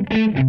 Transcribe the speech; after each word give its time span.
Mm-hmm. 0.00 0.39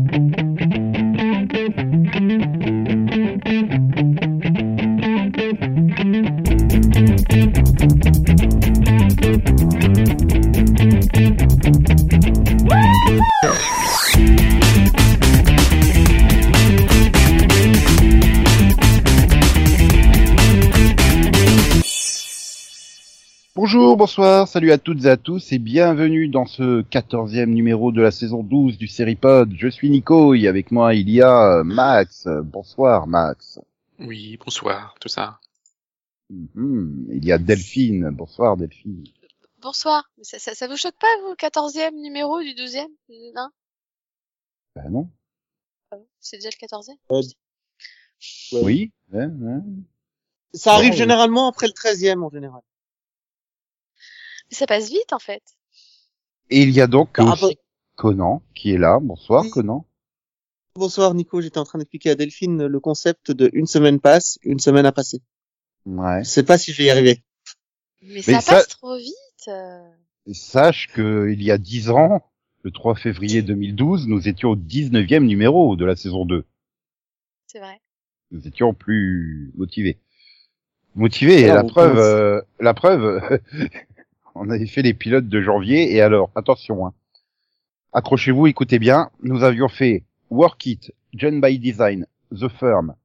Salut 24.62 24.73
à 24.73 24.77
toutes 24.77 25.05
et 25.05 25.09
à 25.09 25.17
tous 25.17 25.52
et 25.53 25.57
bienvenue 25.57 26.27
dans 26.27 26.45
ce 26.45 26.84
quatorzième 26.84 27.49
numéro 27.49 27.91
de 27.91 27.99
la 27.99 28.11
saison 28.11 28.43
12 28.43 28.77
du 28.77 28.88
Seripod. 28.88 29.52
Je 29.57 29.67
suis 29.67 29.89
Nico 29.89 30.35
et 30.35 30.48
avec 30.48 30.70
moi 30.70 30.93
il 30.93 31.09
y 31.09 31.19
a 31.19 31.61
euh, 31.61 31.63
Max. 31.63 32.27
Bonsoir 32.43 33.07
Max. 33.07 33.59
Oui, 33.97 34.38
bonsoir, 34.38 34.93
tout 35.02 35.07
ça. 35.07 35.39
Mhm, 36.29 37.07
Il 37.11 37.25
y 37.25 37.31
a 37.31 37.39
Delphine. 37.39 38.11
Bonsoir 38.11 38.55
Delphine. 38.55 39.03
Bonsoir. 39.63 40.07
Mais 40.19 40.25
Ça, 40.25 40.38
ça, 40.38 40.53
ça 40.53 40.67
vous 40.67 40.77
choque 40.77 40.99
pas, 40.99 41.07
vous, 41.23 41.33
quatorzième 41.33 41.99
numéro 41.99 42.39
du 42.43 42.53
douzième 42.53 42.91
Non? 43.33 43.49
Ben 44.75 44.91
non. 44.91 45.09
Ah 45.89 45.95
C'est 46.19 46.38
déjà 46.38 46.49
le 46.49 46.59
quatorzième? 46.59 46.97
Euh, 47.11 47.21
Ouais. 48.52 48.61
Oui. 48.61 48.91
Ça 50.53 50.75
arrive 50.75 50.93
généralement 50.93 51.47
après 51.47 51.66
le 51.66 51.73
13e 51.73 52.21
en 52.21 52.30
général. 52.30 52.61
Ça 54.51 54.67
passe 54.67 54.89
vite, 54.89 55.13
en 55.13 55.19
fait. 55.19 55.41
Et 56.49 56.61
il 56.63 56.71
y 56.71 56.81
a 56.81 56.87
donc 56.87 57.17
aussi 57.19 57.29
après- 57.31 57.57
Conan 57.95 58.41
qui 58.55 58.71
est 58.73 58.77
là. 58.77 58.99
Bonsoir 59.01 59.43
Oui. 59.43 59.49
Conan. 59.51 59.85
Bonsoir 60.75 61.13
Nico, 61.13 61.41
j'étais 61.41 61.57
en 61.57 61.63
train 61.65 61.79
d'expliquer 61.79 62.11
à 62.11 62.15
Delphine 62.15 62.65
le 62.65 62.80
concept 62.80 63.31
de 63.31 63.49
une 63.53 63.67
semaine 63.67 63.99
passe, 63.99 64.38
une 64.43 64.59
semaine 64.59 64.85
à 64.85 64.91
passer. 64.91 65.21
Ouais. 65.85 66.23
Je 66.23 66.30
sais 66.30 66.43
pas 66.43 66.58
si 66.58 66.71
je 66.71 66.77
vais 66.77 66.85
y 66.85 66.89
arriver. 66.89 67.23
Mais, 68.02 68.21
ça, 68.21 68.41
ça- 68.41 68.53
passe 68.55 68.67
trop 68.69 68.97
vite. 68.97 69.13
euh. 69.47 69.89
Et 70.27 70.33
sache 70.33 70.88
que 70.93 71.30
il 71.31 71.43
y 71.43 71.52
a 71.52 71.58
dix 71.58 71.89
ans, 71.89 72.21
le 72.63 72.71
3 72.71 72.95
février 72.95 73.41
2012, 73.41 74.08
nous 74.08 74.27
étions 74.27 74.49
au 74.52 74.55
19e 74.55 75.25
numéro 75.25 75.75
de 75.75 75.86
la 75.86 75.95
saison 75.95 76.25
2. 76.25 76.45
C'est 77.47 77.59
vrai. 77.59 77.81
nous 78.33 78.47
étions 78.47 78.73
plus 78.73 79.52
motivés. 79.55 79.99
Motivés, 80.95 81.41
et 81.41 81.49
Ah, 81.49 81.55
la 81.55 81.63
preuve, 81.65 81.97
euh, 81.97 82.41
la 82.61 82.73
preuve, 82.73 83.19
on 84.35 84.49
avait 84.49 84.65
fait 84.67 84.81
les 84.81 84.93
pilotes 84.93 85.27
de 85.27 85.41
janvier, 85.41 85.93
et 85.93 86.01
alors, 86.01 86.31
attention, 86.35 86.85
hein. 86.87 86.93
accrochez-vous, 87.93 88.47
écoutez 88.47 88.79
bien, 88.79 89.09
nous 89.23 89.43
avions 89.43 89.67
fait 89.69 90.03
Work 90.29 90.65
It, 90.65 90.93
Gen 91.13 91.41
by 91.41 91.59
Design, 91.59 92.05
The 92.31 92.47
Firm, 92.47 92.95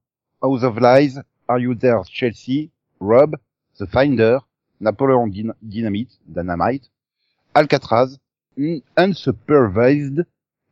House 0.42 0.62
of 0.62 0.78
Lies, 0.78 1.20
Are 1.48 1.58
You 1.58 1.74
There, 1.74 2.00
Chelsea, 2.10 2.70
Rob, 3.00 3.36
The 3.78 3.86
Finder, 3.86 4.38
Napoleon 4.80 5.26
Dyn- 5.28 5.54
Dynamite, 5.62 6.18
Dynamite, 6.26 6.90
Alcatraz, 7.54 8.18
Un- 8.58 8.80
Unsupervised, 8.96 10.24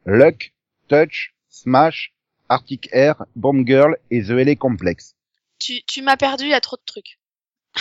Luck, 0.06 0.52
Touch, 0.88 1.34
Smash, 1.48 2.12
Arctic 2.48 2.88
Air, 2.92 3.24
Bomb 3.36 3.66
Girl 3.66 3.96
et 4.10 4.22
The 4.22 4.30
LA 4.30 4.54
Complex. 4.56 5.16
Tu, 5.58 5.82
tu 5.86 6.02
m'as 6.02 6.16
perdu, 6.16 6.44
il 6.44 6.50
y 6.50 6.54
a 6.54 6.60
trop 6.60 6.76
de 6.76 6.82
trucs. 6.84 7.18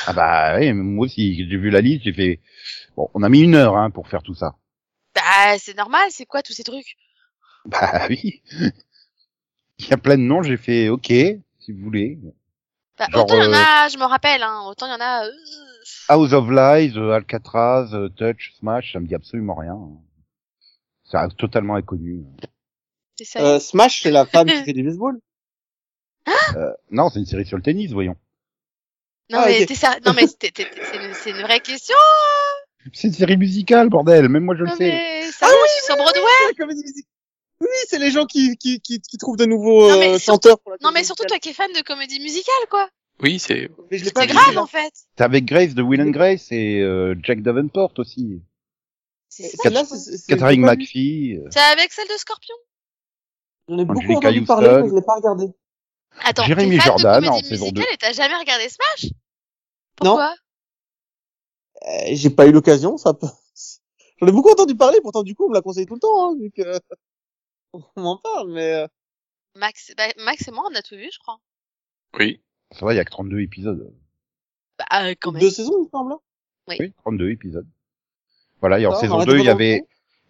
Ah 0.08 0.14
bah 0.14 0.56
oui, 0.58 0.68
mais 0.74 0.84
moi 0.84 1.06
aussi, 1.06 1.36
j'ai 1.36 1.58
vu 1.58 1.70
la 1.70 1.82
liste, 1.82 2.04
j'ai 2.04 2.14
fait... 2.14 2.40
Bon, 2.96 3.10
on 3.14 3.24
a 3.24 3.30
mis 3.30 3.42
une 3.42 3.56
heure 3.56 3.78
hein, 3.78 3.90
pour 3.90 4.08
faire 4.08 4.24
tout 4.24 4.36
ça. 4.36 4.56
Bah, 5.16 5.58
c'est 5.60 5.78
normal, 5.78 6.08
c'est 6.12 6.26
quoi 6.26 6.42
tous 6.42 6.54
ces 6.54 6.64
trucs? 6.64 6.98
Bah 7.66 8.06
oui. 8.10 8.42
Il 9.80 9.88
y 9.88 9.94
a 9.94 9.98
plein 9.98 10.18
de 10.18 10.24
noms, 10.24 10.42
j'ai 10.44 10.58
fait 10.58 10.90
OK, 10.90 11.08
si 11.08 11.72
vous 11.72 11.84
voulez. 11.84 12.20
bah, 12.98 13.08
Genre, 13.12 13.24
Autant 13.24 13.36
il 13.38 13.44
y 13.44 13.48
en 13.48 13.54
euh, 13.54 13.56
a, 13.56 13.88
je 13.90 13.98
me 13.98 14.06
rappelle, 14.06 14.44
hein, 14.44 14.62
autant 14.68 14.88
il 14.88 14.92
y 14.92 14.94
en 14.94 15.00
a... 15.02 15.26
euh, 15.26 15.32
House 16.10 16.34
of 16.34 16.50
Lies, 16.50 16.98
euh, 16.98 17.12
Alcatraz, 17.12 17.90
euh, 17.94 18.10
Touch, 18.10 18.54
Smash, 18.60 18.94
ça 18.94 19.00
me 19.00 19.08
dit 19.08 19.16
absolument 19.16 19.56
rien. 19.56 19.78
C'est 21.06 21.18
euh, 21.18 21.28
totalement 21.38 21.76
inconnu. 21.76 22.24
Euh, 23.38 23.60
Smash, 23.60 24.02
c'est 24.02 24.12
la 24.12 24.26
femme 24.26 24.48
qui 24.48 24.64
fait 24.64 24.74
du 24.74 24.84
baseball? 24.84 25.20
Euh, 26.56 26.72
non, 26.92 27.10
c'est 27.10 27.20
une 27.20 27.26
série 27.26 27.46
sur 27.46 27.58
le 27.58 27.64
tennis, 27.64 27.92
voyons. 27.92 28.16
Non, 29.30 29.40
ah, 29.42 29.46
mais 29.48 29.62
ok. 29.62 29.68
t'es 29.68 29.76
sérieux 29.76 30.00
Non, 30.06 30.14
mais 30.14 30.28
t'es- 30.28 30.52
t'es- 30.52 30.68
c'est 30.92 30.98
une, 30.98 31.14
c'est 31.14 31.30
une 31.32 31.42
vraie 31.42 31.60
question 31.62 31.96
C'est 32.94 33.08
une 33.08 33.14
série 33.14 33.38
musicale, 33.38 33.90
bordel, 33.90 34.28
même 34.30 34.44
moi 34.44 34.56
je 34.56 34.64
le 34.64 34.70
sais. 34.72 34.76
mais 34.80 35.32
sérieux, 35.32 35.56
je 35.66 35.72
suis 35.74 35.86
sur 35.86 35.96
Broadway 35.96 36.66
musicale. 36.68 37.04
Oui, 37.62 37.68
c'est 37.88 38.00
les 38.00 38.12
gens 38.12 38.26
qui, 38.26 38.58
qui, 38.58 38.82
qui, 38.82 39.00
qui 39.00 39.18
trouvent 39.18 39.38
de 39.38 39.46
nouveaux 39.46 39.90
Non, 39.90 39.98
mais 40.00 40.16
euh, 40.16 40.20
chanteurs 40.20 40.60
pour 40.60 40.72
la 40.72 40.78
Non, 40.82 40.92
mais 40.92 41.04
surtout 41.06 41.24
musicale. 41.24 41.40
toi 41.40 41.40
qui 41.40 41.50
es 41.50 41.54
fan 41.54 41.72
de 41.72 41.82
comédie 41.82 42.20
musicale, 42.20 42.54
quoi 42.70 42.90
Oui, 43.22 43.40
c'est. 43.40 43.70
Mais 43.90 43.98
je 43.98 44.04
l'ai 44.06 44.12
pas 44.12 44.22
C'est 44.22 44.28
grave, 44.28 44.58
en 44.58 44.68
fait 44.68 44.92
C'est 45.18 45.24
avec 45.24 45.46
Grace 45.46 45.74
de 45.74 45.82
Will 45.82 46.02
and 46.02 46.10
Grace 46.10 46.52
et 46.52 46.82
euh, 46.82 47.16
Jack 47.24 47.42
Davenport 47.42 47.94
aussi. 47.98 48.42
C'est 49.30 49.48
ça, 49.56 49.70
Catherine. 50.28 50.62
McPhee. 50.62 51.38
euh, 51.38 51.48
C'est 51.52 51.60
avec 51.62 51.94
celle 51.94 52.08
de 52.10 52.18
Scorpion? 52.18 52.56
J'en 53.70 53.78
ai 53.80 53.86
beaucoup 53.86 54.14
entendu 54.14 54.44
parler, 54.44 54.68
mais 54.84 54.90
je 54.90 54.96
l'ai 54.96 55.02
pas 55.02 55.16
regardé. 55.16 55.46
Attends, 56.22 56.44
Jérémy 56.44 56.80
Jordan 56.80 57.24
de 57.24 57.28
en 57.28 57.38
saison 57.40 57.66
musicale 57.66 57.86
deux. 57.88 57.94
et 57.94 57.98
t'as 57.98 58.14
jamais 58.14 58.36
regardé 58.36 58.68
Smash? 58.70 59.12
Pourquoi? 59.96 60.36
Euh, 61.86 61.88
j'ai 62.12 62.30
pas 62.30 62.48
eu 62.48 62.52
l'occasion, 62.52 62.98
ça 62.98 63.14
peut... 63.14 63.28
J'en 64.22 64.28
ai 64.28 64.32
beaucoup 64.32 64.52
entendu 64.52 64.76
parler, 64.76 65.00
pourtant 65.02 65.24
du 65.24 65.36
coup 65.36 65.46
on 65.46 65.50
me 65.50 65.54
l'a 65.56 65.62
conseillé 65.62 65.86
tout 65.86 65.96
le 65.96 66.00
temps, 66.00 66.32
hein, 66.32 66.36
vu 66.40 66.52
que 66.52 66.80
on 67.74 68.02
m'en 68.02 68.18
parle, 68.18 68.52
mais 68.52 68.74
euh, 68.74 68.88
Max, 69.56 69.92
bah, 69.98 70.08
Max 70.18 70.48
et 70.48 70.52
moi, 70.52 70.64
on 70.72 70.76
a 70.76 70.82
tout 70.82 70.96
vu, 70.96 71.10
je 71.12 71.20
crois. 71.20 71.40
Oui. 72.20 72.42
Ça 72.72 72.86
va, 72.86 72.94
il 72.94 72.98
y 72.98 73.00
a 73.00 73.06
que 73.06 73.12
32 73.12 73.40
épisodes. 73.42 73.94
Bah, 74.80 74.86
euh, 75.04 75.14
quand 75.20 75.32
même. 75.32 75.42
deux 75.42 75.52
saisons 75.52 75.74
il 75.78 75.84
me 75.86 75.90
semble. 75.90 76.14
hein. 76.14 76.20
Oui, 76.68 76.94
32 77.00 77.30
épisodes. 77.32 77.68
Voilà, 78.62 78.80
et 78.80 78.88
en 78.88 78.94
Ça, 78.94 79.02
saison 79.02 79.16
arrête 79.16 79.28
2, 79.28 79.34
de 79.34 79.40
il 79.40 79.46
y 79.46 79.50
avait, 79.50 79.84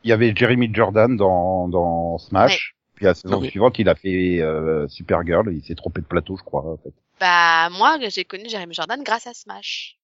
il 0.03 0.09
y 0.09 0.11
avait 0.11 0.35
Jeremy 0.35 0.69
Jordan 0.73 1.15
dans, 1.15 1.67
dans 1.69 2.17
Smash. 2.17 2.75
Puis 3.03 3.07
la 3.09 3.15
saison 3.15 3.41
oui. 3.41 3.49
suivante, 3.49 3.77
il 3.79 3.89
a 3.89 3.95
fait 3.95 4.39
euh, 4.39 4.87
Supergirl. 4.87 5.53
Il 5.53 5.61
s'est 5.61 5.75
trompé 5.75 5.99
de 5.99 6.05
plateau, 6.05 6.37
je 6.37 6.43
crois. 6.43 6.61
En 6.61 6.77
fait. 6.77 6.93
Bah, 7.19 7.69
moi, 7.71 7.97
j'ai 8.07 8.23
connu 8.23 8.47
Jérémy 8.47 8.73
Jordan 8.73 9.03
grâce 9.03 9.27
à 9.27 9.33
Smash. 9.33 9.97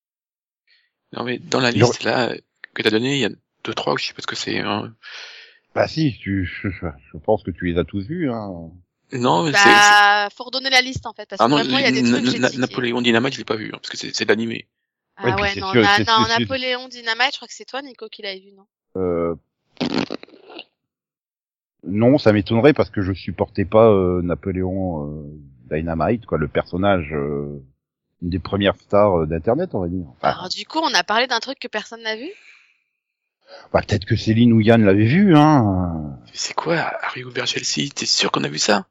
Non, 1.14 1.24
mais 1.24 1.40
dans 1.40 1.62
la 1.62 1.72
liste, 1.72 2.04
là, 2.04 2.36
que 2.74 2.82
t'as 2.82 2.90
donné, 2.90 3.16
il 3.16 3.20
y 3.20 3.26
a 3.26 3.30
deux, 3.64 3.74
trois, 3.74 3.96
je 3.98 4.06
sais 4.06 4.14
pas 4.14 4.22
ce 4.22 4.28
que 4.28 4.36
c'est. 4.36 4.60
Hein. 4.60 4.94
Bah 5.74 5.88
si, 5.88 6.14
tu, 6.20 6.46
je, 6.46 6.68
je 6.70 7.18
pense 7.20 7.42
que 7.44 7.52
tu 7.52 7.68
les 7.68 7.80
as 7.80 7.86
tous 7.86 8.06
vus. 8.06 8.30
Hein. 8.30 8.70
Non, 9.14 9.44
mais 9.44 9.54
Bah, 9.54 10.28
faut 10.36 10.44
redonner 10.44 10.70
la 10.70 10.82
liste, 10.82 11.06
en 11.06 11.14
fait, 11.14 11.26
parce 11.30 11.40
que 11.40 11.46
Ah 11.46 11.48
non, 11.48 11.56
même 11.56 11.70
moi, 11.70 11.80
il 11.80 11.86
y 11.86 11.88
a 11.88 11.92
des 11.92 12.04
trucs 12.04 12.26
que 12.26 12.52
j'ai. 12.52 12.58
Napoléon 12.58 13.02
Dynamite, 13.02 13.34
je 13.34 13.38
l'ai 13.38 13.46
pas 13.46 13.56
vu, 13.56 13.68
hein, 13.74 13.80
parce 13.82 13.90
que 13.90 13.96
c'est 13.96 14.26
de 14.26 14.30
l'animé. 14.30 14.68
Ah 15.16 15.36
Ouais, 15.40 15.56
non, 15.56 15.72
sûr, 15.72 15.84
non, 15.84 16.28
Napoléon 16.28 16.90
Dynamite, 16.90 17.32
je 17.32 17.38
crois 17.38 17.48
que 17.48 17.54
c'est 17.54 17.66
toi, 17.66 17.82
Nico, 17.82 18.10
qui 18.10 18.24
l'avais 18.24 18.40
vu, 18.40 18.52
non? 18.52 18.66
Euh... 18.98 19.36
Non, 21.84 22.18
ça 22.18 22.34
m'étonnerait 22.34 22.74
parce 22.74 22.90
que 22.90 23.02
je 23.02 23.14
supportais 23.14 23.66
pas 23.66 23.90
euh, 23.90 24.22
Napoléon 24.22 25.06
euh, 25.08 25.76
Dynamite, 25.76 26.26
quoi, 26.26 26.38
le 26.38 26.48
personnage, 26.48 27.10
euh, 27.14 27.62
une 28.22 28.30
des 28.30 28.40
premières 28.40 28.76
stars 28.76 29.26
d'internet, 29.28 29.70
on 29.74 29.80
va 29.80 29.88
dire. 29.88 30.06
Enfin, 30.18 30.30
Alors, 30.30 30.50
du 30.50 30.66
coup, 30.66 30.80
on 30.80 30.94
a 30.94 31.04
parlé 31.04 31.28
d'un 31.28 31.40
truc 31.40 31.58
que 31.60 31.68
personne 31.70 32.02
n'a 32.04 32.16
vu? 32.18 32.30
Bah, 33.74 33.82
peut-être 33.82 34.06
que 34.06 34.16
Céline 34.16 34.54
ou 34.54 34.60
Yann 34.62 34.84
l'avaient 34.84 35.06
vu, 35.06 35.36
hein. 35.36 36.18
C'est 36.34 36.54
quoi, 36.54 36.76
Harry 37.02 37.24
Hoover 37.24 37.46
Chelsea 37.46 37.90
T'es 37.96 38.06
sûr 38.06 38.32
qu'on 38.32 38.44
a 38.44 38.50
vu 38.50 38.60
ça? 38.60 38.86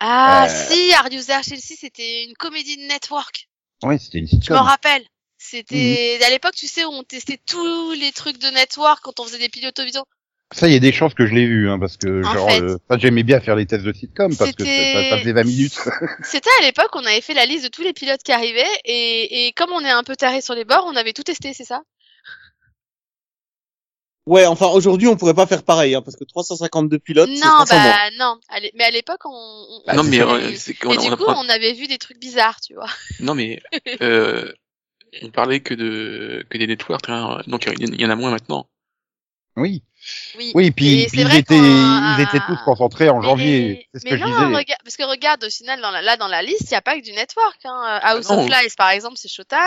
Ah, 0.00 0.44
Euh. 0.46 0.48
si, 0.48 0.90
You 0.90 1.22
There 1.22 1.42
Chelsea, 1.42 1.74
c'était 1.78 2.24
une 2.24 2.34
comédie 2.34 2.76
de 2.76 2.82
network. 2.88 3.48
Ouais, 3.82 3.96
c'était 3.98 4.18
une 4.18 4.26
Je 4.26 4.36
me 4.36 4.40
sitcom. 4.40 4.56
rappelle. 4.58 5.02
C'était 5.38 6.18
Mhm. 6.18 6.24
à 6.26 6.30
l'époque, 6.30 6.54
tu 6.54 6.66
sais, 6.66 6.84
où 6.84 6.88
on 6.90 7.02
testait 7.02 7.38
tous 7.46 7.92
les 7.92 8.12
trucs 8.12 8.38
de 8.38 8.48
network 8.48 9.00
quand 9.02 9.20
on 9.20 9.24
faisait 9.24 9.38
des 9.38 9.48
pilotes 9.48 9.78
vidéo. 9.80 10.02
Ça, 10.52 10.68
il 10.68 10.72
y 10.72 10.76
a 10.76 10.80
des 10.80 10.92
chances 10.92 11.12
que 11.12 11.26
je 11.26 11.34
l'ai 11.34 11.44
vu, 11.46 11.68
hein, 11.68 11.78
parce 11.78 11.96
que 11.96 12.24
En 12.24 12.32
genre, 12.32 12.48
fait. 12.50 12.60
euh, 12.62 12.76
ça, 12.88 12.98
j'aimais 12.98 13.24
bien 13.24 13.40
faire 13.40 13.56
les 13.56 13.66
tests 13.66 13.84
de 13.84 13.92
sitcom 13.92 14.34
parce 14.36 14.52
que 14.52 14.64
ça, 14.64 15.18
faisait 15.18 15.32
20 15.32 15.42
minutes. 15.44 15.76
C'était 16.22 16.50
à 16.60 16.64
l'époque, 16.64 16.90
on 16.94 17.04
avait 17.04 17.20
fait 17.20 17.34
la 17.34 17.46
liste 17.46 17.64
de 17.64 17.68
tous 17.68 17.82
les 17.82 17.92
pilotes 17.92 18.22
qui 18.22 18.30
arrivaient 18.32 18.64
et, 18.84 19.46
et 19.48 19.52
comme 19.52 19.70
on 19.72 19.80
est 19.80 19.90
un 19.90 20.04
peu 20.04 20.14
taré 20.14 20.40
sur 20.40 20.54
les 20.54 20.64
bords, 20.64 20.84
on 20.86 20.94
avait 20.94 21.12
tout 21.12 21.24
testé, 21.24 21.52
c'est 21.52 21.64
ça? 21.64 21.82
Ouais, 24.26 24.44
enfin 24.46 24.66
aujourd'hui 24.66 25.06
on 25.06 25.16
pourrait 25.16 25.34
pas 25.34 25.46
faire 25.46 25.62
pareil, 25.62 25.94
hein, 25.94 26.02
parce 26.02 26.16
que 26.16 26.24
352 26.24 26.98
pilotes, 26.98 27.28
c'est 27.32 27.44
Non, 27.44 27.64
300 27.64 27.74
morts. 27.80 27.92
bah 27.92 28.10
non. 28.18 28.40
L'é- 28.60 28.72
Mais 28.74 28.82
à 28.84 28.90
l'époque, 28.90 29.24
on. 29.24 29.30
on- 29.30 29.82
Bah, 29.86 29.94
Non, 29.94 30.02
c'est 30.02 30.10
mais 30.10 30.20
euh, 30.20 30.26
qu'on 30.80 30.92
et 30.92 30.98
on 30.98 31.02
du 31.02 31.16
coup, 31.16 31.24
apprend- 31.24 31.44
on 31.44 31.48
avait 31.48 31.72
vu 31.74 31.86
des 31.86 31.98
trucs 31.98 32.18
bizarres, 32.20 32.60
tu 32.60 32.74
vois. 32.74 32.88
Non, 33.20 33.34
mais 33.36 33.60
euh, 34.02 34.52
on 35.22 35.30
parlait 35.30 35.60
que 35.60 35.74
de 35.74 36.44
que 36.50 36.58
des 36.58 36.66
networks, 36.66 37.08
hein, 37.08 37.40
donc 37.46 37.66
il 37.66 37.80
y, 37.88 37.92
il 37.94 38.00
y 38.00 38.04
en 38.06 38.10
a 38.10 38.16
moins 38.16 38.30
maintenant. 38.32 38.68
Oui. 39.56 39.84
Oui. 40.36 40.52
Oui, 40.54 40.70
puis, 40.70 41.00
Et 41.02 41.06
puis 41.06 41.10
c'est 41.10 41.16
ils 41.22 41.24
vrai 41.26 41.38
étaient, 41.38 41.56
ils 41.56 42.16
étaient 42.22 42.44
tous 42.46 42.56
concentrés 42.64 43.08
en 43.08 43.18
Mais- 43.20 43.24
janvier. 43.26 43.88
Ce 43.94 44.00
mais 44.04 44.10
que 44.10 44.16
je 44.18 44.22
non, 44.24 44.48
disais. 44.50 44.64
parce 44.84 44.96
que 44.96 45.02
regarde, 45.04 45.44
au 45.44 45.50
final, 45.50 45.80
dans 45.80 45.90
la, 45.90 46.02
là, 46.02 46.16
dans 46.16 46.28
la 46.28 46.42
liste, 46.42 46.62
il 46.62 46.70
n'y 46.70 46.76
a 46.76 46.82
pas 46.82 46.96
que 46.98 47.02
du 47.04 47.12
network. 47.12 47.58
Hein. 47.64 47.98
House 48.02 48.28
non. 48.30 48.40
of 48.44 48.48
Lies, 48.48 48.72
par 48.76 48.90
exemple, 48.90 49.16
c'est 49.16 49.28
Showtime. 49.28 49.58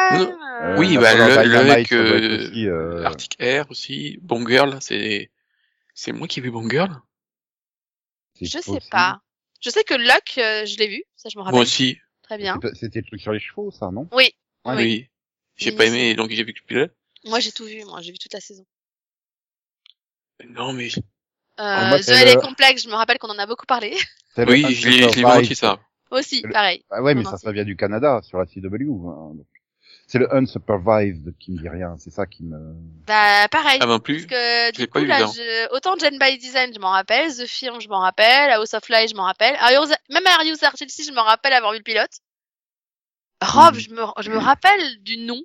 Euh, 0.61 0.77
Oui, 0.77 0.97
Euh, 0.97 1.01
bah, 1.01 1.13
le- 1.15 1.47
le 1.49 1.69
être 1.71 1.91
euh, 1.93 2.47
aussi, 2.47 2.67
euh, 2.67 3.03
Arctic 3.05 3.35
Air 3.39 3.65
aussi, 3.69 4.19
Bon 4.21 4.45
Girl, 4.47 4.77
c'est 4.81 5.29
c'est 5.93 6.11
moi 6.13 6.27
qui 6.27 6.39
ai 6.39 6.43
vu 6.43 6.51
Bon 6.51 6.67
Girl. 6.69 6.91
Je 8.41 8.47
sais 8.59 8.79
pas. 8.89 9.21
Je 9.61 9.69
sais 9.69 9.83
que 9.83 9.93
Luck, 9.93 10.37
euh, 10.37 10.65
je 10.65 10.77
l'ai 10.77 10.87
vu, 10.87 11.03
ça 11.17 11.27
je 11.29 11.37
me 11.37 11.43
rappelle 11.43 11.55
Moi 11.55 11.63
aussi. 11.63 11.97
très 12.23 12.37
bien. 12.37 12.57
C'était 12.79 12.99
le 13.01 13.05
truc 13.05 13.19
sur 13.21 13.33
les 13.33 13.39
chevaux, 13.39 13.71
ça, 13.71 13.89
non? 13.91 14.07
Oui, 14.13 14.33
Ouais, 14.65 14.75
oui. 14.75 14.83
Oui. 14.83 15.09
J'ai 15.57 15.73
pas 15.73 15.85
aimé, 15.87 16.15
donc 16.15 16.29
j'ai 16.31 16.43
vu 16.45 16.53
que 16.53 16.59
le 16.61 16.65
pilote. 16.65 16.91
Moi 17.25 17.41
j'ai 17.41 17.51
tout 17.51 17.65
vu, 17.65 17.83
moi 17.83 17.99
j'ai 18.01 18.13
vu 18.13 18.17
toute 18.17 18.31
la 18.33 18.39
saison. 18.39 18.65
Non, 20.47 20.73
mais 20.73 20.89
Euh, 21.59 21.97
The 21.97 22.01
c'est 22.01 22.25
LA 22.25 22.35
le- 22.35 22.41
Complex, 22.41 22.83
je 22.83 22.89
me 22.89 22.93
rappelle 22.95 23.17
qu'on 23.19 23.29
en 23.29 23.39
a 23.39 23.45
beaucoup 23.45 23.65
parlé. 23.65 23.95
Oui, 24.37 24.73
je 24.73 24.87
l'ai 24.87 25.11
je 25.11 25.25
aussi, 25.39 25.55
ça. 25.55 25.79
Aussi, 26.11 26.41
Le- 26.43 26.53
pareil. 26.53 26.85
Ah 26.89 27.01
ouais, 27.03 27.13
mais 27.13 27.23
Non, 27.23 27.31
ça, 27.31 27.37
ça 27.37 27.51
vient 27.51 27.65
du 27.65 27.75
Canada, 27.75 28.21
sur 28.23 28.37
la 28.37 28.45
CW. 28.45 28.63
hein, 29.09 29.33
donc. 29.35 29.45
C'est 30.07 30.17
le 30.17 30.33
unsupervised 30.33 31.35
qui 31.37 31.51
me 31.51 31.59
dit 31.59 31.69
rien, 31.69 31.95
c'est 31.99 32.09
ça 32.09 32.25
qui 32.25 32.43
me... 32.43 32.57
Bah 33.05 33.47
pareil. 33.51 33.77
Ah, 33.81 33.85
Parce 33.85 33.99
plus. 34.01 34.25
que 34.25 34.33
Je 34.35 34.71
du 34.81 34.87
coup, 34.87 34.99
là, 35.03 35.19
je... 35.27 35.75
autant 35.75 35.95
Gen 35.99 36.17
by 36.17 36.37
Design, 36.39 36.71
je 36.73 36.79
m'en 36.79 36.89
rappelle, 36.89 37.31
The 37.35 37.45
Firm, 37.45 37.79
je 37.79 37.87
m'en 37.89 37.99
rappelle, 37.99 38.49
House 38.51 38.73
of 38.73 38.87
Lies, 38.89 39.09
je 39.09 39.15
m'en 39.15 39.23
rappelle, 39.25 39.55
Arius... 39.59 39.89
même 40.09 40.25
Arius 40.25 40.63
Archelsea, 40.63 41.03
je 41.05 41.11
me 41.11 41.19
rappelle 41.19 41.53
avoir 41.53 41.73
vu 41.73 41.77
le 41.79 41.83
pilote. 41.83 42.09
Rob, 43.43 43.75
Mm. 43.75 43.79
je 43.79 43.89
me, 43.91 44.01
je 44.21 44.31
me 44.31 44.37
rappelle 44.37 45.03
du 45.03 45.17
nom, 45.17 45.41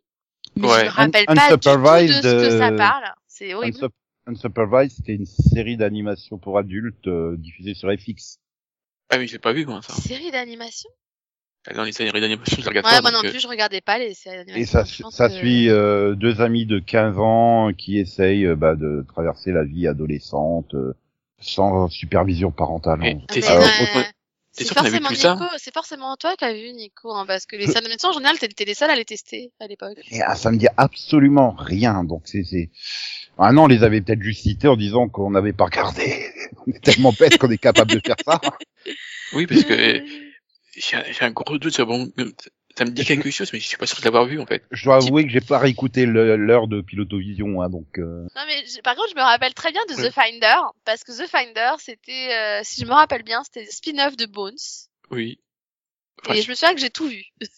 mais 0.56 0.68
je 0.68 0.72
Ouais. 0.72 0.84
me 0.84 0.88
rappelle 0.88 1.24
Un- 1.28 1.34
pas 1.34 2.02
du 2.02 2.08
tout 2.08 2.20
de 2.22 2.22
ce 2.22 2.48
que 2.48 2.58
ça 2.58 2.68
euh, 2.68 2.76
parle. 2.76 3.04
C'est 3.26 3.52
horrible. 3.54 3.88
Unsup- 4.26 4.46
Unsupervised, 4.46 4.96
c'était 4.96 5.14
une 5.14 5.26
série 5.26 5.76
d'animation 5.76 6.38
pour 6.38 6.58
adultes 6.58 7.06
euh, 7.06 7.36
diffusée 7.36 7.74
sur 7.74 7.90
FX. 7.92 8.38
Ah, 9.10 9.18
mais 9.18 9.26
j'ai 9.26 9.38
pas 9.38 9.52
vu, 9.52 9.66
moi, 9.66 9.80
ça. 9.82 9.92
Série 9.94 10.30
d'animation? 10.30 10.90
Dans 11.74 11.84
les 11.84 11.92
séries 11.92 12.20
d'animation, 12.20 12.56
je 12.58 12.62
les 12.62 12.68
regarde 12.68 12.86
Ouais, 12.86 12.92
pas. 12.92 13.00
moi 13.02 13.10
non 13.10 13.26
euh, 13.26 13.30
plus, 13.30 13.40
je 13.40 13.48
regardais 13.48 13.80
pas 13.80 13.98
les 13.98 14.12
séries 14.14 14.44
d'animation. 14.44 14.80
Et 14.80 14.84
ça, 14.84 15.10
ça 15.10 15.28
que- 15.28 15.34
suit 15.34 15.70
euh, 15.70 16.14
deux 16.14 16.40
amis 16.42 16.66
de 16.66 16.78
15 16.78 17.18
ans 17.18 17.72
qui 17.76 17.98
essayent 17.98 18.46
euh, 18.46 18.56
bah, 18.56 18.74
de 18.76 19.04
traverser 19.08 19.50
la 19.50 19.64
vie 19.64 19.86
adolescente 19.86 20.74
euh, 20.74 20.94
sans 21.38 21.88
supervision 21.88 22.50
parentale. 22.50 22.98
Mais 23.00 23.12
hein. 23.12 23.40
Ah, 23.46 23.58
mais, 23.94 24.04
c'est 24.56 24.64
vu 24.68 24.74
forcément 24.74 25.10
Nico, 25.10 25.44
c'est 25.58 25.74
forcément 25.74 26.16
toi 26.16 26.36
qui 26.36 26.44
as 26.44 26.52
vu 26.52 26.72
Nico, 26.72 27.12
hein, 27.12 27.24
parce 27.26 27.44
que 27.46 27.56
les 27.56 27.66
séries 27.66 27.80
d'animation 27.82 28.10
en 28.10 28.12
général, 28.12 28.38
t'étais 28.38 28.64
les 28.64 28.74
seuls 28.74 28.90
à 28.90 28.94
les 28.96 29.04
tester 29.04 29.52
à 29.60 29.66
l'époque. 29.66 29.98
Et, 30.10 30.22
ah, 30.22 30.36
ça 30.36 30.50
me 30.50 30.56
dit 30.58 30.68
absolument 30.76 31.54
rien. 31.58 32.04
Donc 32.04 32.22
c'est 32.26 32.44
c'est 32.44 32.70
ah 33.38 33.52
non, 33.52 33.64
on 33.64 33.66
les 33.66 33.82
avait 33.82 34.00
peut-être 34.00 34.22
juste 34.22 34.42
cités 34.42 34.68
en 34.68 34.76
disant 34.76 35.08
qu'on 35.08 35.30
n'avait 35.30 35.52
pas 35.52 35.64
regardé. 35.64 36.26
on 36.66 36.70
est 36.72 36.82
tellement 36.82 37.12
bête 37.12 37.36
qu'on 37.38 37.50
est 37.50 37.58
capable 37.58 37.92
de 37.92 38.00
faire 38.04 38.16
ça. 38.24 38.40
Oui, 39.32 39.46
parce 39.46 39.64
que 39.64 40.04
j'ai 40.76 40.96
un- 40.96 41.04
j'ai 41.10 41.24
un 41.24 41.30
gros 41.30 41.58
doute 41.58 41.74
sur 41.74 41.86
bon. 41.86 42.10
Ça 42.76 42.84
me 42.84 42.90
dit 42.90 43.04
quelque 43.04 43.30
chose, 43.30 43.52
mais 43.52 43.60
je 43.60 43.68
suis 43.68 43.76
pas 43.76 43.86
sûr 43.86 44.00
de 44.00 44.04
l'avoir 44.04 44.24
vu, 44.26 44.40
en 44.40 44.46
fait. 44.46 44.64
Je 44.72 44.84
dois 44.84 44.96
avouer 44.96 45.24
que 45.24 45.30
j'ai 45.30 45.40
pas 45.40 45.58
réécouté 45.58 46.06
l'heure 46.06 46.66
de 46.66 46.80
Pilotovision, 46.80 47.62
hein, 47.62 47.70
donc. 47.70 47.98
euh, 47.98 48.26
Non 48.34 48.42
mais 48.48 48.66
je- 48.66 48.80
par 48.80 48.96
contre, 48.96 49.10
je 49.10 49.14
me 49.14 49.20
rappelle 49.22 49.54
très 49.54 49.70
bien 49.70 49.82
de. 49.86 49.94
The 49.94 50.10
Finder 50.10 50.56
parce 50.84 51.04
que 51.04 51.12
The 51.12 51.28
Finder, 51.30 51.70
c'était, 51.78 52.34
euh, 52.34 52.60
si 52.64 52.80
je 52.80 52.86
me 52.86 52.92
rappelle 52.92 53.22
bien, 53.22 53.44
c'était 53.44 53.64
le 53.64 53.70
spin-off 53.70 54.16
de 54.16 54.26
Bones. 54.26 54.56
Oui. 55.10 55.38
Enfin, 56.22 56.34
Et 56.34 56.42
je 56.42 56.50
me 56.50 56.54
souviens 56.56 56.74
que 56.74 56.80
j'ai 56.80 56.90
tout 56.90 57.06
vu. 57.08 57.22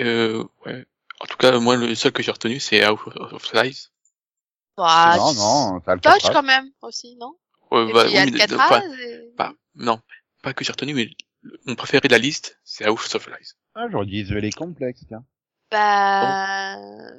Euh, 0.00 0.44
ouais. 0.64 0.86
En 1.20 1.26
tout 1.26 1.36
cas, 1.36 1.58
moi, 1.58 1.76
le 1.76 1.94
seul 1.96 2.12
que 2.12 2.22
j'ai 2.22 2.30
retenu, 2.30 2.60
c'est 2.60 2.82
House 2.84 3.00
of 3.16 3.52
Lies. 3.52 3.88
Bah, 4.76 5.16
non, 5.16 5.34
non, 5.34 5.80
t'as 5.80 5.94
le 5.96 6.00
Touch 6.00 6.30
quand 6.32 6.42
même 6.44 6.70
aussi, 6.82 7.16
non? 7.16 7.34
Ouais, 7.72 7.88
Et 7.88 7.92
bah, 7.92 8.04
puis 8.04 8.14
oui, 8.16 8.30
mais- 8.32 8.54
enfin, 8.54 8.80
et- 9.00 9.34
pas, 9.36 9.52
non, 9.74 10.00
pas 10.42 10.54
que 10.54 10.64
j'ai 10.64 10.70
retenu, 10.70 10.94
mais 10.94 11.10
mon 11.66 11.74
préféré 11.74 12.06
de 12.06 12.12
la 12.12 12.18
liste, 12.18 12.60
c'est 12.62 12.84
House 12.84 13.12
of 13.16 13.26
Lies. 13.26 13.54
Ah, 13.80 13.86
j'aurais 13.92 14.06
dit 14.06 14.24
The 14.26 14.32
LA 14.32 14.50
Complex, 14.50 15.04
tiens. 15.06 15.24
Bah, 15.70 16.76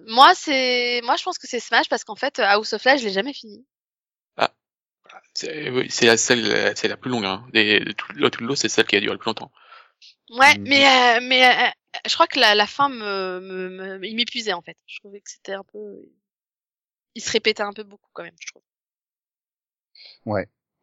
moi 0.07 0.33
c'est, 0.35 0.99
moi 1.05 1.15
je 1.15 1.23
pense 1.23 1.37
que 1.37 1.47
c'est 1.47 1.61
Smash 1.61 1.87
parce 1.87 2.03
qu'en 2.03 2.15
fait 2.15 2.39
House 2.39 2.73
of 2.73 2.83
Lies, 2.83 2.97
je 2.99 3.05
l'ai 3.05 3.13
jamais 3.13 3.31
fini. 3.33 3.65
C'est 5.33 5.69
oui, 5.69 5.85
c'est 5.89 6.05
la 6.05 6.17
celle, 6.17 6.75
c'est 6.75 6.89
la 6.89 6.97
plus 6.97 7.09
longue. 7.09 7.23
Hein. 7.23 7.47
Des, 7.53 7.79
de 7.79 7.91
tout, 7.93 8.11
le 8.13 8.47
lot, 8.47 8.55
c'est 8.55 8.67
celle 8.67 8.85
qui 8.87 8.97
a 8.97 8.99
duré 8.99 9.13
le 9.13 9.19
plus 9.19 9.29
longtemps. 9.29 9.51
Ouais, 10.31 10.57
Mhm. 10.57 10.65
mais 10.67 10.85
euh, 10.85 11.19
mais 11.23 11.45
euh, 11.45 11.69
je 12.07 12.13
crois 12.13 12.27
que 12.27 12.39
la, 12.39 12.55
la 12.55 12.67
fin 12.67 12.89
me, 12.89 13.39
me, 13.39 13.97
me- 13.99 14.05
il 14.05 14.15
m'épuisait 14.15 14.53
en 14.53 14.61
fait. 14.61 14.75
Je 14.85 14.99
trouvais 14.99 15.21
que 15.21 15.29
c'était 15.29 15.53
un 15.53 15.63
peu, 15.63 15.79
il 17.15 17.21
se 17.21 17.31
répétait 17.31 17.63
un 17.63 17.71
peu 17.73 17.83
beaucoup 17.83 18.09
quand 18.13 18.23
même, 18.23 18.35
je 18.39 18.47
trouve. 18.47 18.63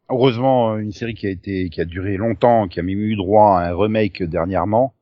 Heureusement, 0.09 0.73
euh, 0.73 0.77
une 0.77 0.91
série 0.91 1.15
qui 1.15 1.27
a 1.27 1.29
été, 1.29 1.69
qui 1.69 1.81
a 1.81 1.85
duré 1.85 2.17
longtemps, 2.17 2.67
qui 2.67 2.79
a 2.79 2.83
même 2.83 2.99
eu 2.99 3.15
droit 3.15 3.59
à 3.59 3.69
un 3.69 3.75
remake 3.75 4.23
dernièrement, 4.23 4.93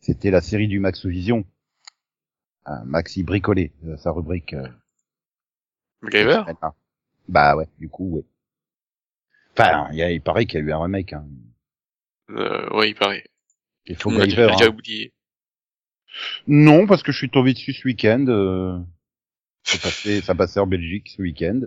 c'était 0.00 0.30
la 0.30 0.40
série 0.40 0.68
du 0.68 0.78
Max 0.80 1.04
Vision. 1.06 1.44
Un 2.64 2.84
Maxi 2.84 3.22
bricolé, 3.22 3.72
euh, 3.86 3.96
sa 3.96 4.10
rubrique. 4.10 4.52
euh, 4.52 4.68
MacGyver? 6.02 6.42
Maintenant. 6.46 6.74
Bah 7.28 7.56
ouais, 7.56 7.68
du 7.78 7.88
coup, 7.88 8.16
ouais. 8.16 8.24
Enfin, 9.52 9.88
il, 9.92 9.98
y 9.98 10.02
a, 10.02 10.10
il 10.10 10.20
paraît 10.20 10.46
qu'il 10.46 10.60
y 10.60 10.62
a 10.62 10.66
eu 10.66 10.72
un 10.72 10.82
remake. 10.82 11.12
Hein. 11.12 11.26
euh, 12.30 12.68
Ouais, 12.76 12.90
il 12.90 12.94
paraît. 12.94 13.24
Il 13.86 13.96
faut 13.96 14.10
a 14.10 14.24
déjà, 14.26 14.48
hein. 14.50 14.68
oublié. 14.68 15.12
Non, 16.46 16.86
parce 16.86 17.02
que 17.02 17.12
je 17.12 17.18
suis 17.18 17.30
tombé 17.30 17.52
dessus 17.54 17.72
ce 17.72 17.84
week-end. 17.86 18.24
Euh... 18.28 18.78
Ça, 19.64 19.78
passait, 19.78 20.20
ça 20.20 20.34
passait 20.34 20.60
en 20.60 20.66
Belgique 20.66 21.12
ce 21.16 21.22
week-end. 21.22 21.60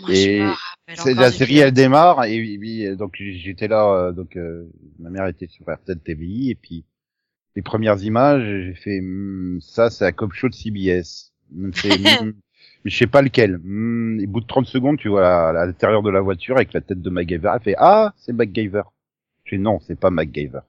Moi, 0.00 0.10
Et 0.12 0.42
C'est 0.94 1.14
la 1.14 1.30
série, 1.32 1.58
elle 1.58 1.72
démarre 1.72 2.24
et 2.24 2.86
euh, 2.86 2.96
donc 2.96 3.14
j'étais 3.16 3.68
là, 3.68 3.88
euh, 3.94 4.12
donc 4.12 4.36
euh, 4.36 4.68
ma 4.98 5.08
mère 5.10 5.26
était 5.26 5.46
sur 5.46 5.64
RTL 5.72 6.00
TVI 6.00 6.50
et 6.50 6.54
puis 6.56 6.84
les 7.56 7.62
premières 7.62 8.02
images, 8.02 8.44
j'ai 8.44 8.74
fait 8.74 9.00
Hmm, 9.00 9.60
ça, 9.60 9.90
c'est 9.90 10.04
un 10.04 10.12
cop 10.12 10.32
show 10.32 10.48
de 10.48 10.54
CBS. 10.54 11.32
Fait, 11.72 11.88
Hmm, 12.22 12.32
mais 12.84 12.90
je 12.90 12.96
sais 12.96 13.06
pas 13.06 13.22
lequel. 13.22 13.58
Hmm, 13.62 14.20
et 14.20 14.26
au 14.26 14.30
bout 14.30 14.40
de 14.40 14.46
30 14.46 14.66
secondes, 14.66 14.98
tu 14.98 15.08
vois 15.08 15.26
à, 15.26 15.48
à 15.62 15.66
l'intérieur 15.66 16.02
de 16.02 16.10
la 16.10 16.20
voiture 16.20 16.56
avec 16.56 16.72
la 16.72 16.80
tête 16.80 17.00
de 17.00 17.10
MacGyver. 17.10 17.52
Elle 17.54 17.62
fait 17.62 17.74
ah, 17.78 18.12
c'est 18.16 18.32
MacGyver. 18.32 18.82
Je 19.44 19.50
fais 19.50 19.58
non, 19.58 19.78
c'est 19.80 19.98
pas 19.98 20.10
MacGyver. 20.10 20.60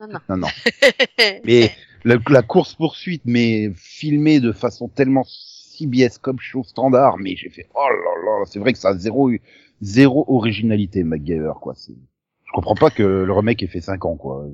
Non, 0.00 0.08
non. 0.08 0.18
non, 0.28 0.36
non. 0.38 0.48
Mais 1.44 1.70
la, 2.04 2.16
la 2.28 2.42
course 2.42 2.74
poursuite, 2.74 3.22
mais 3.24 3.70
filmée 3.76 4.40
de 4.40 4.50
façon 4.50 4.88
tellement 4.88 5.24
CBS 5.24 6.18
comme 6.20 6.40
show 6.40 6.64
standard, 6.64 7.18
mais 7.18 7.36
j'ai 7.36 7.48
fait 7.48 7.68
oh 7.74 7.88
là 7.88 8.24
là, 8.24 8.44
c'est 8.46 8.58
vrai 8.58 8.72
que 8.72 8.78
ça 8.80 8.88
a 8.90 8.96
zéro 8.96 9.30
zéro 9.80 10.24
originalité 10.28 11.04
MacGyver 11.04 11.52
quoi. 11.60 11.74
C'est, 11.76 11.92
je 11.92 12.52
comprends 12.52 12.74
pas 12.74 12.90
que 12.90 13.02
le 13.02 13.32
remake 13.32 13.62
ait 13.62 13.68
fait 13.68 13.80
5 13.80 14.04
ans 14.04 14.16
quoi. 14.16 14.44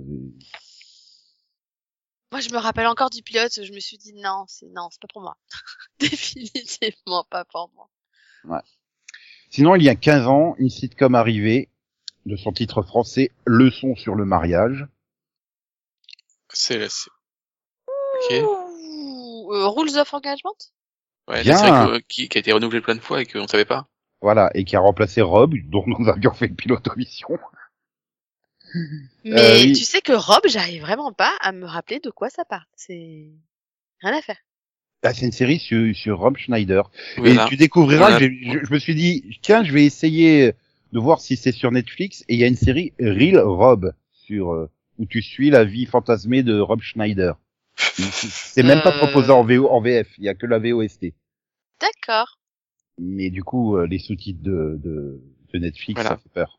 Moi, 2.31 2.41
je 2.41 2.51
me 2.51 2.59
rappelle 2.59 2.87
encore 2.87 3.11
du 3.11 3.23
pilote. 3.23 3.53
Je 3.65 3.73
me 3.73 3.81
suis 3.81 3.97
dit 3.99 4.13
non, 4.15 4.45
c'est 4.49 4.67
non, 4.69 4.89
c'est 4.91 5.01
pas 5.01 5.09
pour 5.13 5.23
moi. 5.23 5.37
Définitivement 5.99 7.25
pas 7.31 7.45
pour 7.45 7.71
moi. 7.75 8.63
Sinon, 9.51 9.77
il 9.77 9.83
y 9.83 9.89
a 9.89 9.95
15 9.95 10.27
ans, 10.27 10.55
une 10.59 10.69
sitcom 10.69 11.15
arrivée 11.15 11.69
de 12.27 12.37
son 12.37 12.53
titre 12.53 12.83
français 12.83 13.31
Leçon 13.47 13.97
sur 13.97 14.15
le 14.15 14.25
mariage. 14.27 14.87
C'est, 16.53 16.89
c'est... 16.89 17.11
Ok. 17.89 18.45
Ouh, 18.45 19.53
euh, 19.55 19.69
Rules 19.69 19.97
of 19.99 20.13
Engagement? 20.13 20.55
Ouais, 21.29 21.43
Bien. 21.43 21.53
la 21.53 21.59
série 21.59 22.01
que- 22.01 22.07
qui, 22.09 22.29
qui 22.29 22.39
a 22.39 22.41
été 22.41 22.53
renouvelée 22.53 22.81
plein 22.81 22.95
de 22.95 23.01
fois 23.01 23.23
et 23.23 23.27
qu'on 23.27 23.47
savait 23.47 23.65
pas. 23.65 23.87
Voilà, 24.21 24.51
et 24.55 24.65
qui 24.65 24.77
a 24.77 24.81
remplacé 24.81 25.23
Rob, 25.23 25.55
dont 25.67 25.85
nous 25.87 26.09
avions 26.09 26.33
fait 26.33 26.49
le 26.49 26.55
pilote 26.55 26.89
mission. 26.97 27.29
Mais 29.25 29.33
Euh, 29.41 29.55
oui. 29.63 29.73
tu 29.73 29.85
sais 29.85 30.01
que 30.01 30.13
Rob, 30.13 30.43
j'arrive 30.47 30.83
vraiment 30.83 31.13
pas 31.13 31.33
à 31.41 31.53
me 31.53 31.67
rappeler 31.67 32.01
de 32.01 32.11
quoi 32.11 32.31
ça 32.31 32.45
parle. 32.45 32.65
C'est 32.77 33.31
rien 34.03 34.17
à 34.17 34.23
faire. 34.23 34.39
Ah, 35.03 35.15
c'est 35.15 35.27
une 35.27 35.33
série 35.33 35.59
sur, 35.61 35.95
sur 35.95 36.19
Rob 36.19 36.37
Schneider. 36.37 36.91
Voilà. 37.17 37.47
Et 37.47 37.49
tu 37.49 37.57
découvriras, 37.57 38.11
Voilà. 38.11 38.19
je, 38.27 38.65
je 38.67 38.73
me 38.73 38.79
suis 38.79 38.95
dit, 38.95 39.39
tiens, 39.43 39.63
je 39.63 39.73
vais 39.73 39.85
essayer 39.85 40.53
de 40.93 40.99
voir 40.99 41.21
si 41.21 41.37
c'est 41.37 41.53
sur 41.53 41.71
Netflix. 41.71 42.25
Et 42.29 42.35
il 42.35 42.41
y 42.41 42.45
a 42.45 42.49
une 42.49 42.57
série 42.57 42.93
Real 42.99 43.39
Rob 43.39 43.93
sur 44.13 44.53
euh, 44.53 44.69
où 44.99 45.07
tu 45.07 45.23
suis 45.23 45.51
la 45.51 45.65
vie 45.65 45.87
fantasmée 45.87 46.43
de 46.43 46.59
Rob 46.59 46.81
Schneider. 46.83 47.39
C'est 47.77 48.65
même 48.65 48.83
pas 48.83 48.93
Euh. 48.95 48.99
proposé 48.99 49.31
en 49.31 49.45
VO, 49.45 49.69
en 49.69 49.81
VF. 49.81 50.09
Il 50.19 50.25
y 50.25 50.29
a 50.29 50.35
que 50.35 50.47
la 50.47 50.59
VOST. 50.59 51.15
D'accord. 51.81 52.39
Mais 53.01 53.31
du 53.31 53.45
coup, 53.45 53.79
les 53.85 54.01
sous-titres 54.01 54.43
de, 54.43 54.81
de, 54.83 55.21
de 55.55 55.59
Netflix, 55.61 56.01
Voilà. 56.01 56.17
ça 56.17 56.17
fait 56.17 56.29
peur. 56.35 56.58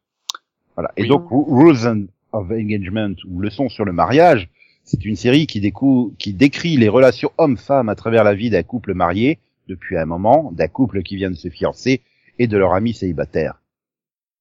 Voilà. 0.79 0.93
Et 0.95 1.07
donc, 1.07 1.27
Ru- 1.29 1.43
Rules 1.45 2.07
of 2.31 2.49
Engagement 2.51 3.13
ou 3.27 3.41
Leçons 3.41 3.67
sur 3.67 3.83
le 3.83 3.91
mariage, 3.91 4.47
c'est 4.85 5.03
une 5.03 5.17
série 5.17 5.45
qui, 5.45 5.59
décou- 5.59 6.15
qui 6.17 6.31
décrit 6.31 6.77
les 6.77 6.87
relations 6.87 7.33
hommes-femmes 7.37 7.89
à 7.89 7.95
travers 7.95 8.23
la 8.23 8.33
vie 8.33 8.49
d'un 8.49 8.63
couple 8.63 8.93
marié 8.93 9.39
depuis 9.67 9.97
un 9.97 10.05
moment, 10.05 10.53
d'un 10.53 10.69
couple 10.69 11.03
qui 11.03 11.17
vient 11.17 11.31
de 11.31 11.35
se 11.35 11.49
fiancer 11.49 12.01
et 12.37 12.47
de 12.47 12.57
leur 12.57 12.73
ami 12.73 12.93
célibataire. 12.93 13.61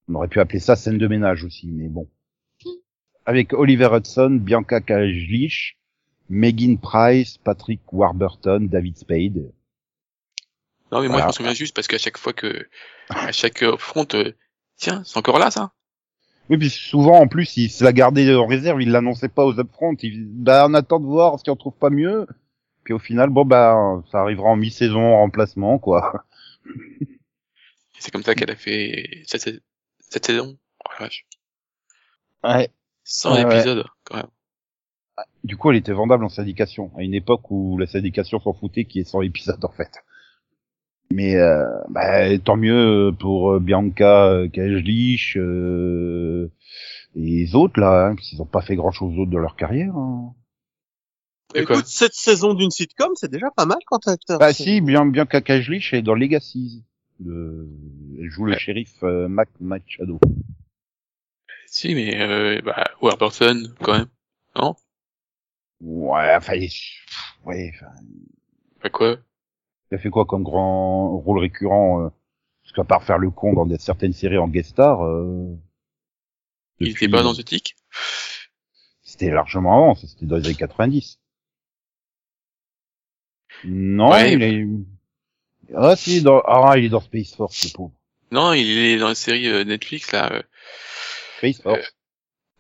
On 0.08 0.14
aurait 0.14 0.28
pu 0.28 0.38
appeler 0.38 0.60
ça 0.60 0.76
scène 0.76 0.96
de 0.96 1.08
ménage 1.08 1.42
aussi, 1.42 1.66
mais 1.66 1.88
bon. 1.88 2.06
Avec 3.26 3.52
Oliver 3.52 3.88
Hudson, 3.92 4.38
Bianca 4.40 4.80
Kajlich, 4.80 5.76
Megan 6.30 6.78
Price, 6.78 7.36
Patrick 7.38 7.80
Warburton, 7.92 8.68
David 8.70 8.96
Spade. 8.96 9.50
Non, 10.92 11.00
mais 11.02 11.08
moi, 11.08 11.18
je 11.22 11.26
me 11.26 11.32
souviens 11.32 11.52
juste 11.54 11.74
parce 11.74 11.88
qu'à 11.88 11.98
chaque 11.98 12.16
fois 12.16 12.32
que, 12.32 12.68
à 13.08 13.32
chaque 13.32 13.64
euh, 13.64 13.76
front, 13.76 14.06
euh, 14.14 14.32
tiens, 14.76 15.02
c'est 15.04 15.18
encore 15.18 15.40
là, 15.40 15.50
ça? 15.50 15.72
Oui, 16.50 16.56
puis 16.58 16.70
souvent, 16.70 17.18
en 17.20 17.28
plus, 17.28 17.56
il 17.56 17.70
se 17.70 17.84
l'a 17.84 17.92
gardé 17.92 18.34
en 18.34 18.46
réserve, 18.46 18.80
il 18.82 18.90
l'annonçait 18.90 19.28
pas 19.28 19.44
aux 19.44 19.58
upfront. 19.60 19.94
Il, 20.02 20.26
bah, 20.28 20.66
on 20.68 20.74
attend 20.74 20.98
de 21.00 21.06
voir 21.06 21.38
si 21.40 21.50
on 21.50 21.56
trouve 21.56 21.74
pas 21.76 21.90
mieux. 21.90 22.26
Puis 22.84 22.94
au 22.94 22.98
final, 22.98 23.28
bon, 23.30 23.44
bah, 23.44 24.02
ça 24.10 24.20
arrivera 24.20 24.48
en 24.48 24.56
mi-saison, 24.56 25.00
en 25.14 25.18
remplacement, 25.20 25.78
quoi. 25.78 26.24
C'est 27.98 28.10
comme 28.10 28.22
ça 28.22 28.34
qu'elle 28.34 28.50
a 28.50 28.56
fait 28.56 29.22
cette, 29.26 29.62
cette 30.00 30.26
saison. 30.26 30.56
la 30.98 31.04
vache. 31.06 31.26
Ouais. 32.44 32.68
100 33.04 33.34
Ouais, 33.34 33.44
ouais. 33.44 33.54
épisodes, 33.56 33.84
quand 34.04 34.16
même. 34.16 34.26
Du 35.44 35.56
coup, 35.56 35.70
elle 35.70 35.76
était 35.76 35.92
vendable 35.92 36.24
en 36.24 36.28
syndication, 36.28 36.92
à 36.96 37.02
une 37.02 37.14
époque 37.14 37.50
où 37.50 37.76
la 37.78 37.86
syndication 37.86 38.38
s'en 38.40 38.52
foutait 38.52 38.84
qui 38.84 39.00
est 39.00 39.04
100 39.04 39.22
épisodes 39.22 39.64
en 39.64 39.72
fait. 39.72 39.90
Mais 41.12 41.36
euh, 41.36 41.64
bah, 41.88 42.38
tant 42.38 42.56
mieux 42.56 43.12
pour 43.18 43.52
euh, 43.52 43.60
Bianca 43.60 44.26
euh, 44.26 44.48
Kajlich 44.48 45.36
euh, 45.36 46.50
et 47.16 47.20
les 47.20 47.54
autres 47.54 47.80
là, 47.80 48.08
hein, 48.08 48.14
parce 48.14 48.28
qu'ils 48.28 48.42
ont 48.42 48.46
pas 48.46 48.60
fait 48.60 48.76
grand 48.76 48.90
chose 48.92 49.14
d'autre 49.16 49.30
de 49.30 49.38
leur 49.38 49.56
carrière. 49.56 49.96
Hein. 49.96 50.34
Écoute, 51.54 51.86
cette 51.86 52.12
saison 52.12 52.52
d'une 52.52 52.70
sitcom, 52.70 53.10
c'est 53.14 53.30
déjà 53.30 53.50
pas 53.50 53.64
mal 53.64 53.78
quand 53.86 54.00
t'as 54.00 54.12
acteur. 54.12 54.38
Bah 54.38 54.52
si, 54.52 54.82
Bianca 54.82 55.40
Kajlich 55.40 55.94
est 55.94 56.02
dans 56.02 56.14
Legacies. 56.14 56.84
De... 57.20 57.66
Elle 58.20 58.28
joue 58.30 58.44
le 58.44 58.52
Ouais. 58.52 58.58
shérif 58.58 58.92
euh, 59.02 59.28
Mac 59.28 59.48
Machado. 59.60 60.20
Si, 61.66 61.94
mais, 61.94 62.20
euh, 62.20 62.60
bah, 62.62 62.84
Warburton, 63.00 63.72
quand 63.82 63.92
même. 63.98 64.06
Non? 64.56 64.74
Ouais, 65.80 66.34
enfin, 66.36 66.54
ouais, 67.44 67.72
enfin, 67.74 67.92
Bah 68.82 68.90
quoi? 68.90 69.16
Il 69.90 69.94
a 69.94 69.98
fait 69.98 70.10
quoi 70.10 70.24
comme 70.26 70.42
grand 70.42 71.18
rôle 71.18 71.38
récurrent 71.38 72.04
euh, 72.04 72.08
Parce 72.62 72.72
qu'à 72.74 72.84
part 72.84 73.02
faire 73.04 73.18
le 73.18 73.30
con 73.30 73.52
dans 73.54 73.66
des- 73.66 73.78
certaines 73.78 74.12
séries 74.12 74.38
en 74.38 74.48
guest 74.48 74.70
star, 74.70 75.04
euh, 75.04 75.46
Il 76.80 76.88
depuis, 76.88 77.06
était 77.06 77.12
pas 77.12 77.20
euh, 77.20 77.24
dans 77.24 77.34
The 77.34 77.44
Tick? 77.44 77.76
C'était 79.02 79.30
largement 79.30 79.72
avant, 79.74 79.94
c'était 79.94 80.26
dans 80.26 80.36
les 80.36 80.46
années 80.46 80.54
90. 80.54 81.18
Non, 83.64 84.10
Ouais. 84.10 84.34
il 84.34 84.42
est... 84.42 84.66
Ah 85.74 85.96
si, 85.96 86.22
dans... 86.22 86.40
ah, 86.46 86.74
il 86.78 86.84
est 86.84 86.88
dans 86.88 87.00
Space 87.00 87.34
Force, 87.34 87.64
le 87.64 87.70
pauvre. 87.72 87.92
Non, 88.30 88.52
il 88.52 88.66
est 88.78 88.98
dans 88.98 89.08
la 89.08 89.14
série 89.14 89.48
euh, 89.48 89.64
Netflix, 89.64 90.12
là. 90.12 90.30
euh, 90.32 90.42
Space 91.38 91.60
Force. 91.62 91.94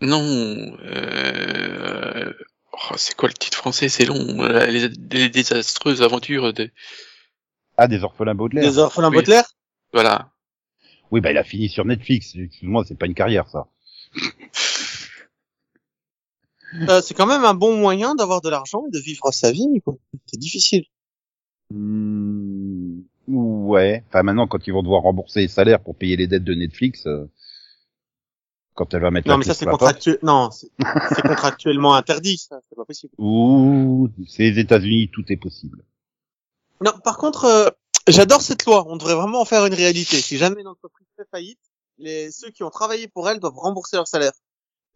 Non, 0.00 0.76
euh... 0.80 2.32
oh, 2.72 2.94
c'est 2.96 3.14
quoi 3.16 3.28
le 3.28 3.34
titre 3.34 3.56
français? 3.58 3.88
C'est 3.88 4.04
long. 4.06 4.42
euh, 4.42 4.66
Les, 4.66 4.88
les 4.88 5.28
désastreuses 5.28 6.02
aventures 6.02 6.52
de... 6.52 6.70
Ah, 7.78 7.88
des 7.88 8.02
orphelins 8.04 8.34
Baudelaire. 8.34 8.64
Des 8.70 8.78
orphelins 8.78 9.08
Oui. 9.08 9.16
Baudelaire 9.16 9.44
Voilà. 9.92 10.30
Oui, 11.10 11.20
bah 11.22 11.30
il 11.30 11.38
a 11.38 11.44
fini 11.44 11.68
sur 11.70 11.84
Netflix. 11.86 12.34
Excuse-moi, 12.36 12.84
c'est 12.86 12.98
pas 12.98 13.06
une 13.06 13.14
carrière, 13.14 13.48
ça. 13.48 13.68
Euh, 16.88 17.00
c'est 17.00 17.14
quand 17.14 17.26
même 17.26 17.44
un 17.44 17.54
bon 17.54 17.76
moyen 17.78 18.14
d'avoir 18.14 18.40
de 18.42 18.50
l'argent 18.50 18.84
et 18.86 18.90
de 18.90 18.98
vivre 19.02 19.32
sa 19.32 19.50
vie, 19.52 19.80
quoi. 19.84 19.94
C'est 20.26 20.38
difficile. 20.38 20.84
Hmm, 21.70 23.00
Ouais. 23.26 24.04
Enfin, 24.08 24.22
maintenant, 24.22 24.46
quand 24.46 24.66
ils 24.66 24.72
vont 24.72 24.82
devoir 24.82 25.02
rembourser 25.02 25.40
les 25.40 25.48
salaires 25.48 25.80
pour 25.82 25.96
payer 25.96 26.16
les 26.16 26.26
dettes 26.26 26.44
de 26.44 26.54
Netflix, 26.54 27.06
euh, 27.06 27.26
quand 28.74 28.92
elle 28.94 29.02
va 29.02 29.10
mettre 29.10 29.28
Non, 29.28 29.34
la 29.34 29.38
mais 29.38 29.44
ça, 29.44 29.52
c'est 29.54 29.60
sous 29.60 29.64
la 29.66 29.70
porte. 29.72 29.80
contractuel, 29.82 30.18
non, 30.22 30.50
c'est 30.50 30.68
c'est 31.14 31.22
contractuellement 31.22 31.94
interdit, 31.94 32.38
ça. 32.38 32.60
C'est 32.68 32.76
pas 32.76 32.84
possible. 32.86 33.12
Ouh, 33.18 34.08
c'est 34.26 34.44
les 34.50 34.58
États-Unis, 34.58 35.10
tout 35.12 35.24
est 35.32 35.36
possible. 35.36 35.82
Non, 36.80 36.92
par 37.02 37.18
contre, 37.18 37.44
euh, 37.44 37.68
j'adore 38.06 38.40
cette 38.40 38.64
loi. 38.64 38.84
On 38.88 38.96
devrait 38.96 39.14
vraiment 39.14 39.40
en 39.40 39.44
faire 39.44 39.66
une 39.66 39.74
réalité. 39.74 40.20
Si 40.20 40.36
jamais 40.36 40.60
une 40.60 40.68
entreprise 40.68 41.06
fait 41.16 41.28
faillite, 41.30 41.60
les, 41.98 42.30
ceux 42.30 42.50
qui 42.50 42.62
ont 42.62 42.70
travaillé 42.70 43.08
pour 43.08 43.28
elle 43.28 43.40
doivent 43.40 43.56
rembourser 43.56 43.96
leur 43.96 44.06
salaire. 44.06 44.32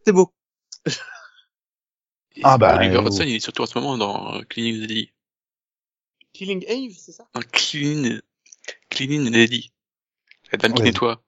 C'est 0.07 0.13
beau. 0.13 0.33
Ah 2.43 2.57
bah, 2.57 2.77
Oliver 2.77 2.97
euh, 2.97 3.03
Hudson, 3.03 3.25
il 3.25 3.37
est 3.37 3.41
surtout 3.41 3.63
en 3.63 3.67
ce 3.67 3.79
moment 3.79 3.99
dans 3.99 4.37
euh, 4.37 4.43
Cleaning 4.49 4.81
Lady. 4.81 5.13
Killing 6.33 6.65
Eve, 6.67 6.97
c'est 6.99 7.13
ça? 7.13 7.29
Dans 7.35 7.43
Cleaning, 7.53 8.21
Cleaning 8.89 9.31
Lady. 9.31 9.71
La 10.51 10.59
dame 10.59 10.73
qui 10.73 10.83
nettoie. 10.83 11.23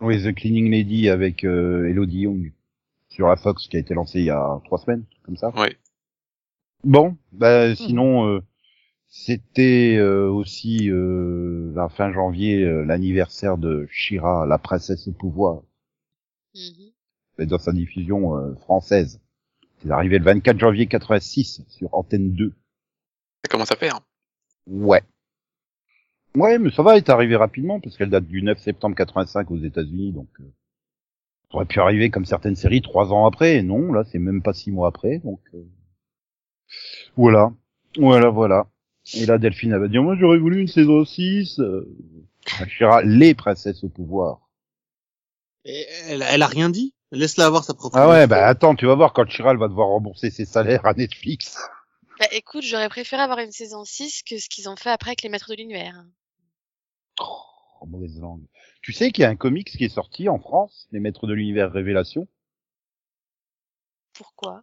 Oui, 0.00 0.22
The 0.22 0.34
Cleaning 0.34 0.70
Lady 0.70 1.08
avec 1.08 1.44
euh, 1.44 1.88
Elodie 1.88 2.20
Young 2.20 2.52
sur 3.08 3.28
la 3.28 3.36
Fox 3.36 3.68
qui 3.68 3.76
a 3.76 3.80
été 3.80 3.94
lancée 3.94 4.20
il 4.20 4.26
y 4.26 4.30
a 4.30 4.60
trois 4.64 4.78
semaines, 4.78 5.04
comme 5.24 5.36
ça. 5.36 5.50
Ouais. 5.56 5.76
Bon, 6.84 7.16
bah 7.32 7.74
sinon 7.74 8.26
euh, 8.28 8.40
c'était 9.08 9.96
euh, 9.98 10.28
aussi 10.30 10.90
euh, 10.90 11.72
la 11.74 11.88
fin 11.88 12.12
janvier 12.12 12.62
euh, 12.64 12.84
l'anniversaire 12.84 13.56
de 13.58 13.86
Shira, 13.90 14.46
la 14.46 14.58
princesse 14.58 15.08
au 15.08 15.12
pouvoir, 15.12 15.62
Mhm. 16.54 16.90
et 17.38 17.46
dans 17.46 17.58
sa 17.58 17.72
diffusion 17.72 18.36
euh, 18.36 18.54
française. 18.56 19.20
C'est 19.80 19.90
arrivé 19.90 20.18
le 20.18 20.24
24 20.24 20.58
janvier 20.58 20.86
86 20.86 21.62
sur 21.68 21.94
Antenne 21.94 22.32
2. 22.32 22.52
Ça 23.44 23.48
commence 23.50 23.70
à 23.70 23.76
faire. 23.76 24.00
Ouais. 24.66 25.02
Ouais, 26.34 26.58
mais 26.58 26.70
ça 26.70 26.82
va, 26.82 26.92
elle 26.92 26.98
est 26.98 27.10
arrivé 27.10 27.36
rapidement 27.36 27.80
parce 27.80 27.96
qu'elle 27.96 28.10
date 28.10 28.26
du 28.26 28.42
9 28.42 28.58
septembre 28.58 28.96
85 28.96 29.50
aux 29.50 29.58
États-Unis, 29.58 30.12
donc 30.12 30.28
euh, 30.40 30.52
ça 31.50 31.56
aurait 31.56 31.66
pu 31.66 31.80
arriver 31.80 32.10
comme 32.10 32.24
certaines 32.26 32.56
séries 32.56 32.82
trois 32.82 33.12
ans 33.12 33.26
après. 33.26 33.62
Non, 33.62 33.92
là 33.92 34.04
c'est 34.04 34.18
même 34.18 34.42
pas 34.42 34.52
six 34.52 34.70
mois 34.70 34.88
après, 34.88 35.18
donc 35.20 35.40
euh, 35.54 35.64
voilà, 37.16 37.52
voilà, 37.96 38.28
voilà. 38.30 38.66
Et 39.14 39.26
là 39.26 39.38
Delphine 39.38 39.72
elle 39.72 39.80
va 39.80 39.88
dire 39.88 40.02
moi 40.02 40.16
j'aurais 40.18 40.38
voulu 40.38 40.60
une 40.60 40.68
saison 40.68 41.04
6. 41.04 41.60
Euh... 41.60 41.88
Shira, 42.68 43.02
les 43.02 43.34
princesses 43.34 43.84
au 43.84 43.88
pouvoir. 43.88 44.48
Et 45.64 45.86
elle, 46.06 46.22
elle 46.22 46.42
a 46.42 46.46
rien 46.46 46.70
dit? 46.70 46.94
Laisse-la 47.10 47.46
avoir 47.46 47.64
sa 47.64 47.74
propre. 47.74 47.96
Ah 47.96 48.08
ouais, 48.08 48.26
bah 48.26 48.46
attends, 48.46 48.74
tu 48.74 48.86
vas 48.86 48.94
voir 48.94 49.12
quand 49.12 49.28
Shira 49.28 49.50
elle 49.52 49.58
va 49.58 49.68
devoir 49.68 49.88
rembourser 49.88 50.30
ses 50.30 50.44
salaires 50.44 50.86
à 50.86 50.94
Netflix. 50.94 51.58
Bah 52.18 52.26
écoute, 52.32 52.64
j'aurais 52.64 52.88
préféré 52.88 53.22
avoir 53.22 53.38
une 53.38 53.52
saison 53.52 53.84
6 53.84 54.22
que 54.28 54.38
ce 54.38 54.48
qu'ils 54.48 54.68
ont 54.68 54.76
fait 54.76 54.90
après 54.90 55.10
avec 55.10 55.22
les 55.22 55.28
maîtres 55.28 55.50
de 55.50 55.56
l'univers. 55.56 56.04
Oh, 57.20 57.86
mauvaise 57.86 58.18
langue. 58.20 58.44
Tu 58.82 58.92
sais 58.92 59.10
qu'il 59.10 59.22
y 59.22 59.24
a 59.24 59.30
un 59.30 59.36
comics 59.36 59.68
qui 59.68 59.84
est 59.84 59.88
sorti 59.88 60.28
en 60.28 60.38
France, 60.38 60.88
Les 60.92 61.00
Maîtres 61.00 61.26
de 61.26 61.34
l'Univers 61.34 61.72
Révélation? 61.72 62.26
Pourquoi? 64.14 64.62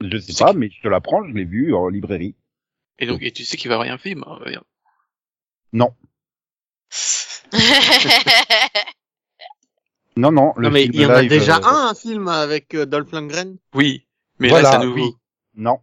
Je 0.00 0.18
sais 0.18 0.32
pas, 0.44 0.52
mais 0.52 0.70
je 0.70 0.80
te 0.80 0.88
l'apprends, 0.88 1.24
je 1.24 1.32
l'ai 1.32 1.44
vu 1.44 1.74
en 1.74 1.88
librairie. 1.88 2.34
Et 2.98 3.06
donc, 3.06 3.22
et 3.22 3.30
tu 3.32 3.44
sais 3.44 3.56
qu'il 3.56 3.70
va 3.70 3.78
un 3.80 3.98
film. 3.98 4.24
hein. 4.26 4.38
Non, 5.72 5.92
non, 10.16 10.32
non. 10.32 10.52
Le 10.56 10.62
Non, 10.64 10.70
mais 10.70 10.82
film 10.82 10.94
il 10.94 11.00
y 11.00 11.06
en 11.06 11.10
a 11.10 11.22
live, 11.22 11.30
déjà 11.30 11.56
euh, 11.58 11.64
un, 11.64 11.88
un 11.90 11.94
film 11.94 12.28
avec 12.28 12.74
euh, 12.74 12.86
Dolph 12.86 13.12
Lundgren. 13.12 13.56
Oui. 13.74 14.06
Mais 14.38 14.48
Voilà, 14.48 14.70
là, 14.72 14.80
à 14.80 14.84
nouveau. 14.84 14.96
oui. 14.96 15.14
Non, 15.54 15.80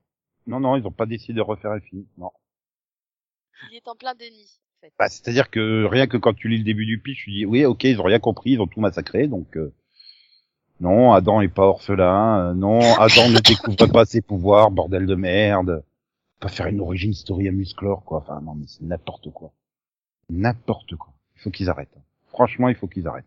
non, 0.48 0.60
non, 0.60 0.76
ils 0.76 0.86
ont 0.86 0.92
pas 0.92 1.06
décidé 1.06 1.34
de 1.34 1.42
refaire 1.42 1.72
un 1.72 1.80
film. 1.80 2.06
Non. 2.18 2.32
Il 3.72 3.78
est 3.78 3.88
en 3.88 3.96
plein 3.96 4.14
déni. 4.16 4.44
En 4.44 4.82
fait. 4.82 4.94
Bah, 5.00 5.08
c'est-à-dire 5.10 5.50
que 5.50 5.86
rien 5.86 6.08
que 6.08 6.18
quand 6.18 6.34
tu 6.34 6.50
lis 6.50 6.58
le 6.58 6.64
début 6.64 6.86
du 6.86 7.00
pitch, 7.00 7.24
tu 7.24 7.32
dis 7.32 7.46
oui, 7.46 7.66
ok, 7.66 7.84
ils 7.86 8.00
ont 8.00 8.04
rien 8.04 8.20
compris, 8.20 8.52
ils 8.52 8.62
ont 8.62 8.68
tout 8.68 8.82
massacré, 8.82 9.28
donc 9.28 9.56
euh, 9.58 9.74
non, 10.82 11.14
Adam 11.14 11.40
est 11.42 11.48
pas 11.48 11.64
orphelin, 11.64 12.50
euh, 12.50 12.54
non, 12.54 12.80
Adam 12.96 13.30
ne 13.30 13.40
découvre 13.40 13.88
pas 13.88 14.06
ses 14.06 14.22
pouvoirs, 14.22 14.72
bordel 14.72 15.06
de 15.06 15.16
merde. 15.16 15.84
Pas 16.40 16.50
faire 16.50 16.68
une 16.68 16.82
origin 16.82 17.14
story 17.14 17.48
à 17.48 17.52
musclore, 17.52 18.04
quoi. 18.04 18.20
Enfin, 18.20 18.42
non, 18.42 18.56
mais 18.56 18.66
c'est 18.68 18.82
n'importe 18.84 19.32
quoi. 19.32 19.52
N'importe 20.30 20.96
quoi. 20.96 21.14
Il 21.36 21.42
faut 21.42 21.52
qu'ils 21.52 21.70
arrêtent. 21.70 21.98
Franchement, 22.30 22.68
il 22.70 22.76
faut 22.76 22.88
qu'ils 22.88 23.08
arrêtent. 23.08 23.26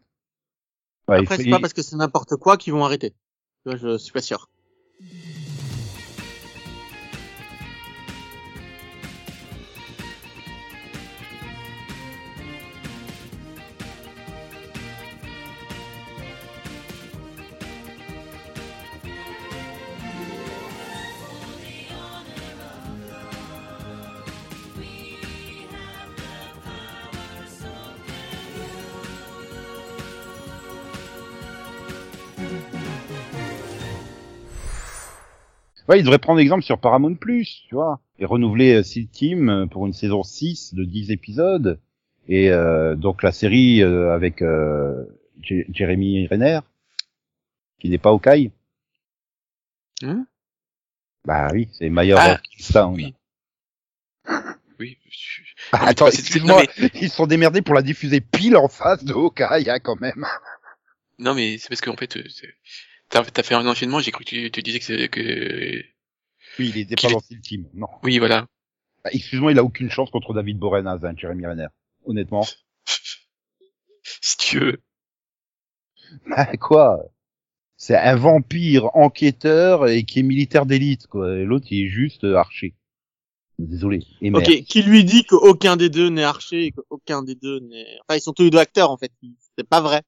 Ouais, 1.09 1.19
Après, 1.21 1.37
faut- 1.37 1.43
c'est 1.43 1.51
pas 1.51 1.61
parce 1.61 1.73
que 1.73 1.83
c'est 1.83 1.97
n'importe 1.97 2.37
quoi 2.37 2.57
qu'ils 2.57 2.73
vont 2.73 2.85
arrêter. 2.85 3.15
Je 3.67 3.97
suis 3.99 4.13
pas 4.13 4.21
sûr. 4.21 4.49
Ouais, 35.89 35.99
ils 36.01 36.03
devraient 36.03 36.19
prendre 36.19 36.41
exemple 36.41 36.63
sur 36.65 36.79
Paramount+, 36.79 37.17
tu 37.17 37.75
vois, 37.75 38.01
et 38.19 38.25
renouveler 38.27 38.75
euh, 38.75 38.83
Seal 38.83 39.07
Team 39.09 39.49
euh, 39.49 39.67
pour 39.67 39.87
une 39.87 39.93
saison 39.95 40.23
6 40.23 40.75
de 40.75 40.85
10 40.85 41.11
épisodes, 41.11 41.81
et 42.29 42.51
euh, 42.51 42.95
donc 42.95 43.23
la 43.23 43.33
série 43.33 43.83
euh, 43.83 44.13
avec 44.13 44.43
euh, 44.43 45.05
J- 45.43 45.65
Jeremy 45.71 46.27
Renner, 46.27 46.61
qui 47.81 47.89
n'est 47.89 47.99
pas 47.99 48.13
au. 48.13 48.21
Hein? 50.03 50.27
Bah 51.25 51.49
oui, 51.53 51.69
c'est 51.73 51.89
Mayor 51.89 52.19
Ah, 52.21 52.39
oui. 52.93 53.15
Oui. 54.79 54.97
je- 55.11 55.43
Ah, 55.73 55.79
Non, 55.79 55.83
mais 55.85 55.91
attends, 55.91 56.07
excuse-moi, 56.09 56.63
ils 56.95 57.09
se 57.11 57.17
sont 57.17 57.27
démerdés 57.27 57.63
pour 57.63 57.75
la 57.75 57.83
diffuser 57.83 58.21
pile 58.21 58.57
en 58.57 58.69
face 58.69 59.05
de 59.05 59.13
Hawkeye, 59.13 59.69
hein, 59.69 59.81
quand 59.81 60.01
même. 60.01 60.25
Non, 61.19 61.35
mais 61.35 61.59
c'est 61.59 61.69
parce 61.69 61.81
qu'en 61.81 61.97
fait, 61.97 62.17
euh, 62.17 62.23
c'est- 62.29 62.55
t'as 63.09 63.25
t'as 63.25 63.43
fait 63.43 63.55
un 63.55 63.67
enchaînement, 63.67 64.01
j'ai 64.01 64.11
cru 64.11 64.25
que 64.25 64.31
tu, 64.31 64.51
tu 64.51 64.63
disais 64.63 64.79
que 64.79 64.85
c'est 64.85 65.09
que... 65.09 65.85
Oui, 66.59 66.73
il 66.75 66.79
était 66.79 66.97
pas 66.97 67.09
dans 67.09 67.21
Seal 67.21 67.41
Team, 67.41 67.69
non. 67.75 67.89
Oui, 68.03 68.19
voilà. 68.19 68.47
Bah, 69.05 69.11
excuse-moi, 69.13 69.53
il 69.53 69.59
a 69.59 69.65
aucune 69.65 69.91
chance 69.91 70.11
contre 70.11 70.35
David 70.35 70.59
Boreanaz, 70.59 71.05
hein, 71.05 71.15
Jeremy 71.17 71.47
Renner. 71.47 71.69
Honnêtement. 72.05 72.45
si 74.03 74.37
tu 74.39 74.59
veux. 74.59 74.83
Bah, 76.27 76.47
quoi? 76.57 77.05
C'est 77.77 77.97
un 77.97 78.17
vampire 78.17 78.91
enquêteur 78.95 79.87
et 79.87 80.05
qui 80.05 80.21
est 80.21 80.23
militaire 80.25 80.67
d'élite, 80.67 81.07
quoi. 81.07 81.37
Et 81.37 81.45
l'autre, 81.45 81.67
il 81.71 81.87
est 81.87 81.89
juste 81.89 82.25
euh, 82.25 82.35
archer. 82.35 82.75
Désolé. 83.59 84.05
Et 84.21 84.31
merde. 84.31 84.45
Ok, 84.49 84.63
qui 84.65 84.83
lui 84.83 85.05
dit 85.05 85.25
qu'aucun 85.25 85.77
des 85.77 85.89
deux 85.89 86.09
n'est 86.09 86.25
archer 86.25 86.67
et 86.67 86.73
qu'aucun 86.73 87.23
des 87.23 87.35
deux 87.35 87.61
n'est... 87.61 87.99
Enfin, 88.01 88.17
ils 88.17 88.21
sont 88.21 88.33
tous 88.33 88.45
les 88.45 88.51
deux 88.51 88.59
acteurs, 88.59 88.91
en 88.91 88.97
fait. 88.97 89.13
C'est 89.57 89.69
pas 89.69 89.81
vrai. 89.81 90.03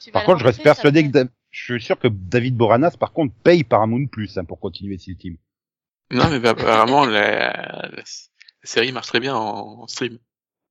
Tu 0.00 0.10
Par 0.10 0.22
le 0.22 0.26
contre, 0.26 0.40
je 0.40 0.44
reste 0.44 0.62
persuadé 0.62 1.10
que 1.10 1.26
je 1.50 1.74
suis 1.74 1.82
sûr 1.82 1.98
que 1.98 2.08
David 2.08 2.56
Boranas, 2.56 2.96
par 2.98 3.12
contre, 3.12 3.34
paye 3.42 3.64
Paramount 3.64 4.06
Plus 4.06 4.38
hein, 4.38 4.44
pour 4.44 4.60
continuer 4.60 4.98
Seal 4.98 5.16
Team. 5.16 5.36
Non, 6.12 6.28
mais 6.30 6.40
bah, 6.40 6.50
apparemment, 6.50 7.04
la, 7.06 7.52
la, 7.52 7.88
la 7.90 8.02
série 8.64 8.92
marche 8.92 9.08
très 9.08 9.20
bien 9.20 9.36
en, 9.36 9.82
en 9.82 9.86
stream. 9.86 10.18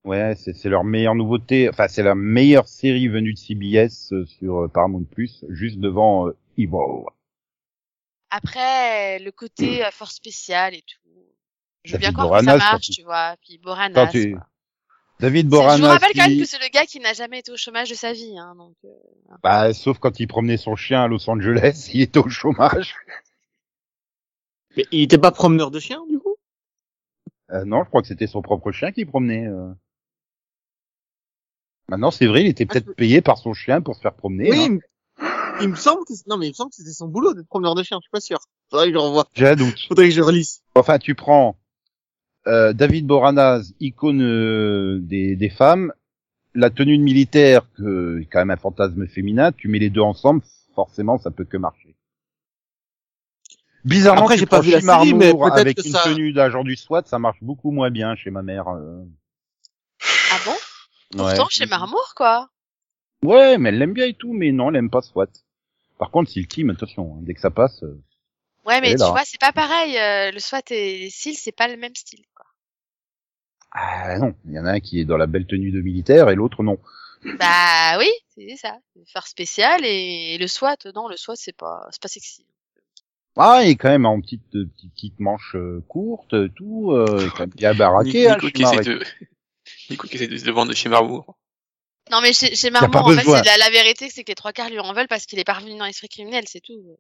Ouais, 0.06 0.34
c'est 0.36 0.54
c'est 0.54 0.70
leur 0.70 0.84
meilleure 0.86 1.16
nouveauté. 1.16 1.70
Enfin, 1.70 1.88
c'est 1.90 2.04
la 2.04 2.16
meilleure 2.16 2.68
série 2.68 3.08
venue 3.10 3.34
de 3.34 3.38
CBS 3.38 4.14
euh, 4.14 4.26
sur 4.26 4.64
euh, 4.64 4.68
Paramount 4.68 5.04
Plus, 5.04 5.44
juste 5.50 5.78
devant 5.80 6.28
euh, 6.28 6.38
Evil. 6.58 7.06
Après, 8.30 9.20
le 9.20 9.32
côté 9.32 9.86
euh, 9.86 9.92
force 9.92 10.16
spéciale 10.16 10.76
et 10.76 10.82
tout. 10.84 11.10
Je 11.84 11.94
veux 11.94 12.00
bien 12.00 12.12
croire 12.12 12.40
que 12.40 12.46
ça 12.46 12.58
marche, 12.58 12.86
surtout. 12.86 13.02
tu 13.02 13.04
vois. 13.06 13.36
Puis 13.42 13.58
Boranas. 13.58 14.02
Attends, 14.04 14.12
tu- 14.12 14.32
quoi. 14.32 14.49
David 15.20 15.48
Boranas. 15.50 15.78
Je 15.78 15.82
vous 15.82 15.88
rappelle 15.90 16.12
quand 16.16 16.28
même 16.28 16.40
que 16.40 16.46
c'est 16.46 16.60
le 16.60 16.70
gars 16.70 16.86
qui 16.86 17.00
n'a 17.00 17.14
jamais 17.14 17.40
été 17.40 17.52
au 17.52 17.58
chômage 17.58 17.90
de 17.90 17.96
sa 17.96 18.14
vie, 18.14 18.38
hein, 18.38 18.56
donc. 18.56 18.76
euh, 18.86 18.90
Bah, 19.44 19.74
sauf 19.74 20.00
quand 20.00 20.20
il 20.20 20.28
promenait 20.28 20.58
son 20.58 20.76
chien 20.76 21.04
à 21.04 21.08
Los 21.08 21.30
Angeles, 21.30 21.90
il 21.94 22.02
était 22.02 22.20
au 22.20 22.30
chômage. 22.30 22.96
Mais 24.78 24.86
il 24.92 25.02
était 25.02 25.18
pas 25.18 25.32
promeneur 25.32 25.72
de 25.72 25.80
chiens, 25.80 26.02
du 26.10 26.20
coup? 26.20 26.36
Euh, 27.52 27.66
non, 27.66 27.84
je 27.84 27.90
crois 27.90 28.02
que 28.02 28.08
c'était 28.08 28.28
son 28.28 28.42
propre 28.42 28.72
chien 28.72 28.92
qui 28.92 29.06
promenait. 29.06 29.48
euh. 29.48 29.72
Maintenant, 31.90 32.12
c'est 32.12 32.28
vrai, 32.28 32.44
il 32.44 32.48
était 32.48 32.66
Ah, 32.70 32.74
peut-être 32.74 32.96
payé 32.96 33.22
par 33.22 33.38
son 33.40 33.54
chien 33.54 33.82
pour 33.82 33.96
se 33.96 34.02
faire 34.02 34.14
promener. 34.14 34.52
Oui, 34.52 34.60
hein. 34.60 34.70
mais- 34.70 34.80
il 35.62 35.68
me 35.68 35.76
semble 35.76 36.06
que... 36.06 36.14
Non, 36.28 36.38
mais 36.38 36.46
il 36.46 36.50
me 36.52 36.54
semble 36.54 36.70
que 36.70 36.78
c'était 36.78 36.94
son 36.94 37.08
boulot 37.08 37.34
d'être 37.34 37.48
promeneur 37.48 37.76
de 37.76 37.84
chiens, 37.84 37.98
je 38.00 38.04
suis 38.04 38.12
pas 38.12 38.22
sûr. 38.22 38.40
Faudrait 38.70 38.88
que 38.88 38.94
je 38.94 38.98
revoie. 38.98 39.28
J'ai 39.34 39.48
un 39.48 39.56
doute. 39.58 39.78
Faudrait 39.90 40.08
que 40.08 40.14
je 40.14 40.22
relise. 40.22 40.62
Enfin, 40.76 41.00
tu 41.00 41.16
prends 41.16 41.58
euh, 42.50 42.74
David 42.74 43.06
Boranas, 43.06 43.72
icône 43.80 44.22
euh, 44.22 45.00
des, 45.02 45.36
des 45.36 45.50
femmes, 45.50 45.94
la 46.56 46.70
tenue 46.70 46.98
de 46.98 47.04
militaire, 47.04 47.62
que 47.78 48.22
quand 48.32 48.40
même 48.40 48.50
un 48.52 48.58
fantasme 48.58 49.08
féminin, 49.08 49.52
tu 49.52 49.68
mets 49.68 49.80
les 49.80 49.90
deux 49.90 50.02
ensemble, 50.02 50.42
forcément, 50.76 51.18
ça 51.18 51.32
peut 51.32 51.46
que 51.46 51.58
marcher. 51.58 51.96
Bizarrement, 53.86 54.24
Après, 54.24 54.38
j'ai 54.38 54.46
pas 54.46 54.60
vu 54.60 54.72
la 54.72 54.82
série, 54.82 55.14
mais 55.14 55.34
avec 55.54 55.78
que 55.78 55.86
une 55.88 55.94
ça- 55.94 56.04
tenue 56.04 56.34
d'agent 56.34 56.64
du 56.64 56.76
SWAT, 56.76 57.04
ça 57.06 57.18
marche 57.18 57.38
beaucoup 57.42 57.72
moins 57.72 57.90
bien 57.90 58.16
chez 58.16 58.30
ma 58.30 58.42
mère. 58.42 58.68
euh. 58.68 59.04
Ah 60.32 60.38
bon? 60.46 60.56
Pourtant, 61.18 61.48
chez 61.50 61.66
Marmour, 61.66 62.14
quoi. 62.16 62.50
Ouais, 63.24 63.58
mais 63.58 63.70
elle 63.70 63.78
l'aime 63.78 63.94
bien 63.94 64.06
et 64.06 64.14
tout, 64.14 64.34
mais 64.34 64.52
non, 64.52 64.70
elle 64.70 64.76
aime 64.78 64.90
pas 64.90 65.02
SWAT. 65.02 65.28
Par 65.98 66.12
contre, 66.12 66.30
si 66.30 66.40
le 66.42 66.48
team, 66.48 66.70
attention, 66.70 67.16
hein, 67.16 67.20
dès 67.22 67.34
que 67.34 67.42
ça 67.42 67.52
passe, 67.52 67.84
euh, 67.84 68.02
Ouais, 68.70 68.82
mais 68.82 68.92
tu 68.94 69.00
là. 69.00 69.10
vois, 69.12 69.24
c'est 69.26 69.40
pas 69.40 69.52
pareil. 69.52 69.98
euh, 69.98 70.32
le 70.32 70.40
SWAT 70.40 70.62
et 70.72 71.00
les 71.00 71.10
SEAL, 71.10 71.36
c'est 71.36 71.52
pas 71.52 71.68
le 71.68 71.76
même 71.78 71.96
style, 71.96 72.24
quoi. 72.36 72.46
ah 73.72 74.18
non, 74.20 74.36
il 74.46 74.54
y 74.54 74.60
en 74.60 74.66
a 74.66 74.72
un 74.74 74.80
qui 74.80 75.00
est 75.00 75.06
dans 75.06 75.18
la 75.18 75.28
belle 75.28 75.46
tenue 75.48 75.72
de 75.72 75.82
militaire 75.82 76.30
et 76.30 76.36
l'autre 76.36 76.64
non. 76.64 76.78
Bah 77.38 77.98
oui, 78.00 78.10
c'est 78.36 78.56
ça. 78.56 78.78
Faire 79.12 79.28
spécial 79.28 79.84
et, 79.84 80.36
et 80.36 80.38
le 80.38 80.48
SWAT, 80.48 80.78
non, 80.96 81.08
le 81.10 81.18
SWAT, 81.18 81.36
c'est 81.36 81.56
pas, 81.56 81.86
c'est 81.92 82.02
pas 82.02 82.08
sexy. 82.08 82.46
Ah, 83.38 83.62
il 83.64 83.70
est 83.72 83.76
quand 83.76 83.90
même 83.90 84.06
en 84.06 84.20
petite 84.22 84.56
euh, 84.56 84.66
petite, 84.76 84.94
petite 84.94 85.20
manche 85.20 85.56
euh, 85.56 85.84
courte, 85.88 86.34
euh, 86.34 86.50
tout, 86.56 86.92
euh, 86.92 87.30
quand 87.36 87.42
même 87.42 87.50
bien 87.56 87.74
baraqué. 87.74 88.30
hein, 88.30 88.36
Nico, 88.36 88.48
qui 88.52 88.58
Shimar, 88.58 88.74
essaie 88.74 88.84
de, 88.84 89.04
Nico 89.90 90.08
qui 90.08 90.16
essaie 90.16 90.28
de 90.28 90.38
se 90.38 90.50
vendre 90.50 90.74
chez 90.74 90.90
Marmour. 90.90 91.38
Non, 92.12 92.22
mais 92.22 92.34
chez, 92.34 92.56
chez 92.56 92.70
en 92.76 92.80
fait, 93.14 93.24
c'est 93.24 93.46
la, 93.46 93.58
la 93.58 93.70
vérité, 93.70 94.10
c'est 94.10 94.24
que 94.24 94.32
les 94.32 94.36
trois 94.36 94.52
quarts 94.52 94.70
lui 94.70 94.80
en 94.80 94.94
veulent 94.94 95.08
parce 95.08 95.26
qu'il 95.26 95.38
est 95.40 95.44
parvenu 95.44 95.78
dans 95.78 95.86
l'esprit 95.86 96.10
criminel, 96.10 96.46
c'est 96.48 96.60
tout. 96.60 96.98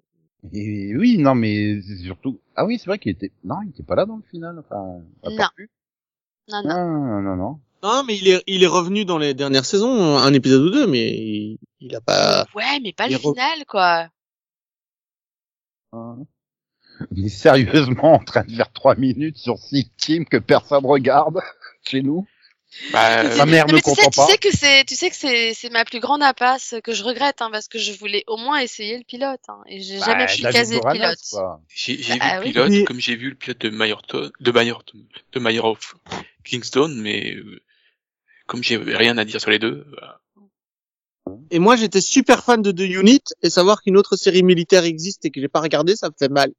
Et 0.53 0.95
oui, 0.95 1.17
non, 1.17 1.35
mais 1.35 1.81
c'est 1.81 1.97
surtout. 1.97 2.39
Ah 2.55 2.65
oui, 2.65 2.77
c'est 2.79 2.85
vrai 2.87 2.97
qu'il 2.99 3.11
était. 3.11 3.31
Non, 3.43 3.57
il 3.63 3.69
était 3.71 3.83
pas 3.83 3.95
là 3.95 4.05
dans 4.05 4.15
le 4.17 4.23
final. 4.29 4.57
Enfin, 4.59 5.01
pas 5.21 5.29
Non. 5.31 5.45
plus. 5.55 5.69
Non, 6.49 6.61
non. 6.63 6.69
Non, 6.69 6.87
non, 6.87 7.21
non, 7.21 7.35
non. 7.35 7.59
Non, 7.83 8.03
mais 8.05 8.17
il 8.17 8.27
est, 8.27 8.43
il 8.47 8.63
est 8.63 8.67
revenu 8.67 9.05
dans 9.05 9.17
les 9.17 9.33
dernières 9.33 9.65
saisons, 9.65 10.17
un 10.17 10.33
épisode 10.33 10.63
ou 10.63 10.69
deux, 10.69 10.87
mais 10.87 11.09
il, 11.11 11.57
il 11.79 11.95
a 11.95 12.01
pas... 12.01 12.45
Ouais, 12.55 12.79
mais 12.81 12.91
pas 12.91 13.07
le 13.07 13.15
re- 13.15 13.33
final, 13.33 13.65
quoi. 13.67 14.09
Hein. 15.93 16.25
On 17.11 17.23
est 17.23 17.29
sérieusement 17.29 18.13
en 18.15 18.19
train 18.19 18.43
de 18.43 18.51
faire 18.51 18.71
trois 18.73 18.95
minutes 18.95 19.37
sur 19.37 19.57
six 19.57 19.89
teams 19.97 20.25
que 20.25 20.37
personne 20.37 20.85
regarde 20.85 21.39
chez 21.83 22.01
nous. 22.01 22.27
Bah, 22.93 23.23
Ma 23.35 23.45
mère 23.45 23.67
ne 23.67 23.73
tu 23.73 23.77
sais, 23.79 23.81
comprend 23.83 24.09
tu 24.09 24.19
pas. 24.19 24.27
sais 24.27 24.37
que 24.37 24.55
c'est, 24.55 24.85
tu 24.85 24.95
sais 24.95 25.09
que 25.09 25.15
c'est, 25.15 25.53
c'est 25.53 25.69
ma 25.69 25.85
plus 25.85 25.99
grande 25.99 26.21
impasse 26.21 26.75
que 26.83 26.93
je 26.93 27.03
regrette, 27.03 27.41
hein, 27.41 27.49
parce 27.51 27.67
que 27.67 27.79
je 27.79 27.91
voulais 27.93 28.23
au 28.27 28.37
moins 28.37 28.59
essayer 28.59 28.97
le 28.97 29.03
pilote, 29.03 29.41
hein, 29.47 29.61
et 29.67 29.81
j'ai 29.81 29.99
jamais 29.99 30.27
pu 30.27 30.41
caser 30.43 30.75
le 30.79 30.91
pilote. 30.91 31.17
j'ai 31.67 32.01
j'ai 32.01 32.19
Bah 32.19 32.39
vu 32.39 32.39
le 32.39 32.39
oui. 32.45 32.51
pilote 32.51 32.69
Mais- 32.71 32.83
comme 32.85 32.99
j'ai 32.99 33.15
vu 33.15 33.29
le 33.29 33.35
pilote 33.35 33.57
de 33.59 33.69
Mayerton, 33.69 34.31
de 34.39 34.51
Mayerton, 34.51 34.99
de 35.33 35.39
Mayer 35.39 35.59
of 35.61 35.95
Kingston, 36.43 36.93
mais 36.95 37.33
euh, 37.35 37.61
comme 38.47 38.63
j'ai 38.63 38.77
rien 38.77 39.17
à 39.17 39.25
dire 39.25 39.41
sur 39.41 39.49
les 39.51 39.59
deux, 39.59 39.85
bah, 39.99 40.21
Et 41.51 41.59
moi, 41.59 41.75
j'étais 41.75 42.01
super 42.01 42.43
fan 42.43 42.61
de 42.61 42.71
The 42.71 42.81
Unit, 42.81 43.23
et 43.41 43.49
savoir 43.49 43.81
qu'une 43.81 43.97
autre 43.97 44.15
série 44.15 44.43
militaire 44.43 44.83
existe 44.83 45.25
et 45.25 45.31
que 45.31 45.41
j'ai 45.41 45.47
pas 45.47 45.61
regardé, 45.61 45.95
ça 45.95 46.09
me 46.09 46.13
fait 46.17 46.29
mal. 46.29 46.51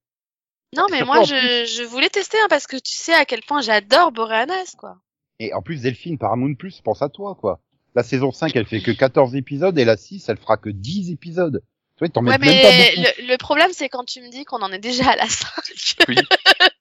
Non, 0.77 0.87
mais 0.91 1.03
moi, 1.05 1.23
je, 1.25 1.65
je 1.67 1.83
voulais 1.85 2.09
tester, 2.11 2.39
hein, 2.41 2.47
parce 2.49 2.67
que 2.67 2.77
tu 2.77 2.97
sais 2.97 3.15
à 3.15 3.25
quel 3.25 3.43
point 3.43 3.61
j'adore 3.61 4.13
Boreanaz, 4.13 4.75
quoi. 4.77 4.97
Et 5.43 5.53
en 5.55 5.63
plus, 5.63 5.81
Delphine, 5.83 6.19
Paramount 6.19 6.55
Plus, 6.55 6.81
pense 6.83 7.01
à 7.03 7.09
toi, 7.09 7.35
quoi. 7.35 7.61
La 7.95 8.03
saison 8.05 8.31
5, 8.31 8.55
elle 8.55 8.67
fait 8.67 8.81
que 8.83 8.91
14 8.93 9.35
épisodes, 9.35 9.77
et 9.79 9.85
la 9.85 9.97
6, 9.97 10.29
elle 10.29 10.37
fera 10.37 10.57
que 10.57 10.69
10 10.71 11.11
épisodes. 11.11 11.63
Tu 11.97 12.05
vois, 12.05 12.09
t'en 12.11 12.23
Ouais, 12.25 12.39
mettent 12.39 12.41
même 12.43 12.63
pas 12.63 12.69
mais 12.69 12.95
beaucoup. 12.97 13.09
le, 13.23 13.27
le 13.33 13.37
problème, 13.39 13.71
c'est 13.73 13.89
quand 13.89 14.05
tu 14.05 14.21
me 14.21 14.31
dis 14.31 14.45
qu'on 14.45 14.61
en 14.63 14.71
est 14.71 14.79
déjà 14.79 15.11
à 15.11 15.17
la 15.17 15.27
5. 15.29 15.49
Oui. 16.09 16.17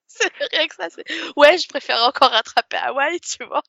c'est 0.07 0.29
rien 0.51 0.67
que 0.67 0.75
ça, 0.75 0.87
c'est, 0.93 1.03
ouais, 1.37 1.57
je 1.57 1.67
préfère 1.69 1.97
encore 2.07 2.29
rattraper 2.31 2.77
Hawaii, 2.77 3.19
tu 3.21 3.43
vois. 3.45 3.63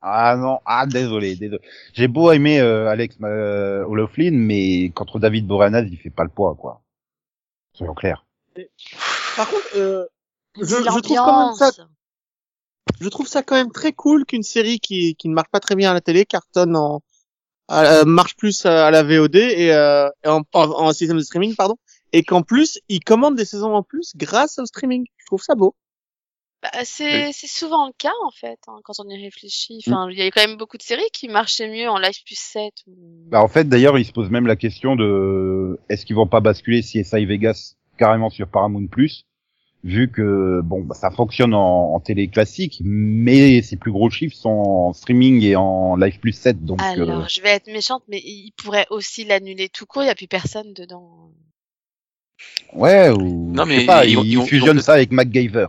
Ah 0.00 0.36
non, 0.36 0.60
ah 0.64 0.86
désolé, 0.86 1.34
désolé. 1.34 1.60
J'ai 1.92 2.06
beau 2.08 2.30
aimer 2.30 2.60
euh, 2.60 2.88
Alex 2.88 3.16
euh, 3.22 3.84
O'Loughlin, 3.84 4.30
mais 4.32 4.90
contre 4.90 5.18
David 5.18 5.46
Boreanaz, 5.46 5.88
il 5.90 5.96
fait 5.98 6.10
pas 6.10 6.22
le 6.24 6.30
poids, 6.30 6.54
quoi. 6.54 6.82
Soyons 7.72 7.94
clairs. 7.94 8.24
Par 9.36 9.48
contre, 9.48 9.66
euh, 9.76 10.06
je, 10.56 10.64
je 10.66 11.00
trouve 11.00 11.16
quand 11.16 11.46
même 11.48 11.56
ça. 11.56 11.72
Je 13.00 13.08
trouve 13.08 13.28
ça 13.28 13.42
quand 13.42 13.56
même 13.56 13.72
très 13.72 13.92
cool 13.92 14.24
qu'une 14.24 14.42
série 14.42 14.80
qui, 14.80 15.14
qui 15.16 15.28
ne 15.28 15.34
marche 15.34 15.50
pas 15.50 15.60
très 15.60 15.76
bien 15.76 15.90
à 15.90 15.94
la 15.94 16.00
télé 16.00 16.24
cartonne 16.24 16.76
en, 16.76 17.02
euh, 17.70 18.04
marche 18.04 18.36
plus 18.36 18.64
à, 18.64 18.86
à 18.86 18.90
la 18.90 19.02
VOD 19.02 19.36
et, 19.36 19.72
euh, 19.72 20.08
et 20.24 20.28
en, 20.28 20.42
en, 20.52 20.70
en 20.70 20.92
système 20.92 21.18
de 21.18 21.22
streaming, 21.22 21.54
pardon, 21.54 21.76
et 22.12 22.22
qu'en 22.22 22.42
plus, 22.42 22.80
ils 22.88 23.00
commandent 23.00 23.36
des 23.36 23.44
saisons 23.44 23.74
en 23.74 23.82
plus 23.82 24.12
grâce 24.16 24.58
au 24.58 24.66
streaming. 24.66 25.04
Je 25.16 25.26
trouve 25.26 25.42
ça 25.42 25.54
beau. 25.54 25.74
Bah, 26.62 26.70
c'est, 26.82 27.30
c'est 27.32 27.46
souvent 27.46 27.86
le 27.86 27.92
cas, 27.96 28.12
en 28.24 28.32
fait, 28.32 28.58
hein, 28.66 28.78
quand 28.82 28.94
on 28.98 29.08
y 29.08 29.22
réfléchit. 29.22 29.80
Enfin, 29.86 30.08
il 30.10 30.18
y 30.18 30.22
a 30.22 30.30
quand 30.30 30.44
même 30.44 30.56
beaucoup 30.56 30.76
de 30.76 30.82
séries 30.82 31.08
qui 31.12 31.28
marchaient 31.28 31.70
mieux 31.70 31.88
en 31.88 31.98
live 31.98 32.24
plus 32.24 32.38
7. 32.38 32.72
Ou... 32.88 32.94
Bah, 33.28 33.42
en 33.42 33.48
fait, 33.48 33.68
d'ailleurs, 33.68 33.96
il 33.96 34.04
se 34.04 34.12
pose 34.12 34.30
même 34.30 34.46
la 34.46 34.56
question 34.56 34.96
de 34.96 35.78
est-ce 35.88 36.04
qu'ils 36.04 36.16
vont 36.16 36.26
pas 36.26 36.40
basculer 36.40 36.80
CSI 36.82 37.26
Vegas 37.26 37.74
carrément 37.96 38.30
sur 38.30 38.48
Paramount 38.48 38.86
Plus, 38.88 39.24
vu 39.84 40.10
que 40.10 40.60
bon, 40.62 40.82
bah, 40.82 40.94
ça 40.94 41.10
fonctionne 41.10 41.54
en, 41.54 41.94
en 41.94 42.00
télé 42.00 42.28
classique, 42.28 42.80
mais 42.84 43.62
ses 43.62 43.76
plus 43.76 43.92
gros 43.92 44.10
chiffres 44.10 44.36
sont 44.36 44.48
en 44.50 44.92
streaming 44.92 45.42
et 45.42 45.56
en 45.56 45.96
live 45.96 46.18
plus 46.20 46.32
7, 46.32 46.64
donc. 46.64 46.80
Alors, 46.82 47.20
euh, 47.22 47.26
je 47.28 47.40
vais 47.40 47.50
être 47.50 47.68
méchante, 47.68 48.02
mais 48.08 48.18
il 48.18 48.52
pourrait 48.56 48.86
aussi 48.90 49.24
l'annuler 49.24 49.68
tout 49.68 49.86
court, 49.86 50.02
il 50.02 50.06
n'y 50.06 50.10
a 50.10 50.14
plus 50.14 50.28
personne 50.28 50.72
dedans. 50.74 51.30
Ouais, 52.72 53.10
ou 53.10 53.52
Non, 53.52 53.64
je 53.64 53.70
sais 53.70 53.76
mais 53.78 53.86
pas, 53.86 54.04
ils 54.04 54.10
ils 54.10 54.36
vont- 54.36 54.46
fusionne 54.46 54.76
ils 54.76 54.78
vont 54.78 54.82
ça 54.82 54.92
avec 54.94 55.10
MacGyver. 55.10 55.66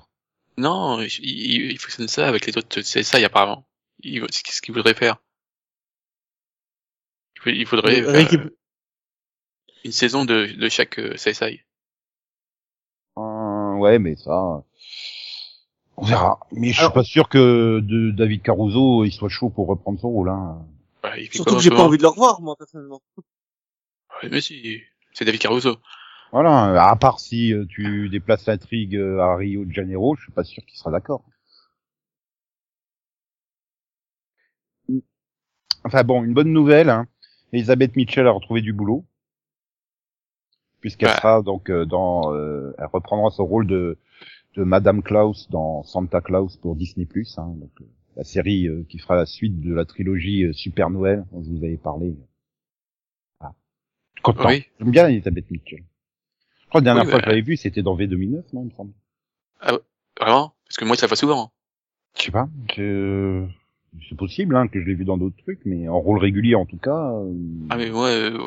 non, 0.58 1.02
il, 1.02 1.08
il, 1.22 1.72
il 1.72 1.78
fonctionne 1.80 2.08
ça 2.08 2.28
avec 2.28 2.46
les 2.46 2.58
autres 2.58 2.82
CSI 2.82 3.24
apparemment. 3.24 3.66
Il, 4.04 4.26
c'est 4.32 4.52
ce 4.52 4.62
qu'il 4.62 4.74
voudrait 4.74 4.94
faire? 4.94 5.18
Il 7.46 7.66
faudrait 7.66 8.02
Euh, 8.02 8.26
euh, 8.34 8.50
une 9.86 9.92
saison 9.94 10.26
de, 10.26 10.46
de 10.46 10.70
chaque 10.70 11.00
euh, 11.00 11.14
CSI. 11.16 11.62
Ouais, 13.80 14.00
mais 14.00 14.16
ça, 14.16 14.64
on 15.98 16.06
verra. 16.06 16.40
Mais 16.52 16.72
je 16.72 16.82
suis 16.82 16.94
pas 16.94 17.04
sûr 17.04 17.30
que 17.30 17.80
de 17.80 18.12
David 18.12 18.42
Caruso 18.42 19.04
il 19.04 19.12
soit 19.12 19.30
chaud 19.30 19.50
pour 19.50 19.68
reprendre 19.68 20.00
son 20.00 20.10
rôle. 20.10 20.30
Hein. 20.30 20.66
Ouais, 21.04 21.24
il 21.24 21.28
fait 21.28 21.36
Surtout 21.38 21.56
que 21.56 21.62
j'ai 21.62 21.70
pas 21.70 21.84
envie 21.84 21.98
de 21.98 22.04
le 22.04 22.10
revoir, 22.10 22.42
moi, 22.42 22.56
personnellement. 22.58 23.02
Ouais, 24.22 24.30
mais 24.30 24.42
si, 24.42 24.82
c'est 25.14 25.26
David 25.26 25.42
Caruso. 25.42 25.78
Voilà, 26.32 26.90
à 26.90 26.96
part 26.96 27.20
si 27.20 27.54
euh, 27.54 27.66
tu 27.68 28.08
déplaces 28.10 28.46
l'intrigue 28.46 28.96
euh, 28.96 29.20
à 29.20 29.36
Rio 29.36 29.66
de 29.66 29.72
Janeiro, 29.72 30.16
je 30.16 30.24
suis 30.24 30.32
pas 30.32 30.44
sûr 30.44 30.64
qu'il 30.66 30.78
sera 30.78 30.92
d'accord. 30.92 31.24
Enfin 35.84 36.04
bon, 36.04 36.24
une 36.24 36.34
bonne 36.34 36.52
nouvelle, 36.52 36.90
hein. 36.90 37.08
Elisabeth 37.52 37.96
Mitchell 37.96 38.28
a 38.28 38.32
retrouvé 38.32 38.62
du 38.62 38.74
boulot, 38.74 39.06
puisqu'elle 40.82 41.10
sera 41.12 41.42
donc 41.42 41.70
euh, 41.70 41.86
dans, 41.86 42.34
euh, 42.34 42.74
elle 42.78 42.88
reprendra 42.92 43.30
son 43.32 43.46
rôle 43.46 43.68
de 43.68 43.98
de 44.56 44.64
Madame 44.64 45.04
Klaus 45.04 45.48
dans 45.52 45.84
Santa 45.84 46.22
Claus 46.22 46.58
pour 46.58 46.76
Disney 46.76 47.08
Hein, 47.38 47.54
donc, 47.58 47.70
euh, 47.82 47.86
la 48.18 48.24
série 48.24 48.68
euh, 48.68 48.84
qui 48.90 48.98
fera 48.98 49.16
la 49.16 49.26
suite 49.28 49.62
de 49.62 49.74
la 49.74 49.86
trilogie 49.86 50.44
euh, 50.46 50.54
Super 50.54 50.90
Noël 50.90 51.24
dont 51.32 51.44
je 51.44 51.50
vous 51.52 51.64
avais 51.64 51.78
parlé. 51.78 52.16
Ah. 53.40 53.54
Content. 54.24 54.48
Oui. 54.50 54.66
J'aime 54.80 54.92
bien 54.92 55.08
Elisabeth 55.08 55.50
Mitchell. 55.52 55.84
Je 56.64 56.68
crois 56.70 56.82
que 56.82 56.86
la 56.86 56.94
dernière 56.94 57.04
Oui, 57.06 57.10
fois 57.12 57.20
bah. 57.20 57.22
que 57.22 57.26
je 57.26 57.30
l'avais 57.30 57.42
vue, 57.48 57.58
c'était 57.58 57.84
dans 57.84 57.96
V2009, 57.96 58.44
non, 58.54 58.62
il 58.64 58.66
me 58.66 58.72
semble. 58.72 58.92
Vraiment? 60.20 60.54
Parce 60.68 60.78
que 60.78 60.86
moi, 60.86 60.96
ça 60.98 61.08
va 61.08 61.16
souvent. 61.16 61.52
Je 62.18 62.24
sais 62.24 62.32
pas. 62.32 62.50
je- 62.76 63.46
C'est 64.10 64.18
possible 64.18 64.56
hein, 64.56 64.68
que 64.68 64.80
je 64.82 64.86
l'ai 64.86 64.94
vu 64.96 65.06
dans 65.06 65.18
d'autres 65.18 65.38
trucs, 65.38 65.62
mais 65.66 65.88
en 65.88 66.00
rôle 66.00 66.20
régulier 66.20 66.56
en 66.56 66.66
tout 66.66 66.78
cas. 66.78 67.12
euh, 67.14 67.34
Ah, 67.70 67.78
mais 67.78 67.90
moi, 67.92 68.08
euh, 68.10 68.38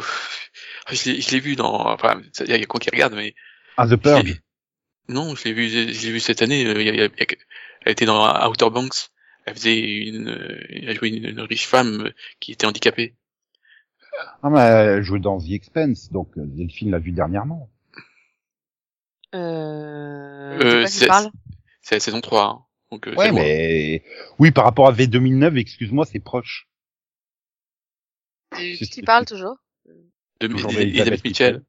je 0.90 1.10
l'ai 1.10 1.20
je 1.20 1.30
l'ai 1.30 1.40
vu 1.40 1.56
dans... 1.56 1.72
Enfin, 1.92 2.20
il 2.40 2.48
y 2.50 2.52
a 2.54 2.66
quoi 2.66 2.80
qui 2.80 2.90
regarde, 2.90 3.14
mais... 3.14 3.34
Ah, 3.76 3.86
The 3.86 3.96
Purge. 3.96 4.40
Non, 5.08 5.34
je 5.34 5.44
l'ai 5.44 5.52
vu, 5.52 5.68
je 5.68 6.06
l'ai 6.06 6.12
vu 6.12 6.20
cette 6.20 6.42
année. 6.42 6.64
euh, 6.66 6.80
il 6.80 6.86
y 6.86 6.90
a- 6.90 6.92
il 6.94 6.98
y 6.98 7.02
a- 7.02 7.06
il 7.06 7.20
y 7.20 7.22
a- 7.22 7.36
elle 7.82 7.92
était 7.92 8.06
dans 8.06 8.48
Outer 8.48 8.70
Banks. 8.70 9.08
Elle 9.44 9.54
faisait 9.54 9.78
une, 9.80 10.28
euh, 10.28 10.60
elle 10.70 10.88
a 10.90 10.94
joué 10.94 11.08
une, 11.08 11.24
une 11.26 11.40
riche 11.40 11.66
femme 11.66 12.06
euh, 12.06 12.10
qui 12.38 12.52
était 12.52 12.66
handicapée. 12.66 13.14
Ah, 14.42 14.50
mais 14.50 14.60
elle 14.60 15.02
jouait 15.02 15.18
dans 15.20 15.40
The 15.40 15.50
Expense, 15.50 16.12
donc 16.12 16.28
Delphine 16.36 16.90
l'a 16.92 16.98
vu 16.98 17.10
dernièrement. 17.12 17.68
Euh... 19.34 20.58
Euh, 20.82 20.86
c'est- 20.86 21.06
parles 21.06 21.30
C'est 21.80 21.96
la 21.96 22.00
saison 22.00 22.20
3. 22.20 22.44
hein. 22.44 22.64
Donc, 22.92 23.08
euh, 23.08 23.14
Ouais, 23.16 23.24
c'est 23.26 23.30
loin. 23.30 23.40
mais 23.42 24.04
oui, 24.38 24.50
par 24.52 24.64
rapport 24.64 24.86
à 24.86 24.92
V2009, 24.92 25.56
excuse-moi, 25.56 26.04
c'est 26.04 26.20
proche. 26.20 26.68
Tu, 28.56 28.76
tu 28.86 29.02
parles 29.02 29.24
toujours? 29.24 29.56
De 30.48 30.80
Elisabeth 30.80 31.24
Mitchell. 31.24 31.62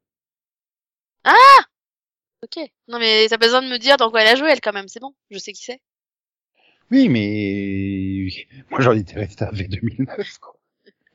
Ok. 2.43 2.59
Non 2.89 2.99
mais 2.99 3.27
t'as 3.29 3.38
pas 3.38 3.45
besoin 3.45 3.62
de 3.62 3.69
me 3.69 3.77
dire 3.79 3.95
dans 3.97 4.09
quoi 4.12 4.21
elle 4.21 4.27
a 4.27 4.36
joué 4.36 4.49
elle 4.49 4.59
quand 4.59 4.73
même, 4.73 4.89
c'est 4.89 4.99
bon. 4.99 5.13
Je 5.31 5.38
sais 5.38 5.53
qui 5.53 5.63
c'est. 5.63 5.81
Oui, 6.91 7.07
mais 7.09 8.27
moi 8.69 8.81
j'en 8.81 8.91
étais 8.91 9.15
resté 9.15 9.45
à 9.45 9.51
V2009. 9.51 10.39
Quoi. 10.39 10.55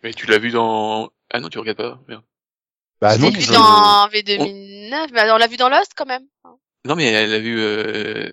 Mais 0.02 0.14
tu 0.14 0.26
l'as 0.26 0.38
vu 0.38 0.50
dans... 0.50 1.10
Ah 1.30 1.40
non, 1.40 1.48
tu 1.48 1.58
regardes 1.58 1.76
pas. 1.76 2.00
Merde. 2.08 2.24
Bah 3.00 3.16
je 3.16 3.20
non, 3.22 3.30
vu 3.30 3.40
je- 3.42 3.52
dans 3.52 4.08
V2009. 4.08 5.12
Bah, 5.12 5.34
on 5.34 5.38
l'a 5.38 5.46
vu 5.46 5.56
dans 5.58 5.68
Lost 5.68 5.92
quand 5.94 6.06
même. 6.06 6.26
Non, 6.86 6.96
mais 6.96 7.04
elle 7.06 7.32
a 7.34 7.38
vu... 7.38 7.58
Euh... 7.60 8.32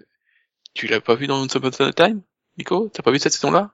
Tu 0.73 0.88
l'as 0.88 1.01
pas 1.01 1.15
vu 1.15 1.27
dans 1.27 1.41
Once 1.43 1.53
Upon 1.53 1.69
a 1.69 1.91
Time, 1.93 2.21
Nico? 2.57 2.89
T'as 2.89 3.03
pas 3.03 3.11
vu 3.11 3.19
cette 3.19 3.33
saison-là? 3.33 3.73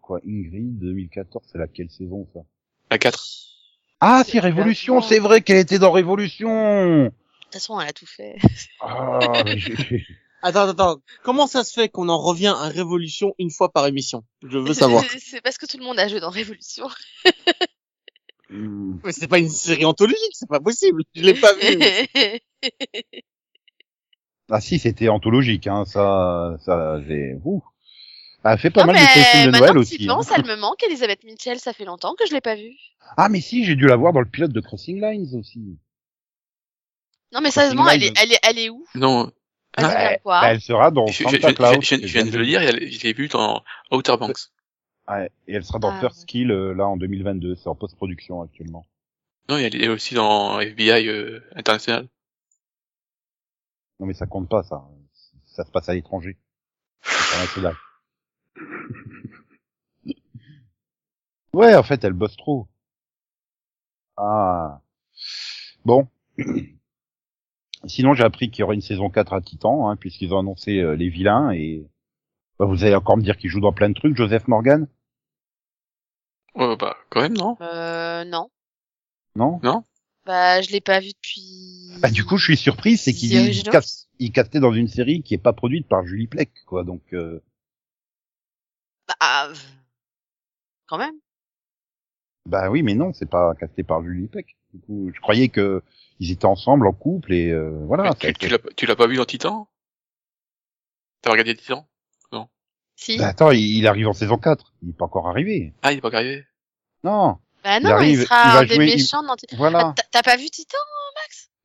Quoi, 0.00 0.20
Ingrid 0.26 0.78
2014, 0.78 1.46
c'est 1.52 1.58
laquelle 1.58 1.90
saison 1.90 2.26
ça? 2.34 2.40
La 2.90 2.98
4. 2.98 3.24
Ah, 4.00 4.22
C'est 4.24 4.32
si 4.32 4.40
Révolution, 4.40 5.02
c'est 5.02 5.18
vrai 5.18 5.40
qu'elle 5.42 5.56
était 5.56 5.78
dans 5.78 5.92
Révolution. 5.92 7.04
De 7.04 7.10
toute 7.42 7.52
façon, 7.52 7.80
elle 7.80 7.88
a 7.88 7.92
tout 7.92 8.06
fait. 8.06 8.36
Ah, 8.80 9.42
mais 9.44 9.58
j'ai- 9.58 9.74
j'ai- 9.88 10.06
Attends, 10.40 10.68
attends, 10.68 10.70
attends. 10.92 11.02
Comment 11.24 11.48
ça 11.48 11.64
se 11.64 11.72
fait 11.72 11.88
qu'on 11.88 12.08
en 12.08 12.18
revient 12.18 12.54
à 12.56 12.68
Révolution 12.68 13.34
une 13.38 13.50
fois 13.50 13.72
par 13.72 13.86
émission? 13.86 14.22
Je 14.42 14.58
veux 14.58 14.72
savoir. 14.74 15.02
c'est 15.18 15.40
parce 15.40 15.58
que 15.58 15.66
tout 15.66 15.78
le 15.78 15.84
monde 15.84 15.98
a 15.98 16.06
joué 16.06 16.20
dans 16.20 16.30
Révolution. 16.30 16.88
Hmm. 18.50 18.98
Mais 19.04 19.12
c'est 19.12 19.26
pas 19.28 19.38
une 19.38 19.50
série 19.50 19.84
anthologique, 19.84 20.32
c'est 20.32 20.48
pas 20.48 20.60
possible. 20.60 21.02
Je 21.14 21.22
l'ai 21.22 21.34
pas 21.34 21.52
vu. 21.54 21.78
Ah 24.50 24.62
si, 24.62 24.78
c'était 24.78 25.08
anthologique, 25.10 25.66
hein, 25.66 25.84
ça, 25.84 26.56
ça, 26.64 27.02
j'ai, 27.06 27.36
ouh. 27.44 27.62
Elle 28.44 28.56
fait 28.58 28.70
pas 28.70 28.86
non, 28.86 28.94
mal 28.94 29.02
de 29.02 29.08
films 29.08 29.52
de 29.52 29.58
Noël 29.58 29.76
aussi. 29.76 29.98
t'y 29.98 30.04
hein. 30.08 30.14
penses, 30.14 30.30
elle 30.34 30.46
me 30.46 30.56
manque, 30.56 30.82
Elisabeth 30.84 31.22
Mitchell, 31.24 31.58
ça 31.58 31.74
fait 31.74 31.84
longtemps 31.84 32.14
que 32.18 32.24
je 32.26 32.32
l'ai 32.32 32.40
pas 32.40 32.54
vue. 32.54 32.74
Ah 33.16 33.28
mais 33.28 33.40
si, 33.40 33.64
j'ai 33.64 33.74
dû 33.76 33.86
la 33.86 33.96
voir 33.96 34.12
dans 34.12 34.20
le 34.20 34.28
pilote 34.28 34.52
de 34.52 34.60
Crossing 34.60 35.00
Lines 35.00 35.34
aussi. 35.38 35.78
Non 37.32 37.40
mais 37.40 37.50
sérieusement, 37.50 37.88
elle 37.88 38.02
est, 38.04 38.18
elle 38.18 38.32
est, 38.32 38.38
elle 38.42 38.58
est 38.58 38.70
où? 38.70 38.84
Non, 38.94 39.30
Elle 39.76 39.84
Ah, 39.84 40.18
quoi 40.18 40.40
Bah, 40.40 40.52
elle 40.52 40.60
sera 40.60 40.90
dans 40.90 41.06
je, 41.06 41.24
Santa 41.24 41.48
je, 41.50 41.54
Claus. 41.54 41.76
je, 41.82 41.96
je, 41.96 42.06
je 42.06 42.12
viens 42.12 42.24
de 42.24 42.36
le 42.38 42.46
dire, 42.46 42.62
elle- 42.62 42.90
je 42.90 43.02
l'ai 43.02 43.12
vu 43.12 43.28
dans 43.28 43.62
Outer 43.90 44.16
Banks. 44.18 44.48
Ouais, 45.08 45.30
et 45.46 45.54
elle 45.54 45.64
sera 45.64 45.78
dans 45.78 45.90
Ah, 45.90 46.00
First 46.00 46.20
ouais. 46.20 46.26
Kill 46.26 46.50
euh, 46.50 46.74
là 46.74 46.86
en 46.86 46.96
2022, 46.96 47.56
c'est 47.56 47.68
en 47.68 47.74
post-production 47.74 48.42
actuellement. 48.42 48.86
Non, 49.48 49.56
elle 49.56 49.74
est 49.82 49.88
aussi 49.88 50.14
dans 50.14 50.60
FBI 50.60 51.08
euh, 51.08 51.40
International. 51.54 52.06
Non 54.00 54.06
mais 54.06 54.14
ça 54.14 54.26
compte 54.26 54.48
pas 54.48 54.62
ça. 54.62 54.86
Ça 55.44 55.64
se 55.64 55.70
passe 55.70 55.88
à 55.88 55.94
l'étranger. 55.94 56.36
International. 57.04 57.74
ouais, 61.52 61.74
en 61.74 61.82
fait, 61.82 62.04
elle 62.04 62.12
bosse 62.12 62.36
trop. 62.36 62.68
Ah. 64.18 64.80
Bon. 65.84 66.08
Sinon, 67.86 68.14
j'ai 68.14 68.24
appris 68.24 68.50
qu'il 68.50 68.60
y 68.60 68.62
aurait 68.64 68.74
une 68.74 68.80
saison 68.82 69.08
4 69.08 69.32
à 69.32 69.40
Titan, 69.40 69.88
hein, 69.88 69.96
puisqu'ils 69.96 70.34
ont 70.34 70.40
annoncé 70.40 70.78
euh, 70.78 70.96
les 70.96 71.08
vilains 71.08 71.50
et 71.52 71.86
bah, 72.58 72.66
vous 72.66 72.84
allez 72.84 72.94
encore 72.94 73.16
me 73.16 73.22
dire 73.22 73.36
qu'il 73.36 73.50
joue 73.50 73.60
dans 73.60 73.72
plein 73.72 73.88
de 73.88 73.94
trucs, 73.94 74.16
Joseph 74.16 74.48
Morgan? 74.48 74.88
Ouais, 76.54 76.76
bah, 76.76 76.96
quand 77.10 77.22
même, 77.22 77.36
non? 77.36 77.56
Euh, 77.60 78.24
non. 78.24 78.50
Non? 79.36 79.60
Bah, 80.26 80.60
je 80.60 80.70
l'ai 80.72 80.80
pas 80.80 81.00
vu 81.00 81.10
depuis. 81.10 81.88
Bah 82.00 82.10
du 82.10 82.24
coup, 82.24 82.36
je 82.36 82.44
suis 82.44 82.56
surpris, 82.56 82.96
c'est 82.96 83.12
qu'il 83.12 83.62
casse- 83.62 84.08
il 84.18 84.32
castait 84.32 84.60
dans 84.60 84.72
une 84.72 84.88
série 84.88 85.22
qui 85.22 85.34
est 85.34 85.38
pas 85.38 85.52
produite 85.52 85.86
par 85.88 86.04
Julie 86.04 86.26
Plec, 86.26 86.50
quoi. 86.66 86.84
Donc, 86.84 87.02
euh, 87.12 87.40
Bah, 89.06 89.48
euh, 89.48 89.54
quand 90.86 90.98
même. 90.98 91.14
Bah 92.48 92.70
oui, 92.70 92.82
mais 92.82 92.94
non, 92.94 93.12
c'est 93.12 93.28
pas 93.28 93.54
casté 93.54 93.82
par 93.84 94.02
Julie 94.02 94.26
Plec. 94.26 94.56
Du 94.74 94.80
coup, 94.80 95.10
je 95.14 95.20
croyais 95.20 95.48
que 95.48 95.82
ils 96.20 96.30
étaient 96.32 96.44
ensemble 96.46 96.86
en 96.86 96.92
couple 96.92 97.32
et 97.32 97.50
euh, 97.50 97.70
voilà. 97.86 98.12
Tu, 98.14 98.32
tu 98.34 98.48
l'as 98.48 98.58
pas- 98.58 98.70
tu 98.76 98.86
l'as 98.86 98.96
pas 98.96 99.06
vu 99.06 99.16
dans 99.16 99.24
Titan? 99.24 99.68
T'as 101.22 101.30
regardé 101.30 101.54
Titan? 101.54 101.86
Si. 103.00 103.16
Bah, 103.16 103.28
attends, 103.28 103.52
il, 103.52 103.60
il 103.60 103.86
arrive 103.86 104.08
en 104.08 104.12
saison 104.12 104.38
4. 104.38 104.72
Il 104.82 104.88
est 104.90 104.92
pas 104.92 105.04
encore 105.04 105.28
arrivé. 105.28 105.72
Ah, 105.82 105.92
il 105.92 105.98
est 105.98 106.00
pas 106.00 106.08
arrivé 106.12 106.44
Non, 107.04 107.38
Bah 107.62 107.78
non, 107.78 107.90
arrive, 107.90 108.22
il 108.22 108.26
sera 108.26 108.42
il 108.48 108.52
va 108.52 108.58
un 108.58 108.64
des 108.64 108.74
jouer- 108.74 108.86
il- 108.88 108.96
méchants 108.96 109.22
dans. 109.22 109.34
Ah, 109.34 109.54
voilà. 109.56 109.92
t'as- 109.96 110.02
T'as 110.10 110.22
pas 110.24 110.36
vu 110.36 110.50
Titan 110.50 110.76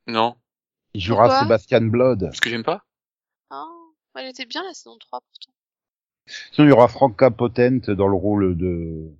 Non, 0.05 0.35
Il 0.93 1.01
jouera 1.01 1.23
Pourquoi? 1.23 1.39
Sébastien 1.39 1.81
Blood. 1.81 2.25
parce 2.25 2.39
que 2.39 2.51
j'aime 2.51 2.61
pas. 2.63 2.83
Oh, 3.49 3.95
elle 4.15 4.27
était 4.27 4.45
bien 4.45 4.63
la 4.63 4.75
saison 4.75 4.95
3 4.99 5.21
pourtant. 5.21 5.53
Sinon, 6.51 6.67
il 6.67 6.69
y 6.69 6.73
aura 6.73 6.87
Franca 6.87 7.31
Potent 7.31 7.89
dans 7.89 8.07
le 8.07 8.15
rôle 8.15 8.55
de... 8.55 9.11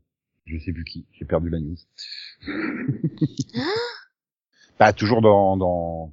Je 0.46 0.58
sais 0.60 0.74
plus 0.74 0.84
qui, 0.84 1.06
j'ai 1.14 1.26
perdu 1.26 1.50
la 1.50 1.60
news. 1.60 1.78
bah, 4.80 4.94
toujours 4.94 5.22
dans... 5.22 5.58
dans... 5.58 6.12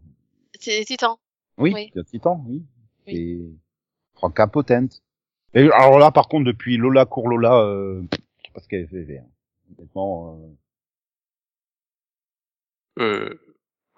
C'est 0.58 0.84
Titan. 0.84 1.18
Oui, 1.58 1.72
Oui. 1.74 1.90
c'est 1.94 2.04
Titan, 2.04 2.44
oui. 2.48 2.62
Oui. 3.06 3.16
Et 3.16 3.40
Franca 4.14 4.46
Potent. 4.46 5.02
Et 5.54 5.62
alors 5.72 5.98
là, 5.98 6.10
par 6.12 6.28
contre, 6.28 6.44
depuis 6.44 6.76
Lola 6.76 7.06
court 7.06 7.28
Lola, 7.28 7.58
euh, 7.64 8.02
je 8.12 8.16
sais 8.46 8.52
pas 8.52 8.60
ce 8.60 8.68
qu'elle 8.68 8.88
fait. 8.88 9.18
hein. 9.18 9.26
Honnêtement, 9.78 10.38
euh, 12.98 13.02
Euh, 13.02 13.34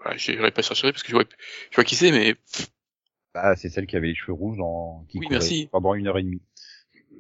ouais, 0.07 0.17
j'irai 0.19 0.51
pas 0.51 0.63
chercher 0.63 0.93
parce 0.93 1.03
que 1.03 1.09
je 1.11 1.15
vois, 1.17 1.25
je 1.71 1.75
vois 1.75 1.85
qui 1.85 1.97
c'est, 1.97 2.13
mais 2.13 2.37
bah, 3.35 3.57
c'est 3.57 3.69
celle 3.69 3.87
qui 3.87 3.97
avait 3.97 4.09
les 4.09 4.15
cheveux 4.15 4.33
rouges 4.33 4.59
dans... 4.59 5.05
qui 5.09 5.19
Oui, 5.19 5.27
courait 5.27 5.39
merci. 5.39 5.67
pendant 5.73 5.95
une 5.95 6.07
heure 6.07 6.19
et 6.19 6.23
demie. 6.23 6.43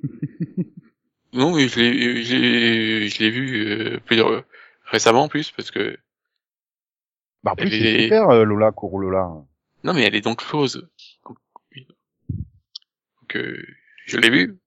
non, 1.33 1.55
mais 1.55 1.68
je 1.68 1.81
l'ai, 1.81 2.23
je 2.23 2.37
l'ai, 2.37 3.09
je 3.09 3.18
l'ai 3.21 3.31
vu 3.31 3.66
euh, 3.66 3.99
plusieurs 4.05 4.45
récemment 4.85 5.25
en 5.25 5.29
plus 5.29 5.51
parce 5.51 5.71
que 5.71 5.97
Bah, 7.42 7.53
en 7.53 7.57
plus, 7.57 7.66
Elle 7.68 7.73
c'est 7.73 7.85
est- 8.01 8.03
super, 8.05 8.31
euh, 8.31 8.45
Lola 8.45 8.73
non, 9.85 9.95
mais 9.95 10.03
elle 10.03 10.14
est 10.14 10.21
donc 10.21 10.45
close. 10.45 10.88
Donc, 11.25 11.37
euh, 13.37 13.62
je 14.07 14.16
l'ai 14.18 14.31
vu. 14.31 14.59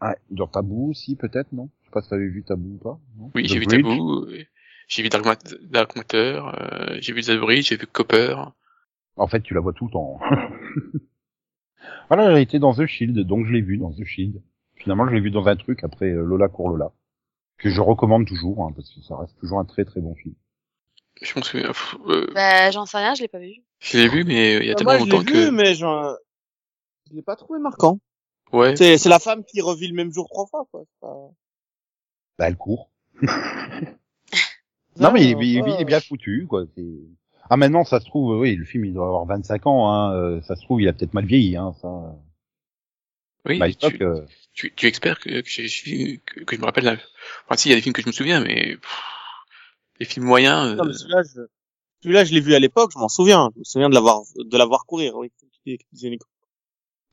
Ouais, 0.00 0.16
dans 0.30 0.46
Tabou 0.46 0.90
aussi, 0.90 1.16
peut-être, 1.16 1.52
non? 1.52 1.68
Je 1.82 1.86
sais 1.86 1.92
pas 1.92 2.02
si 2.02 2.08
t'avais 2.08 2.26
vu 2.28 2.42
Tabou 2.42 2.74
ou 2.74 2.78
pas. 2.78 2.98
non? 3.18 3.30
Oui, 3.34 3.46
j'ai 3.46 3.58
vu 3.58 3.66
euh, 3.84 4.44
j'ai 4.88 5.02
vu 5.02 5.08
Dark, 5.10 5.24
Mat- 5.24 5.54
Dark 5.62 5.96
Matter, 5.96 6.40
euh, 6.42 6.98
j'ai 7.00 7.12
vu 7.12 7.22
The 7.22 7.36
Bridge, 7.38 7.68
j'ai 7.68 7.76
vu 7.76 7.86
Copper. 7.86 8.34
En 9.16 9.26
fait, 9.26 9.42
tu 9.42 9.54
la 9.54 9.60
vois 9.60 9.72
tout 9.72 9.86
le 9.86 9.92
temps. 9.92 10.18
voilà, 12.08 12.24
elle 12.30 12.34
a 12.36 12.40
été 12.40 12.58
dans 12.58 12.74
The 12.74 12.86
Shield, 12.86 13.18
donc 13.20 13.46
je 13.46 13.52
l'ai 13.52 13.60
vu 13.60 13.78
dans 13.78 13.92
The 13.92 14.04
Shield. 14.04 14.42
Finalement, 14.82 15.06
je 15.08 15.14
l'ai 15.14 15.20
vu 15.20 15.30
dans 15.30 15.46
un 15.46 15.56
truc 15.56 15.84
après 15.84 16.06
euh, 16.10 16.24
Lola 16.24 16.48
court 16.48 16.68
Lola. 16.68 16.90
Que 17.58 17.70
je 17.70 17.80
recommande 17.80 18.26
toujours, 18.26 18.64
hein, 18.64 18.72
parce 18.74 18.92
que 18.92 19.00
ça 19.02 19.16
reste 19.16 19.38
toujours 19.38 19.60
un 19.60 19.64
très 19.64 19.84
très 19.84 20.00
bon 20.00 20.14
film. 20.16 20.34
Je 21.20 21.32
pense 21.32 21.48
que 21.50 21.58
pff, 21.66 21.96
euh, 22.08 22.26
Bah, 22.34 22.70
j'en 22.72 22.84
sais 22.86 22.96
rien, 22.98 23.14
je 23.14 23.22
l'ai 23.22 23.28
pas 23.28 23.38
vu. 23.38 23.62
je 23.78 23.98
l'ai 23.98 24.08
vu, 24.08 24.24
mais 24.24 24.56
il 24.56 24.64
y 24.66 24.70
a 24.70 24.74
Bah, 24.74 24.78
tellement 24.78 24.92
moi, 24.94 24.98
je 24.98 25.04
l'ai 25.04 25.10
longtemps 25.10 25.24
vu, 25.24 25.32
que 25.32 25.50
mais 25.50 25.74
genre, 25.74 26.16
je 27.08 27.14
l'ai 27.14 27.22
pas 27.22 27.36
trouvé 27.36 27.60
marquant. 27.60 28.00
ouais. 28.52 28.74
C'est, 28.76 28.98
c'est 28.98 29.08
la 29.08 29.20
femme 29.20 29.44
qui 29.44 29.60
revit 29.60 29.86
le 29.86 29.94
même 29.94 30.12
jour 30.12 30.26
trois 30.28 30.46
fois, 30.46 30.66
quoi. 30.72 30.82
Pas- 31.00 31.30
Bah, 32.38 32.48
elle 32.48 32.56
court. 32.56 32.90
non, 34.98 35.12
mais 35.12 35.22
il, 35.22 35.40
il 35.42 35.58
est- 35.58 35.62
ouais. 35.62 35.70
il 35.74 35.80
est 35.80 35.84
bien 35.84 36.00
foutu, 36.00 36.46
quoi. 36.48 36.64
c'est- 36.74 36.82
Ah, 37.50 37.56
maintenant, 37.56 37.84
ça 37.84 38.00
se 38.00 38.06
trouve, 38.06 38.38
oui, 38.40 38.56
le 38.56 38.64
film, 38.64 38.84
il 38.86 38.94
doit 38.94 39.06
avoir 39.06 39.24
25 39.26 39.66
ans, 39.66 39.88
hein. 39.92 40.12
euh, 40.14 40.40
Ça 40.42 40.56
se 40.56 40.62
trouve, 40.64 40.80
il 40.82 40.88
a 40.88 40.92
peut-être 40.92 41.14
mal 41.14 41.26
vieilli, 41.26 41.56
hein, 41.56 41.72
ça. 41.80 42.16
Oui, 43.46 43.58
Bah, 43.58 43.72
tu, 43.72 43.98
tu... 44.52 44.68
tu, 44.70 44.74
tu 44.74 44.86
espères 44.88 45.18
que, 45.20 45.40
que, 45.40 46.16
que, 46.16 46.44
que 46.44 46.56
je 46.56 46.60
me 46.60 46.66
rappelle. 46.66 46.84
la- 46.84 46.96
Enfin, 47.46 47.56
si, 47.56 47.68
il 47.68 47.70
y 47.70 47.72
a 47.74 47.76
des 47.76 47.82
films 47.82 47.92
que 47.94 48.02
je 48.02 48.06
me 48.06 48.12
souviens, 48.12 48.40
mais 48.40 48.76
pff, 48.76 49.02
les 50.00 50.06
films 50.06 50.26
moyens. 50.26 50.76
Non, 50.76 50.84
mais 50.84 50.90
euh, 50.90 50.92
celui-là, 50.94 51.22
je, 51.22 51.40
celui-là, 52.02 52.24
je 52.24 52.32
l'ai 52.34 52.40
vu 52.40 52.54
à 52.54 52.58
l'époque, 52.58 52.90
je 52.94 52.98
m'en 52.98 53.08
souviens. 53.08 53.50
Je 53.54 53.60
me 53.60 53.64
souviens 53.64 53.88
de 53.88 53.94
l'avoir, 53.94 54.20
de 54.36 54.58
l'avoir 54.58 54.84
courir, 54.86 55.16
oui. 55.16 55.30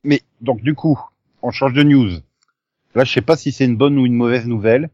Mais, 0.04 0.22
donc, 0.40 0.62
du 0.62 0.74
coup, 0.74 0.98
on 1.42 1.50
change 1.50 1.72
de 1.74 1.82
news. 1.82 2.10
Là, 2.94 3.04
je 3.04 3.12
sais 3.12 3.20
pas 3.22 3.36
si 3.36 3.52
c'est 3.52 3.64
une 3.66 3.76
bonne 3.76 3.98
ou 3.98 4.06
une 4.06 4.14
mauvaise 4.14 4.46
nouvelle, 4.46 4.90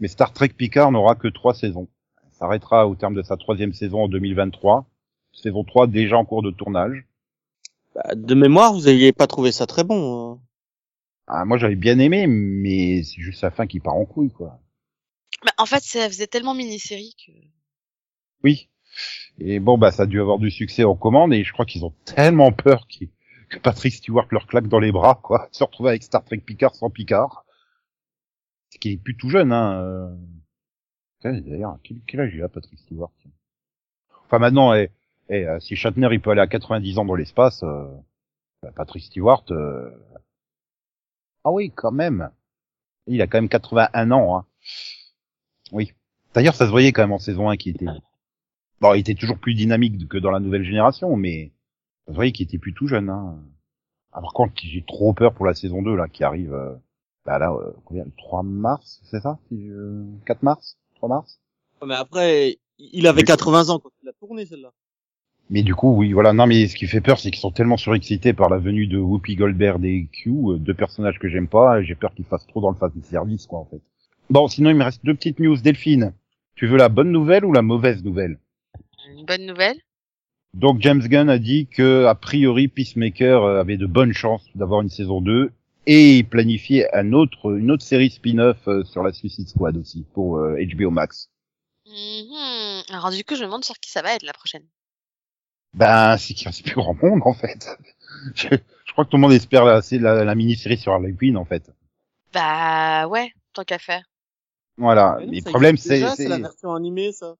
mais 0.00 0.08
Star 0.08 0.32
Trek 0.32 0.48
Picard 0.50 0.90
n'aura 0.92 1.14
que 1.14 1.28
trois 1.28 1.54
saisons. 1.54 1.88
Ça 2.32 2.38
s'arrêtera 2.40 2.86
au 2.88 2.94
terme 2.94 3.14
de 3.14 3.22
sa 3.22 3.36
troisième 3.36 3.72
saison 3.74 4.04
en 4.04 4.08
2023. 4.08 4.86
Saison 5.32 5.64
3 5.64 5.86
déjà 5.86 6.16
en 6.16 6.24
cours 6.24 6.42
de 6.42 6.50
tournage. 6.50 7.04
Bah, 7.94 8.14
de 8.14 8.34
mémoire, 8.34 8.72
vous 8.72 8.88
aviez 8.88 9.12
pas 9.12 9.26
trouvé 9.26 9.52
ça 9.52 9.66
très 9.66 9.84
bon. 9.84 10.32
hein. 10.32 10.40
Ah, 11.26 11.44
moi, 11.44 11.58
j'avais 11.58 11.74
bien 11.76 11.98
aimé, 11.98 12.26
mais 12.26 13.02
c'est 13.02 13.20
juste 13.20 13.42
la 13.42 13.50
fin 13.50 13.66
qui 13.66 13.80
part 13.80 13.94
en 13.94 14.04
couille, 14.04 14.30
quoi. 14.30 14.60
Bah, 15.44 15.52
en 15.58 15.66
fait, 15.66 15.82
ça 15.82 16.08
faisait 16.08 16.26
tellement 16.28 16.54
mini-série 16.54 17.14
que... 17.26 17.32
Oui. 18.44 18.68
Et 19.38 19.58
bon, 19.58 19.76
bah, 19.76 19.90
ça 19.92 20.04
a 20.04 20.06
dû 20.06 20.20
avoir 20.20 20.38
du 20.38 20.50
succès 20.50 20.84
en 20.84 20.94
commande, 20.94 21.32
et 21.34 21.42
je 21.44 21.52
crois 21.52 21.66
qu'ils 21.66 21.84
ont 21.84 21.94
tellement 22.04 22.52
peur 22.52 22.86
qu'ils- 22.86 23.10
que 23.48 23.58
Patrick 23.58 23.94
Stewart 23.94 24.26
leur 24.30 24.46
claque 24.46 24.68
dans 24.68 24.78
les 24.78 24.92
bras, 24.92 25.20
quoi. 25.22 25.48
Se 25.52 25.64
retrouver 25.64 25.90
avec 25.90 26.02
Star 26.02 26.24
Trek 26.24 26.38
Picard 26.38 26.74
sans 26.74 26.90
Picard. 26.90 27.44
C'est 28.70 28.78
qu'il 28.78 28.92
est 28.92 28.96
plus 28.96 29.16
tout 29.16 29.28
jeune, 29.28 29.52
hein. 29.52 29.80
euh. 29.82 30.14
D'ailleurs, 31.24 31.78
quel, 31.82 31.98
quel 32.06 32.20
âge 32.20 32.32
il 32.34 32.42
a, 32.42 32.48
Patrick 32.48 32.78
Stewart 32.78 33.10
Enfin, 34.26 34.38
maintenant, 34.38 34.74
eh, 34.74 34.90
eh, 35.28 35.44
euh, 35.46 35.58
si 35.60 35.74
Shatner, 35.76 36.08
il 36.12 36.20
peut 36.20 36.30
aller 36.30 36.40
à 36.40 36.46
90 36.46 36.98
ans 36.98 37.04
dans 37.04 37.14
l'espace, 37.16 37.62
euh, 37.64 37.84
bah, 38.62 38.70
Patrick 38.74 39.02
Stewart... 39.04 39.44
euh, 39.50 39.90
Ah 41.46 41.52
oui, 41.52 41.70
quand 41.72 41.92
même. 41.92 42.30
Il 43.06 43.22
a 43.22 43.28
quand 43.28 43.38
même 43.38 43.48
81 43.48 44.10
ans, 44.10 44.36
hein. 44.36 44.46
Oui. 45.70 45.92
D'ailleurs, 46.34 46.56
ça 46.56 46.66
se 46.66 46.70
voyait 46.72 46.90
quand 46.90 47.02
même 47.02 47.12
en 47.12 47.20
saison 47.20 47.48
1 47.48 47.56
qui 47.56 47.70
était... 47.70 47.86
Bon, 48.80 48.92
il 48.94 49.00
était 49.00 49.14
toujours 49.14 49.38
plus 49.38 49.54
dynamique 49.54 50.06
que 50.08 50.18
dans 50.18 50.32
la 50.32 50.40
nouvelle 50.40 50.64
génération, 50.64 51.14
mais 51.16 51.52
ça 52.04 52.12
se 52.12 52.16
voyait 52.16 52.32
qu'il 52.32 52.44
était 52.46 52.58
plus 52.58 52.74
tout 52.74 52.88
jeune. 52.88 53.08
Hein. 53.08 53.38
Ah, 54.12 54.20
par 54.20 54.32
contre, 54.32 54.52
j'ai 54.56 54.84
trop 54.86 55.14
peur 55.14 55.32
pour 55.34 55.46
la 55.46 55.54
saison 55.54 55.82
2, 55.82 55.94
là, 55.94 56.08
qui 56.08 56.24
arrive... 56.24 56.52
euh, 56.52 56.74
Bah 57.24 57.38
là, 57.38 57.52
euh, 57.52 57.72
combien 57.84 58.04
Le 58.04 58.10
3 58.18 58.42
mars, 58.42 59.00
c'est 59.04 59.20
ça 59.20 59.38
si 59.48 59.68
je... 59.68 60.04
4 60.26 60.42
mars 60.42 60.76
3 60.96 61.08
mars? 61.08 61.40
Mais 61.86 61.94
après, 61.94 62.58
il 62.78 63.06
avait 63.06 63.20
Oui. 63.22 63.24
80 63.26 63.68
ans 63.70 63.78
quand 63.78 63.92
il 64.02 64.08
a 64.08 64.12
tourné 64.14 64.44
celle-là. 64.46 64.72
Mais 65.48 65.62
du 65.62 65.74
coup, 65.74 65.94
oui, 65.94 66.12
voilà. 66.12 66.32
Non, 66.32 66.46
mais 66.46 66.66
ce 66.66 66.74
qui 66.74 66.86
fait 66.86 67.00
peur, 67.00 67.18
c'est 67.18 67.30
qu'ils 67.30 67.40
sont 67.40 67.52
tellement 67.52 67.76
surexcités 67.76 68.32
par 68.32 68.48
la 68.48 68.58
venue 68.58 68.86
de 68.86 68.98
Whoopi 68.98 69.36
Goldberg 69.36 69.84
et 69.84 70.08
Q, 70.12 70.30
euh, 70.30 70.56
deux 70.58 70.74
personnages 70.74 71.18
que 71.18 71.28
j'aime 71.28 71.48
pas. 71.48 71.82
J'ai 71.82 71.94
peur 71.94 72.14
qu'ils 72.14 72.24
fassent 72.24 72.46
trop 72.46 72.60
dans 72.60 72.70
le 72.70 72.76
fan 72.76 72.90
service, 73.02 73.46
quoi, 73.46 73.60
en 73.60 73.64
fait. 73.66 73.80
Bon, 74.28 74.48
sinon, 74.48 74.70
il 74.70 74.76
me 74.76 74.84
reste 74.84 75.04
deux 75.04 75.14
petites 75.14 75.38
news. 75.38 75.56
Delphine, 75.56 76.12
tu 76.56 76.66
veux 76.66 76.76
la 76.76 76.88
bonne 76.88 77.12
nouvelle 77.12 77.44
ou 77.44 77.52
la 77.52 77.62
mauvaise 77.62 78.02
nouvelle? 78.02 78.38
Une 79.08 79.24
bonne 79.24 79.46
nouvelle? 79.46 79.76
Donc, 80.54 80.80
James 80.80 81.06
Gunn 81.06 81.28
a 81.28 81.38
dit 81.38 81.68
que, 81.68 82.06
a 82.06 82.14
priori, 82.14 82.66
Peacemaker 82.66 83.42
euh, 83.42 83.60
avait 83.60 83.76
de 83.76 83.86
bonnes 83.86 84.14
chances 84.14 84.44
d'avoir 84.54 84.80
une 84.80 84.88
saison 84.88 85.20
2 85.20 85.52
et 85.86 86.16
il 86.16 86.28
planifiait 86.28 86.88
un 86.94 87.12
autre, 87.12 87.56
une 87.56 87.70
autre 87.70 87.84
série 87.84 88.10
spin-off 88.10 88.56
euh, 88.66 88.82
sur 88.84 89.02
la 89.02 89.12
Suicide 89.12 89.48
Squad 89.48 89.76
aussi 89.76 90.04
pour 90.14 90.38
euh, 90.38 90.56
HBO 90.74 90.90
Max. 90.90 91.30
Mhm. 91.86 92.82
Alors 92.90 93.10
du 93.10 93.22
coup, 93.22 93.36
je 93.36 93.42
me 93.42 93.46
demande 93.46 93.64
sur 93.64 93.78
qui 93.78 93.90
ça 93.90 94.02
va 94.02 94.14
être 94.14 94.24
la 94.24 94.32
prochaine. 94.32 94.64
Ben, 95.74 96.16
c'est 96.16 96.34
qu'il 96.34 96.46
reste 96.48 96.64
plus 96.64 96.74
grand 96.74 96.94
monde, 97.02 97.20
en 97.24 97.34
fait. 97.34 97.68
je, 98.34 98.48
je 98.86 98.92
crois 98.92 99.04
que 99.04 99.10
tout 99.10 99.16
le 99.16 99.22
monde 99.22 99.32
espère 99.32 99.64
la, 99.64 99.80
la, 99.92 100.24
la 100.24 100.34
mini-série 100.34 100.78
sur 100.78 100.92
Harley 100.92 101.12
Quinn, 101.12 101.36
en 101.36 101.44
fait. 101.44 101.70
Bah 102.32 103.06
ouais, 103.08 103.32
tant 103.52 103.64
qu'à 103.64 103.78
faire. 103.78 104.04
Voilà. 104.78 105.16
Mais 105.20 105.26
non, 105.26 105.32
Mais 105.32 105.40
ça 105.40 105.44
le 105.46 105.50
problème, 105.52 105.74
existe 105.74 105.88
c'est, 105.88 106.16
c'est, 106.16 106.28
la 106.28 106.38
version 106.38 106.74
animée, 106.74 107.12
ça. 107.12 107.34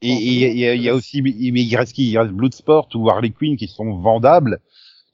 et- 0.00 0.08
il 0.12 0.38
y, 0.38 0.44
a- 0.44 0.48
y 0.52 0.66
a- 0.66 0.74
il 0.74 0.82
y 0.82 0.88
a 0.88 0.94
aussi, 0.94 1.22
mais 1.22 1.30
il 1.30 1.76
reste 1.76 1.92
qui? 1.92 2.10
Il 2.10 2.18
reste 2.18 2.32
Bloodsport 2.32 2.88
ou 2.94 3.08
Harley 3.10 3.30
Quinn 3.30 3.56
qui 3.56 3.68
sont 3.68 3.92
vendables. 3.98 4.60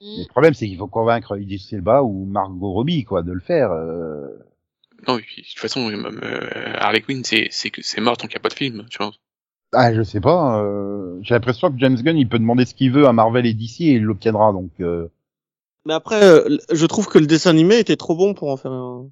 Mais 0.00 0.22
le 0.22 0.28
problème, 0.28 0.54
c'est 0.54 0.66
qu'il 0.68 0.78
faut 0.78 0.86
convaincre 0.86 1.36
Idris 1.38 1.68
Elba 1.72 2.02
ou 2.04 2.24
Margot 2.24 2.72
Robbie, 2.72 3.04
quoi, 3.04 3.22
de 3.22 3.32
le 3.32 3.40
faire. 3.40 3.70
euh. 3.72 4.28
Non, 5.06 5.18
et 5.18 5.22
puis, 5.22 5.42
de 5.42 5.48
toute 5.48 5.58
façon, 5.58 5.88
même, 5.88 6.06
euh, 6.22 6.72
Harley 6.78 7.00
Quinn, 7.02 7.22
c'est, 7.24 7.48
c'est 7.50 7.70
que 7.70 7.82
c'est 7.82 8.00
mort 8.00 8.16
tant 8.16 8.26
qu'il 8.28 8.34
n'y 8.36 8.40
a 8.40 8.42
pas 8.42 8.48
de 8.48 8.54
film, 8.54 8.86
tu 8.90 8.98
vois. 8.98 9.12
Ah, 9.72 9.92
je 9.94 10.02
sais 10.02 10.20
pas. 10.20 10.62
euh, 10.62 11.18
J'ai 11.22 11.34
l'impression 11.34 11.70
que 11.70 11.78
James 11.78 11.96
Gunn, 11.96 12.16
il 12.16 12.28
peut 12.28 12.38
demander 12.38 12.64
ce 12.64 12.74
qu'il 12.74 12.90
veut 12.92 13.06
à 13.06 13.12
Marvel 13.12 13.44
et 13.46 13.54
DC 13.54 13.80
et 13.82 13.92
il 13.94 14.02
l'obtiendra. 14.02 14.52
Donc, 14.52 14.70
euh, 14.80 15.08
Mais 15.84 15.94
après, 15.94 16.22
euh, 16.22 16.56
je 16.72 16.86
trouve 16.86 17.06
que 17.06 17.18
le 17.18 17.26
dessin 17.26 17.50
animé 17.50 17.78
était 17.78 17.96
trop 17.96 18.16
bon 18.16 18.34
pour 18.34 18.50
en 18.50 18.56
faire 18.56 18.72
un. 18.72 19.10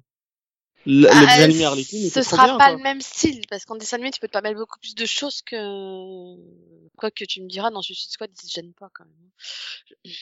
Le, 0.85 1.01
le 1.01 1.07
Ah, 1.11 1.19
dessin 1.25 1.43
animé 1.43 1.65
Harley 1.65 1.83
Quinn 1.83 1.99
ce 2.01 2.07
était 2.07 2.21
trop 2.21 2.35
sera 2.37 2.45
bien, 2.45 2.57
pas 2.57 2.67
quoi. 2.69 2.77
le 2.77 2.81
même 2.83 3.01
style 3.01 3.41
parce 3.49 3.65
qu'en 3.65 3.75
dessin 3.75 3.97
animé 3.97 4.09
tu 4.11 4.21
peux 4.21 4.27
te 4.27 4.31
permettre 4.31 4.57
beaucoup 4.57 4.79
plus 4.79 4.95
de 4.95 5.05
choses 5.05 5.41
que 5.41 6.35
quoi 6.95 7.11
que 7.11 7.25
tu 7.25 7.41
me 7.41 7.47
diras 7.49 7.71
dans 7.71 7.81
Suicide 7.81 8.09
Squad 8.11 8.29
ils 8.33 8.47
se 8.47 8.53
gênent 8.53 8.73
pas 8.73 8.89
quand 8.93 9.03
même. 9.03 10.13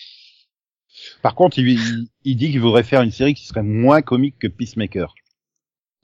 par 1.21 1.35
contre, 1.35 1.59
il, 1.59 1.69
il, 1.69 2.07
il 2.23 2.35
dit 2.35 2.49
qu'il 2.51 2.61
voudrait 2.61 2.83
faire 2.83 3.01
une 3.01 3.11
série 3.11 3.35
qui 3.35 3.45
serait 3.45 3.61
moins 3.63 4.01
comique 4.01 4.39
que 4.39 4.47
Peacemaker. 4.47 5.13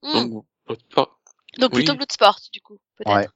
Hmm. 0.04 0.14
Donc, 0.30 0.46
l'autre 0.68 0.84
part- 0.94 1.20
Donc 1.60 1.74
plutôt 1.74 1.94
oui. 1.94 1.98
Bloodsport 1.98 2.40
du 2.54 2.62
coup 2.62 2.78
peut-être. 2.98 3.16
Ouais. 3.16 3.28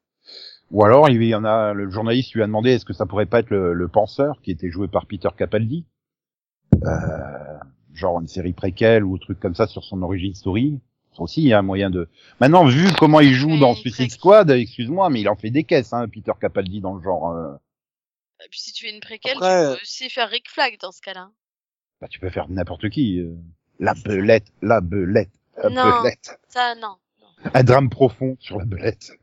Ou 0.76 0.84
alors, 0.84 1.08
il 1.10 1.24
y 1.24 1.34
en 1.34 1.46
a, 1.46 1.74
le 1.74 1.90
journaliste 1.90 2.34
lui 2.34 2.44
a 2.44 2.48
demandé 2.48 2.72
est-ce 2.72 2.84
que 2.84 2.92
ça 2.92 3.06
pourrait 3.06 3.28
pas 3.28 3.40
être 3.40 3.50
le, 3.50 3.74
le 3.74 3.88
penseur 3.88 4.42
qui 4.42 4.52
était 4.52 4.70
joué 4.70 4.90
par 4.90 5.06
Peter 5.06 5.30
Capaldi, 5.38 5.86
euh, 6.84 7.58
genre 7.94 8.20
une 8.20 8.28
série 8.28 8.52
préquelle 8.52 9.06
ou 9.06 9.16
un 9.16 9.18
truc 9.20 9.40
comme 9.40 9.56
ça 9.56 9.68
sur 9.68 9.86
son 9.86 10.02
origin 10.02 10.34
story. 10.34 10.82
C'est 11.14 11.22
aussi 11.22 11.42
il 11.44 11.48
y 11.48 11.54
a 11.54 11.60
un 11.60 11.62
moyen 11.62 11.90
de. 11.90 12.10
Maintenant, 12.42 12.66
vu 12.66 12.88
comment 13.00 13.22
il 13.22 13.34
joue 13.34 13.58
dans 13.58 13.74
Suicide 13.74 14.12
Squad, 14.12 14.50
excuse-moi, 14.52 15.10
mais 15.10 15.22
il 15.22 15.30
en 15.30 15.38
fait 15.38 15.50
des 15.50 15.64
caisses, 15.64 15.94
hein, 15.94 16.10
Peter 16.10 16.34
Capaldi 16.42 16.82
dans 16.82 16.94
le 16.96 17.02
genre. 17.02 17.32
euh, 17.32 17.54
Et 18.44 18.50
puis 18.50 18.60
si 18.60 18.74
tu 18.74 18.86
fais 18.86 18.94
une 18.94 19.00
préquelle 19.00 19.38
Après, 19.38 19.72
tu 19.72 19.78
peux 19.78 19.82
aussi 19.82 20.10
faire 20.10 20.28
Rick 20.30 20.50
Flag 20.50 20.78
dans 20.82 20.92
ce 20.92 21.00
cas-là. 21.00 21.30
bah, 22.02 22.10
tu 22.10 22.20
peux 22.20 22.30
faire 22.30 22.50
n'importe 22.50 22.90
qui. 22.90 23.22
euh, 23.22 23.34
La 23.80 23.94
belette, 23.94 24.48
la 24.62 24.82
belette, 24.82 25.32
la 25.56 25.70
Non. 25.70 26.02
belette. 26.02 26.38
Ça 26.50 26.76
non. 26.76 26.98
non. 27.22 27.28
Un 27.54 27.64
drame 27.64 27.90
profond 27.90 28.36
sur 28.42 28.58
la 28.60 28.66
belette. 28.66 29.14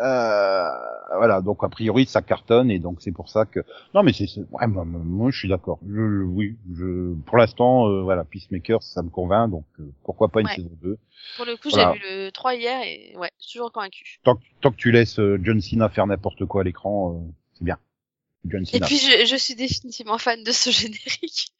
Euh, 0.00 0.68
voilà, 1.16 1.40
donc 1.40 1.64
a 1.64 1.68
priori 1.70 2.04
ça 2.04 2.20
cartonne 2.20 2.70
et 2.70 2.78
donc 2.78 3.00
c'est 3.00 3.12
pour 3.12 3.30
ça 3.30 3.46
que 3.46 3.60
non 3.94 4.02
mais 4.02 4.12
c'est 4.12 4.26
ouais, 4.50 4.66
moi, 4.66 4.84
moi, 4.84 5.30
je 5.30 5.38
suis 5.38 5.48
d'accord. 5.48 5.78
Je, 5.88 5.94
je- 5.94 6.22
oui, 6.22 6.56
je 6.74 7.14
pour 7.24 7.38
l'instant 7.38 7.88
euh, 7.88 8.02
voilà 8.02 8.24
Peacemaker 8.24 8.82
ça 8.82 9.02
me 9.02 9.08
convainc 9.08 9.50
donc 9.50 9.64
euh, 9.80 9.90
pourquoi 10.04 10.28
pas 10.28 10.40
une 10.42 10.48
Ouais. 10.48 10.56
saison 10.56 10.70
2. 10.82 10.98
Pour 11.36 11.46
le 11.46 11.56
coup 11.56 11.70
Voilà. 11.70 11.94
j'ai 11.94 11.98
vu 11.98 12.04
le 12.26 12.30
3 12.30 12.54
hier 12.56 12.82
et 12.82 13.16
ouais 13.16 13.30
toujours 13.50 13.72
convaincu. 13.72 14.18
Tant 14.22 14.36
que 14.36 14.42
tant 14.60 14.70
que 14.70 14.76
tu 14.76 14.92
laisses 14.92 15.18
euh, 15.18 15.38
John 15.42 15.60
Cena 15.62 15.88
faire 15.88 16.06
n'importe 16.06 16.44
quoi 16.44 16.60
à 16.60 16.64
l'écran 16.64 17.14
euh, 17.14 17.32
c'est 17.54 17.64
bien. 17.64 17.78
John 18.44 18.62
Et 18.64 18.66
Cena. 18.66 18.86
puis 18.86 18.98
je, 18.98 19.24
je 19.24 19.36
suis 19.36 19.54
définitivement 19.54 20.18
fan 20.18 20.44
de 20.44 20.52
ce 20.52 20.68
générique. 20.80 21.52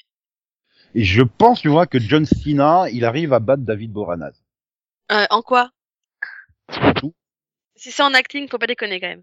Et 0.95 1.05
je 1.05 1.23
pense 1.23 1.61
tu 1.63 1.69
vois 1.69 1.87
que 1.87 1.99
John 1.99 2.27
Cena 2.27 2.91
il 2.91 3.07
arrive 3.07 3.33
à 3.33 3.39
battre 3.39 3.63
David 3.63 3.93
Boranaz. 3.93 4.35
Euh, 5.11 5.25
en 5.31 5.41
quoi? 5.41 5.71
Tout. 6.97 7.15
Si 7.77 7.91
c'est 7.93 8.03
en 8.03 8.15
acting 8.15 8.49
faut 8.49 8.59
pas 8.59 8.67
déconner 8.67 9.01
quand 9.01 9.09
même. 9.09 9.23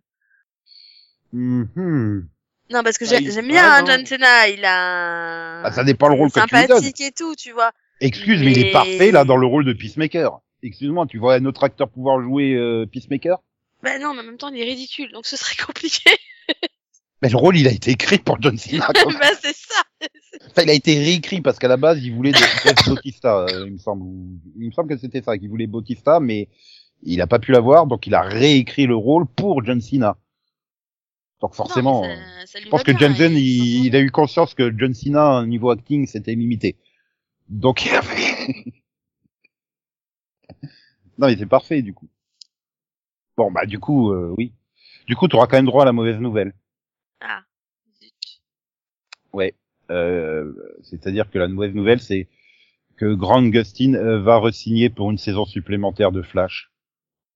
Mhm. 1.31 2.27
Non 2.69 2.83
parce 2.83 2.97
que 2.97 3.05
Ah, 3.13 3.19
il- 3.19 3.31
j'aime 3.31 3.47
bien 3.47 3.63
hein. 3.81 3.83
John 3.85 4.05
Cena 4.05 4.47
il 4.47 4.63
a 4.65 5.63
Ah, 5.63 5.71
ça 5.71 5.83
dépend 5.83 6.07
le 6.07 6.15
rôle 6.15 6.31
que 6.31 6.39
tu 6.39 6.55
lui 6.55 6.67
donnes. 6.67 6.77
sympathique 6.77 7.01
et 7.01 7.11
tout 7.11 7.35
tu 7.35 7.51
vois. 7.51 7.71
Excuse, 8.01 8.41
mais 8.41 8.51
il 8.51 8.59
est 8.67 8.71
parfait 8.71 9.11
là 9.11 9.23
dans 9.25 9.37
le 9.37 9.45
rôle 9.47 9.65
de 9.65 9.73
Peacemaker. 9.73 10.39
Excuse-moi, 10.61 11.05
tu 11.07 11.17
vois 11.17 11.35
un 11.35 11.45
autre 11.45 11.63
acteur 11.63 11.89
pouvoir 11.89 12.21
jouer 12.21 12.53
euh, 12.53 12.85
Peacemaker? 12.85 13.37
Bah 13.81 13.99
non 13.99 14.13
mais 14.13 14.21
en 14.21 14.23
même 14.23 14.37
temps 14.37 14.49
il 14.49 14.59
est 14.61 14.65
ridicule 14.65 15.11
donc 15.11 15.25
ce 15.25 15.35
serait 15.37 15.55
compliqué. 15.65 16.11
Mais 17.21 17.29
le 17.29 17.37
rôle, 17.37 17.55
il 17.57 17.67
a 17.69 17.71
été 17.71 17.91
écrit 17.91 18.17
pour 18.17 18.41
John 18.41 18.57
Cena. 18.57 18.87
bah 18.93 19.29
c'est 19.41 19.55
ça. 19.55 19.81
Enfin, 20.51 20.63
il 20.63 20.69
a 20.69 20.73
été 20.73 20.93
réécrit 20.97 21.39
parce 21.39 21.57
qu'à 21.57 21.69
la 21.69 21.77
base, 21.77 22.03
il 22.03 22.13
voulait 22.13 22.33
de- 22.33 22.89
Bautista, 22.89 23.45
euh, 23.45 23.63
il 23.67 23.73
me 23.73 23.77
semble. 23.77 24.03
Il 24.59 24.67
me 24.67 24.71
semble 24.71 24.89
que 24.93 24.97
c'était 24.99 25.21
ça, 25.21 25.37
qu'il 25.37 25.47
voulait 25.47 25.67
Bautista, 25.67 26.19
mais 26.19 26.49
il 27.05 27.21
a 27.21 27.27
pas 27.27 27.39
pu 27.39 27.51
l'avoir, 27.51 27.87
donc 27.87 28.07
il 28.07 28.15
a 28.15 28.21
réécrit 28.21 28.85
le 28.87 28.95
rôle 28.95 29.25
pour 29.27 29.63
John 29.63 29.81
Cena. 29.81 30.17
Donc 31.41 31.55
forcément, 31.55 32.01
Non, 32.01 32.07
mais 32.07 32.15
ça- 32.15 32.45
ça 32.45 32.59
lui 32.59 32.65
je 32.65 32.69
pense 32.69 32.83
que 32.83 32.97
John 32.97 33.13
Gunn, 33.13 33.33
il- 33.33 33.39
il, 33.39 33.85
il 33.87 33.95
a 33.95 33.99
eu 33.99 34.11
conscience 34.11 34.53
que 34.53 34.73
John 34.77 34.93
Cena, 34.93 35.41
au 35.41 35.45
niveau 35.45 35.69
acting, 35.71 36.07
c'était 36.07 36.35
limité. 36.35 36.77
Donc 37.49 37.85
il 37.85 37.93
a 37.93 38.01
fait... 38.01 38.55
non 41.17 41.27
mais 41.27 41.35
c'est 41.37 41.45
parfait 41.45 41.81
du 41.81 41.93
coup. 41.93 42.07
Bon 43.37 43.51
bah 43.51 43.65
du 43.65 43.79
coup, 43.79 44.11
euh, 44.11 44.33
oui. 44.37 44.53
Du 45.07 45.15
coup, 45.17 45.27
tu 45.27 45.35
auras 45.35 45.47
quand 45.47 45.57
même 45.57 45.65
droit 45.65 45.81
à 45.81 45.85
la 45.85 45.91
mauvaise 45.91 46.17
nouvelle. 46.19 46.53
Ah. 47.19 47.41
zut. 48.01 48.41
Ouais. 49.33 49.53
Euh, 49.91 50.53
C'est-à-dire 50.81 51.29
que 51.29 51.37
la 51.37 51.47
mauvaise 51.49 51.73
nouvelle, 51.73 51.99
c'est 51.99 52.29
que 52.95 53.13
Grant 53.13 53.43
Gustin 53.43 53.95
euh, 53.95 54.21
va 54.21 54.37
re-signer 54.37 54.89
pour 54.89 55.11
une 55.11 55.17
saison 55.17 55.45
supplémentaire 55.45 56.11
de 56.13 56.21
Flash. 56.21 56.71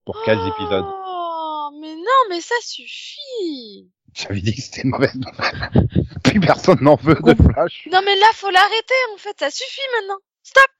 Pour 0.08 0.22
15 0.24 0.38
épisodes. 0.48 0.86
Oh, 0.88 1.68
mais 1.82 1.94
non, 1.94 2.30
mais 2.30 2.40
ça 2.40 2.54
suffit. 2.62 3.90
J'avais 4.14 4.40
dit 4.40 4.54
que 4.54 4.62
c'était 4.62 4.80
une 4.80 4.88
mauvaise 4.88 5.14
nouvelle. 5.14 5.86
Plus 6.24 6.40
personne 6.40 6.78
n'en 6.80 6.96
veut 6.96 7.18
de 7.22 7.34
Flash. 7.34 7.86
Non, 7.92 8.00
mais 8.02 8.16
là, 8.16 8.26
faut 8.32 8.48
l'arrêter, 8.48 8.94
en 9.12 9.18
fait. 9.18 9.36
Ça 9.38 9.50
suffit 9.50 9.82
maintenant. 10.00 10.16
Stop. 10.42 10.70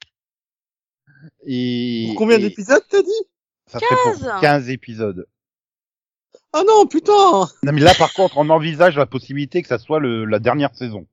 Et, 1.44 2.06
Pour 2.06 2.20
combien 2.20 2.38
et 2.38 2.40
d'épisodes 2.40 2.82
t'as 2.88 3.02
dit? 3.02 3.22
Ça 3.66 3.80
serait 3.80 3.96
pour 4.02 4.18
15. 4.18 4.40
15 4.40 4.70
épisodes. 4.70 5.28
Ah 6.54 6.62
non, 6.66 6.86
putain 6.86 7.48
Non 7.64 7.72
mais 7.72 7.82
là 7.82 7.92
par 7.98 8.14
contre, 8.14 8.38
on 8.38 8.48
envisage 8.48 8.96
la 8.96 9.04
possibilité 9.04 9.60
que 9.60 9.68
ça 9.68 9.78
soit 9.78 10.00
le, 10.00 10.24
la 10.24 10.38
dernière 10.38 10.74
saison. 10.74 11.06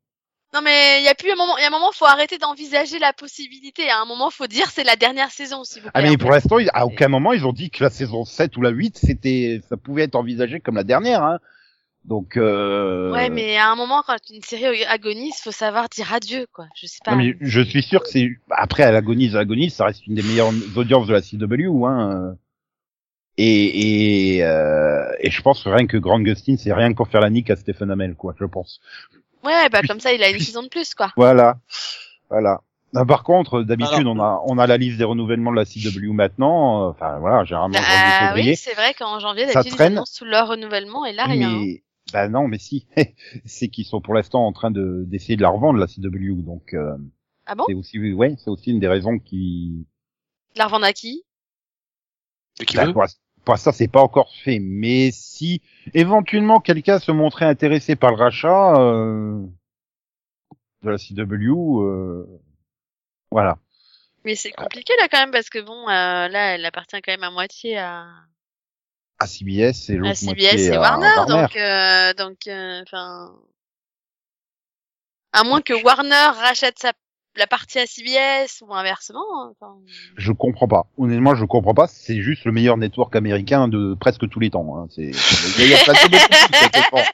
Non 0.56 0.62
mais 0.62 1.02
il 1.02 1.04
y 1.04 1.10
a 1.10 1.16
plus 1.16 1.32
un 1.32 1.36
moment, 1.36 1.58
il 1.58 1.62
y 1.62 1.66
a 1.66 1.68
un 1.68 1.72
moment 1.72 1.92
faut 1.92 2.06
arrêter 2.06 2.38
d'envisager 2.38 2.98
la 2.98 3.12
possibilité. 3.12 3.90
À 3.90 4.00
un 4.02 4.06
moment 4.06 4.30
faut 4.30 4.48
dire 4.48 4.72
c'est 4.72 4.86
la 4.86 4.96
dernière 4.96 5.30
saison 5.30 5.66
s'il 5.66 5.82
vous 5.82 5.90
plaît. 5.90 6.02
Ah 6.02 6.02
mais 6.02 6.16
pour 6.16 6.32
l'instant, 6.32 6.56
à 6.74 6.86
aucun 6.86 7.10
moment 7.10 7.34
ils 7.34 7.46
ont 7.46 7.52
dit 7.52 7.70
que 7.70 7.84
la 7.84 7.90
saison 7.90 8.24
7 8.24 8.56
ou 8.56 8.62
la 8.62 8.70
8, 8.70 8.98
c'était, 8.98 9.60
ça 9.68 9.76
pouvait 9.76 10.04
être 10.04 10.16
envisagé 10.16 10.62
comme 10.62 10.76
la 10.76 10.86
dernière. 10.86 11.24
Hein. 11.24 11.40
Donc. 12.06 12.38
Euh... 12.38 13.12
Ouais 13.12 13.30
mais 13.30 13.58
à 13.58 13.70
un 13.70 13.76
moment 13.76 14.02
quand 14.08 14.16
une 14.30 14.44
série 14.44 14.86
agonise 14.86 15.36
faut 15.44 15.52
savoir 15.52 15.90
dire 15.90 16.14
adieu 16.14 16.48
quoi. 16.54 16.68
Je 16.80 16.88
sais 16.88 17.00
pas. 17.04 17.12
Non, 17.12 17.18
mais 17.18 17.36
je 17.42 17.60
suis 17.60 17.84
sûr 17.84 18.02
que 18.02 18.10
c'est 18.10 18.30
après 18.50 18.84
elle 18.84 18.96
agonise, 18.96 19.36
elle 19.36 19.42
agonise, 19.42 19.74
ça 19.74 19.84
reste 19.84 20.08
une 20.08 20.16
des 20.16 20.24
meilleures 20.24 20.54
audiences 20.78 21.08
de 21.08 21.14
la 21.14 21.22
CW, 21.22 21.86
hein. 21.86 22.38
Et 23.38 24.38
et, 24.38 24.44
euh, 24.46 25.12
et 25.20 25.30
je 25.30 25.42
pense 25.42 25.68
rien 25.68 25.88
que 25.88 25.98
Grant 25.98 26.22
Gustin, 26.22 26.56
c'est 26.58 26.72
rien 26.72 26.92
que 26.92 26.96
pour 26.96 27.10
faire 27.10 27.20
la 27.20 27.30
nique 27.30 27.50
à 27.50 27.58
Stephen 27.58 27.92
Amell, 27.92 28.16
quoi, 28.16 28.34
je 28.40 28.46
pense. 28.46 28.80
Ouais 29.46 29.70
bah 29.70 29.82
comme 29.84 30.00
ça 30.02 30.12
il 30.14 30.24
a 30.24 30.30
une 30.30 30.40
saison 30.40 30.64
de 30.64 30.68
plus 30.70 30.94
quoi. 30.94 31.12
Voilà, 31.16 31.58
voilà. 32.30 32.62
Ah, 32.96 33.06
Par 33.06 33.24
contre, 33.24 33.62
d'habitude, 33.64 34.08
on 34.08 34.20
a 34.20 34.42
on 34.46 34.58
a 34.58 34.68
la 34.68 34.78
liste 34.78 34.98
des 34.98 35.04
renouvellements 35.04 35.52
de 35.52 35.58
la 35.58 35.66
CW 35.66 36.14
maintenant. 36.14 36.86
euh, 36.88 36.90
Enfin 36.92 37.20
voilà, 37.20 37.44
généralement 37.44 37.78
janvier, 37.78 38.12
Bah 38.12 38.28
février. 38.28 38.52
oui 38.52 38.56
c'est 38.56 38.74
vrai 38.74 38.94
qu'en 38.94 39.20
janvier 39.20 39.46
Ça 39.46 39.60
d'habitude 39.60 39.74
ils 39.74 39.78
traîne. 39.78 39.94
annoncent 39.94 40.18
tout 40.18 40.26
leur 40.26 40.48
renouvellement 40.48 41.06
et 41.06 41.14
là 41.14 41.26
rien. 41.28 41.50
mais 41.50 41.84
bah 42.14 42.30
non, 42.30 42.48
mais 42.48 42.60
si, 42.60 42.88
c'est 43.46 43.68
qu'ils 43.70 43.86
sont 43.86 44.00
pour 44.02 44.14
l'instant 44.14 44.46
en 44.46 44.54
train 44.54 44.72
de 44.72 45.04
d'essayer 45.08 45.36
de 45.36 45.42
la 45.42 45.50
revendre 45.50 45.80
la 45.80 45.88
CW, 45.88 46.42
donc 46.44 46.74
euh, 46.74 46.96
Ah 47.46 47.56
bon? 47.56 47.66
c'est 47.68 47.74
aussi 47.74 48.14
ouais, 48.14 48.36
c'est 48.38 48.50
aussi 48.50 48.72
une 48.72 48.80
des 48.80 48.88
raisons 48.88 49.20
qui 49.20 49.86
la 50.56 50.66
revendre 50.66 50.86
à 50.86 50.94
qui? 50.94 51.24
Qui 52.66 52.78
Bah, 52.78 52.88
pour, 52.94 53.04
pour 53.46 53.54
l'instant, 53.54 53.72
c'est 53.72 53.88
pas 53.88 54.02
encore 54.02 54.32
fait, 54.44 54.60
mais 54.60 55.12
si 55.12 55.62
éventuellement 55.94 56.60
quelqu'un 56.60 57.00
se 57.00 57.12
montrait 57.12 57.46
intéressé 57.46 57.96
par 57.96 58.10
le 58.12 58.18
rachat 58.18 58.76
euh, 58.80 59.40
de 60.82 60.90
la 60.90 60.98
CW, 60.98 61.84
euh, 61.84 62.26
voilà. 63.30 63.58
Mais 64.24 64.34
c'est 64.36 64.52
compliqué 64.52 64.94
là 65.00 65.08
quand 65.10 65.20
même 65.20 65.32
parce 65.32 65.50
que 65.50 65.60
bon 65.60 65.88
euh, 65.88 66.28
là 66.28 66.56
elle 66.56 66.66
appartient 66.66 67.00
quand 67.00 67.12
même 67.12 67.24
à 67.24 67.30
moitié 67.30 67.78
à, 67.78 68.08
À 69.20 69.28
CBS 69.28 69.90
et 69.90 69.98
l'autre 69.98 70.10
à 70.10 70.16
CBS 70.16 70.68
et 70.68 70.72
à 70.72 70.80
Warner, 70.80 71.28
donc 71.28 71.56
euh, 71.56 72.14
donc 72.16 72.48
euh, 72.48 72.82
enfin 72.82 73.36
à 75.32 75.44
moins 75.44 75.62
que 75.62 75.74
Warner 75.84 76.32
rachète 76.40 76.80
sa 76.80 76.94
la 77.38 77.48
partie 77.48 77.80
à 77.80 77.86
CBS 77.86 78.62
ou 78.62 78.74
inversement. 78.74 79.26
hein, 79.42 79.52
Enfin, 79.60 79.76
Je 80.18 80.32
comprends 80.32 80.68
pas. 80.68 80.86
Honnêtement, 80.98 81.36
je 81.36 81.46
comprends 81.46 81.74
pas. 81.74 81.88
C'est 81.88 82.22
juste 82.22 82.46
le 82.46 82.52
meilleur 82.52 82.78
network 82.78 83.16
américain 83.16 83.68
de 83.68 83.94
presque 84.00 84.28
tous 84.30 84.40
les 84.40 84.50
temps. 84.50 84.78
Hein. 84.78 84.88
C'est, 84.94 85.12
il 85.60 85.70
y 85.70 85.74
a 85.74 85.78
pas 85.84 85.94
de 85.94 87.06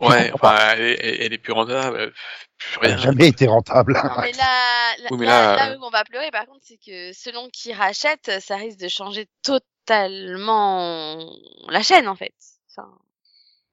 Ouais, 0.00 0.30
enfin, 0.32 0.56
elle, 0.72 0.80
est- 0.80 1.24
elle 1.26 1.32
est 1.34 1.38
plus 1.38 1.52
rentable. 1.52 1.96
euh, 1.98 2.10
Elle 2.80 2.88
rien. 2.88 2.94
a 2.94 2.98
jamais 2.98 3.28
été 3.28 3.46
rentable. 3.46 3.92
non, 4.02 4.10
mais 4.22 4.32
là, 4.32 4.96
là, 4.98 5.08
Oui, 5.10 5.18
mais 5.18 5.26
là- 5.26 5.56
là, 5.56 5.68
là 5.70 5.76
où 5.78 5.84
on 5.84 5.90
va 5.90 6.04
pleurer, 6.04 6.30
par 6.30 6.46
contre, 6.46 6.60
c'est 6.62 6.78
que 6.78 7.12
selon 7.12 7.50
qui 7.52 7.74
rachète, 7.74 8.30
ça 8.40 8.56
risque 8.56 8.78
de 8.78 8.88
changer 8.88 9.26
totalement 9.42 11.30
la 11.68 11.82
chaîne, 11.82 12.08
en 12.08 12.16
fait. 12.16 12.32
Enfin, 12.70 12.88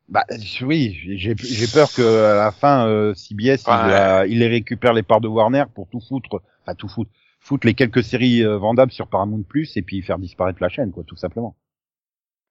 Bah 0.09 0.23
oui, 0.61 0.97
j'ai 1.17 1.35
j'ai 1.37 1.67
peur 1.67 1.91
que 1.93 2.01
à 2.31 2.35
la 2.35 2.51
fin 2.51 2.87
euh, 2.87 3.13
CBS 3.13 3.63
il, 3.67 3.69
Ouais. 3.69 3.93
a- 3.93 4.25
il 4.25 4.39
les 4.39 4.47
récupère 4.47 4.93
les 4.93 5.03
parts 5.03 5.19
de 5.19 5.27
Warner 5.27 5.65
pour 5.75 5.89
tout 5.89 5.99
foutre, 5.99 6.41
enfin 6.61 6.75
tout 6.75 6.87
foutre, 6.87 7.11
foutre 7.41 7.67
les 7.67 7.73
quelques 7.73 8.03
séries 8.03 8.41
euh, 8.43 8.57
vendables 8.57 8.91
sur 8.93 9.07
Paramount 9.07 9.43
Plus 9.43 9.75
et 9.75 9.81
puis 9.81 10.01
faire 10.01 10.17
disparaître 10.17 10.59
la 10.61 10.69
chaîne 10.69 10.91
quoi, 10.91 11.03
tout 11.05 11.17
simplement. 11.17 11.57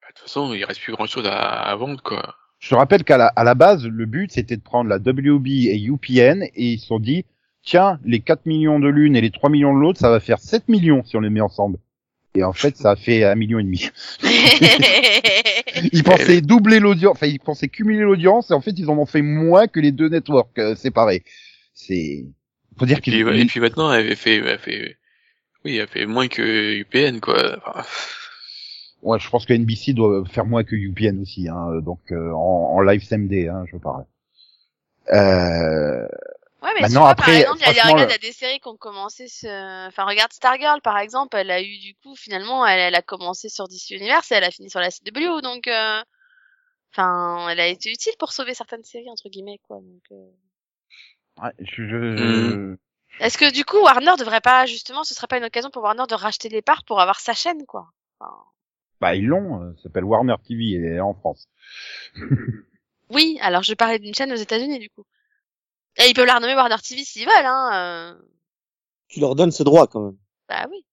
De 0.03 0.09
toute 0.09 0.19
façon, 0.29 0.53
il 0.53 0.65
reste 0.65 0.81
plus 0.81 0.93
grand 0.93 1.07
chose 1.07 1.27
à, 1.27 1.35
à 1.35 1.75
vendre, 1.77 2.03
quoi. 2.03 2.35
Je 2.59 2.71
te 2.71 2.75
rappelle 2.75 3.05
qu'à 3.05 3.17
la, 3.17 3.27
à 3.29 3.43
la 3.45 3.55
base 3.55 3.87
le 3.87 4.07
but 4.07 4.33
c'était 4.33 4.57
de 4.57 4.63
prendre 4.63 4.89
la 4.91 4.97
WB 4.99 5.47
et 5.47 5.83
UPN 5.83 6.43
et 6.43 6.73
ils 6.73 6.79
se 6.79 6.87
sont 6.87 6.99
dit 6.99 7.25
tiens 7.63 7.99
les 8.05 8.21
4 8.21 8.47
millions 8.47 8.79
de 8.81 8.89
l'une 8.89 9.17
et 9.17 9.21
les 9.21 9.31
3 9.31 9.49
millions 9.51 9.75
de 9.75 9.81
l'autre 9.81 9.99
ça 9.99 10.11
va 10.11 10.21
faire 10.21 10.39
7 10.39 10.69
millions 10.69 11.03
si 11.05 11.17
on 11.17 11.21
les 11.21 11.31
met 11.31 11.41
ensemble. 11.41 11.79
Et 12.37 12.45
en 12.45 12.53
fait 12.53 12.77
ça 12.77 12.93
a 12.93 12.97
fait 12.97 13.25
un 13.25 13.35
million 13.35 13.59
et 13.59 13.65
demi. 13.65 13.89
Ils 15.93 16.05
pensaient 16.05 16.41
doubler 16.41 16.79
l'audience, 16.79 17.13
enfin 17.17 17.27
ils 17.27 17.41
pensaient 17.41 17.69
cumuler 17.69 18.01
l'audience 18.01 18.51
et 18.51 18.55
en 18.55 18.61
fait 18.61 18.73
ils 18.79 18.89
en 18.91 18.99
ont 18.99 19.07
fait 19.07 19.23
moins 19.23 19.67
que 19.67 19.81
les 19.81 19.93
deux 19.93 20.09
networks 20.09 20.59
euh, 20.59 20.75
séparés. 20.75 21.23
C'est 21.75 22.27
faut 22.79 22.87
dire 22.87 22.99
Et 22.99 23.01
puis, 23.01 23.11
qu'ils 23.13 23.29
et 23.29 23.45
puis 23.47 23.61
maintenant, 23.61 23.93
elle 23.93 24.05
avait 24.05 24.17
fait, 24.17 24.37
elle 24.37 24.59
fait, 24.59 24.97
oui, 25.65 25.77
elle 25.77 25.89
fait 25.89 26.07
moins 26.07 26.29
que 26.29 26.75
UPN, 26.79 27.21
quoi. 27.21 27.59
Enfin, 27.67 27.83
Ouais, 29.03 29.21
je 29.21 29.29
pense 29.29 29.47
que 29.47 29.53
NBC 29.53 29.93
doit 29.93 30.25
faire 30.25 30.47
moins 30.47 30.65
que 30.65 30.75
UPN 30.75 31.21
aussi, 31.21 31.49
hein, 31.49 31.81
donc 31.83 32.01
euh, 32.11 32.33
en, 32.33 32.73
en 32.75 32.81
live 32.81 33.05
SMD, 33.05 33.49
hein, 33.49 33.65
je 33.71 33.77
parle. 33.77 34.05
Euh, 35.13 36.09
Ouais, 36.67 36.73
mais 36.75 36.81
Maintenant, 36.83 36.89
tu 36.89 36.99
vois, 36.99 37.09
après, 37.11 37.25
par 37.45 37.55
exemple, 37.55 37.59
il 37.61 37.67
y 37.67 37.71
a 37.71 37.73
des, 37.73 37.79
franchement, 37.79 37.93
regarde, 37.95 38.11
le- 38.11 38.13
il 38.13 38.13
y 38.13 38.27
a 38.27 38.31
des 38.31 38.33
séries 38.33 38.61
qui 38.61 38.69
ont 38.69 38.77
commencé 38.77 39.29
ce... 39.29 39.87
Enfin, 39.89 40.05
regarde 40.05 40.33
Stargirl, 40.33 40.81
par 40.83 40.99
exemple, 40.99 41.37
elle 41.39 41.51
a 41.51 41.63
eu, 41.63 41.79
du 41.79 41.95
coup, 41.95 42.15
finalement, 42.17 42.67
elle, 42.67 42.81
elle 42.81 42.95
a 42.97 43.03
commencé 43.03 43.49
sur 43.49 43.69
DC 43.69 43.91
Universe 43.91 44.31
et 44.33 44.35
elle 44.35 44.45
a 44.45 44.51
fini 44.51 44.69
sur 44.69 44.81
la 44.81 44.91
CW, 44.91 45.41
donc... 45.43 45.69
euh, 45.69 46.03
Enfin, 46.93 47.49
elle 47.51 47.61
a 47.61 47.67
été 47.67 47.91
utile 47.91 48.15
pour 48.19 48.33
sauver 48.33 48.55
certaines 48.55 48.83
séries, 48.85 49.11
entre 49.11 49.29
guillemets, 49.29 49.61
quoi. 49.69 49.77
Donc, 49.81 50.03
euh. 50.13 50.31
ouais, 51.43 51.53
je, 51.61 51.85
je- 51.87 52.77
Est-ce 53.21 53.37
que, 53.39 53.53
du 53.53 53.65
coup, 53.65 53.77
Warner 53.83 54.15
devrait 54.19 54.41
pas, 54.41 54.65
justement, 54.67 55.05
ce 55.05 55.15
serait 55.15 55.27
pas 55.27 55.37
une 55.39 55.45
occasion 55.45 55.71
pour 55.71 55.83
Warner 55.83 56.05
de 56.09 56.15
racheter 56.15 56.49
les 56.49 56.63
parts 56.63 56.85
pour 56.85 57.01
avoir 57.01 57.21
sa 57.21 57.35
chaîne, 57.35 57.65
quoi 57.67 57.89
Enfin, 58.19 58.33
bah 59.01 59.15
ils 59.15 59.27
l'ont, 59.27 59.63
euh, 59.63 59.73
ça 59.77 59.85
s'appelle 59.85 60.05
Warner 60.05 60.37
TV 60.43 60.65
et 60.71 60.75
elle 60.77 60.85
est 60.97 61.01
en 61.01 61.13
France. 61.13 61.49
Oui, 63.11 63.39
alors 63.43 63.63
je 63.63 63.75
parlais 63.75 63.99
d'une 63.99 64.15
chaîne 64.15 64.33
aux 64.33 64.37
États-Unis, 64.37 64.79
du 64.79 64.89
coup. 64.91 65.05
Et 65.99 66.09
ils 66.09 66.15
peuvent 66.15 66.27
la 66.27 66.37
renommer 66.37 66.55
Warner 66.55 66.77
TV 66.87 67.05
s'ils 67.05 67.27
veulent, 67.27 67.47
hein. 67.47 67.71
euh, 67.75 68.15
Tu 69.09 69.21
leur 69.21 69.35
donnes 69.35 69.53
ce 69.53 69.63
droit 69.63 69.87
quand 69.87 70.01
même. 70.01 70.17
Bah 70.49 70.67
oui. 70.71 70.85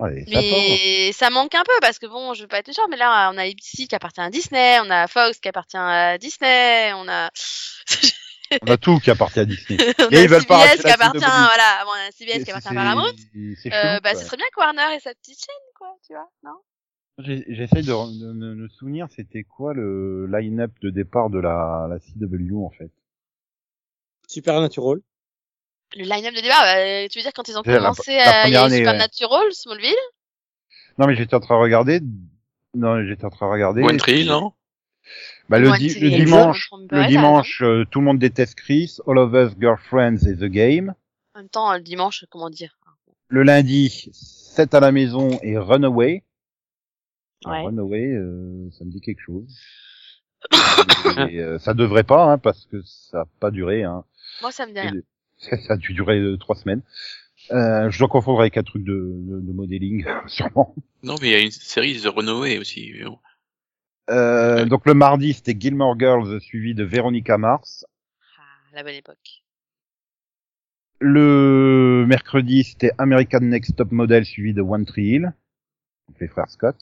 Ouais, 0.00 0.24
ça 0.24 0.32
part. 0.32 0.42
Mais 0.42 1.12
ça 1.12 1.28
manque 1.30 1.54
un 1.54 1.62
peu 1.62 1.74
parce 1.82 1.98
que 1.98 2.06
bon, 2.06 2.32
je 2.32 2.42
veux 2.42 2.48
pas 2.48 2.58
être 2.60 2.68
méchant, 2.68 2.88
mais 2.88 2.96
là 2.96 3.30
on 3.34 3.36
a 3.36 3.42
ABC 3.42 3.86
qui 3.86 3.94
appartient 3.94 4.20
à 4.22 4.30
Disney, 4.30 4.78
on 4.80 4.88
a 4.88 5.06
Fox 5.06 5.38
qui 5.40 5.48
appartient 5.48 5.76
à 5.76 6.16
Disney, 6.16 6.92
on 6.94 7.06
a, 7.06 7.30
On 8.62 8.66
a 8.72 8.76
tout 8.78 8.98
qui 8.98 9.10
appartient 9.10 9.40
à 9.40 9.44
Disney. 9.44 9.76
on 9.98 10.08
Et 10.10 10.16
a 10.16 10.22
ils 10.22 10.28
veulent 10.28 10.46
pas 10.46 10.66
CBS 10.68 10.80
qui 10.80 10.86
la 10.88 10.94
appartient, 10.94 11.18
voilà, 11.20 11.84
bon, 11.84 11.90
on 11.94 12.08
a 12.08 12.10
CBS 12.12 12.44
qui 12.44 12.50
appartient 12.50 12.68
à 12.68 12.74
Paramount. 12.74 13.12
C'est 13.62 13.74
Euh, 13.74 14.00
bah, 14.00 14.14
ce 14.14 14.24
serait 14.24 14.38
bien 14.38 14.46
que 14.54 14.58
Warner 14.60 14.94
ait 14.96 15.00
sa 15.00 15.14
petite 15.14 15.38
chaîne, 15.38 15.74
quoi, 15.78 15.94
tu 16.06 16.14
vois, 16.14 16.30
non? 16.44 16.56
J'ai- 17.18 17.44
J'essaye 17.48 17.82
de, 17.84 17.92
de, 17.92 18.32
de 18.32 18.54
me 18.54 18.68
souvenir, 18.68 19.06
c'était 19.14 19.44
quoi 19.44 19.74
le 19.74 20.26
line-up 20.26 20.72
de 20.80 20.88
départ 20.88 21.28
de 21.28 21.38
la, 21.38 21.86
la 21.90 21.98
CW 21.98 22.64
en 22.64 22.70
fait? 22.70 22.90
Supernatural. 24.30 24.98
Le 25.96 26.04
line-up 26.04 26.34
de 26.34 26.40
débat, 26.40 26.60
bah, 26.62 27.08
tu 27.08 27.18
veux 27.18 27.22
dire 27.22 27.32
quand 27.34 27.48
ils 27.48 27.58
ont 27.58 27.62
La- 27.64 27.72
la 27.72 27.78
commencé 27.80 28.16
à 28.16 28.48
y 28.48 28.56
ouais. 28.56 28.76
Supernatural, 28.76 29.52
Smallville? 29.52 29.94
Non 30.98 31.06
mais 31.08 31.16
j'étais 31.16 31.34
en 31.34 31.40
train 31.40 31.56
de 31.56 31.62
regarder. 31.62 32.00
Non, 32.74 33.04
j'étais 33.04 33.24
en 33.24 33.30
train 33.30 33.46
de 33.48 33.52
regarder. 33.52 33.82
One 33.82 33.96
Tree, 33.96 34.24
non? 34.24 34.52
Bah, 35.48 35.58
le, 35.58 35.76
di- 35.76 35.88
dimanche, 36.10 36.70
le 36.90 37.08
dimanche, 37.08 37.62
euh, 37.62 37.84
tout 37.90 37.98
le 37.98 38.04
monde 38.04 38.20
déteste 38.20 38.54
Chris, 38.54 38.98
All 39.08 39.18
of 39.18 39.32
Us, 39.34 39.56
Girlfriends 39.58 40.18
et 40.28 40.36
The 40.36 40.44
Game. 40.44 40.94
En 41.34 41.40
même 41.40 41.48
temps, 41.48 41.72
le 41.74 41.80
dimanche, 41.80 42.24
comment 42.30 42.50
dire? 42.50 42.78
Le 43.26 43.42
lundi, 43.42 44.10
7 44.12 44.74
à 44.74 44.80
la 44.80 44.92
maison 44.92 45.40
et 45.42 45.58
Runaway. 45.58 46.22
Alors, 47.44 47.56
Ouais. 47.58 47.66
Runaway, 47.66 48.06
euh, 48.12 48.68
ça 48.78 48.84
me 48.84 48.90
dit 48.92 49.00
quelque 49.00 49.22
chose. 49.22 49.58
et, 51.30 51.40
euh, 51.40 51.58
ça 51.58 51.74
devrait 51.74 52.04
pas, 52.04 52.24
hein, 52.30 52.38
parce 52.38 52.66
que 52.66 52.80
ça 52.84 53.22
a 53.22 53.24
pas 53.40 53.50
duré. 53.50 53.82
Hein. 53.82 54.04
Moi, 54.42 54.52
ça 54.52 54.66
me 54.66 54.72
dit 54.72 54.80
rien. 54.80 54.92
Ça 55.38 55.72
a 55.72 55.76
dû 55.76 55.94
durer 55.94 56.18
euh, 56.18 56.36
trois 56.36 56.54
semaines. 56.54 56.82
Euh, 57.50 57.90
je 57.90 57.98
dois 57.98 58.08
confondre 58.08 58.40
avec 58.40 58.56
un 58.56 58.62
truc 58.62 58.84
de, 58.84 58.92
de, 58.92 59.40
de 59.40 59.52
modeling, 59.52 60.04
sûrement. 60.26 60.74
Non, 61.02 61.16
mais 61.20 61.28
il 61.28 61.32
y 61.32 61.34
a 61.34 61.40
une 61.40 61.50
série 61.50 61.98
The 61.98 62.06
Runaway 62.06 62.58
aussi. 62.58 62.92
Euh, 64.10 64.64
donc 64.66 64.86
le 64.86 64.94
mardi, 64.94 65.32
c'était 65.32 65.56
Gilmore 65.58 65.98
Girls 65.98 66.40
suivi 66.40 66.74
de 66.74 66.84
Veronica 66.84 67.38
Mars. 67.38 67.86
Ah, 68.38 68.42
la 68.74 68.82
bonne 68.82 68.94
époque. 68.94 69.42
Le 71.00 72.04
mercredi, 72.06 72.64
c'était 72.64 72.92
American 72.98 73.40
Next 73.40 73.76
Top 73.76 73.90
Model 73.90 74.24
suivi 74.24 74.52
de 74.52 74.60
One 74.60 74.84
Tree 74.84 75.14
Hill, 75.14 75.32
donc 76.08 76.20
les 76.20 76.28
frères 76.28 76.50
Scott. 76.50 76.76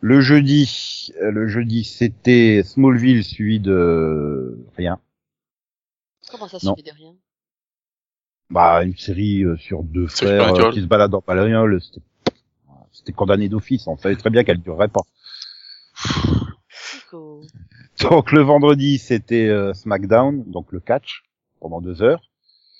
Le 0.00 0.20
jeudi, 0.20 1.12
euh, 1.22 1.30
le 1.30 1.46
jeudi, 1.46 1.84
c'était 1.84 2.62
Smallville 2.64 3.24
suivi 3.24 3.60
de 3.60 4.58
rien. 4.76 5.00
Comment 6.32 6.48
ça 6.48 6.58
Non. 6.62 6.74
suffit 6.74 6.88
de 6.90 6.94
rien? 6.96 7.14
Bah, 8.50 8.82
une 8.82 8.96
série 8.96 9.44
euh, 9.44 9.56
sur 9.56 9.84
deux 9.84 10.08
frères 10.08 10.54
euh, 10.54 10.72
qui 10.72 10.80
se 10.80 10.86
baladent 10.86 11.14
en 11.14 11.22
bagnole. 11.24 11.80
C'était, 11.80 12.00
c'était 12.90 13.12
condamné 13.12 13.48
d'office. 13.48 13.86
On 13.86 13.96
savait 13.96 14.16
très 14.16 14.30
bien 14.30 14.42
qu'elle 14.42 14.60
durerait 14.60 14.88
pas. 14.88 15.02
Donc 18.00 18.32
le 18.32 18.40
vendredi, 18.40 18.98
c'était 18.98 19.48
euh, 19.48 19.74
SmackDown, 19.74 20.44
donc 20.50 20.72
le 20.72 20.80
catch 20.80 21.22
pendant 21.60 21.80
deux 21.80 22.02
heures. 22.02 22.22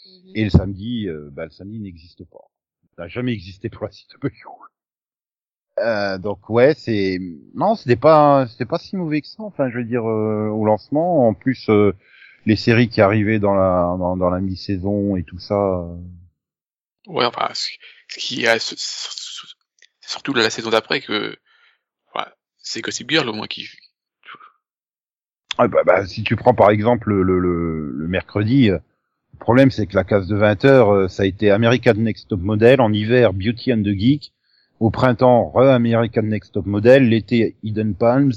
Mhm. 0.07 0.32
Et 0.34 0.44
le 0.44 0.50
samedi, 0.50 1.09
euh, 1.09 1.28
bah, 1.30 1.44
le 1.44 1.50
samedi 1.50 1.78
n'existe 1.78 2.24
pas. 2.24 2.50
Ça 2.96 3.03
n'a 3.03 3.09
jamais 3.09 3.32
existé 3.32 3.68
pour 3.68 3.84
la 3.84 3.90
CW. 3.90 4.28
Euh, 5.78 6.18
donc 6.18 6.50
ouais, 6.50 6.74
c'est 6.74 7.18
non, 7.55 7.74
c'était 7.74 7.96
pas 7.96 8.46
c'était 8.46 8.66
pas 8.66 8.78
si 8.78 8.96
mauvais 8.96 9.20
que 9.22 9.26
ça. 9.26 9.42
Enfin, 9.42 9.70
je 9.70 9.78
veux 9.78 9.84
dire 9.84 10.07
euh, 10.09 10.48
au 10.48 10.64
lancement, 10.64 11.26
en 11.28 11.34
plus 11.34 11.68
euh, 11.70 11.94
les 12.47 12.57
séries 12.57 12.88
qui 12.88 13.01
arrivaient 13.01 13.38
dans 13.40 13.55
la 13.55 13.97
dans, 13.99 14.16
dans 14.16 14.30
la 14.30 14.40
mi-saison 14.40 15.16
et 15.16 15.24
tout 15.24 15.38
ça. 15.38 15.55
euh. 15.55 15.97
Ouais, 17.07 17.24
enfin, 17.24 17.49
ce, 17.55 17.68
ce 18.09 18.18
qui 18.18 18.47
a, 18.47 18.59
surtout 20.01 20.34
la 20.34 20.51
saison 20.51 20.70
d'après 20.70 21.01
que, 21.01 21.36
ouais, 22.14 22.24
c'est 22.59 22.80
Gossip 22.82 23.11
Girl 23.11 23.28
au 23.28 23.32
moins 23.34 23.47
qui, 23.49 23.68
Ah, 25.59 25.68
bah, 25.68 25.82
bah, 25.84 26.07
si 26.07 26.22
tu 26.24 26.36
prends 26.36 26.55
par 26.55 26.70
exemple 26.70 27.11
le, 27.11 27.22
le, 27.22 27.38
le, 27.93 28.09
mercredi, 28.09 28.70
euh, 28.70 28.78
le 29.34 29.38
problème 29.38 29.70
c'est 29.70 29.86
que 29.86 29.95
la 29.97 30.05
case 30.05 30.26
de 30.28 30.36
20 30.36 30.64
heures, 30.64 30.90
euh, 30.95 31.09
ça 31.09 31.24
a 31.24 31.26
été 31.26 31.51
American 31.51 31.95
Next 31.95 32.28
Top 32.28 32.40
Model, 32.40 32.80
en 32.80 32.93
hiver 32.93 33.32
Beauty 33.34 33.72
and 33.72 33.82
the 33.82 33.95
Geek, 33.99 34.32
au 34.80 34.90
printemps 34.90 35.51
re-American 35.55 36.22
Next 36.22 36.53
Top 36.55 36.66
Model, 36.66 37.09
l'été 37.09 37.57
Hidden 37.62 37.95
Palms. 37.95 38.32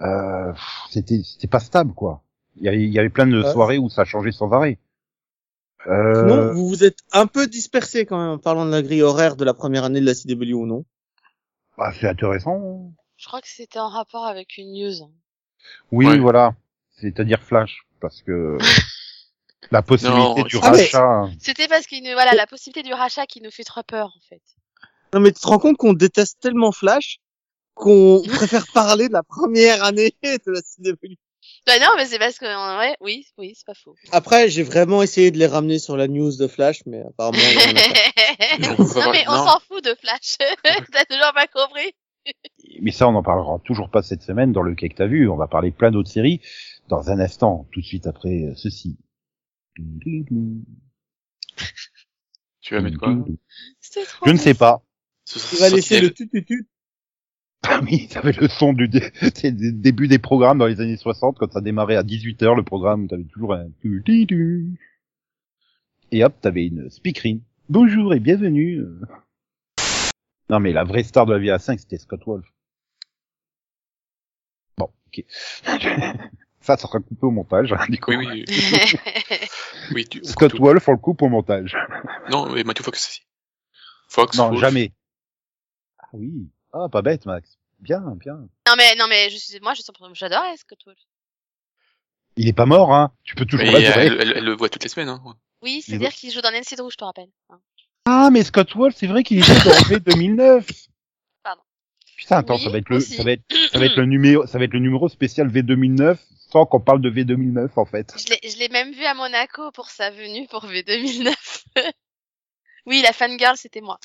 Euh, 0.00 0.52
c'était 0.90 1.22
c'était 1.24 1.48
pas 1.48 1.60
stable 1.60 1.94
quoi. 1.94 2.23
Il 2.56 2.62
y 2.64 2.68
avait, 2.68 2.82
il 2.82 2.92
y 2.92 2.98
avait 2.98 3.08
plein 3.10 3.26
de 3.26 3.42
Ouais. 3.42 3.52
soirées 3.52 3.78
où 3.78 3.88
ça 3.90 4.04
changeait 4.04 4.32
sans 4.32 4.52
arrêt. 4.52 4.78
Euh, 5.86 6.14
Sinon, 6.14 6.52
vous 6.54 6.68
vous 6.68 6.84
êtes 6.84 6.98
un 7.12 7.26
peu 7.26 7.46
dispersé 7.46 8.06
quand 8.06 8.18
même 8.18 8.30
en 8.30 8.38
parlant 8.38 8.64
de 8.64 8.70
la 8.70 8.80
grille 8.82 9.02
horaire 9.02 9.36
de 9.36 9.44
la 9.44 9.52
première 9.54 9.84
année 9.84 10.00
de 10.00 10.06
la 10.06 10.14
CW 10.14 10.52
ou 10.54 10.66
non? 10.66 10.84
Bah, 11.76 11.92
c'est 11.98 12.08
intéressant. 12.08 12.92
Je 13.16 13.26
crois 13.26 13.40
que 13.40 13.48
c'était 13.48 13.78
en 13.80 13.88
rapport 13.88 14.26
avec 14.26 14.56
une 14.56 14.72
news. 14.72 15.10
Oui, 15.92 16.06
Ouais. 16.06 16.18
voilà. 16.18 16.54
C'est-à-dire 17.00 17.42
Flash, 17.42 17.82
parce 18.00 18.22
que 18.22 18.56
la 19.70 19.82
possibilité 19.82 20.40
Non, 20.40 20.46
du 20.46 20.56
rachat. 20.56 21.28
C'était 21.40 21.68
parce 21.68 21.86
qu'il 21.86 22.02
nous, 22.04 22.12
voilà, 22.12 22.32
la 22.34 22.46
possibilité 22.46 22.82
du 22.86 22.94
rachat 22.94 23.26
qui 23.26 23.40
nous 23.42 23.50
fait 23.50 23.64
trop 23.64 23.82
peur, 23.82 24.06
en 24.16 24.20
fait. 24.28 24.42
Non 25.12 25.20
mais 25.20 25.32
tu 25.32 25.40
te 25.40 25.46
rends 25.46 25.58
compte 25.58 25.76
qu'on 25.76 25.92
déteste 25.92 26.40
tellement 26.40 26.72
Flash 26.72 27.18
qu'on 27.74 28.22
préfère 28.26 28.66
parler 28.72 29.08
de 29.08 29.12
la 29.12 29.22
première 29.22 29.84
année 29.84 30.14
de 30.22 30.50
la 30.52 30.60
CW. 30.62 31.16
Bah 31.66 31.78
non, 31.80 31.88
mais 31.96 32.04
c'est 32.04 32.18
parce 32.18 32.38
que, 32.38 32.78
ouais, 32.78 32.94
oui, 33.00 33.26
oui, 33.38 33.54
c'est 33.56 33.64
pas 33.64 33.74
faux. 33.74 33.94
Après, 34.12 34.50
j'ai 34.50 34.62
vraiment 34.62 35.02
essayé 35.02 35.30
de 35.30 35.38
les 35.38 35.46
ramener 35.46 35.78
sur 35.78 35.96
la 35.96 36.08
news 36.08 36.36
de 36.36 36.46
Flash, 36.46 36.82
mais 36.84 37.00
apparemment, 37.00 37.38
en. 37.38 38.58
Non, 38.60 38.76
on 38.78 38.84
va 38.84 39.06
non, 39.06 39.12
mais 39.12 39.24
on 39.26 39.46
s'en 39.46 39.58
fout 39.60 39.82
de 39.82 39.94
Flash. 39.94 40.36
T'as 40.92 41.04
toujours 41.06 41.32
pas 41.34 41.46
compris 41.46 41.94
Mais 42.80 42.90
ça, 42.90 43.08
on 43.08 43.12
n'en 43.12 43.22
parlera 43.22 43.58
toujours 43.64 43.90
pas 43.90 44.02
cette 44.02 44.22
semaine 44.22 44.52
dans 44.52 44.62
le 44.62 44.74
quai 44.74 44.90
que 44.90 44.96
t'as 44.96 45.06
vu. 45.06 45.28
On 45.28 45.36
va 45.36 45.48
parler 45.48 45.70
plein 45.70 45.90
d'autres 45.90 46.10
séries 46.10 46.40
dans 46.88 47.10
un 47.10 47.18
instant, 47.18 47.66
tout 47.72 47.80
de 47.80 47.86
suite 47.86 48.06
après 48.06 48.44
euh, 48.44 48.54
ceci. 48.56 48.98
tu 52.60 52.74
vas 52.74 52.80
mettre 52.82 52.98
quoi? 52.98 53.16
Je 54.26 54.30
ne 54.30 54.36
sais 54.36 54.54
pas. 54.54 54.82
Ce 55.24 55.38
Tu 55.38 55.56
vas 55.56 55.70
laisser 55.70 56.00
le 56.00 56.12
tututut. 56.12 56.68
Ah 57.66 57.80
oui, 57.82 58.06
ça 58.10 58.20
avait 58.20 58.32
le 58.32 58.48
son 58.48 58.72
du 58.72 58.88
dé- 58.88 59.10
des 59.42 59.72
début 59.72 60.08
des 60.08 60.18
programmes 60.18 60.58
dans 60.58 60.66
les 60.66 60.80
années 60.80 60.96
60 60.96 61.38
quand 61.38 61.52
ça 61.52 61.60
démarrait 61.60 61.96
à 61.96 62.02
18h 62.02 62.56
le 62.56 62.62
programme, 62.62 63.08
t'avais 63.08 63.24
toujours 63.24 63.54
un 63.54 63.68
et 66.12 66.22
hop, 66.24 66.34
t'avais 66.40 66.66
une 66.66 66.90
speakerine. 66.90 67.40
Bonjour 67.68 68.14
et 68.14 68.20
bienvenue. 68.20 68.82
Non 70.50 70.60
mais 70.60 70.72
la 70.72 70.84
vraie 70.84 71.02
star 71.02 71.26
de 71.26 71.32
la 71.32 71.38
vie 71.38 71.50
à 71.50 71.58
5 71.58 71.80
c'était 71.80 71.98
Scott 71.98 72.20
Wolf. 72.26 72.46
Bon, 74.76 74.90
ok. 75.06 75.24
ça, 75.64 75.78
ça 76.60 76.76
sera 76.76 76.98
coupé 77.00 77.26
au 77.26 77.30
montage. 77.30 77.72
hein, 77.72 77.84
du 77.88 77.98
coup. 77.98 78.10
Oui, 78.12 78.26
oui. 78.26 78.44
oui, 79.94 80.06
tu, 80.06 80.22
Scott. 80.24 80.54
Wolf, 80.58 80.86
on 80.88 80.92
le 80.92 80.98
coupe 80.98 81.22
au 81.22 81.28
montage. 81.28 81.76
Non, 82.30 82.52
mais 82.52 82.64
Matthew 82.64 82.82
Fox 82.82 83.04
aussi. 83.08 83.20
Fox, 84.08 84.36
Non, 84.36 84.48
Wolf. 84.48 84.60
jamais. 84.60 84.92
Ah 85.98 86.08
oui. 86.12 86.48
Ah, 86.74 86.88
pas 86.90 87.02
bête, 87.02 87.24
Max. 87.24 87.56
Bien, 87.78 88.00
bien. 88.16 88.34
Non 88.66 88.74
mais 88.76 88.94
non 88.96 89.06
mais 89.08 89.30
je 89.30 89.36
suis 89.36 89.60
moi 89.60 89.74
je 89.74 89.82
suis 89.82 89.92
j'adore 90.14 90.42
Scott 90.56 90.78
Wolf. 90.86 90.98
Il 92.36 92.48
est 92.48 92.52
pas 92.52 92.66
mort, 92.66 92.92
hein. 92.92 93.12
Tu 93.22 93.34
peux 93.36 93.44
toujours 93.44 93.64
Mais 93.64 93.82
elle, 93.82 94.20
elle, 94.20 94.32
elle 94.36 94.44
le 94.44 94.56
voit 94.56 94.68
toutes 94.68 94.82
les 94.82 94.88
semaines, 94.88 95.08
hein. 95.08 95.22
Oui, 95.62 95.82
c'est-à-dire 95.82 96.12
qu'il 96.12 96.30
joue 96.32 96.40
dans 96.40 96.50
Nancy 96.50 96.74
Drew, 96.76 96.90
je 96.90 96.96
te 96.96 97.04
rappelle. 97.04 97.28
Hein. 97.48 97.60
Ah, 98.06 98.28
mais 98.32 98.42
Scott 98.42 98.74
Wolf, 98.74 98.94
c'est 98.96 99.06
vrai 99.06 99.22
qu'il 99.22 99.38
était 99.38 99.54
dans 99.64 99.88
V 99.88 100.00
2009. 100.00 100.66
Pardon. 101.42 101.62
Putain, 102.16 102.38
attends, 102.38 102.56
Oui, 102.56 102.64
ça 102.64 102.70
va 102.70 102.78
être 102.78 102.88
le, 102.90 102.96
aussi. 102.96 103.14
ça 103.14 103.22
va 103.22 103.32
être, 103.32 103.44
ça 103.72 103.78
va 103.78 103.86
être 103.86 103.96
le 104.00 104.06
numéro, 104.06 104.46
ça 104.46 104.58
va 104.58 104.64
être 104.64 104.74
le 104.74 104.80
numéro 104.80 105.08
spécial 105.08 105.48
V 105.48 105.62
2009 105.62 106.20
sans 106.50 106.66
qu'on 106.66 106.80
parle 106.80 107.00
de 107.00 107.08
V 107.08 107.24
2009 107.24 107.78
en 107.78 107.84
fait. 107.84 108.14
Je 108.16 108.32
l'ai 108.32 108.48
je 108.48 108.58
l'ai 108.58 108.68
même 108.68 108.92
vu 108.92 109.04
à 109.04 109.14
Monaco 109.14 109.70
pour 109.72 109.88
sa 109.88 110.10
venue 110.10 110.46
pour 110.48 110.66
V2009. 110.66 111.34
oui, 112.86 113.02
la 113.02 113.12
fangirl, 113.12 113.56
c'était 113.56 113.80
moi. 113.80 113.98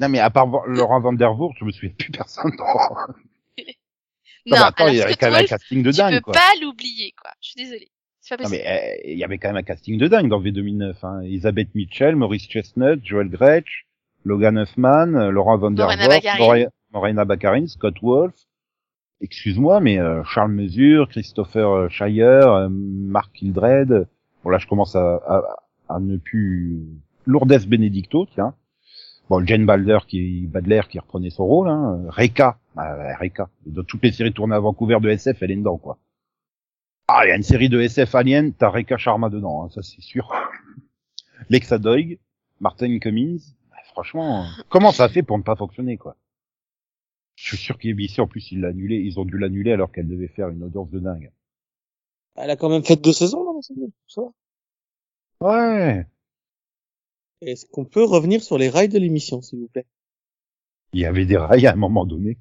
Non, 0.00 0.08
mais 0.08 0.18
à 0.18 0.30
part 0.30 0.46
Van- 0.48 0.64
Laurent 0.66 1.00
Van 1.00 1.12
Der 1.12 1.32
Voort, 1.34 1.52
je 1.58 1.64
me 1.64 1.70
souviens 1.70 1.94
plus 1.98 2.10
personne. 2.10 2.52
Non, 4.46 4.56
Non, 4.56 4.62
mais 4.62 4.66
attends, 4.68 4.88
il 4.88 4.96
y 4.96 5.02
avait 5.02 5.14
quand 5.16 5.30
même 5.30 5.44
un 5.44 5.46
casting 5.46 5.82
de 5.82 5.90
tu 5.92 5.98
dingue, 5.98 6.14
peux 6.14 6.20
quoi. 6.22 6.32
pas 6.32 6.52
l'oublier, 6.62 7.12
quoi. 7.20 7.30
Je 7.42 7.50
suis. 7.50 7.88
C'est 8.22 8.36
pas 8.38 8.44
Non, 8.44 8.48
mais 8.50 8.64
euh, 8.66 8.96
il 9.04 9.18
y 9.18 9.22
avait 9.24 9.36
quand 9.36 9.48
même 9.48 9.58
un 9.58 9.62
casting 9.62 9.98
de 9.98 10.08
dingue 10.08 10.28
dans 10.30 10.40
V 10.40 10.50
2009. 10.50 11.04
Hein. 11.04 11.20
Elisabeth 11.20 11.74
Mitchell, 11.74 12.16
Maurice 12.16 12.48
Chestnut, 12.48 13.00
Joel 13.04 13.28
Gretsch, 13.28 13.84
Logan 14.24 14.56
Huffman, 14.58 15.14
euh, 15.14 15.30
Laurent 15.30 15.58
Van 15.58 15.70
Der 15.70 15.84
Morena 15.84 16.04
Voort, 16.04 16.14
Baccarin. 16.14 16.38
Morena- 16.38 16.70
Morena 16.92 17.24
Baccarin, 17.26 17.66
Scott 17.66 17.96
Wolf. 18.00 18.32
Excuse-moi, 19.20 19.80
mais 19.80 19.98
euh, 19.98 20.24
Charles 20.24 20.52
Mesure, 20.52 21.08
Christopher 21.10 21.68
euh, 21.68 21.88
Shire, 21.90 22.48
euh, 22.48 22.68
Mark 22.70 23.30
Hildred. 23.42 24.08
Bon 24.42 24.48
là, 24.50 24.56
je 24.58 24.66
commence 24.66 24.96
à, 24.96 25.16
à, 25.26 25.42
à 25.90 26.00
ne 26.00 26.16
plus 26.16 26.80
Lourdes 27.26 27.66
Benedicto, 27.66 28.26
tiens. 28.34 28.54
Bon, 29.30 29.46
Jane 29.46 29.64
Balder 29.64 29.98
qui 30.08 30.48
Badler 30.48 30.80
qui 30.90 30.98
reprenait 30.98 31.30
son 31.30 31.46
rôle, 31.46 31.68
hein. 31.68 32.02
Reka, 32.08 32.58
ah, 32.76 32.96
ouais, 32.96 33.14
Reka. 33.14 33.48
Dans 33.64 33.84
toutes 33.84 34.02
les 34.02 34.10
séries 34.10 34.32
tournées 34.32 34.56
à 34.56 34.58
Vancouver 34.58 34.98
de 35.00 35.08
SF, 35.08 35.40
elle 35.40 35.52
est 35.52 35.56
dedans, 35.56 35.78
quoi. 35.78 35.98
Ah, 37.06 37.20
il 37.24 37.28
y 37.28 37.30
a 37.30 37.36
une 37.36 37.44
série 37.44 37.68
de 37.68 37.80
SF 37.80 38.12
Alien, 38.16 38.52
t'as 38.52 38.70
Reka 38.70 38.96
Sharma 38.96 39.30
dedans, 39.30 39.62
hein, 39.62 39.68
ça 39.70 39.82
c'est 39.82 40.00
sûr. 40.00 40.32
Lexa 41.48 41.78
Doig, 41.78 42.18
Martin 42.58 42.98
Cummins. 42.98 43.38
Bah, 43.70 43.76
franchement, 43.92 44.46
comment 44.68 44.90
ça 44.90 45.08
fait 45.08 45.22
pour 45.22 45.38
ne 45.38 45.44
pas 45.44 45.54
fonctionner, 45.54 45.96
quoi? 45.96 46.16
Je 47.36 47.46
suis 47.46 47.56
sûr 47.56 47.78
qu'ABC, 47.78 48.18
en 48.18 48.26
plus, 48.26 48.50
ils 48.50 48.60
l'annulaient, 48.60 49.00
ils 49.00 49.20
ont 49.20 49.24
dû 49.24 49.38
l'annuler 49.38 49.70
alors 49.70 49.92
qu'elle 49.92 50.08
devait 50.08 50.26
faire 50.26 50.48
une 50.48 50.64
audience 50.64 50.90
de 50.90 50.98
dingue. 50.98 51.30
Elle 52.34 52.50
a 52.50 52.56
quand 52.56 52.68
même 52.68 52.84
fait 52.84 52.96
deux 52.96 53.12
saisons 53.12 53.62
série. 53.62 53.92
Ça. 54.08 54.22
Ouais. 55.40 56.04
Est-ce 57.42 57.66
qu'on 57.66 57.84
peut 57.84 58.04
revenir 58.04 58.42
sur 58.42 58.58
les 58.58 58.68
rails 58.68 58.88
de 58.88 58.98
l'émission, 58.98 59.40
s'il 59.40 59.60
vous 59.60 59.68
plaît? 59.68 59.86
Il 60.92 61.00
y 61.00 61.06
avait 61.06 61.24
des 61.24 61.36
rails 61.36 61.66
à 61.66 61.72
un 61.72 61.76
moment 61.76 62.04
donné. 62.04 62.36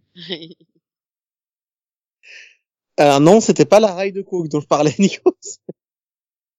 Alors 2.97 3.20
non, 3.22 3.39
c'était 3.39 3.66
pas 3.66 3.80
la 3.80 3.93
rail 3.93 4.12
de 4.12 4.22
Coke 4.22 4.50
dont 4.50 4.60
je 4.60 4.68
parlais, 4.68 4.93
Nikos. 5.00 5.60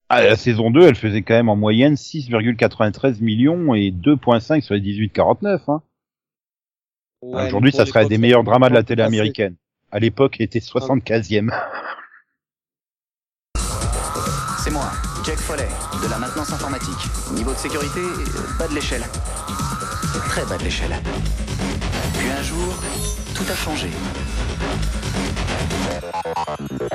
Ah, 0.09 0.23
la 0.23 0.35
saison 0.35 0.71
2, 0.71 0.87
elle 0.87 0.95
faisait 0.95 1.21
quand 1.21 1.35
même 1.35 1.49
en 1.49 1.55
moyenne 1.55 1.93
6,93 1.93 3.21
millions 3.21 3.73
et 3.75 3.91
2,5 3.91 4.61
sur 4.61 4.73
les 4.73 4.81
18,49. 4.81 5.61
Hein. 5.67 5.81
Ouais, 7.21 7.47
Aujourd'hui, 7.47 7.71
ça 7.71 7.85
serait 7.85 8.07
des 8.07 8.17
meilleurs 8.17 8.43
dramas 8.43 8.69
de 8.69 8.73
la 8.73 8.83
télé 8.83 9.03
américaine. 9.03 9.55
À 9.91 9.99
l'époque, 9.99 10.37
il 10.39 10.43
était 10.43 10.59
75e. 10.59 11.49
C'est 14.63 14.71
moi, 14.71 14.91
Jack 15.23 15.37
Foley, 15.37 15.67
de 16.01 16.07
la 16.09 16.17
maintenance 16.17 16.51
informatique. 16.51 16.97
Niveau 17.33 17.53
de 17.53 17.57
sécurité, 17.57 17.99
euh, 17.99 18.57
bas 18.57 18.67
de 18.67 18.73
l'échelle. 18.73 19.03
Très 20.29 20.43
bas 20.45 20.57
de 20.57 20.63
l'échelle. 20.63 20.99
Puis 22.17 22.29
un 22.31 22.41
jour, 22.41 22.73
tout 23.35 23.43
a 23.51 23.55
changé. 23.55 23.89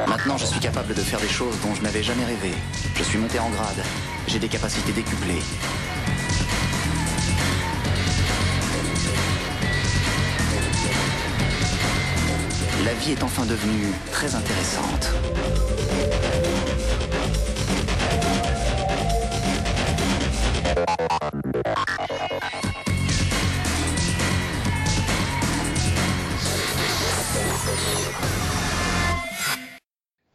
Maintenant, 0.08 0.36
je 0.38 0.46
suis 0.46 0.58
capable 0.58 0.94
de 0.94 1.00
faire 1.00 1.20
des 1.20 1.28
choses 1.28 1.54
dont 1.62 1.74
je 1.74 1.82
n'avais 1.82 2.02
jamais 2.02 2.24
rêvé. 2.24 2.52
Je 2.96 3.02
suis 3.04 3.18
monté 3.18 3.38
en 3.38 3.48
grade. 3.50 3.84
J'ai 4.26 4.40
des 4.40 4.48
capacités 4.48 4.92
décuplées. 4.92 5.42
La 12.84 12.94
vie 12.94 13.12
est 13.12 13.22
enfin 13.22 13.44
devenue 13.46 13.92
très 14.10 14.34
intéressante. 14.34 15.12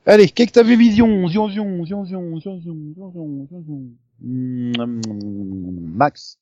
Allez, 0.06 0.30
qu'est-ce 0.30 0.48
que 0.50 0.54
t'avais 0.54 0.76
vision 0.76 1.28
Zion, 1.28 1.48
zion, 1.50 1.86
zion, 1.86 2.06
zion, 2.06 2.40
zion, 2.40 2.40
zion, 2.40 2.60
zion, 2.60 3.12
zion, 3.14 3.48
zion, 3.48 3.64
zion. 3.64 3.82
Mm, 4.20 5.96
Max. 5.96 6.38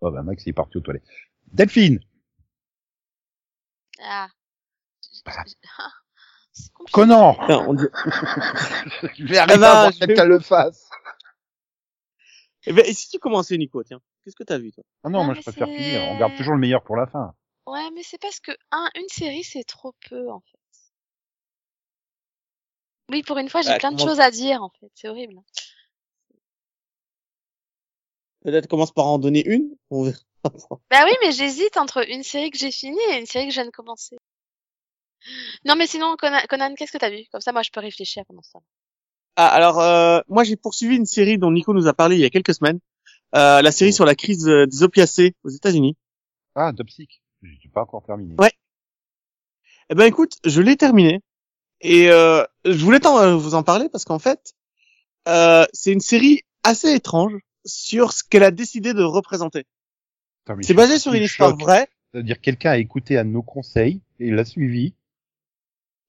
Oh 0.00 0.10
bah 0.10 0.22
Max 0.22 0.44
il 0.44 0.50
est 0.50 0.52
parti 0.52 0.78
aux 0.78 0.80
toilettes. 0.80 1.04
Delphine 1.52 2.00
ah. 4.02 4.26
Bah. 5.24 5.32
C'est 6.52 6.70
compliqué. 6.72 6.92
Conan 6.92 7.34
Putain, 7.34 7.64
on 7.68 7.74
dit- 7.74 7.84
Je 9.16 9.24
vais 9.26 9.38
arriver 9.38 9.58
ben, 9.60 9.62
à 9.62 9.72
voir 9.72 9.92
je 9.92 9.98
quelqu'un 10.00 10.22
vais- 10.24 10.28
le 10.28 10.40
fasse. 10.40 10.81
Eh 12.66 12.72
ben, 12.72 12.84
et 12.86 12.92
si 12.94 13.08
tu 13.08 13.18
commençais, 13.18 13.56
Nico, 13.58 13.82
tiens, 13.82 14.00
qu'est-ce 14.24 14.36
que 14.36 14.44
t'as 14.44 14.58
vu, 14.58 14.72
toi? 14.72 14.84
Ah 15.02 15.08
non, 15.10 15.18
Non, 15.20 15.24
moi 15.24 15.34
mais 15.34 15.40
je 15.40 15.42
préfère 15.50 15.66
c'est- 15.68 15.74
finir. 15.76 16.02
On 16.10 16.18
garde 16.18 16.36
toujours 16.36 16.54
le 16.54 16.60
meilleur 16.60 16.82
pour 16.84 16.96
la 16.96 17.06
fin. 17.06 17.34
Ouais, 17.66 17.90
mais 17.94 18.02
c'est 18.02 18.20
parce 18.20 18.40
que 18.40 18.52
un, 18.70 18.88
une 18.96 19.08
série 19.08 19.44
c'est 19.44 19.64
trop 19.64 19.94
peu 20.08 20.30
en 20.30 20.40
fait. 20.40 20.58
Oui, 23.10 23.22
pour 23.22 23.36
une 23.38 23.48
fois, 23.48 23.62
j'ai 23.62 23.70
Bah, 23.70 23.78
plein 23.78 23.92
de 23.92 23.96
comment- 23.98 24.08
choses 24.10 24.20
à 24.20 24.30
dire, 24.30 24.62
en 24.62 24.70
fait. 24.80 24.90
C'est 24.94 25.08
horrible. 25.08 25.34
Peut-être 28.42 28.66
commence 28.68 28.92
par 28.92 29.06
en 29.06 29.18
donner 29.18 29.44
une. 29.46 29.76
On 29.90 30.04
verra. 30.04 30.18
Bah 30.90 31.04
oui, 31.04 31.12
mais 31.22 31.30
j'hésite 31.32 31.76
entre 31.76 32.08
une 32.10 32.22
série 32.24 32.50
que 32.50 32.58
j'ai 32.58 32.70
finie 32.72 32.98
et 33.12 33.18
une 33.18 33.26
série 33.26 33.46
que 33.46 33.50
je 33.52 33.60
viens 33.60 33.66
de 33.66 33.70
commencer. 33.70 34.16
Non, 35.64 35.76
mais 35.76 35.86
sinon, 35.86 36.16
Conan, 36.18 36.40
Conan, 36.48 36.74
qu'est-ce 36.74 36.90
que 36.92 36.98
t'as 36.98 37.10
vu? 37.10 37.24
Comme 37.30 37.40
ça, 37.40 37.52
moi, 37.52 37.62
je 37.62 37.70
peux 37.70 37.80
réfléchir 37.80 38.24
pendant 38.26 38.42
ça. 38.42 38.58
Ah, 39.36 39.48
alors, 39.48 39.80
euh, 39.80 40.20
moi, 40.28 40.44
j'ai 40.44 40.56
poursuivi 40.56 40.96
une 40.96 41.06
série 41.06 41.38
dont 41.38 41.50
Nico 41.50 41.72
nous 41.72 41.86
a 41.86 41.94
parlé 41.94 42.16
il 42.16 42.20
y 42.20 42.24
a 42.24 42.30
quelques 42.30 42.54
semaines. 42.54 42.80
Euh, 43.34 43.62
la 43.62 43.72
série 43.72 43.92
sur 43.92 44.04
la 44.04 44.14
crise 44.14 44.46
euh, 44.48 44.66
des 44.66 44.82
opiacés 44.82 45.34
aux 45.42 45.48
États-Unis. 45.48 45.96
Ah, 46.54 46.72
Dopsic. 46.72 47.22
J'ai 47.42 47.68
pas 47.70 47.82
encore 47.82 48.02
terminé. 48.04 48.34
Ouais. 48.38 48.52
Eh 49.90 49.94
ben, 49.94 50.04
écoute, 50.04 50.36
je 50.44 50.60
l'ai 50.60 50.76
terminée. 50.76 51.20
Et 51.80 52.10
euh, 52.10 52.44
je 52.64 52.84
voulais 52.84 53.00
t'en- 53.00 53.18
euh, 53.18 53.34
vous 53.34 53.54
en 53.54 53.62
parler 53.62 53.88
parce 53.88 54.04
qu'en 54.04 54.18
fait, 54.18 54.52
euh, 55.28 55.64
c'est 55.72 55.92
une 55.92 56.00
série 56.00 56.42
assez 56.62 56.92
étrange 56.94 57.32
sur 57.64 58.12
ce 58.12 58.22
qu'elle 58.22 58.44
a 58.44 58.50
décidé 58.50 58.92
de 58.94 59.02
représenter. 59.02 59.64
C'est 60.60 60.74
basé 60.74 60.98
sur 60.98 61.14
une 61.14 61.22
histoire 61.22 61.50
choc. 61.50 61.60
vraie. 61.60 61.88
C'est-à-dire 62.12 62.40
quelqu'un 62.40 62.72
a 62.72 62.78
écouté 62.78 63.16
de 63.16 63.22
nos 63.22 63.42
conseils 63.42 64.00
et 64.20 64.30
l'a 64.30 64.44
suivi. 64.44 64.94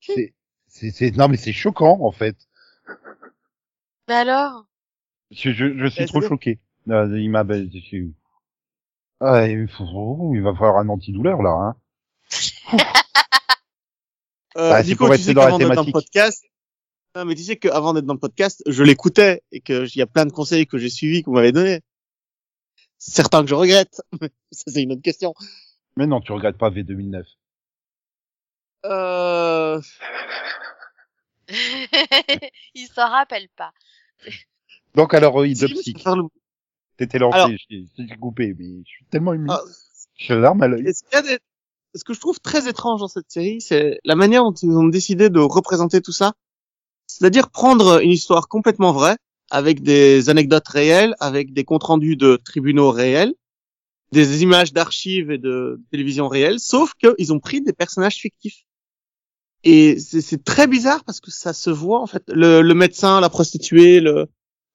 C'est, 0.02 0.34
c'est, 0.68 0.92
c'est, 0.92 1.12
non 1.12 1.28
mais 1.30 1.38
c'est 1.38 1.54
choquant 1.54 2.00
en 2.02 2.12
fait. 2.12 2.36
Mais 4.08 4.16
alors? 4.16 4.66
Je, 5.32 5.52
je, 5.52 5.78
je 5.78 5.88
suis 5.88 6.06
trop 6.06 6.22
choqué. 6.22 6.60
Euh, 6.90 7.20
il 7.20 7.30
m'a, 7.30 7.44
Ah, 9.22 9.48
il, 9.48 9.68
faut- 9.70 10.32
il 10.36 10.42
va 10.42 10.54
falloir 10.54 10.78
un 10.78 10.90
antidouleur 10.90 11.42
là. 11.42 11.52
Hein. 11.52 11.76
Euh, 14.56 14.70
Bah, 14.70 14.84
Nico, 14.84 14.98
pour 14.98 15.08
tu 15.08 15.12
rester 15.14 15.26
sais 15.30 15.34
dans 15.34 15.42
la 15.42 15.48
qu'avant 15.48 15.58
d'être 15.58 15.68
dans 15.74 15.82
le 15.82 15.86
thématique. 15.88 15.94
podcast, 15.94 16.46
non, 17.16 17.26
mais 17.26 17.34
tu 17.34 17.42
sais 17.42 17.58
qu'avant 17.58 17.94
d'être 17.96 18.06
dans 18.06 18.14
le 18.14 18.20
podcast, 18.20 18.62
je 18.68 18.84
l'écoutais 18.84 19.42
et 19.52 19.62
que 19.62 19.86
il 19.88 19.98
y 19.98 20.02
a 20.04 20.06
plein 20.06 20.28
de 20.28 20.32
conseils 20.32 20.68
que 20.68 20.78
j'ai 20.78 20.92
suivis 20.92 21.22
que 21.24 21.26
vous 21.32 21.36
m'avez 21.36 21.52
donnés. 21.52 21.82
Certains 23.00 23.42
que 23.42 23.50
je 23.50 23.56
regrette. 23.56 24.00
mais 24.22 24.30
Ça, 24.52 24.66
c'est 24.68 24.84
une 24.84 24.92
autre 24.92 25.02
question. 25.02 25.34
Mais 25.98 26.06
non, 26.06 26.22
tu 26.22 26.32
regrettes 26.34 26.60
pas 26.60 26.70
V2009. 26.70 27.24
Euh... 28.86 29.82
Il 32.76 32.88
s'en 32.94 33.10
rappelle 33.10 33.50
pas. 33.56 33.72
Donc 34.96 35.14
alors, 35.14 35.36
oui, 35.36 35.54
le- 35.68 35.76
T'étais 36.98 37.18
lancé, 37.18 37.58
j'ai 37.70 38.16
coupé, 38.20 38.54
mais 38.58 38.84
je 38.86 38.90
suis 38.90 39.06
tellement 39.10 39.34
ému. 39.34 39.48
Ah, 39.50 39.62
larme 40.30 40.62
à 40.62 40.68
l'œil. 40.68 40.84
De- 40.84 40.92
ce 41.96 42.04
que 42.04 42.14
je 42.14 42.20
trouve 42.20 42.40
très 42.40 42.68
étrange 42.68 43.00
dans 43.02 43.08
cette 43.08 43.32
série, 43.32 43.62
c'est 43.62 44.00
la 44.04 44.16
manière 44.16 44.44
dont 44.44 44.54
ils 44.54 44.70
ont 44.72 44.88
décidé 44.88 45.30
de 45.30 45.40
représenter 45.40 46.02
tout 46.02 46.12
ça. 46.12 46.34
C'est-à-dire 47.08 47.50
prendre 47.50 48.00
une 48.04 48.12
histoire 48.12 48.48
complètement 48.48 48.92
vraie, 48.94 49.18
avec 49.52 49.82
des 49.82 50.30
anecdotes 50.30 50.68
réelles, 50.68 51.16
avec 51.20 51.54
des 51.54 51.64
comptes 51.64 51.84
rendus 51.84 52.16
de 52.16 52.36
tribunaux 52.44 52.92
réels, 52.92 53.34
des 54.12 54.42
images 54.44 54.74
d'archives 54.74 55.32
et 55.32 55.38
de 55.40 55.82
télévision 55.92 56.28
réelles, 56.28 56.60
sauf 56.60 56.94
qu'ils 56.96 57.34
ont 57.34 57.40
pris 57.40 57.62
des 57.62 57.74
personnages 57.74 58.16
fictifs. 58.18 58.64
Et 59.64 59.98
c'est 60.00 60.44
très 60.44 60.68
bizarre 60.68 61.04
parce 61.06 61.22
que 61.22 61.32
ça 61.32 61.54
se 61.54 61.70
voit 61.70 62.02
en 62.02 62.08
fait. 62.08 62.24
Le, 62.28 62.62
le 62.62 62.74
médecin, 62.74 63.22
la 63.22 63.30
prostituée, 63.30 64.02
le... 64.02 64.28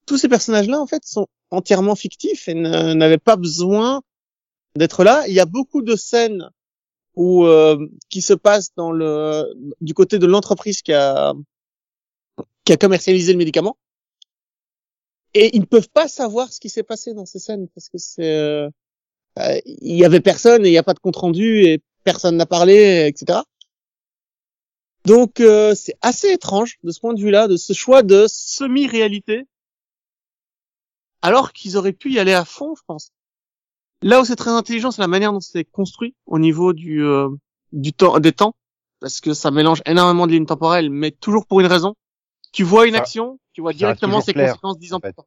tous 0.07 0.17
ces 0.17 0.29
personnages-là 0.29 0.81
en 0.81 0.87
fait 0.87 1.05
sont 1.05 1.27
entièrement 1.51 1.95
fictifs 1.95 2.49
et 2.49 2.55
n'avaient 2.55 3.19
pas 3.19 3.37
besoin 3.37 4.03
d'être 4.77 5.05
là. 5.05 5.25
Il 5.29 5.35
y 5.35 5.41
a 5.41 5.47
beaucoup 5.47 5.83
de 5.83 5.95
scènes 5.95 6.49
où 7.15 7.45
euh, 7.45 7.89
qui 8.09 8.23
se 8.23 8.33
passent 8.33 8.75
dans 8.77 8.93
le 8.93 9.53
du 9.81 9.93
côté 9.93 10.19
de 10.19 10.27
l'entreprise 10.27 10.83
qui 10.83 10.93
a 10.93 11.35
qui 12.65 12.73
a 12.73 12.77
commercialisé 12.77 13.33
le 13.33 13.39
médicament. 13.39 13.77
Et 15.35 15.55
ils 15.55 15.61
ne 15.61 15.67
peuvent 15.67 15.91
pas 15.91 16.09
savoir 16.09 16.53
ce 16.53 16.61
qui 16.61 16.71
s'est 16.71 16.83
passé 16.83 17.13
dans 17.13 17.27
ces 17.27 17.39
scènes 17.39 17.69
parce 17.75 17.89
que 17.89 17.99
c'est 17.99 18.37
euh, 18.37 18.71
euh, 19.39 19.59
il 19.67 19.97
y 19.97 20.05
avait 20.05 20.21
personne 20.21 20.65
et 20.65 20.69
il 20.69 20.73
n'y 20.73 20.79
a 20.79 20.83
pas 20.83 20.95
de 20.95 20.99
compte 21.01 21.17
rendu 21.17 21.65
et 21.65 21.83
personne 22.05 22.37
n'a 22.37 22.47
parlé, 22.47 23.07
etc. 23.07 23.41
Donc 25.05 25.41
euh, 25.41 25.75
c'est 25.75 25.95
assez 26.03 26.31
étrange 26.33 26.79
de 26.83 26.91
ce 26.91 27.01
point 27.01 27.15
de 27.15 27.21
vue-là, 27.21 27.49
de 27.49 27.57
ce 27.57 27.73
choix 27.73 28.03
de 28.03 28.27
semi-réalité, 28.29 29.47
alors 31.23 31.53
qu'ils 31.53 31.77
auraient 31.77 31.93
pu 31.93 32.13
y 32.13 32.19
aller 32.19 32.35
à 32.35 32.45
fond, 32.45 32.75
je 32.77 32.83
pense. 32.87 33.11
Là 34.03 34.21
où 34.21 34.25
c'est 34.25 34.37
très 34.37 34.51
intelligent, 34.51 34.91
c'est 34.91 35.03
la 35.03 35.09
manière 35.09 35.33
dont 35.33 35.41
c'est 35.41 35.65
construit 35.65 36.15
au 36.27 36.39
niveau 36.39 36.73
du 36.73 37.03
euh, 37.05 37.29
du 37.73 37.93
temps 37.93 38.19
des 38.21 38.33
temps, 38.33 38.55
parce 39.01 39.21
que 39.21 39.35
ça 39.35 39.51
mélange 39.51 39.83
énormément 39.87 40.27
de 40.27 40.33
lignes 40.33 40.47
temporelles, 40.47 40.91
mais 40.91 41.11
toujours 41.11 41.47
pour 41.47 41.61
une 41.61 41.67
raison. 41.67 41.95
Tu 42.53 42.63
vois 42.63 42.87
une 42.87 42.95
Ça- 42.95 43.01
action, 43.01 43.39
tu 43.53 43.61
vois 43.61 43.73
directement 43.73 44.21
ses 44.21 44.33
clair, 44.33 44.51
conséquences 44.53 44.79
dix 44.79 44.95
ans 44.95 45.01
plus 45.01 45.13
tard. 45.13 45.27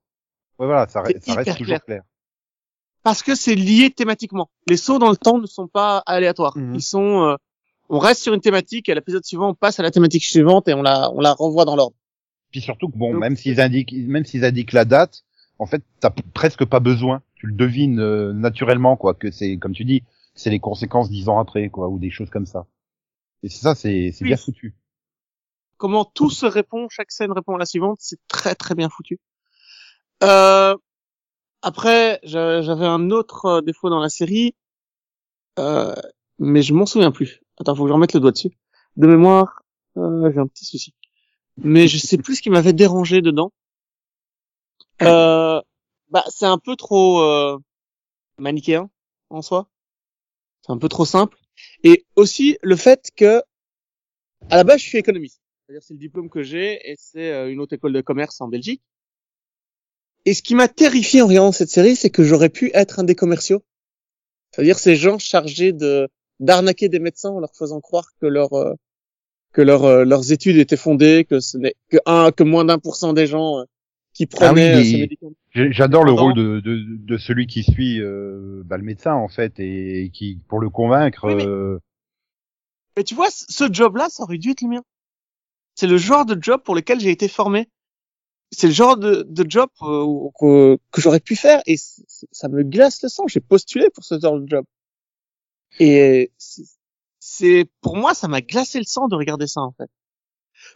Ouais, 0.58 0.66
voilà, 0.68 0.88
ça, 0.88 1.02
reste- 1.02 1.24
ça 1.26 1.34
reste 1.36 1.48
hyper 1.48 1.58
toujours 1.58 1.66
clair. 1.68 1.86
clair. 1.86 2.04
Parce 3.04 3.24
que 3.24 3.36
c'est 3.36 3.56
lié 3.56 3.90
thématiquement. 3.92 4.50
Les 4.68 4.78
sauts 4.78 5.00
dans 5.00 5.10
le 5.10 5.18
temps 5.18 5.40
ne 5.40 5.48
sont 5.48 5.68
pas 5.68 6.00
aléatoires. 6.06 6.56
Mhm. 6.58 6.76
Ils 6.76 6.82
sont, 6.84 7.24
euh, 7.26 7.36
on 7.92 8.00
reste 8.00 8.24
sur 8.24 8.34
une 8.34 8.42
thématique 8.42 8.90
et 8.90 8.94
à 8.94 8.96
l'épisode 8.96 9.24
suivant, 9.24 9.50
on 9.50 9.54
passe 9.54 9.80
à 9.80 9.84
la 9.84 9.92
thématique 9.92 10.24
suivante 10.24 10.68
et 10.68 10.74
on 10.74 10.82
la, 10.82 11.12
on 11.12 11.20
la 11.20 11.34
renvoie 11.34 11.66
dans 11.66 11.76
l'ordre. 11.76 11.96
Puis 12.52 12.62
surtout 12.62 12.90
que 12.90 12.98
bon, 12.98 13.12
Donc, 13.12 13.22
même 13.22 13.36
s'ils 13.36 13.62
indiquent, 13.62 13.94
même 13.94 14.26
s'ils 14.26 14.44
indiquent 14.46 14.74
la 14.74 14.86
date, 14.86 15.24
en 15.60 15.66
fait, 15.66 15.84
t'as 16.00 16.10
presque 16.34 16.66
pas 16.66 16.80
besoin. 16.80 17.22
Tu 17.36 17.48
le 17.48 17.54
devines 17.54 18.00
euh, 18.00 18.34
naturellement, 18.34 18.98
quoi, 18.98 19.14
que 19.14 19.30
c'est, 19.32 19.58
comme 19.58 19.74
tu 19.74 19.86
dis, 19.86 20.04
c'est 20.36 20.50
les 20.50 20.60
conséquences 20.60 21.10
dix 21.10 21.30
ans 21.30 21.40
après, 21.40 21.70
quoi, 21.70 21.88
ou 21.90 22.00
des 22.00 22.10
choses 22.10 22.30
comme 22.30 22.46
ça. 22.46 22.66
Et 23.44 23.50
c'est 23.50 23.62
ça, 23.62 23.76
c'est, 23.76 24.12
c'est 24.12 24.24
Oui. 24.24 24.30
bien 24.30 24.38
foutu. 24.38 24.76
comment 25.78 26.06
tout 26.06 26.30
se 26.30 26.46
répond, 26.46 26.88
chaque 26.90 27.12
scène 27.12 27.32
répond 27.32 27.56
à 27.56 27.58
la 27.58 27.66
suivante, 27.66 27.98
c'est 28.02 28.20
très 28.28 28.54
très 28.56 28.76
bien 28.76 28.90
foutu. 28.90 29.20
Euh, 30.24 30.76
après, 31.64 32.20
j'a- 32.24 32.62
j'avais 32.62 32.86
un 32.86 33.10
autre 33.12 33.46
euh, 33.46 33.62
défaut 33.62 33.90
dans 33.90 34.00
la 34.00 34.10
série, 34.10 34.56
euh, 35.60 35.96
mais 36.40 36.62
je 36.62 36.74
m'en 36.74 36.86
souviens 36.86 37.12
plus. 37.12 37.42
Attends, 37.62 37.76
faut 37.76 37.84
que 37.84 37.90
je 37.90 37.94
remette 37.94 38.14
le 38.14 38.20
doigt 38.20 38.32
dessus. 38.32 38.50
De 38.98 39.06
mémoire, 39.06 39.62
euh, 39.96 40.32
j'ai 40.34 40.40
un 40.40 40.48
petit 40.48 40.66
souci. 40.66 40.96
Mais 41.58 41.88
je 41.88 41.98
sais 41.98 42.18
plus 42.18 42.38
ce 42.38 42.42
qui 42.42 42.50
m'avait 42.50 42.74
dérangé 42.74 43.22
dedans. 43.22 43.54
Euh, 45.04 45.62
bah, 46.10 46.24
c'est 46.30 46.48
un 46.48 46.58
peu 46.58 46.76
trop 46.76 47.22
euh, 47.22 47.60
manichéen 48.40 48.90
en 49.30 49.44
soi. 49.44 49.70
C'est 50.66 50.72
un 50.72 50.80
peu 50.80 50.90
trop 50.90 51.06
simple. 51.06 51.38
Et 51.84 52.04
aussi 52.16 52.58
le 52.64 52.76
fait 52.76 53.12
que, 53.16 53.44
à 54.50 54.58
la 54.58 54.64
base, 54.64 54.80
je 54.80 54.88
suis 54.88 54.98
économiste. 54.98 55.40
C'est-à-dire 55.68 55.84
c'est 55.84 55.94
le 55.94 56.00
diplôme 56.00 56.32
que 56.32 56.42
j'ai 56.42 56.90
et 56.90 56.96
c'est 56.98 57.32
euh, 57.32 57.52
une 57.52 57.60
haute 57.60 57.74
école 57.74 57.94
de 57.94 58.02
commerce 58.02 58.42
en 58.42 58.48
Belgique. 58.48 58.82
Et 60.26 60.34
ce 60.34 60.42
qui 60.42 60.56
m'a 60.56 60.68
terrifié 60.68 61.22
en 61.22 61.28
regardant 61.28 61.52
cette 61.52 61.70
série, 61.70 61.96
c'est 61.96 62.10
que 62.10 62.24
j'aurais 62.24 62.50
pu 62.50 62.72
être 62.74 63.00
un 63.00 63.04
des 63.04 63.16
commerciaux. 63.16 63.64
C'est-à-dire 64.50 64.80
ces 64.80 64.96
gens 64.96 65.20
chargés 65.20 65.74
de 65.74 66.10
d'arnaquer 66.42 66.90
des 66.90 67.00
médecins 67.00 67.30
en 67.30 67.40
leur 67.40 67.56
faisant 67.56 67.80
croire 67.80 68.10
que 68.20 68.26
leur 68.28 68.52
euh, 68.54 68.74
que 69.54 69.62
leur, 69.62 69.84
euh, 69.84 70.06
leurs 70.06 70.32
études 70.32 70.58
étaient 70.58 70.78
fondées, 70.78 71.26
que 71.30 71.40
ce 71.40 71.58
n'est 71.58 71.76
que 71.90 71.98
un 72.06 72.32
que 72.32 72.44
moins 72.44 72.66
d'un 72.66 72.80
pour 72.80 72.96
cent 72.96 73.14
des 73.14 73.28
gens 73.28 73.60
euh, 73.60 73.64
qui 74.14 74.26
prenaient 74.26 74.74
Ah 74.76 74.80
oui, 74.80 75.18
euh, 75.56 75.70
J'adore 75.72 76.04
le 76.04 76.12
rôle 76.12 76.34
de, 76.36 76.60
de, 76.62 76.80
de 76.88 77.18
celui 77.18 77.48
qui 77.48 77.64
suit 77.64 78.02
euh, 78.02 78.62
bah, 78.66 78.78
le 78.78 78.84
médecin 78.84 79.14
en 79.14 79.28
fait 79.28 79.60
et 79.60 80.10
qui 80.14 80.40
pour 80.48 80.60
le 80.60 80.70
convaincre. 80.70 81.28
Oui, 81.28 81.36
mais- 81.36 81.46
euh, 81.46 81.80
Mais 82.98 83.04
tu 83.04 83.16
vois, 83.16 83.30
ce- 83.32 83.72
job-là, 83.72 84.08
ça 84.10 84.24
aurait 84.24 84.38
dû 84.38 84.52
être 84.52 84.62
le 84.62 84.70
mien. 84.70 84.84
C'est 85.76 85.88
le 85.88 85.98
genre 85.98 86.26
de 86.26 86.38
job 86.42 86.62
pour 86.64 86.76
lequel 86.76 87.00
j'ai 87.00 87.12
été 87.12 87.28
formé. 87.28 87.70
C'est 88.52 88.68
le 88.68 88.74
genre 88.74 88.98
de, 88.98 89.26
de 89.30 89.46
job 89.50 89.70
euh, 89.82 90.06
que, 90.40 90.78
que 90.92 91.02
j'aurais 91.02 91.22
pu 91.22 91.36
faire 91.38 91.62
et 91.66 91.76
ça 91.78 92.50
me 92.50 92.64
glace 92.64 93.02
le 93.02 93.10
sang. 93.10 93.28
J'ai 93.28 93.40
postulé 93.40 93.90
pour 93.90 94.04
ce 94.04 94.20
genre 94.20 94.40
de 94.40 94.48
job. 94.48 94.66
Et 95.80 96.32
c'est- 96.38 96.64
c'est 97.20 97.66
pour 97.82 97.96
moi, 97.98 98.14
ça 98.14 98.28
m'a 98.28 98.42
glacé 98.42 98.80
le 98.80 98.86
sang 98.86 99.08
de 99.08 99.16
regarder 99.16 99.48
ça 99.48 99.62
en 99.62 99.72
fait. 99.74 99.90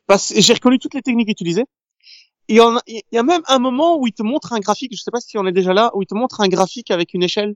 Parce 0.08 0.34
que 0.34 0.41
j'ai 0.41 0.54
reconnu 0.54 0.80
toutes 0.80 0.93
les 0.96 1.04
techniques 1.04 1.30
utilisées. 1.30 1.66
A- 2.50 2.82
il 2.88 3.02
y 3.12 3.18
a 3.18 3.24
même 3.24 3.43
un 3.48 3.60
moment 3.60 3.98
où 4.00 4.08
il 4.08 4.14
te 4.14 4.24
montre 4.24 4.54
un 4.54 4.60
graphique, 4.60 4.93
je 4.96 5.02
sais 5.02 5.12
pas 5.12 5.22
si 5.22 5.38
on 5.38 5.46
est 5.48 5.52
déjà 5.52 5.74
là, 5.74 5.91
où 5.96 6.02
il 6.04 6.08
te 6.08 6.16
montre 6.16 6.41
un 6.41 6.48
graphique 6.48 6.91
avec 6.91 7.14
une 7.14 7.24
échelle. 7.24 7.56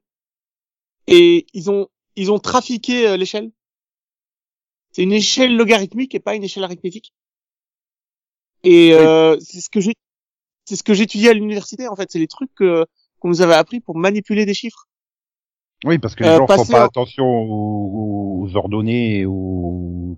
Et 1.07 1.45
ils 1.53 1.69
ont 1.69 1.89
ils 2.15 2.31
ont 2.31 2.39
trafiqué 2.39 3.05
euh, 3.05 3.17
l'échelle. 3.17 3.51
C'est 4.91 5.01
une 5.01 5.13
échelle 5.13 5.55
logarithmique 5.55 6.13
et 6.13 6.19
pas 6.19 6.35
une 6.35 6.43
échelle 6.43 6.63
arithmétique. 6.63 7.11
Et 8.63 8.93
euh, 8.93 9.37
c'est 9.39 9.61
ce 9.61 9.69
que 9.69 9.79
j'ai, 9.79 9.95
c'est 10.65 10.77
ce 10.77 10.83
que 10.83 10.95
j'étudiais 10.95 11.31
à 11.31 11.33
l'université 11.35 11.87
en 11.89 11.95
fait. 11.97 12.11
C'est 12.11 12.19
les 12.19 12.27
trucs 12.27 12.53
que 12.55 12.85
qu'on 13.19 13.29
nous 13.29 13.41
avait 13.43 13.55
appris 13.55 13.81
pour 13.81 13.97
manipuler 13.97 14.45
des 14.47 14.55
chiffres. 14.55 14.88
Oui, 15.85 15.97
parce 15.97 16.13
que 16.15 16.23
les 16.23 16.29
Euh, 16.29 16.37
gens 16.37 16.47
font 16.47 16.65
pas 16.65 16.81
en- 16.83 16.85
attention 16.87 17.25
aux, 17.25 18.41
aux 18.43 18.55
ordonnées 18.55 19.19
et 19.19 19.25
aux... 19.25 20.17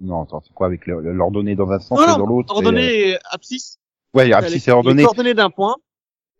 Non, 0.00 0.22
attends, 0.22 0.42
c'est 0.44 0.52
quoi 0.52 0.66
avec 0.66 0.86
l'ordonnée 0.86 1.54
dans 1.54 1.70
un 1.70 1.78
sens 1.78 1.98
Non, 1.98 2.14
et 2.14 2.18
dans 2.18 2.26
l'autre 2.26 2.48
c'est, 2.48 2.54
euh, 2.54 2.56
Ordonnée 2.56 3.08
et 3.10 3.18
abscisse. 3.30 3.78
Ouais, 4.14 4.32
abscisse 4.32 4.66
et 4.66 4.72
ordonnée. 4.72 5.02
Les 5.02 5.04
coordonnées 5.04 5.34
d'un 5.34 5.50
point. 5.50 5.76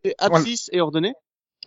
Et 0.05 0.15
abscisse 0.19 0.69
et 0.73 0.81
ordonnée. 0.81 1.15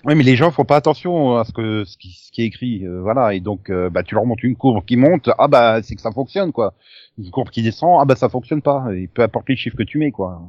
Oui, 0.04 0.16
mais 0.16 0.24
les 0.24 0.36
gens 0.36 0.52
font 0.52 0.66
pas 0.66 0.78
attention 0.78 1.38
à 1.38 1.44
ce 1.46 1.52
que 1.54 1.84
ce 1.86 1.96
qui, 1.96 2.10
ce 2.12 2.32
qui 2.32 2.42
est 2.42 2.46
écrit, 2.46 2.86
euh, 2.86 3.02
voilà. 3.02 3.36
Et 3.36 3.39
donc, 3.39 3.70
euh, 3.70 3.89
bah, 3.89 4.02
tu 4.04 4.16
leur 4.16 4.26
montres 4.26 4.44
une 4.44 4.56
courbe 4.56 4.84
qui 4.84 4.98
monte, 4.98 5.30
ah 5.38 5.48
bah 5.48 5.84
c'est 5.84 5.96
que 5.96 6.02
ça 6.02 6.12
fonctionne, 6.12 6.52
quoi. 6.52 6.74
Une 7.20 7.30
courbe 7.30 7.50
qui 7.50 7.62
descend, 7.62 8.00
ah 8.02 8.06
bah 8.06 8.16
ça 8.16 8.28
fonctionne 8.28 8.62
pas. 8.64 8.86
Et 8.96 9.08
peu 9.08 9.22
importe 9.22 9.48
les 9.50 9.56
chiffres 9.56 9.78
que 9.78 9.84
tu 9.84 10.00
mets, 10.00 10.12
quoi. 10.12 10.42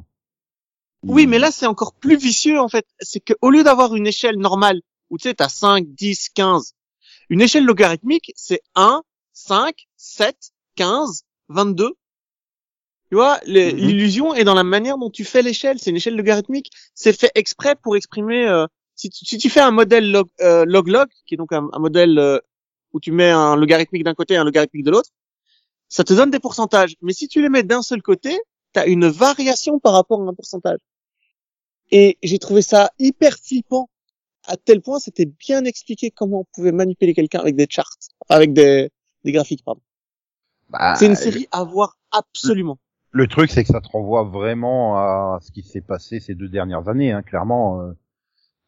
Oui, 1.05 1.27
mais 1.27 1.37
là, 1.37 1.51
c'est 1.51 1.67
encore 1.67 1.93
plus 1.93 2.15
vicieux, 2.17 2.59
en 2.59 2.67
fait. 2.67 2.85
C'est 2.99 3.19
que 3.19 3.33
au 3.41 3.49
lieu 3.51 3.63
d'avoir 3.63 3.93
une 3.95 4.07
échelle 4.07 4.37
normale, 4.39 4.81
où 5.13 5.17
tu 5.19 5.29
sais, 5.29 5.35
t'as 5.35 5.49
5, 5.49 5.85
10, 5.93 6.29
15, 6.29 6.73
une 7.29 7.41
échelle 7.41 7.65
logarithmique, 7.65 8.33
c'est 8.35 8.61
1, 8.75 9.03
5, 9.33 9.75
7, 9.95 10.35
15, 10.75 11.23
22. 11.49 11.93
Tu 13.09 13.15
vois, 13.15 13.39
Mhm. 13.45 13.87
l'illusion 13.87 14.33
est 14.33 14.43
dans 14.43 14.55
la 14.55 14.63
manière 14.63 14.97
dont 14.97 15.11
tu 15.11 15.23
fais 15.23 15.43
l'échelle. 15.43 15.77
C'est 15.79 15.91
une 15.91 15.97
échelle 15.97 16.15
logarithmique. 16.15 16.71
C'est 16.95 17.13
fait 17.13 17.31
exprès 17.35 17.75
pour 17.75 17.95
exprimer. 17.95 18.47
euh, 18.47 18.65
si, 18.95 19.09
tu, 19.09 19.25
si 19.25 19.37
tu 19.37 19.49
fais 19.49 19.59
un 19.59 19.71
modèle 19.71 20.11
log, 20.11 20.27
euh, 20.41 20.65
log-log, 20.65 21.09
qui 21.27 21.35
est 21.35 21.37
donc 21.37 21.51
un, 21.53 21.67
un 21.73 21.79
modèle 21.79 22.17
euh, 22.17 22.39
où 22.93 22.99
tu 22.99 23.11
mets 23.11 23.29
un 23.29 23.55
logarithmique 23.55 24.03
d'un 24.03 24.15
côté 24.15 24.33
et 24.35 24.37
un 24.37 24.43
logarithmique 24.43 24.83
de 24.83 24.91
l'autre, 24.91 25.09
ça 25.89 26.03
te 26.03 26.13
donne 26.13 26.31
des 26.31 26.39
pourcentages. 26.39 26.95
Mais 27.01 27.13
si 27.13 27.27
tu 27.27 27.41
les 27.41 27.49
mets 27.49 27.63
d'un 27.63 27.83
seul 27.83 28.01
côté, 28.01 28.39
tu 28.73 28.79
as 28.79 28.87
une 28.87 29.07
variation 29.07 29.79
par 29.79 29.93
rapport 29.93 30.21
à 30.21 30.25
un 30.25 30.33
pourcentage. 30.33 30.79
Et 31.91 32.17
j'ai 32.23 32.39
trouvé 32.39 32.61
ça 32.61 32.91
hyper 32.99 33.37
flippant. 33.37 33.89
À 34.47 34.57
tel 34.57 34.81
point, 34.81 34.99
c'était 34.99 35.25
bien 35.25 35.63
expliqué 35.65 36.11
comment 36.11 36.41
on 36.41 36.45
pouvait 36.53 36.71
manipuler 36.71 37.13
quelqu'un 37.13 37.39
avec 37.39 37.55
des 37.55 37.67
charts, 37.69 37.89
avec 38.29 38.53
des, 38.53 38.89
des 39.23 39.31
graphiques, 39.31 39.63
pardon. 39.63 39.81
Bah, 40.69 40.95
C'est 40.95 41.05
une 41.05 41.15
série 41.15 41.47
à 41.51 41.63
voir 41.63 41.97
absolument. 42.11 42.77
Le 43.11 43.27
truc, 43.27 43.51
c'est 43.51 43.63
que 43.63 43.69
ça 43.69 43.79
te 43.81 43.87
renvoie 43.89 44.23
vraiment 44.23 44.97
à 44.97 45.39
ce 45.41 45.51
qui 45.51 45.61
s'est 45.61 45.81
passé 45.81 46.19
ces 46.19 46.35
deux 46.35 46.49
dernières 46.49 46.89
années, 46.89 47.11
hein, 47.11 47.21
clairement. 47.21 47.81
euh, 47.81 47.91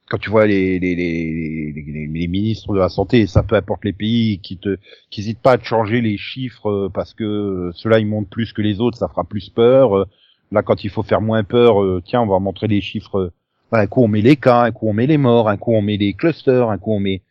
Quand 0.07 0.19
tu 0.19 0.29
vois 0.29 0.45
les, 0.45 0.77
les, 0.79 0.95
les, 0.95 1.73
les, 1.73 2.27
ministres 2.27 2.73
de 2.73 2.79
la 2.79 2.89
santé, 2.89 3.21
et 3.21 3.27
ça 3.27 3.41
peu 3.43 3.55
importe 3.55 3.83
les 3.85 3.93
pays, 3.93 4.39
qui 4.39 4.57
te, 4.57 4.77
qui 5.09 5.21
hésitent 5.21 5.41
pas 5.41 5.53
à 5.53 5.57
te 5.57 5.65
changer 5.65 5.99
les 6.01 6.17
chiffres 6.17 6.69
euh, 6.69 6.89
parce 6.93 7.13
que 7.15 7.23
euh, 7.23 7.71
ceux-là 7.73 7.99
ils 7.99 8.05
montent 8.07 8.29
plus 8.29 8.53
que 8.53 8.61
les 8.61 8.79
autres, 8.81 8.97
ça 8.97 9.07
fera 9.07 9.23
plus 9.23 9.49
peur. 9.49 9.97
Euh, 9.97 10.05
Là, 10.51 10.61
quand 10.61 10.83
il 10.83 10.91
faut 10.91 11.01
faire 11.03 11.21
moins 11.21 11.43
peur, 11.43 11.81
euh, 11.83 12.01
tiens, 12.05 12.21
on 12.21 12.27
va 12.27 12.37
montrer 12.39 12.67
les 12.67 12.79
chiffres. 12.79 13.33
Euh, 13.73 13.77
Un 13.77 13.87
coup 13.87 14.03
on 14.03 14.07
met 14.07 14.21
les 14.21 14.35
cas, 14.35 14.61
un 14.61 14.71
coup 14.71 14.87
on 14.87 14.93
met 14.93 15.07
les 15.07 15.17
morts, 15.17 15.49
un 15.49 15.57
coup 15.57 15.73
on 15.73 15.81
met 15.81 15.97
les 15.97 16.13
clusters, 16.13 16.69
un 16.69 16.77
coup 16.77 16.91
on 16.93 16.99
met. 16.99 17.21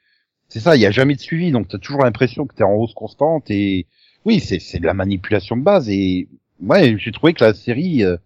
C'est 0.49 0.61
ça, 0.61 0.77
il 0.77 0.83
y 0.83 0.87
a 0.87 0.91
jamais 0.91 1.15
de 1.15 1.21
suivi, 1.21 1.51
donc 1.53 1.69
t'as 1.69 1.79
toujours 1.79 2.03
l'impression 2.05 2.47
que 2.47 2.55
t'es 2.55 2.65
en 2.65 2.75
hausse 2.75 2.95
constante 2.95 3.51
et 3.51 3.87
oui, 4.25 4.41
c'est 4.41 4.59
c'est 4.61 4.79
de 4.79 4.87
la 4.87 4.95
manipulation 4.95 5.57
de 5.57 5.63
base 5.63 5.89
et 5.91 6.29
ouais, 6.63 6.97
j'ai 6.99 7.13
trouvé 7.13 7.35
que 7.35 7.45
la 7.45 7.55
série, 7.55 8.05
euh, 8.05 8.17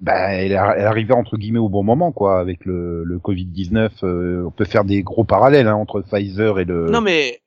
bah, 0.00 0.32
elle, 0.34 0.52
elle 0.52 0.56
arrivait 0.86 1.14
entre 1.14 1.36
guillemets 1.38 1.58
au 1.58 1.68
bon 1.70 1.82
moment, 1.82 2.12
quoi, 2.12 2.38
avec 2.40 2.64
le, 2.66 3.02
le 3.04 3.18
Covid 3.18 3.46
19. 3.46 3.92
on 4.02 4.50
peut 4.50 4.64
faire 4.66 4.84
des 4.84 5.02
gros 5.02 5.24
parallèles 5.24 5.68
hein, 5.68 5.74
entre 5.76 6.02
Pfizer 6.02 6.58
et 6.60 6.64
le 6.64 6.90
Non, 6.90 7.00
mais 7.00 7.40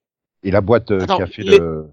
et 0.44 0.52
la 0.52 0.62
boîte 0.62 0.92
euh, 0.92 1.02
Attends, 1.02 1.18
qui 1.18 1.22
a 1.22 1.28
fait 1.28 1.44
les- 1.44 1.60
le. 1.60 1.90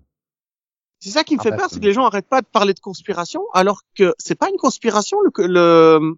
c'est 1.01 1.11
ça 1.11 1.25
qui 1.25 1.35
me 1.35 1.41
Ah 1.41 1.43
fait 1.43 1.51
bah, 1.51 1.57
peur, 1.57 1.67
c'est- 1.69 1.75
c'est 1.75 1.81
que 1.81 1.87
les 1.87 1.93
gens 1.93 2.07
arrêtent 2.07 2.29
pas 2.29 2.41
de 2.41 2.47
parler 2.47 2.73
de 2.73 2.81
conspiration, 2.81 3.43
alors 3.53 3.83
que 3.97 4.15
c'est 4.19 4.39
pas 4.39 4.49
une 4.49 4.57
conspiration, 4.57 5.19
le, 5.21 5.31
le, 5.47 6.17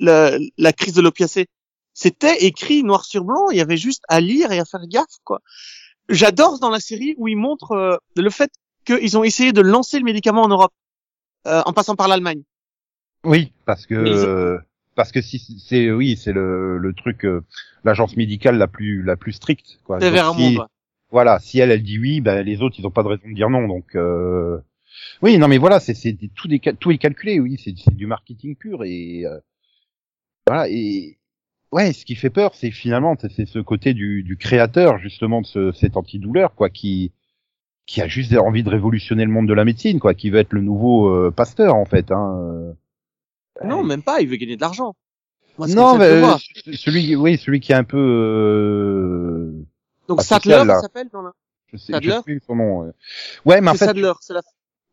le- 0.00 0.38
la 0.58 0.72
crise 0.72 0.94
de 0.94 1.02
l'opiacé. 1.02 1.46
C'était 1.94 2.44
écrit 2.44 2.84
noir 2.84 3.04
sur 3.04 3.24
blanc, 3.24 3.50
il 3.50 3.56
y 3.58 3.60
avait 3.60 3.76
juste 3.76 4.04
à 4.08 4.20
lire 4.20 4.52
et 4.52 4.58
à 4.60 4.64
faire 4.64 4.86
gaffe, 4.86 5.18
quoi. 5.24 5.40
J'adore 6.08 6.58
dans 6.60 6.70
la 6.70 6.80
série 6.80 7.14
où 7.18 7.28
ils 7.28 7.36
montrent 7.36 7.72
euh, 7.72 7.96
le 8.16 8.30
fait 8.30 8.50
qu'ils 8.84 9.18
ont 9.18 9.24
essayé 9.24 9.52
de 9.52 9.60
lancer 9.60 9.98
le 9.98 10.04
médicament 10.04 10.42
en 10.42 10.48
Europe, 10.48 10.72
euh, 11.46 11.62
en 11.66 11.72
passant 11.72 11.96
par 11.96 12.08
l'Allemagne. 12.08 12.42
Oui, 13.24 13.52
parce 13.66 13.84
que 13.84 13.94
euh, 13.94 14.58
parce 14.94 15.12
que 15.12 15.20
si 15.20 15.62
c'est 15.66 15.90
oui, 15.90 16.16
c'est 16.16 16.32
le, 16.32 16.78
le 16.78 16.94
truc, 16.94 17.24
euh, 17.24 17.42
l'agence 17.84 18.16
médicale 18.16 18.56
la 18.56 18.68
plus 18.68 19.02
la 19.02 19.16
plus 19.16 19.32
stricte, 19.32 19.80
quoi. 19.84 20.00
C'est 20.00 20.10
vers 20.10 20.32
si- 20.32 20.58
voilà, 21.10 21.38
si 21.40 21.58
elle, 21.58 21.70
elle 21.70 21.82
dit 21.82 21.98
oui, 21.98 22.20
ben 22.20 22.42
les 22.42 22.62
autres, 22.62 22.76
ils 22.78 22.86
ont 22.86 22.90
pas 22.90 23.02
de 23.02 23.08
raison 23.08 23.28
de 23.28 23.34
dire 23.34 23.50
non. 23.50 23.66
Donc, 23.66 23.94
euh... 23.96 24.58
oui, 25.22 25.38
non, 25.38 25.48
mais 25.48 25.58
voilà, 25.58 25.80
c'est 25.80 25.94
tout 26.34 26.48
des 26.48 26.60
tout 26.60 26.90
est 26.90 26.98
calculé, 26.98 27.40
oui, 27.40 27.60
c'est 27.62 27.74
c'est 27.76 27.94
du 27.94 28.06
marketing 28.06 28.56
pur 28.56 28.84
et 28.84 29.24
euh, 29.26 29.38
voilà 30.48 30.68
et 30.68 31.18
ouais, 31.72 31.92
ce 31.92 32.04
qui 32.04 32.14
fait 32.14 32.30
peur, 32.30 32.54
c'est 32.54 32.70
finalement 32.70 33.16
c'est 33.18 33.46
ce 33.46 33.58
côté 33.58 33.94
du, 33.94 34.22
du 34.22 34.36
créateur 34.36 34.98
justement 34.98 35.40
de 35.42 35.46
ce, 35.46 35.72
cet 35.72 35.96
antidouleur, 35.96 36.54
quoi, 36.54 36.70
qui 36.70 37.12
qui 37.86 38.02
a 38.02 38.06
juste 38.06 38.36
envie 38.36 38.62
de 38.62 38.68
révolutionner 38.68 39.24
le 39.24 39.30
monde 39.30 39.48
de 39.48 39.54
la 39.54 39.64
médecine, 39.64 39.98
quoi, 39.98 40.12
qui 40.12 40.28
veut 40.28 40.38
être 40.38 40.52
le 40.52 40.60
nouveau 40.60 41.08
euh, 41.08 41.30
Pasteur 41.30 41.74
en 41.74 41.86
fait. 41.86 42.10
Hein. 42.10 42.38
euh. 42.40 42.72
Non, 43.64 43.82
même 43.82 44.02
pas, 44.02 44.20
il 44.20 44.28
veut 44.28 44.36
gagner 44.36 44.56
de 44.56 44.60
l'argent. 44.60 44.94
Non, 45.58 45.94
je 45.94 45.98
mais 45.98 46.04
euh, 46.04 46.36
celui, 46.74 47.16
oui, 47.16 47.36
celui 47.36 47.60
qui 47.60 47.72
est 47.72 47.76
un 47.76 47.84
peu, 47.84 47.98
euh, 47.98 49.52
Donc 50.06 50.22
Sadler, 50.22 50.62
ça 50.66 50.80
s'appelle 50.82 51.08
dans 51.12 51.22
la... 51.22 51.32
je 51.72 51.76
sais, 51.78 51.86
je 51.88 51.92
Sadler 51.94 52.12
sais 52.12 52.22
plus 52.22 52.42
son 52.46 52.54
nom. 52.54 52.92
Ouais, 53.44 53.60
mais 53.60 53.70
en 53.70 53.74
fait, 53.74 53.86
Sadler, 53.86 54.12
c'est 54.20 54.34
la... 54.34 54.42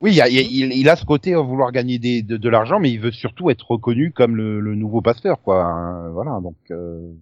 Oui, 0.02 0.12
il, 0.14 0.22
a- 0.22 0.28
il 0.28 0.74
il- 0.74 0.90
a 0.90 0.96
ce 0.96 1.06
côté 1.06 1.34
à 1.34 1.40
vouloir 1.40 1.72
gagner 1.72 2.00
des, 2.00 2.22
de, 2.22 2.38
de 2.38 2.50
l'argent, 2.50 2.80
mais 2.80 2.92
il 2.92 3.00
veut 3.00 3.12
surtout 3.12 3.50
être 3.50 3.72
reconnu 3.72 4.12
comme 4.12 4.36
le, 4.36 4.60
le 4.60 4.76
nouveau 4.76 5.02
pasteur, 5.02 5.42
quoi. 5.42 5.64
hein, 5.64 6.10
Voilà, 6.12 6.40
donc. 6.42 6.58
euh, 6.72 7.14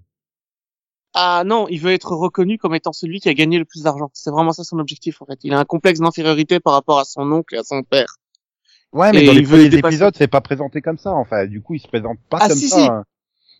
Ah 1.13 1.43
non, 1.45 1.67
il 1.69 1.79
veut 1.79 1.91
être 1.91 2.11
reconnu 2.15 2.57
comme 2.57 2.73
étant 2.73 2.91
celui 2.91 3.19
qui 3.19 3.29
a 3.29 3.33
gagné 3.35 3.59
le 3.59 3.65
plus 3.65 3.83
d'argent. 3.83 4.09
C'est 4.13 4.31
vraiment 4.31 4.51
ça 4.51 4.63
son 4.63 4.79
objectif 4.79 5.21
en 5.21 5.25
fait. 5.27 5.39
Il 5.43 5.53
a 5.53 5.59
un 5.59 5.65
complexe 5.65 5.99
d'infériorité 5.99 6.59
par 6.59 6.73
rapport 6.73 6.97
à 6.99 7.05
son 7.05 7.31
oncle 7.31 7.53
et 7.53 7.59
à 7.59 7.63
son 7.63 7.83
père. 7.83 8.15
Ouais, 8.91 9.13
mais 9.13 9.21
Et 9.21 9.25
dans 9.27 9.33
les 9.33 9.43
premiers 9.43 9.69
dépasser- 9.69 9.89
épisodes, 9.89 10.15
c'est 10.17 10.27
pas 10.27 10.41
présenté 10.41 10.81
comme 10.81 10.97
ça. 10.97 11.11
Enfin, 11.11 11.45
du 11.45 11.61
coup, 11.61 11.75
il 11.75 11.79
se 11.79 11.87
présente 11.87 12.17
pas 12.29 12.39
Ah, 12.41 12.47
comme 12.49 12.57
si, 12.57 12.69
ça. 12.69 12.75
si. 12.77 12.81
hein. 12.81 13.03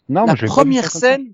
Non, 0.10 0.26
la 0.26 0.34
mais 0.34 0.38
je 0.38 0.42
pas 0.42 0.52
vu 0.52 0.56
première 0.56 0.92
scène, 0.92 1.34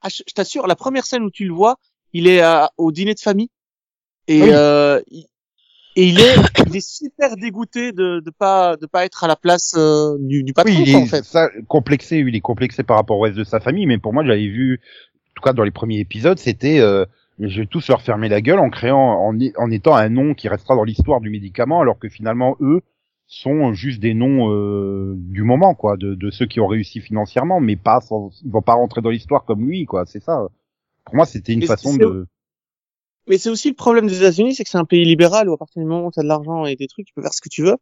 ah, 0.00 0.08
je, 0.08 0.22
je 0.26 0.32
t'assure, 0.34 0.66
la 0.66 0.76
première 0.76 1.04
scène 1.06 1.22
où 1.24 1.30
tu 1.30 1.46
le 1.46 1.52
vois, 1.54 1.76
il 2.14 2.26
est 2.26 2.42
au 2.78 2.90
dîner 2.92 3.14
de 3.14 3.20
famille 3.20 3.50
et 4.28 4.42
Oui. 4.42 4.48
euh, 4.52 5.00
il, 5.08 5.26
et 5.96 6.08
il 6.08 6.18
est, 6.20 6.34
il 6.66 6.76
est 6.76 6.86
super 6.86 7.36
dégoûté 7.36 7.92
de 7.92 8.20
de 8.20 8.30
pas 8.30 8.76
de 8.76 8.86
pas 8.86 9.04
être 9.04 9.24
à 9.24 9.28
la 9.28 9.36
place 9.36 9.74
euh, 9.76 10.16
du, 10.20 10.42
du 10.42 10.52
patron 10.52 10.72
Oui, 10.74 10.82
il 10.86 10.90
est 10.90 10.96
en 10.96 11.06
fait. 11.06 11.24
ça, 11.24 11.48
complexé. 11.68 12.18
Il 12.18 12.34
est 12.34 12.40
complexé 12.40 12.82
par 12.82 12.96
rapport 12.96 13.18
au 13.18 13.20
reste 13.20 13.36
de 13.36 13.44
sa 13.44 13.60
famille, 13.60 13.86
mais 13.86 13.98
pour 13.98 14.12
moi, 14.12 14.24
j'avais 14.24 14.48
vu, 14.48 14.80
en 15.30 15.32
tout 15.36 15.42
cas 15.42 15.52
dans 15.52 15.62
les 15.64 15.70
premiers 15.70 16.00
épisodes, 16.00 16.38
c'était, 16.38 16.80
euh, 16.80 17.04
je 17.38 17.60
vais 17.60 17.66
tous 17.66 17.88
leur 17.88 18.02
fermer 18.02 18.28
la 18.28 18.40
gueule 18.40 18.58
en 18.58 18.70
créant, 18.70 19.28
en, 19.28 19.36
en 19.56 19.70
étant 19.70 19.94
un 19.94 20.08
nom 20.08 20.34
qui 20.34 20.48
restera 20.48 20.74
dans 20.76 20.84
l'histoire 20.84 21.20
du 21.20 21.30
médicament, 21.30 21.80
alors 21.80 21.98
que 21.98 22.08
finalement 22.08 22.56
eux 22.60 22.80
sont 23.26 23.72
juste 23.72 24.00
des 24.00 24.14
noms 24.14 24.52
euh, 24.52 25.14
du 25.16 25.42
moment, 25.44 25.74
quoi, 25.74 25.96
de, 25.96 26.14
de 26.14 26.30
ceux 26.30 26.46
qui 26.46 26.60
ont 26.60 26.66
réussi 26.66 27.00
financièrement, 27.00 27.58
mais 27.60 27.76
pas, 27.76 28.00
sans, 28.00 28.30
ils 28.44 28.50
vont 28.52 28.62
pas 28.62 28.74
rentrer 28.74 29.00
dans 29.00 29.10
l'histoire 29.10 29.44
comme 29.44 29.66
lui, 29.66 29.86
quoi. 29.86 30.04
C'est 30.06 30.22
ça. 30.22 30.46
Pour 31.04 31.14
moi, 31.16 31.24
c'était 31.26 31.52
une 31.52 31.62
façon 31.62 31.96
de. 31.96 32.26
Mais 33.26 33.38
c'est 33.38 33.50
aussi 33.50 33.68
le 33.68 33.74
problème 33.74 34.06
des 34.06 34.18
États-Unis, 34.18 34.54
c'est 34.54 34.64
que 34.64 34.70
c'est 34.70 34.78
un 34.78 34.84
pays 34.84 35.04
libéral 35.04 35.48
où 35.48 35.54
à 35.54 35.58
partir 35.58 35.80
du 35.80 35.88
moment 35.88 36.06
où 36.06 36.10
tu 36.10 36.20
as 36.20 36.22
de 36.22 36.28
l'argent 36.28 36.66
et 36.66 36.76
des 36.76 36.86
trucs, 36.86 37.06
tu 37.06 37.14
peux 37.14 37.22
faire 37.22 37.32
ce 37.32 37.40
que 37.40 37.48
tu 37.48 37.62
veux. 37.62 37.76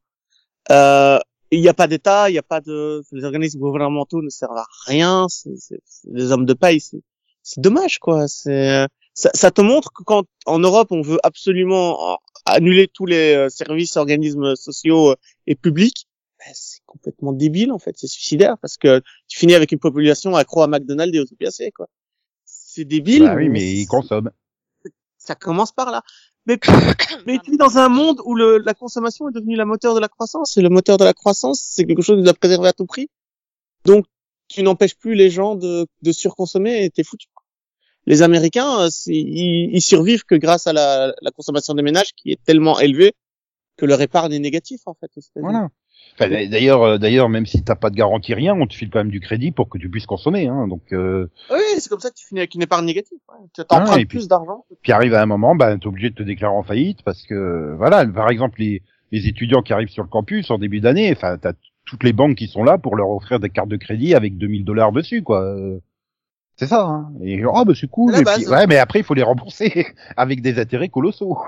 Euh, 0.71 1.19
il 1.51 1.61
n'y 1.61 1.69
a 1.69 1.75
pas 1.75 1.87
d'État, 1.87 2.31
il 2.31 2.33
n'y 2.33 2.39
a 2.39 2.43
pas 2.43 2.61
de, 2.61 3.03
les 3.13 3.25
organismes 3.25 3.59
gouvernementaux 3.59 4.23
ne 4.23 4.31
servent 4.31 4.57
à 4.57 4.67
rien, 4.87 5.27
c'est 5.29 5.53
des 6.05 6.33
hommes 6.33 6.47
de 6.47 6.55
paille, 6.55 6.81
c'est 6.81 7.03
c'est 7.43 7.61
dommage 7.61 7.99
quoi. 7.99 8.29
C'est 8.29 8.87
ça, 9.15 9.31
ça 9.35 9.51
te 9.51 9.61
montre 9.61 9.93
que 9.93 10.03
quand 10.03 10.25
en 10.47 10.59
Europe 10.59 10.89
on 10.91 11.03
veut 11.03 11.19
absolument 11.23 12.13
euh, 12.13 12.17
annuler 12.47 12.89
tous 12.89 13.07
les 13.07 13.35
euh, 13.35 13.49
services, 13.49 13.97
organismes 13.97 14.57
sociaux 14.57 15.11
euh, 15.11 15.17
et 15.47 15.55
publics, 15.55 16.07
ben, 16.39 16.53
c'est 16.55 16.81
complètement 16.87 17.33
débile 17.33 17.73
en 17.73 17.79
fait, 17.79 17.95
c'est 17.97 18.07
suicidaire 18.07 18.57
parce 18.63 18.79
que 18.79 19.01
tu 19.29 19.39
finis 19.39 19.55
avec 19.55 19.73
une 19.73 19.79
population 19.79 20.35
accro 20.35 20.63
à 20.63 20.69
McDonald's 20.69 21.15
et 21.15 21.21
aux 21.21 21.71
quoi. 21.75 21.89
C'est 22.45 22.85
débile. 22.85 23.25
Bah 23.25 23.35
oui, 23.37 23.51
mais 23.51 23.73
ils 23.75 23.87
consomment. 23.87 24.31
Ça 25.25 25.35
commence 25.35 25.73
par 25.73 25.91
là. 25.91 26.03
Mais, 26.47 26.59
mais 27.27 27.39
tu 27.39 27.57
dans 27.57 27.79
un 27.79 27.89
monde 27.89 28.21
où 28.25 28.35
le, 28.35 28.59
la 28.59 28.75
consommation 28.75 29.29
est 29.29 29.33
devenue 29.33 29.57
la 29.57 29.65
moteur 29.65 29.95
de 29.95 30.01
la 30.01 30.09
croissance. 30.09 30.57
Et 30.57 30.63
le 30.63 30.69
moteur 30.69 30.97
de 30.99 31.05
la 31.05 31.15
croissance, 31.15 31.61
c'est 31.61 31.85
quelque 31.85 32.03
chose 32.03 32.17
que 32.17 32.21
tu 32.21 32.25
dois 32.25 32.35
préserver 32.35 32.69
à 32.69 32.73
tout 32.73 32.87
prix. 32.87 33.09
Donc, 33.85 34.07
tu 34.49 34.63
n'empêches 34.63 34.97
plus 34.97 35.15
les 35.15 35.31
gens 35.31 35.55
de, 35.55 35.87
de 36.03 36.13
surconsommer 36.13 36.85
et 36.85 36.91
t'es 36.91 37.05
foutu. 37.05 37.29
Les 38.07 38.23
Américains, 38.23 38.81
euh, 38.83 38.89
ils, 39.07 39.71
ils 39.73 39.83
survivent 39.83 40.25
que 40.25 40.35
grâce 40.35 40.67
à 40.67 40.73
la, 40.73 41.15
la 41.21 41.31
consommation 41.31 41.75
des 41.75 41.83
ménages 41.83 42.13
qui 42.17 42.33
est 42.33 42.43
tellement 42.43 42.81
élevée 42.81 43.15
que 43.77 43.87
leur 43.87 44.01
épargne 44.01 44.33
est 44.33 44.41
négative, 44.41 44.81
en 44.87 44.95
fait. 44.95 45.11
Voilà. 45.37 45.69
Enfin, 46.15 46.29
d'ailleurs, 46.29 46.83
euh, 46.83 46.99
d'ailleurs, 46.99 47.29
même 47.29 47.47
si 47.47 47.63
t'as 47.65 47.75
pas 47.75 47.89
de 47.91 47.97
garantie 47.97 48.35
rien, 48.35 48.55
on 48.55 48.67
te 48.67 48.75
file 48.75 48.91
quand 48.91 48.99
même 48.99 49.11
du 49.11 49.21
crédit 49.21 49.51
pour 49.51 49.69
que 49.69 49.79
tu 49.79 49.89
puisses 49.89 50.07
consommer, 50.07 50.47
hein. 50.47 50.69
Donc, 50.69 50.83
euh, 50.93 51.29
Oui, 51.51 51.59
c'est 51.79 51.89
comme 51.89 52.01
ça 52.01 52.11
que 52.11 52.17
tu 52.17 52.27
finis 52.27 52.41
avec 52.41 52.55
une 52.55 52.63
épargne 52.63 52.85
négative. 52.85 53.19
Ouais. 53.29 53.47
Tu 53.55 53.63
Ah, 53.71 53.81
empruntes 53.81 53.99
et 53.99 54.05
puis- 54.07 54.19
plus 54.19 54.29
d'argent. 54.29 54.65
puis 54.83 54.93
arrive 54.93 55.15
à 55.15 55.23
un 55.23 55.27
moment, 55.27 55.55
ben, 55.55 55.79
t'es 55.79 55.87
obligé 55.87 56.11
de 56.11 56.15
te 56.15 56.23
déclarer 56.23 56.55
en 56.55 56.63
faillite 56.63 57.03
parce 57.03 57.23
que, 57.23 57.75
voilà, 57.79 58.05
par 58.07 58.29
exemple, 58.31 58.61
les, 58.61 58.83
les 59.11 59.27
étudiants 59.27 59.63
qui 59.63 59.73
arrivent 59.73 59.89
sur 59.89 60.03
le 60.03 60.09
campus 60.11 60.51
en 60.51 60.59
début 60.59 60.81
d'année, 60.81 61.11
enfin, 61.13 61.39
t'as 61.39 61.53
toutes 61.87 62.05
les 62.05 62.13
banques 62.13 62.37
qui 62.37 62.47
sont 62.47 62.63
là 62.63 62.79
pour 62.79 62.95
leur 62.97 63.11
offrir 63.11 63.41
des 63.41 63.49
cartes 63.51 63.69
de 63.69 63.77
crédit 63.77 64.15
avec 64.15 64.37
2000 64.39 64.65
dollars 64.65 64.93
dessus, 64.93 65.23
quoi. 65.23 65.57
C'est 66.57 66.67
ça, 66.67 66.83
hein. 66.85 67.11
Et 67.23 67.43
ah, 67.53 67.65
bah, 67.65 67.73
c'est 67.75 67.89
cool. 67.91 68.15
Et 68.15 68.23
puis- 68.23 68.47
ouais, 68.47 68.67
mais 68.67 68.77
après, 68.77 69.01
il 69.01 69.05
faut 69.05 69.15
les 69.15 69.23
rembourser 69.23 69.87
avec 70.17 70.43
des 70.43 70.59
intérêts 70.61 70.91
colossaux. 70.91 71.39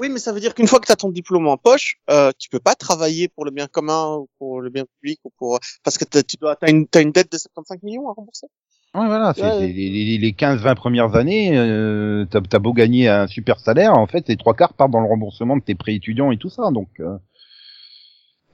Oui, 0.00 0.08
mais 0.10 0.18
ça 0.18 0.32
veut 0.32 0.40
dire 0.40 0.54
qu'une 0.54 0.66
fois 0.66 0.78
que 0.80 0.86
tu 0.86 0.92
as 0.92 0.96
ton 0.96 1.08
diplôme 1.10 1.46
en 1.48 1.56
poche, 1.56 1.98
euh, 2.10 2.30
tu 2.38 2.48
peux 2.50 2.60
pas 2.60 2.74
travailler 2.74 3.28
pour 3.28 3.44
le 3.46 3.50
bien 3.50 3.66
commun 3.66 4.16
ou 4.16 4.28
pour 4.38 4.60
le 4.60 4.68
bien 4.68 4.84
public 5.00 5.20
ou 5.24 5.30
pour 5.38 5.58
parce 5.82 5.96
que 5.96 6.04
t'as- 6.04 6.22
tu 6.22 6.36
dois 6.36 6.54
t'as 6.56 6.70
une 6.70 6.86
t'as 6.86 7.00
une 7.02 7.12
dette 7.12 7.32
de 7.32 7.38
75 7.38 7.82
millions 7.82 8.08
à 8.10 8.12
rembourser. 8.12 8.46
Ouais, 8.94 9.06
voilà, 9.06 9.32
c'est 9.34 9.42
Ouais, 9.42 9.58
les, 9.60 9.72
les, 9.90 10.18
les 10.18 10.32
15-20 10.32 10.74
premières 10.74 11.14
années, 11.16 11.56
euh, 11.56 12.24
t'as 12.30 12.40
t'as 12.42 12.58
beau 12.58 12.72
gagner 12.72 13.08
un 13.08 13.26
super 13.26 13.58
salaire, 13.60 13.94
en 13.94 14.06
fait, 14.06 14.28
les 14.28 14.36
trois 14.36 14.54
quarts 14.54 14.74
partent 14.74 14.90
dans 14.92 15.00
le 15.00 15.08
remboursement 15.08 15.56
de 15.56 15.62
tes 15.62 15.74
prêts 15.74 15.94
étudiants 15.94 16.30
et 16.30 16.38
tout 16.38 16.48
ça, 16.50 16.70
donc... 16.70 16.88
euh, 17.00 17.18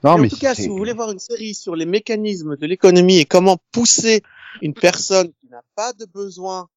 Non, 0.05 0.15
Mais 0.17 0.23
mais 0.23 0.27
en 0.27 0.29
tout 0.31 0.39
cas, 0.39 0.55
si 0.55 0.67
vous 0.69 0.77
voulez 0.77 0.93
voir 0.95 1.11
une 1.13 1.21
série 1.21 1.55
sur 1.55 1.77
les 1.77 1.87
mécanismes 1.87 2.57
de 2.57 2.67
l'économie 2.67 3.19
et 3.19 3.25
comment 3.25 3.57
pousser 3.71 4.23
une 4.63 4.75
personne 4.75 5.33
qui 5.41 5.49
n'a 5.49 5.63
pas 5.77 5.93
de 5.93 6.07
besoin 6.07 6.69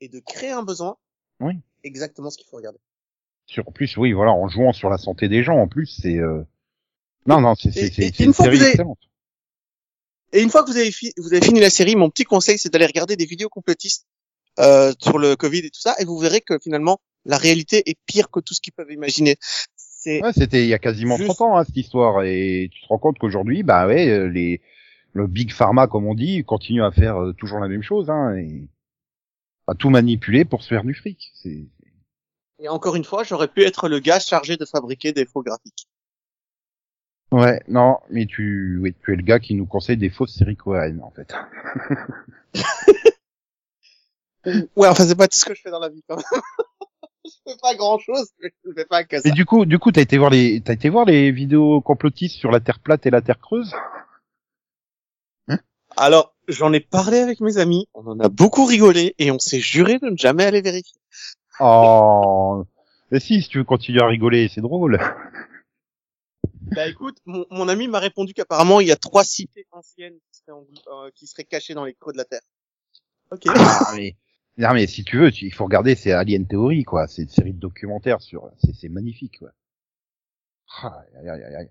et 0.00 0.08
de 0.08 0.20
créer 0.20 0.50
un 0.50 0.62
besoin, 0.62 0.96
Oui. 1.40 1.54
exactement 1.84 2.30
ce 2.30 2.38
qu'il 2.38 2.46
faut 2.46 2.56
regarder. 2.56 2.78
Sur 3.46 3.68
en 3.68 3.72
plus, 3.72 3.96
oui, 3.96 4.12
voilà, 4.12 4.32
en 4.32 4.48
jouant 4.48 4.72
sur 4.72 4.90
la 4.90 4.98
santé 4.98 5.28
des 5.28 5.42
gens, 5.42 5.56
en 5.56 5.68
plus, 5.68 5.86
c'est... 5.86 6.16
euh, 6.18 6.42
Non, 7.26 7.40
non, 7.40 7.54
c'est 7.54 7.68
une 7.68 8.26
une 8.26 8.32
série 8.32 8.56
avez- 8.58 8.68
excellente. 8.68 8.98
Et 10.32 10.42
une 10.42 10.50
fois 10.50 10.64
que 10.64 10.70
vous 10.70 10.76
avez, 10.76 10.90
fi- 10.90 11.12
vous 11.16 11.32
avez 11.32 11.44
fini 11.44 11.60
la 11.60 11.70
série, 11.70 11.94
mon 11.96 12.10
petit 12.10 12.24
conseil, 12.24 12.58
c'est 12.58 12.70
d'aller 12.72 12.86
regarder 12.86 13.16
des 13.16 13.24
vidéos 13.26 13.48
complétistes 13.48 14.06
euh, 14.58 14.92
sur 14.98 15.18
le 15.18 15.36
Covid 15.36 15.58
et 15.60 15.70
tout 15.70 15.80
ça, 15.80 15.94
et 16.00 16.04
vous 16.04 16.18
verrez 16.18 16.40
que 16.40 16.58
finalement, 16.58 16.98
la 17.24 17.38
réalité 17.38 17.88
est 17.88 17.96
pire 18.06 18.30
que 18.30 18.40
tout 18.40 18.52
ce 18.54 18.60
qu'ils 18.60 18.72
peuvent 18.72 18.90
imaginer. 18.90 19.36
Ouais, 20.06 20.32
c'était 20.32 20.62
il 20.62 20.68
y 20.68 20.74
a 20.74 20.78
quasiment 20.78 21.16
Juste- 21.16 21.34
30 21.34 21.40
ans, 21.42 21.56
hein, 21.56 21.64
cette 21.64 21.76
histoire, 21.76 22.22
et 22.24 22.68
tu 22.72 22.80
te 22.80 22.86
rends 22.88 22.98
compte 22.98 23.18
qu'aujourd'hui, 23.18 23.62
bah 23.62 23.86
ouais, 23.86 24.08
euh, 24.08 24.28
les... 24.28 24.60
le 25.12 25.26
Big 25.26 25.52
Pharma, 25.52 25.86
comme 25.86 26.06
on 26.06 26.14
dit, 26.14 26.44
continue 26.44 26.82
à 26.82 26.90
faire 26.90 27.16
euh, 27.22 27.32
toujours 27.32 27.58
la 27.60 27.68
même 27.68 27.82
chose, 27.82 28.10
hein, 28.10 28.34
et 28.36 28.68
à 29.68 29.74
tout 29.74 29.90
manipuler 29.90 30.44
pour 30.44 30.62
se 30.62 30.68
faire 30.68 30.84
du 30.84 30.94
fric. 30.94 31.30
C'est... 31.34 31.64
et 32.58 32.68
encore 32.68 32.96
une 32.96 33.04
fois, 33.04 33.22
j'aurais 33.24 33.48
pu 33.48 33.62
être 33.62 33.88
le 33.88 33.98
gars 33.98 34.18
chargé 34.18 34.56
de 34.56 34.64
fabriquer 34.64 35.12
des 35.12 35.26
faux 35.26 35.42
graphiques. 35.42 35.86
Ouais, 37.32 37.60
non, 37.68 37.98
mais 38.08 38.26
tu, 38.26 38.78
oui, 38.80 38.94
tu 39.04 39.12
es 39.12 39.16
le 39.16 39.22
gars 39.22 39.40
qui 39.40 39.54
nous 39.54 39.66
conseille 39.66 39.96
des 39.96 40.10
fausses 40.10 40.34
séries 40.34 40.56
coréennes, 40.56 41.02
en 41.02 41.10
fait. 41.10 41.34
Ouais, 44.76 44.86
enfin, 44.88 45.04
c'est 45.06 45.16
pas 45.16 45.26
tout 45.26 45.38
ce 45.38 45.44
que 45.44 45.54
je 45.54 45.60
fais 45.60 45.70
dans 45.70 45.80
la 45.80 45.88
vie, 45.88 46.04
quand 46.08 46.16
même. 46.16 46.24
je 47.24 47.30
fais 47.44 47.56
pas 47.60 47.74
grand 47.74 47.98
chose, 47.98 48.30
mais 48.40 48.50
je 48.64 48.70
fais 48.72 48.84
pas 48.84 49.04
que 49.04 49.16
ça. 49.16 49.22
Mais 49.24 49.32
du 49.32 49.44
coup, 49.44 49.66
du 49.66 49.78
coup, 49.78 49.90
t'as 49.90 50.02
été 50.02 50.18
voir 50.18 50.30
les, 50.30 50.60
t'as 50.60 50.74
été 50.74 50.88
voir 50.88 51.04
les 51.04 51.32
vidéos 51.32 51.80
complotistes 51.80 52.36
sur 52.36 52.52
la 52.52 52.60
Terre 52.60 52.78
plate 52.78 53.06
et 53.06 53.10
la 53.10 53.22
Terre 53.22 53.40
creuse? 53.40 53.74
Alors, 55.96 56.34
j'en 56.46 56.72
ai 56.72 56.80
parlé 56.80 57.18
avec 57.18 57.40
mes 57.40 57.58
amis, 57.58 57.88
on 57.94 58.06
en 58.06 58.20
a 58.20 58.28
beaucoup 58.28 58.66
rigolé, 58.66 59.14
et 59.18 59.30
on 59.30 59.38
s'est 59.38 59.60
juré 59.60 59.98
de 59.98 60.10
ne 60.10 60.16
jamais 60.16 60.44
aller 60.44 60.60
vérifier. 60.60 61.00
Oh, 61.60 62.64
mais 63.10 63.20
si, 63.20 63.42
si 63.42 63.48
tu 63.48 63.58
veux 63.58 63.64
continuer 63.64 64.02
à 64.02 64.06
rigoler, 64.06 64.48
c'est 64.48 64.60
drôle. 64.60 64.98
Bah 66.74 66.86
écoute, 66.88 67.18
mon, 67.24 67.46
mon 67.50 67.68
ami 67.68 67.88
m'a 67.88 68.00
répondu 68.00 68.34
qu'apparemment, 68.34 68.80
il 68.80 68.88
y 68.88 68.92
a 68.92 68.96
trois 68.96 69.24
cités 69.24 69.66
anciennes 69.70 70.18
qui 70.30 70.38
seraient, 70.40 70.52
en- 70.52 71.04
euh, 71.04 71.10
qui 71.14 71.26
seraient 71.26 71.44
cachées 71.44 71.74
dans 71.74 71.84
les 71.84 71.94
creux 71.94 72.12
de 72.12 72.18
la 72.18 72.24
Terre. 72.24 72.42
Ok. 73.30 73.42
Ah, 73.48 73.92
mais, 73.96 74.16
non, 74.58 74.74
mais 74.74 74.86
si 74.86 75.04
tu 75.04 75.18
veux, 75.18 75.30
tu- 75.30 75.46
il 75.46 75.54
faut 75.54 75.64
regarder, 75.64 75.94
c'est 75.94 76.12
Alien 76.12 76.46
Theory, 76.46 76.84
quoi. 76.84 77.06
C'est 77.06 77.22
une 77.22 77.28
série 77.28 77.52
de 77.52 77.58
documentaires 77.60 78.20
sur, 78.20 78.50
c'est, 78.58 78.74
c'est 78.74 78.88
magnifique, 78.88 79.38
quoi. 79.38 79.50
Ah, 80.82 81.04
aïe, 81.18 81.28
aïe, 81.28 81.44
aïe, 81.44 81.54
aïe. 81.54 81.70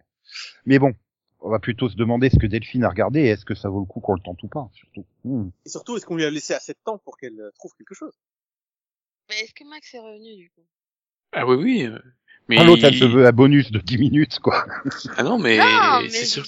Mais 0.65 0.79
bon, 0.79 0.93
on 1.41 1.49
va 1.49 1.59
plutôt 1.59 1.89
se 1.89 1.95
demander 1.95 2.29
ce 2.29 2.39
que 2.39 2.47
Delphine 2.47 2.83
a 2.85 2.89
regardé 2.89 3.19
et 3.21 3.27
est-ce 3.27 3.45
que 3.45 3.53
ça 3.55 3.69
vaut 3.69 3.81
le 3.81 3.85
coup 3.85 3.99
qu'on 3.99 4.15
le 4.15 4.21
tente 4.21 4.41
ou 4.43 4.47
pas, 4.47 4.69
surtout. 4.73 5.05
Hmm. 5.23 5.49
Et 5.65 5.69
surtout, 5.69 5.97
est-ce 5.97 6.05
qu'on 6.05 6.15
lui 6.15 6.25
a 6.25 6.31
laissé 6.31 6.53
assez 6.53 6.73
de 6.73 6.79
temps 6.83 6.97
pour 6.97 7.17
qu'elle 7.17 7.39
euh, 7.39 7.51
trouve 7.55 7.71
quelque 7.77 7.93
chose? 7.93 8.13
Mais 9.29 9.39
est-ce 9.41 9.53
que 9.53 9.63
Max 9.63 9.93
est 9.93 9.99
revenu 9.99 10.35
du 10.35 10.49
coup? 10.51 10.65
Ah 11.31 11.45
oui, 11.45 11.55
oui. 11.55 11.83
euh, 11.85 11.99
Mais 12.47 12.57
Ah, 12.59 12.63
l'autre, 12.63 12.85
elle 12.85 12.97
se 12.97 13.05
veut 13.05 13.25
un 13.25 13.31
bonus 13.31 13.71
de 13.71 13.79
10 13.79 13.97
minutes, 13.97 14.39
quoi. 14.39 14.65
Ah 15.17 15.23
non, 15.23 15.37
mais, 15.39 15.57
Non, 15.57 16.01
mais 16.01 16.09
c'est 16.09 16.25
sûr. 16.25 16.45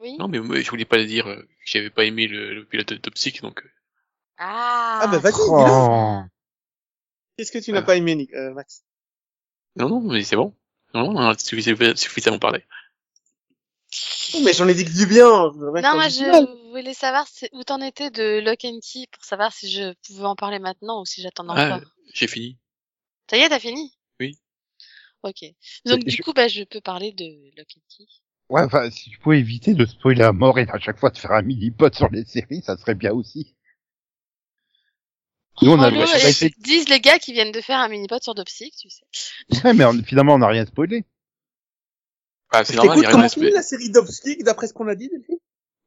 Oui. 0.00 0.16
Non, 0.18 0.28
mais 0.28 0.38
je 0.62 0.70
voulais 0.70 0.84
pas 0.84 0.96
le 0.96 1.06
dire 1.06 1.26
euh, 1.26 1.42
que 1.42 1.48
j'avais 1.64 1.90
pas 1.90 2.04
aimé 2.04 2.26
le, 2.26 2.54
le 2.54 2.64
pilote 2.64 2.88
de 2.92 2.96
Toxic, 2.96 3.40
donc. 3.42 3.62
euh, 3.62 3.68
Ah. 4.38 5.00
Ah 5.02 5.06
bah 5.06 5.18
vas-y. 5.18 5.34
Oh. 5.38 6.22
Qu'est-ce 7.36 7.52
que 7.52 7.58
tu 7.58 7.72
n'as 7.72 7.82
pas 7.82 7.96
aimé, 7.96 8.14
Nick- 8.14 8.34
euh, 8.34 8.52
Max? 8.54 8.84
Non, 9.76 9.88
non, 9.88 10.00
mais 10.00 10.22
c'est 10.22 10.36
bon. 10.36 10.54
Non, 10.94 11.12
non, 11.12 11.20
on 11.20 11.28
a 11.30 11.38
suffisamment 11.38 12.38
parlé. 12.38 12.64
Mais 14.44 14.52
j'en 14.52 14.66
ai 14.68 14.74
dit 14.74 14.84
que 14.84 14.90
du 14.90 15.06
bien. 15.06 15.28
Non, 15.54 15.94
moi 15.94 16.08
je 16.08 16.70
voulais 16.70 16.94
savoir 16.94 17.26
où 17.52 17.62
t'en 17.64 17.80
étais 17.80 18.10
de 18.10 18.40
Lock 18.40 18.64
and 18.64 18.78
Key 18.82 19.06
pour 19.12 19.24
savoir 19.24 19.52
si 19.52 19.70
je 19.70 19.94
pouvais 20.06 20.24
en 20.26 20.34
parler 20.36 20.58
maintenant 20.58 21.00
ou 21.00 21.04
si 21.04 21.22
j'attends 21.22 21.46
Ah, 21.50 21.76
encore. 21.76 21.88
j'ai 22.12 22.26
fini. 22.26 22.58
Ça 23.30 23.36
y 23.36 23.40
est, 23.40 23.48
t'as 23.48 23.58
fini? 23.60 23.92
Oui. 24.20 24.38
Ok. 25.22 25.44
Donc 25.86 26.04
du 26.04 26.10
je- 26.10 26.22
coup, 26.22 26.32
bah, 26.32 26.48
je 26.48 26.64
peux 26.64 26.80
parler 26.80 27.12
de 27.12 27.24
Lock 27.56 27.68
and 27.76 27.80
Key. 27.96 28.04
Ouais, 28.50 28.62
enfin, 28.62 28.90
si 28.90 29.10
tu 29.10 29.18
pouvais 29.18 29.38
éviter 29.38 29.74
de 29.74 29.86
spoiler 29.86 30.22
à 30.22 30.32
mort 30.32 30.58
et 30.58 30.66
à 30.68 30.78
chaque 30.78 30.98
fois 30.98 31.10
de 31.10 31.16
faire 31.18 31.32
un 31.32 31.42
mini-pod 31.42 31.94
sur 31.94 32.08
les 32.10 32.24
séries, 32.24 32.62
ça 32.62 32.76
serait 32.76 32.94
bien 32.94 33.12
aussi. 33.12 33.54
Nous, 35.62 35.70
on 35.70 35.80
a, 35.80 35.90
Oh, 35.90 36.02
essayé- 36.26 36.52
disent 36.58 36.88
les 36.88 37.00
gars 37.00 37.18
qui 37.18 37.32
viennent 37.32 37.52
de 37.52 37.60
faire 37.60 37.78
un 37.78 37.88
mini-pod 37.88 38.22
sur 38.22 38.34
Dopsic, 38.34 38.74
tu 38.76 38.90
sais. 38.90 39.04
Ouais, 39.64 39.72
mais 39.72 39.84
on- 39.84 40.02
finalement, 40.02 40.34
on 40.34 40.38
n'a 40.38 40.48
rien 40.48 40.66
spoilé. 40.66 41.04
Ah, 42.54 42.64
c'est 42.64 42.74
normal, 42.76 42.98
il 42.98 43.02
y 43.02 43.04
t'écoute, 43.04 43.04
a 43.04 43.08
rien 43.08 43.28
comment 43.28 43.28
finit 43.28 43.50
la 43.50 43.62
série 43.62 43.90
Dopstick 43.90 44.42
d'après 44.44 44.66
ce 44.68 44.72
qu'on 44.72 44.88
a 44.88 44.94
dit, 44.94 45.08
Delphine? 45.08 45.36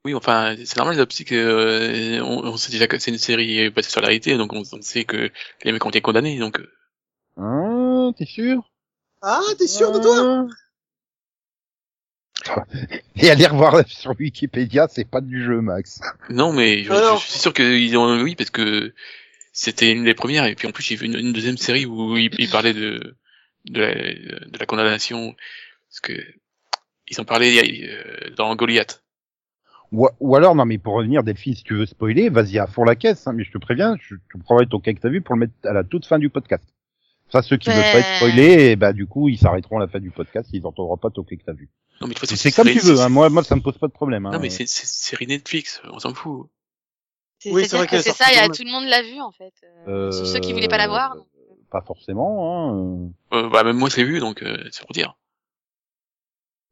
Oui, 0.05 0.13
enfin, 0.13 0.55
c'est 0.63 0.77
normal, 0.77 0.95
Toxic, 0.95 1.31
euh, 1.33 2.19
on, 2.21 2.45
on 2.45 2.57
sait 2.57 2.71
déjà 2.71 2.87
que 2.87 2.97
c'est 2.97 3.11
une 3.11 3.17
série 3.17 3.69
basée 3.69 3.89
sur 3.89 3.99
la 4.01 4.07
réalité, 4.07 4.37
donc 4.37 4.53
on, 4.53 4.61
on 4.71 4.81
sait 4.81 5.03
que 5.03 5.29
les 5.63 5.71
mecs 5.71 5.85
ont 5.85 5.89
été 5.89 6.01
condamnés, 6.01 6.37
donc. 6.39 6.59
euh, 6.59 6.71
Hein, 7.37 8.13
t'es 8.17 8.25
sûr? 8.25 8.71
Ah, 9.21 9.41
t'es 9.57 9.67
sûr 9.67 9.91
de 9.91 9.99
toi? 9.99 10.47
Toi 12.45 12.65
Et 13.15 13.29
aller 13.29 13.47
revoir 13.47 13.85
sur 13.87 14.13
Wikipédia, 14.17 14.87
c'est 14.89 15.09
pas 15.09 15.21
du 15.21 15.43
jeu, 15.43 15.59
Max. 15.61 15.99
Non, 16.29 16.53
mais 16.53 16.83
je, 16.83 16.91
Alors- 16.93 17.17
je 17.17 17.25
suis 17.27 17.39
sûr 17.39 17.53
qu'ils 17.53 17.97
ont, 17.97 18.21
oui, 18.21 18.35
parce 18.35 18.49
que 18.51 18.93
c'était 19.51 19.91
une 19.91 20.03
des 20.05 20.13
premières, 20.13 20.45
et 20.45 20.55
puis 20.55 20.67
en 20.67 20.71
plus, 20.71 20.83
j'ai 20.83 20.95
vu 20.95 21.07
une, 21.07 21.17
une 21.17 21.33
deuxième 21.33 21.57
série 21.57 21.85
où 21.85 22.15
ils, 22.15 22.29
ils 22.37 22.49
parlaient 22.49 22.73
de, 22.75 23.15
de 23.65 23.81
la, 23.81 23.93
de 23.93 24.57
la 24.59 24.65
condamnation, 24.65 25.35
parce 25.89 25.99
que, 25.99 26.13
ils 27.09 27.19
en 27.21 27.25
parlaient 27.25 27.61
euh, 27.89 28.29
dans 28.35 28.55
Goliath. 28.55 29.03
Ou, 29.93 30.07
ou 30.19 30.35
alors, 30.35 30.53
non, 30.55 30.65
mais 30.65 30.77
pour 30.77 30.95
revenir, 30.95 31.23
Delphine, 31.23 31.55
si 31.55 31.63
tu 31.63 31.73
veux 31.75 31.85
spoiler, 31.85 32.29
vas-y 32.29 32.59
à 32.59 32.67
fond 32.67 32.83
la 32.83 32.95
caisse, 32.95 33.25
hein, 33.27 33.33
mais 33.33 33.43
je 33.45 33.51
te 33.51 33.57
préviens, 33.57 33.95
je 34.01 34.15
te 34.15 34.37
prendrai 34.43 34.67
ton 34.67 34.79
cas 34.79 34.91
que 34.93 34.99
t'as 34.99 35.09
vu 35.09 35.21
pour 35.21 35.35
le 35.35 35.41
mettre 35.41 35.53
à 35.63 35.71
la 35.73 35.83
toute 35.85 36.05
fin 36.05 36.19
du 36.19 36.29
podcast. 36.29 36.63
Ça, 37.29 37.41
ceux 37.41 37.57
qui 37.57 37.69
Ouais. 37.69 37.75
veulent 37.75 37.83
pas 37.93 37.99
être 37.99 38.15
spoilés, 38.17 38.71
eh 38.71 38.75
ben, 38.75 38.91
du 38.93 39.05
coup, 39.07 39.29
ils 39.29 39.37
s'arrêteront 39.37 39.77
à 39.77 39.81
la 39.81 39.87
fin 39.87 39.99
du 39.99 40.11
podcast, 40.11 40.49
ils 40.53 40.65
entendront 40.65 40.97
pas 40.97 41.09
ton 41.09 41.23
cas 41.23 41.35
que 41.35 41.43
t'as 41.45 41.53
vu. 41.53 41.69
Non, 42.01 42.07
mais 42.07 42.13
de 42.13 42.19
toute 42.19 42.29
façon, 42.29 42.35
C'est 42.35 42.51
comme 42.51 42.67
série- 42.67 42.79
tu 42.79 42.85
veux, 42.85 42.99
hein, 42.99 43.09
moi, 43.09 43.29
moi, 43.29 43.43
ça 43.43 43.55
me 43.55 43.61
pose 43.61 43.77
pas 43.77 43.87
de 43.87 43.91
problème, 43.93 44.25
hein. 44.25 44.31
Non, 44.31 44.39
mais 44.39 44.49
c'est 44.49 44.67
série 44.67 45.27
Netflix, 45.27 45.81
on 45.91 45.99
s'en 45.99 46.13
fout. 46.13 46.47
C'est- 47.39 47.51
Oui, 47.51 47.65
c'est 47.67 47.77
vrai 47.77 47.87
que 47.87 47.99
c'est 48.01 48.11
ça, 48.11 48.25
il 48.31 48.35
y 48.35 48.39
a 48.39 48.49
tout 48.49 48.63
le 48.63 48.71
monde 48.71 48.85
l'a 48.87 49.03
vu 49.03 49.19
en 49.21 49.31
fait. 49.31 49.53
Euh, 49.87 50.07
Euh, 50.09 50.11
ceux 50.11 50.39
qui 50.39 50.53
voulaient 50.53 50.67
pas 50.67 50.77
la 50.77 50.87
voir. 50.87 51.15
donc, 51.15 51.27
euh, 51.37 51.53
Pas 51.69 51.81
forcément, 51.81 53.09
hein. 53.11 53.11
Euh, 53.33 53.49
bah, 53.49 53.63
même 53.63 53.77
moi, 53.77 53.89
je 53.89 53.97
l'ai 53.97 54.05
vu, 54.05 54.19
donc 54.19 54.41
euh, 54.41 54.57
c'est 54.71 54.81
pour 54.81 54.91
dire. 54.93 55.16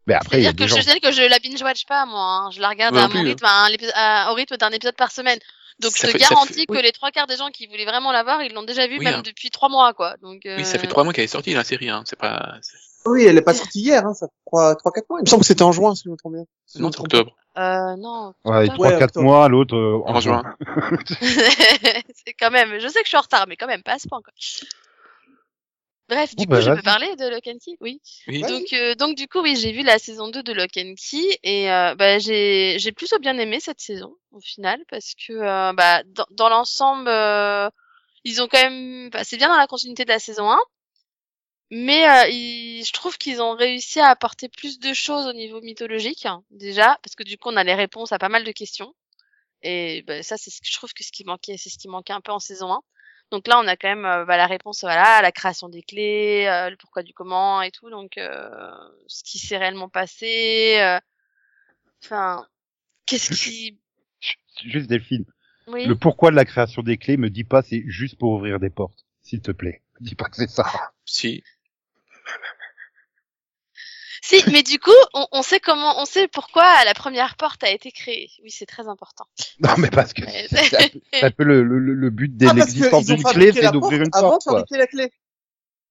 Mais 0.07 0.13
après, 0.13 0.37
il 0.39 0.43
y 0.43 0.47
a 0.47 0.49
C'est-à-dire 0.49 0.55
que 0.55 0.63
des 0.63 0.67
gens... 0.67 0.75
je 0.77 0.81
sais 0.93 0.99
que 0.99 1.11
je 1.11 1.21
la 1.23 1.39
binge-watch 1.39 1.85
pas, 1.87 2.05
moi. 2.05 2.21
hein. 2.21 2.51
Je 2.51 2.61
la 2.61 2.69
regarde 2.69 2.95
à 2.97 3.01
mon 3.03 3.09
plus, 3.09 3.21
rythme, 3.21 3.45
à 3.45 3.65
un 4.27 4.29
au 4.31 4.33
rythme 4.35 4.57
d'un 4.57 4.69
épisode 4.71 4.95
par 4.95 5.11
semaine. 5.11 5.39
Donc 5.79 5.91
Ça 5.91 6.07
je 6.07 6.13
te 6.13 6.17
fait- 6.17 6.23
garantis 6.29 6.53
fait- 6.53 6.65
que 6.67 6.71
oui. 6.73 6.81
les 6.83 6.91
trois 6.93 7.11
quarts 7.11 7.27
des 7.27 7.35
gens 7.37 7.49
qui 7.49 7.67
voulaient 7.67 7.85
vraiment 7.85 8.11
la 8.13 8.23
voir, 8.23 8.41
ils 8.43 8.53
l'ont 8.53 8.63
déjà 8.63 8.87
vu 8.87 8.97
Oui, 8.99 9.03
même 9.05 9.15
hein. 9.15 9.21
depuis 9.25 9.49
trois 9.49 9.67
mois, 9.67 9.93
quoi. 9.93 10.15
Donc, 10.21 10.45
euh... 10.45 10.55
Oui, 10.57 10.63
ça 10.65 10.79
fait 10.79 10.87
trois 10.87 11.03
mois 11.03 11.11
qu'elle 11.11 11.25
est 11.25 11.27
sortie, 11.27 11.53
la 11.53 11.63
série, 11.65 11.89
hein. 11.89 12.03
C'est 12.05 12.17
pas, 12.17 12.55
Oui, 13.05 13.25
elle 13.25 13.37
est 13.37 13.41
pas 13.41 13.53
sortie 13.53 13.81
hier, 13.81 14.05
hein, 14.05 14.13
ça 14.13 14.27
fait 14.27 14.33
3, 14.45 14.75
3 14.75 14.91
4 14.93 15.09
mois. 15.09 15.19
Il 15.19 15.23
me 15.23 15.29
semble 15.29 15.41
que 15.41 15.47
c'était 15.47 15.63
en 15.63 15.71
juin, 15.73 15.93
si 15.95 16.03
je 16.05 16.09
me 16.09 16.15
trompe 16.15 16.33
bien. 16.35 16.45
Si 16.65 16.77
je 16.77 16.83
non, 16.83 16.91
c'est 16.91 16.99
octobre. 17.01 17.35
Euh, 17.57 17.95
non. 17.97 18.33
Ouais. 18.45 18.67
3-4 18.67 19.03
octobre. 19.03 19.23
mois, 19.25 19.49
l'autre 19.49 19.75
euh, 19.75 20.01
En 20.05 20.19
juin. 20.21 20.43
c'est 21.21 22.33
quand 22.39 22.51
même, 22.51 22.79
je 22.79 22.87
sais 22.87 22.99
que 22.99 23.05
je 23.05 23.09
suis 23.09 23.17
en 23.17 23.21
retard, 23.21 23.45
mais 23.47 23.55
quand 23.57 23.67
même, 23.67 23.83
pas 23.83 23.93
à 23.93 23.99
ce 23.99 24.07
point, 24.07 24.21
quoi. 24.21 24.33
Bref, 26.07 26.35
du 26.35 26.43
Oh, 26.43 26.45
coup, 26.45 26.51
bah, 26.51 26.61
je 26.61 26.69
vas-y. 26.69 26.75
peux 26.75 26.83
parler 26.83 27.15
de 27.15 27.27
Lock 27.27 27.47
and 27.47 27.57
Key? 27.63 27.77
Oui. 27.81 27.99
Donc, 28.41 28.73
euh, 28.73 28.93
donc 28.95 29.15
du 29.17 29.27
coup, 29.27 29.41
oui, 29.41 29.55
j'ai 29.55 29.71
vu 29.71 29.81
la 29.81 29.97
saison 29.97 30.29
2 30.29 30.43
de 30.43 30.53
Lock 30.53 30.77
and 30.77 30.93
Key 30.97 31.39
et 31.43 31.71
euh, 31.71 31.95
bah, 31.95 32.19
j'ai 32.19 32.77
j'ai 32.79 32.91
plutôt 32.91 33.17
bien 33.19 33.37
aimé 33.39 33.59
cette 33.59 33.79
saison 33.81 34.15
au 34.31 34.39
final 34.39 34.83
parce 34.89 35.13
que 35.15 35.33
euh, 35.33 35.73
bah, 35.73 36.03
dans, 36.05 36.25
dans 36.31 36.49
l'ensemble, 36.49 37.07
euh, 37.07 37.69
ils 38.25 38.41
ont 38.41 38.47
quand 38.47 38.61
même, 38.63 39.09
bah, 39.11 39.23
c'est 39.23 39.37
bien 39.37 39.49
dans 39.49 39.57
la 39.57 39.67
continuité 39.67 40.05
de 40.05 40.09
la 40.11 40.19
saison 40.19 40.51
1, 40.51 40.59
mais 41.71 42.07
euh, 42.09 42.27
ils- 42.29 42.83
je 42.85 42.93
trouve 42.93 43.17
qu'ils 43.17 43.41
ont 43.41 43.55
réussi 43.55 43.99
à 43.99 44.07
apporter 44.09 44.49
plus 44.49 44.79
de 44.79 44.93
choses 44.93 45.25
au 45.27 45.33
niveau 45.33 45.61
mythologique 45.61 46.25
hein, 46.25 46.43
déjà 46.51 46.97
parce 47.03 47.15
que 47.15 47.23
du 47.23 47.37
coup, 47.37 47.49
on 47.51 47.57
a 47.57 47.63
les 47.63 47.73
réponses 47.75 48.11
à 48.11 48.19
pas 48.19 48.29
mal 48.29 48.43
de 48.43 48.51
questions 48.51 48.93
et 49.63 50.03
bah, 50.07 50.23
ça, 50.23 50.37
c'est 50.37 50.51
ce 50.51 50.61
que 50.61 50.67
je 50.69 50.73
trouve 50.77 50.93
que 50.93 51.03
ce 51.03 51.11
qui 51.11 51.25
manquait, 51.25 51.57
c'est 51.57 51.69
ce 51.69 51.77
qui 51.79 51.89
manquait 51.89 52.13
un 52.13 52.21
peu 52.21 52.31
en 52.33 52.39
saison 52.39 52.71
1. 52.73 52.81
Donc 53.31 53.47
là, 53.47 53.59
on 53.59 53.67
a 53.67 53.75
quand 53.75 53.87
même 53.89 54.05
euh, 54.05 54.25
bah, 54.25 54.37
la 54.37 54.47
réponse, 54.47 54.81
voilà, 54.81 55.17
à 55.17 55.21
la 55.21 55.31
création 55.31 55.67
des 55.67 55.81
clés, 55.81 56.45
euh, 56.47 56.69
le 56.69 56.77
pourquoi 56.77 57.03
du 57.03 57.13
comment 57.13 57.61
et 57.61 57.71
tout. 57.71 57.89
Donc, 57.89 58.17
euh, 58.17 58.49
ce 59.07 59.23
qui 59.23 59.39
s'est 59.39 59.57
réellement 59.57 59.89
passé. 59.89 60.77
euh, 60.79 60.99
Enfin, 62.03 62.45
qu'est-ce 63.07 63.31
qui, 63.33 63.79
Juste 64.63 64.87
Delphine, 64.87 65.25
oui. 65.67 65.85
le 65.85 65.95
pourquoi 65.95 66.29
de 66.29 66.35
la 66.35 66.45
création 66.45 66.83
des 66.83 66.97
clés 66.97 67.17
me 67.17 67.29
dis 67.31 67.43
pas 67.43 67.61
c'est 67.63 67.83
juste 67.87 68.17
pour 68.19 68.31
ouvrir 68.33 68.59
des 68.59 68.69
portes, 68.69 69.05
s'il 69.21 69.41
te 69.41 69.51
plaît. 69.51 69.81
Dis 70.01 70.13
pas 70.15 70.25
que 70.25 70.35
c'est 70.35 70.49
ça. 70.49 70.65
Si. 71.03 71.43
Si, 74.27 74.43
mais 74.51 74.63
du 74.63 74.79
coup, 74.79 74.89
on, 75.13 75.27
on 75.33 75.43
sait 75.43 75.59
comment, 75.59 76.01
on 76.01 76.05
sait 76.05 76.27
pourquoi 76.27 76.83
la 76.83 76.95
première 76.95 77.35
porte 77.35 77.63
a 77.63 77.69
été 77.69 77.91
créée. 77.91 78.31
Oui, 78.43 78.49
c'est 78.49 78.65
très 78.65 78.87
important. 78.87 79.25
Non, 79.59 79.69
mais 79.77 79.91
parce 79.91 80.13
que 80.13 80.23
c'est 80.25 81.23
un 81.23 81.29
peu 81.29 81.43
le, 81.43 81.61
le, 81.61 81.77
le 81.93 82.09
but 82.09 82.35
de 82.35 82.47
Ah, 82.47 82.53
l'existence 82.53 83.05
d'une 83.05 83.17
clé, 83.21 83.51
fabriqué 83.51 83.61
c'est 83.61 83.71
d'ouvrir 83.71 83.99
porte 83.99 84.07
une 84.07 84.09
avant 84.13 84.27
de 84.27 84.31
porte, 84.31 84.43
quoi. 84.45 84.53
fabriquer 84.61 84.77
la 84.77 84.87
clé. 84.87 85.11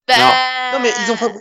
Bah... 0.08 0.72
Non, 0.72 0.80
mais 0.80 0.90
ils 1.06 1.12
ont 1.12 1.14
fabri- 1.14 1.40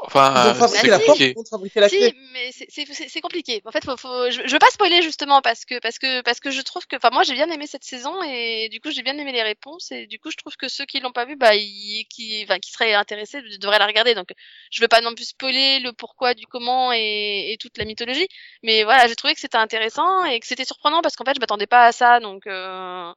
Enfin, 0.00 0.32
euh, 0.46 0.54
c'est 0.68 0.80
compliqué. 1.06 1.32
la 1.80 1.88
si, 1.88 1.96
mais 2.32 2.52
c'est- 2.52 2.66
c'est 2.70 2.86
c'est- 2.94 3.08
c'est 3.08 3.20
compliqué. 3.20 3.60
En 3.64 3.72
fait, 3.72 3.84
faut, 3.84 3.96
faut, 3.96 4.30
je, 4.30 4.42
je 4.46 4.52
veux 4.52 4.58
pas 4.60 4.70
spoiler 4.70 5.02
justement 5.02 5.40
parce 5.42 5.64
que 5.64 5.78
parce 5.80 5.98
que 5.98 6.22
parce 6.22 6.38
que 6.40 6.50
je 6.50 6.60
trouve 6.62 6.86
que, 6.86 6.96
enfin, 6.96 7.10
moi 7.12 7.24
j'ai 7.24 7.34
bien 7.34 7.50
aimé 7.50 7.66
cette 7.66 7.82
saison 7.84 8.22
et 8.22 8.68
du 8.70 8.80
coup 8.80 8.90
j'ai 8.92 9.02
bien 9.02 9.18
aimé 9.18 9.32
les 9.32 9.42
réponses 9.42 9.90
et 9.90 10.06
du 10.06 10.18
coup 10.20 10.30
je 10.30 10.36
trouve 10.36 10.56
que 10.56 10.68
ceux 10.68 10.84
qui 10.86 11.00
l'ont 11.00 11.10
pas 11.12 11.24
vu, 11.24 11.36
bah, 11.36 11.54
ils, 11.56 12.06
qui, 12.10 12.42
enfin, 12.44 12.58
qui 12.60 12.70
seraient 12.70 12.94
intéressés 12.94 13.42
devraient 13.60 13.78
la 13.80 13.86
regarder. 13.86 14.14
Donc, 14.14 14.28
je 14.70 14.80
veux 14.82 14.88
pas 14.88 15.00
non 15.00 15.14
plus 15.14 15.24
spoiler 15.26 15.80
le 15.80 15.92
pourquoi 15.92 16.34
du 16.34 16.46
comment 16.46 16.92
et, 16.92 17.52
et 17.52 17.56
toute 17.58 17.76
la 17.78 17.84
mythologie, 17.84 18.28
mais 18.62 18.84
voilà, 18.84 19.08
j'ai 19.08 19.16
trouvé 19.16 19.34
que 19.34 19.40
c'était 19.40 19.56
intéressant 19.58 20.24
et 20.26 20.38
que 20.40 20.46
c'était 20.46 20.64
surprenant 20.64 21.02
parce 21.02 21.16
qu'en 21.16 21.24
fait 21.24 21.34
je 21.34 21.40
m'attendais 21.40 21.66
pas 21.66 21.86
à 21.86 21.92
ça, 21.92 22.20
donc. 22.20 22.46
Euh... 22.46 23.12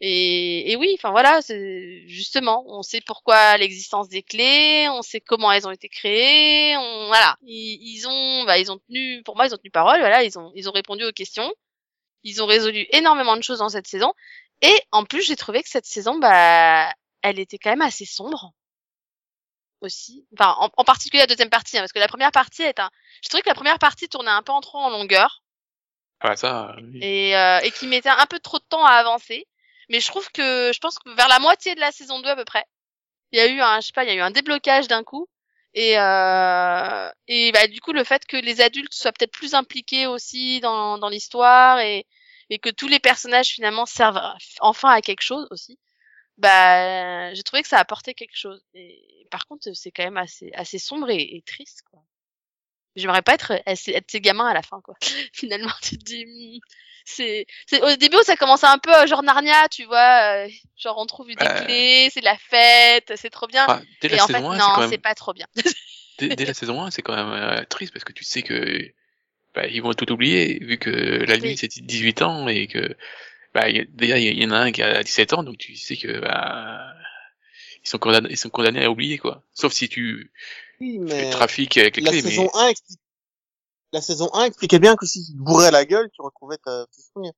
Et, 0.00 0.72
et 0.72 0.76
oui, 0.76 0.92
enfin 0.98 1.12
voilà, 1.12 1.40
c'est 1.40 2.02
justement, 2.08 2.64
on 2.66 2.82
sait 2.82 3.00
pourquoi 3.00 3.56
l'existence 3.56 4.08
des 4.08 4.22
clés, 4.22 4.88
on 4.90 5.02
sait 5.02 5.20
comment 5.20 5.52
elles 5.52 5.66
ont 5.68 5.70
été 5.70 5.88
créées, 5.88 6.76
on 6.76 7.06
voilà, 7.06 7.36
ils, 7.42 7.78
ils 7.80 8.08
ont, 8.08 8.44
bah, 8.44 8.58
ils 8.58 8.72
ont 8.72 8.78
tenu, 8.78 9.22
pour 9.22 9.36
moi, 9.36 9.46
ils 9.46 9.54
ont 9.54 9.56
tenu 9.56 9.70
parole, 9.70 10.00
voilà, 10.00 10.24
ils 10.24 10.38
ont, 10.38 10.50
ils 10.56 10.68
ont 10.68 10.72
répondu 10.72 11.04
aux 11.04 11.12
questions, 11.12 11.50
ils 12.24 12.42
ont 12.42 12.46
résolu 12.46 12.86
énormément 12.90 13.36
de 13.36 13.42
choses 13.42 13.60
dans 13.60 13.68
cette 13.68 13.86
saison, 13.86 14.12
et 14.62 14.76
en 14.90 15.04
plus, 15.04 15.22
j'ai 15.22 15.36
trouvé 15.36 15.62
que 15.62 15.68
cette 15.68 15.86
saison, 15.86 16.18
bah, 16.18 16.92
elle 17.22 17.38
était 17.38 17.58
quand 17.58 17.70
même 17.70 17.80
assez 17.80 18.04
sombre. 18.04 18.52
Aussi, 19.80 20.26
enfin, 20.32 20.56
en, 20.58 20.70
en 20.76 20.84
particulier 20.84 21.20
la 21.20 21.26
deuxième 21.26 21.50
partie, 21.50 21.76
hein, 21.76 21.82
parce 21.82 21.92
que 21.92 21.98
la 21.98 22.08
première 22.08 22.32
partie 22.32 22.62
est 22.62 22.80
un, 22.80 22.90
je 23.22 23.28
trouvais 23.28 23.42
que 23.42 23.48
la 23.48 23.54
première 23.54 23.78
partie 23.78 24.08
tournait 24.08 24.30
un 24.30 24.42
peu 24.42 24.52
en 24.52 24.60
trop 24.60 24.78
en 24.78 24.90
longueur. 24.90 25.42
Ah, 26.20 26.36
ça, 26.36 26.74
oui. 26.82 27.00
et, 27.02 27.36
euh, 27.36 27.60
et 27.60 27.70
qui 27.70 27.86
mettait 27.86 28.08
un 28.08 28.26
peu 28.26 28.38
trop 28.38 28.58
de 28.58 28.64
temps 28.68 28.84
à 28.84 28.92
avancer. 28.92 29.46
Mais 29.90 30.00
je 30.00 30.06
trouve 30.08 30.30
que 30.32 30.72
je 30.72 30.78
pense 30.80 30.98
que 30.98 31.10
vers 31.14 31.28
la 31.28 31.38
moitié 31.38 31.74
de 31.74 31.80
la 31.80 31.92
saison 31.92 32.20
2 32.20 32.28
à 32.28 32.36
peu 32.36 32.44
près, 32.44 32.64
il 33.32 33.38
y 33.38 33.42
a 33.42 33.46
eu 33.48 33.60
un 33.60 33.80
je 33.80 33.86
sais 33.88 33.92
pas, 33.94 34.04
il 34.04 34.08
y 34.08 34.12
a 34.12 34.14
eu 34.14 34.20
un 34.20 34.30
déblocage 34.30 34.88
d'un 34.88 35.04
coup 35.04 35.28
et 35.74 35.98
euh, 35.98 37.10
et 37.28 37.52
bah 37.52 37.66
du 37.68 37.80
coup 37.80 37.92
le 37.92 38.04
fait 38.04 38.26
que 38.26 38.36
les 38.36 38.60
adultes 38.60 38.94
soient 38.94 39.12
peut-être 39.12 39.32
plus 39.32 39.54
impliqués 39.54 40.06
aussi 40.06 40.60
dans 40.60 40.98
dans 40.98 41.08
l'histoire 41.08 41.80
et 41.80 42.06
et 42.50 42.58
que 42.58 42.70
tous 42.70 42.88
les 42.88 43.00
personnages 43.00 43.48
finalement 43.48 43.86
servent 43.86 44.20
enfin 44.60 44.90
à 44.90 45.00
quelque 45.02 45.22
chose 45.22 45.46
aussi. 45.50 45.78
Bah 46.38 47.34
j'ai 47.34 47.42
trouvé 47.44 47.62
que 47.62 47.68
ça 47.68 47.78
apportait 47.78 48.14
quelque 48.14 48.36
chose. 48.36 48.62
Et 48.74 49.26
par 49.30 49.46
contre, 49.46 49.72
c'est 49.74 49.92
quand 49.92 50.04
même 50.04 50.16
assez 50.18 50.52
assez 50.54 50.78
sombre 50.78 51.10
et, 51.10 51.36
et 51.36 51.42
triste 51.42 51.82
quoi. 51.90 52.00
J'aimerais 52.96 53.22
pas 53.22 53.34
être, 53.34 53.52
être 53.66 54.10
ces 54.10 54.20
gamins 54.20 54.46
à 54.46 54.54
la 54.54 54.62
fin, 54.62 54.80
quoi. 54.80 54.94
Finalement, 55.32 55.72
tu 55.82 55.98
te 55.98 56.04
dis, 56.04 56.26
hmm, 56.26 56.60
c'est, 57.04 57.46
c'est, 57.66 57.82
au 57.82 57.96
début, 57.96 58.16
ça 58.24 58.36
commence 58.36 58.64
un 58.64 58.78
peu 58.78 58.94
euh, 58.94 59.06
genre 59.06 59.22
Narnia, 59.22 59.68
tu 59.68 59.84
vois, 59.84 60.44
euh, 60.44 60.48
genre 60.76 60.98
on 60.98 61.06
trouve 61.06 61.28
des 61.28 61.36
clés, 61.36 62.08
c'est 62.12 62.20
la 62.22 62.36
fête, 62.36 63.12
c'est 63.16 63.30
trop 63.30 63.46
bien. 63.46 63.64
Ah, 63.68 63.80
dès 64.00 64.08
la 64.08 64.16
et 64.16 64.20
en 64.20 64.26
fait, 64.26 64.34
saison 64.34 64.50
1, 64.50 64.58
c'est 64.58 64.64
quand 64.66 64.76
non, 64.76 64.80
même 64.82 64.90
c'est 64.90 64.98
pas 64.98 65.14
trop 65.14 65.32
bien. 65.32 65.46
dès, 66.18 66.28
dès 66.28 66.44
la 66.44 66.54
saison 66.54 66.82
1, 66.82 66.90
c'est 66.90 67.02
quand 67.02 67.14
même 67.14 67.32
euh, 67.32 67.64
triste 67.64 67.92
parce 67.92 68.04
que 68.04 68.12
tu 68.12 68.24
sais 68.24 68.42
que 68.42 68.90
bah, 69.54 69.66
ils 69.66 69.82
vont 69.82 69.92
tout 69.94 70.10
oublier 70.12 70.58
vu 70.60 70.78
que 70.78 70.90
la 70.90 71.34
Oui. 71.34 71.40
limite 71.40 71.58
c'est 71.60 71.78
18 71.80 72.22
ans 72.22 72.48
et 72.48 72.66
que 72.66 72.96
bah, 73.54 73.68
y 73.70 73.80
a- 73.80 73.84
déjà 73.88 74.18
il 74.18 74.42
y 74.42 74.46
en 74.46 74.50
a 74.50 74.58
un 74.58 74.72
qui 74.72 74.82
a 74.82 75.02
17 75.02 75.32
ans 75.32 75.42
donc 75.44 75.58
tu 75.58 75.76
sais 75.76 75.96
que 75.96 76.18
bah, 76.20 76.94
ils 77.84 77.88
sont 77.88 77.98
condamnés, 77.98 78.28
ils 78.30 78.36
sont 78.38 78.48
condamnés 78.50 78.84
à 78.84 78.90
oublier 78.90 79.18
quoi. 79.18 79.42
Sauf 79.52 79.72
si 79.72 79.88
tu, 79.88 80.30
Oui, 80.80 80.98
tu 80.98 81.02
mais 81.02 81.30
trafiques 81.30 81.76
avec 81.76 81.96
les 81.96 82.02
la 82.02 82.10
clés. 82.10 82.22
saison 82.22 82.50
Mais 82.54 82.60
1 82.60 82.68
explique... 82.68 82.98
La 83.94 84.02
saison 84.02 84.28
1 84.34 84.44
expliquait 84.44 84.78
bien 84.80 84.96
que 84.96 85.06
si 85.06 85.24
tu 85.24 85.32
te 85.32 85.38
bourrais 85.38 85.70
la 85.70 85.84
gueule, 85.86 86.10
tu 86.12 86.20
retrouvais 86.20 86.58
ta, 86.58 86.86
tes 86.88 87.00
souvenirs. 87.02 87.32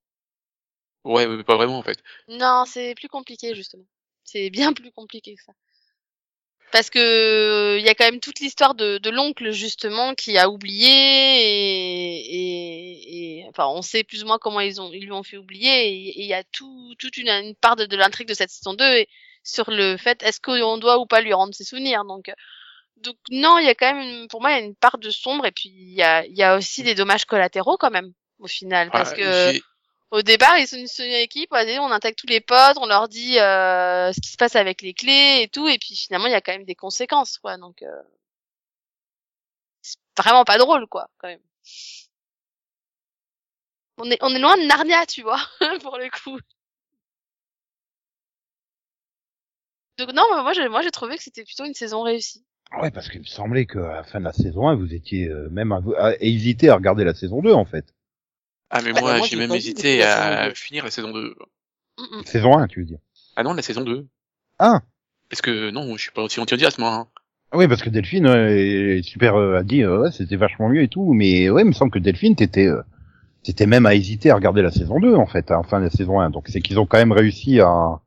ouais, 1.04 1.26
mais 1.26 1.44
pas 1.44 1.56
vraiment 1.56 1.78
en 1.78 1.82
fait. 1.82 1.98
non, 2.28 2.64
c'est 2.66 2.94
plus 2.94 3.08
compliqué, 3.08 3.54
justement. 3.54 3.84
C'est 4.24 4.50
bien 4.50 4.72
plus 4.72 4.92
compliqué 4.92 5.36
que 5.36 5.42
ça. 5.42 5.52
Parce 6.72 6.90
que 6.90 7.78
il 7.78 7.84
y 7.84 7.88
a 7.88 7.94
quand 7.94 8.04
même 8.04 8.20
toute 8.20 8.40
l'histoire 8.40 8.74
de, 8.74 8.98
de 8.98 9.10
l'oncle 9.10 9.50
justement 9.52 10.14
qui 10.14 10.36
a 10.36 10.50
oublié 10.50 10.88
et, 10.90 12.20
et, 12.36 13.40
et- 13.40 13.48
enfin 13.48 13.66
on 13.68 13.82
sait 13.82 14.04
plus 14.04 14.24
ou 14.24 14.26
moins 14.26 14.38
comment 14.38 14.60
ils 14.60 14.80
ont 14.80 14.90
ils 14.92 15.04
lui 15.04 15.12
ont 15.12 15.22
fait 15.22 15.36
oublier 15.38 15.88
et 15.88 16.08
et 16.08 16.22
il 16.22 16.26
y 16.28 16.34
a 16.34 16.44
tout 16.44 16.94
toute 16.98 17.16
une, 17.18 17.28
une 17.30 17.54
part 17.54 17.76
de, 17.76 17.86
de 17.86 17.96
l'intrigue 17.96 18.28
de 18.28 18.34
cette 18.34 18.50
saison 18.50 18.74
2 18.74 18.84
et 18.96 19.08
sur 19.44 19.70
le 19.70 19.96
fait 19.96 20.22
est-ce 20.24 20.40
qu'on 20.40 20.76
doit 20.78 20.98
ou 20.98 21.06
pas 21.06 21.20
lui 21.22 21.32
rendre 21.32 21.54
ses 21.54 21.64
souvenirs 21.64 22.04
donc 22.04 22.28
euh, 22.28 22.34
donc 22.98 23.16
non 23.30 23.58
il 23.58 23.66
y 23.66 23.68
a 23.68 23.74
quand 23.74 23.92
même 23.94 24.00
une- 24.22 24.28
pour 24.28 24.40
moi 24.40 24.50
il 24.52 24.58
y 24.58 24.62
a 24.62 24.64
une 24.64 24.74
part 24.74 24.98
de 24.98 25.10
sombre 25.10 25.46
et 25.46 25.52
puis 25.52 25.68
il 25.68 25.94
y 25.94 26.02
a 26.02 26.24
il 26.24 26.34
y 26.36 26.42
a 26.42 26.56
aussi 26.56 26.82
des 26.82 26.94
dommages 26.94 27.24
collatéraux 27.24 27.76
quand 27.76 27.90
même 27.90 28.12
au 28.38 28.46
final 28.46 28.90
parce 28.90 29.12
Ah, 29.12 29.16
que 29.16 29.60
au 30.12 30.22
départ, 30.22 30.58
ils 30.58 30.68
sont 30.68 30.76
une 30.76 30.86
seule 30.86 31.12
équipe, 31.12 31.50
on 31.52 31.90
intègre 31.90 32.16
tous 32.16 32.28
les 32.28 32.40
potes, 32.40 32.78
on 32.78 32.86
leur 32.86 33.08
dit 33.08 33.38
euh, 33.40 34.12
ce 34.12 34.20
qui 34.20 34.30
se 34.30 34.36
passe 34.36 34.56
avec 34.56 34.80
les 34.82 34.94
clés 34.94 35.42
et 35.42 35.48
tout, 35.48 35.68
et 35.68 35.78
puis 35.78 35.96
finalement, 35.96 36.26
il 36.28 36.32
y 36.32 36.34
a 36.34 36.40
quand 36.40 36.52
même 36.52 36.64
des 36.64 36.76
conséquences, 36.76 37.38
quoi. 37.38 37.56
Donc, 37.58 37.82
euh, 37.82 38.02
c'est 39.82 39.98
vraiment 40.18 40.44
pas 40.44 40.58
drôle, 40.58 40.86
quoi, 40.86 41.08
quand 41.18 41.28
même. 41.28 41.40
On 43.98 44.10
est, 44.10 44.18
on 44.22 44.34
est 44.34 44.38
loin 44.38 44.56
de 44.56 44.62
Narnia, 44.62 45.04
tu 45.06 45.20
vois, 45.22 45.40
pour 45.82 45.98
le 45.98 46.08
coup. 46.10 46.38
Donc 49.98 50.12
non, 50.12 50.24
mais 50.34 50.42
moi, 50.42 50.52
j'ai, 50.54 50.68
moi, 50.68 50.82
j'ai 50.82 50.90
trouvé 50.90 51.16
que 51.16 51.22
c'était 51.22 51.44
plutôt 51.44 51.64
une 51.64 51.74
saison 51.74 52.02
réussie. 52.02 52.44
Ouais, 52.80 52.90
parce 52.90 53.08
qu'il 53.08 53.20
me 53.20 53.26
semblait 53.26 53.64
qu'à 53.66 53.80
la 53.80 54.02
fin 54.02 54.18
de 54.18 54.24
la 54.24 54.32
saison 54.32 54.68
1, 54.68 54.74
vous 54.74 54.92
étiez 54.92 55.28
euh, 55.28 55.48
même 55.50 55.72
à, 55.72 55.80
à- 55.98 56.08
à 56.08 56.14
hésiter 56.20 56.68
à 56.68 56.74
regarder 56.74 57.04
la 57.04 57.14
saison 57.14 57.40
2, 57.40 57.52
en 57.52 57.64
fait. 57.64 57.86
Ah 58.70 58.80
mais 58.84 58.92
Bah, 58.92 59.00
moi, 59.00 59.16
moi, 59.18 59.26
j'ai 59.26 59.36
même 59.36 59.52
hésité 59.54 60.02
à 60.02 60.52
finir 60.54 60.84
la 60.84 60.90
saison 60.90 61.12
2. 61.12 61.34
Mm, 61.98 62.18
mm. 62.18 62.24
Saison 62.24 62.58
1, 62.58 62.66
tu 62.66 62.80
veux 62.80 62.86
dire? 62.86 62.98
Ah 63.36 63.42
non, 63.42 63.54
la 63.54 63.62
saison 63.62 63.82
2. 63.82 64.06
Ah 64.58 64.82
Parce 65.30 65.42
que 65.42 65.70
non, 65.70 65.96
je 65.96 66.02
suis 66.02 66.10
pas 66.10 66.22
aussi 66.22 66.40
enthousiaste 66.40 66.78
moi. 66.78 66.92
Hein. 66.94 67.08
Ah 67.52 67.58
Oui, 67.58 67.68
parce 67.68 67.82
que 67.82 67.90
Delphine 67.90 68.26
euh, 68.26 68.48
est 68.98 69.02
super 69.02 69.36
euh, 69.36 69.58
a 69.58 69.62
dit 69.62 69.82
euh, 69.82 70.02
ouais, 70.02 70.10
c'était 70.12 70.36
vachement 70.36 70.68
mieux 70.68 70.82
et 70.82 70.88
tout, 70.88 71.12
mais 71.14 71.48
ouais, 71.48 71.62
il 71.62 71.66
me 71.68 71.72
semble 71.72 71.92
que 71.92 71.98
Delphine 72.00 72.34
t'étais 72.34 72.66
euh, 72.66 72.82
t'étais 73.44 73.66
même 73.66 73.86
à 73.86 73.94
hésiter 73.94 74.30
à 74.30 74.34
regarder 74.34 74.62
la 74.62 74.72
saison 74.72 74.98
2 74.98 75.14
en 75.14 75.26
fait, 75.26 75.50
à 75.52 75.58
la 75.58 75.62
fin 75.62 75.78
de 75.78 75.84
la 75.84 75.90
saison 75.90 76.18
1. 76.20 76.30
Donc 76.30 76.46
c'est 76.48 76.60
qu'ils 76.60 76.80
ont 76.80 76.86
quand 76.86 76.98
même 76.98 77.12
réussi 77.12 77.60
à 77.60 78.00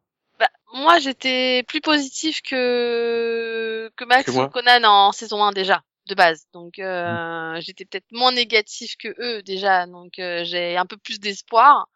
moi, 0.73 0.99
j'étais 0.99 1.63
plus 1.67 1.81
positif 1.81 2.41
que 2.41 3.91
que 3.95 4.05
Max 4.05 4.27
ou 4.39 4.47
Conan 4.47 4.83
en 4.83 5.11
saison 5.11 5.43
1 5.43 5.51
déjà 5.51 5.83
de 6.07 6.15
base. 6.15 6.47
Donc 6.53 6.79
euh, 6.79 7.59
j'étais 7.61 7.85
peut-être 7.85 8.11
moins 8.11 8.31
négatif 8.31 8.95
que 8.97 9.09
eux 9.19 9.41
déjà. 9.43 9.85
Donc 9.87 10.19
euh, 10.19 10.43
j'ai 10.43 10.77
un 10.77 10.85
peu 10.85 10.97
plus 10.97 11.19
d'espoir. 11.19 11.87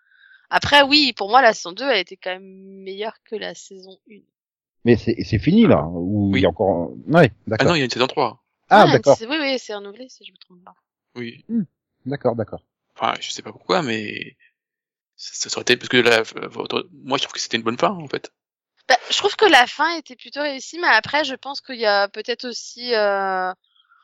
Après 0.49 0.83
oui, 0.83 1.13
pour 1.13 1.29
moi 1.29 1.41
la 1.41 1.53
saison 1.53 1.71
2 1.73 1.85
a 1.85 1.97
été 1.97 2.17
quand 2.17 2.31
même 2.31 2.83
meilleure 2.83 3.17
que 3.25 3.35
la 3.35 3.55
saison 3.55 3.97
1. 4.09 4.19
mais 4.85 4.97
c'est 4.97 5.23
c'est 5.23 5.39
fini 5.39 5.65
là 5.67 5.85
ou 5.87 6.35
il 6.35 6.41
y 6.41 6.45
a 6.45 6.49
encore 6.49 6.91
ouais, 7.07 7.31
Ah 7.31 7.47
d'accord. 7.47 7.67
non, 7.69 7.75
il 7.75 7.79
y 7.79 7.81
a 7.81 7.85
une 7.85 7.91
saison 7.91 8.07
3. 8.07 8.43
Ah, 8.69 8.85
Ouais, 8.85 8.91
d'accord. 8.93 9.17
Oui 9.21 9.37
oui, 9.39 9.59
c'est 9.59 9.73
renouvelé 9.75 10.07
si 10.09 10.25
je 10.25 10.31
me 10.31 10.37
trompe 10.37 10.63
pas. 10.63 10.75
Oui. 11.15 11.45
D'accord, 12.05 12.35
d'accord. 12.35 12.61
Enfin, 12.95 13.13
je 13.21 13.29
sais 13.31 13.41
pas 13.41 13.51
pourquoi, 13.51 13.81
mais 13.81 14.35
ça, 15.15 15.33
ça 15.33 15.49
serait 15.49 15.63
peut-être 15.63 15.79
parce 15.79 15.89
que 15.89 15.97
là, 15.97 16.23
euh, 16.37 16.47
votre- 16.47 16.87
moi, 16.91 17.17
je 17.17 17.23
trouve 17.23 17.33
que 17.33 17.39
c'était 17.39 17.57
une 17.57 17.63
bonne 17.63 17.77
fin 17.77 17.91
en 17.91 18.07
fait. 18.07 18.31
Bah, 18.89 18.97
je 19.09 19.17
trouve 19.17 19.35
que 19.35 19.45
la 19.45 19.65
fin 19.67 19.95
était 19.97 20.15
plutôt 20.15 20.41
réussie, 20.41 20.77
mais 20.79 20.87
après 20.87 21.23
je 21.23 21.35
pense 21.35 21.61
qu'il 21.61 21.77
y 21.79 21.85
a 21.85 22.07
peut-être 22.09 22.45
aussi 22.45 22.93
euh, 22.95 23.51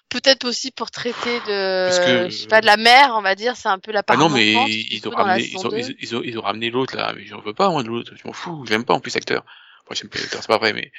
peut-être 0.09 0.45
aussi 0.45 0.71
pour 0.71 0.91
traiter 0.91 1.39
de 1.47 1.89
que- 2.03 2.29
je 2.29 2.37
sais 2.37 2.47
pas 2.47 2.61
de 2.61 2.65
la 2.67 2.77
mer, 2.77 3.11
on 3.15 3.21
va 3.21 3.35
dire, 3.35 3.57
c'est 3.57 3.69
un 3.69 3.79
peu 3.79 3.91
la 3.91 4.03
Ah 4.07 4.15
part 4.15 4.17
non, 4.17 4.29
mais 4.29 4.45
ils 4.65 5.07
ont 5.07 5.11
ramené, 5.11 5.47
ils 5.51 5.65
ont, 5.65 5.69
2. 5.69 5.77
ils, 5.77 5.95
ils 5.99 6.15
ont, 6.15 6.21
ils 6.23 6.37
ont 6.39 6.41
ramené 6.41 6.71
l'autre 6.71 6.95
là, 6.95 7.13
mais 7.15 7.25
j'en 7.25 7.41
veux 7.41 7.53
pas 7.53 7.69
moi 7.69 7.83
de 7.83 7.89
l'autre, 7.89 8.13
je 8.15 8.27
m'en 8.27 8.33
fous, 8.33 8.65
j'aime 8.67 8.83
pas 8.83 8.93
en 8.95 8.99
plus 8.99 9.13
l'acteur. 9.13 9.45
Enfin, 9.85 9.95
j'aime 9.95 10.09
pas 10.09 10.19
l'acteur, 10.19 10.41
c'est 10.41 10.47
pas 10.47 10.57
vrai, 10.57 10.73
mais 10.73 10.91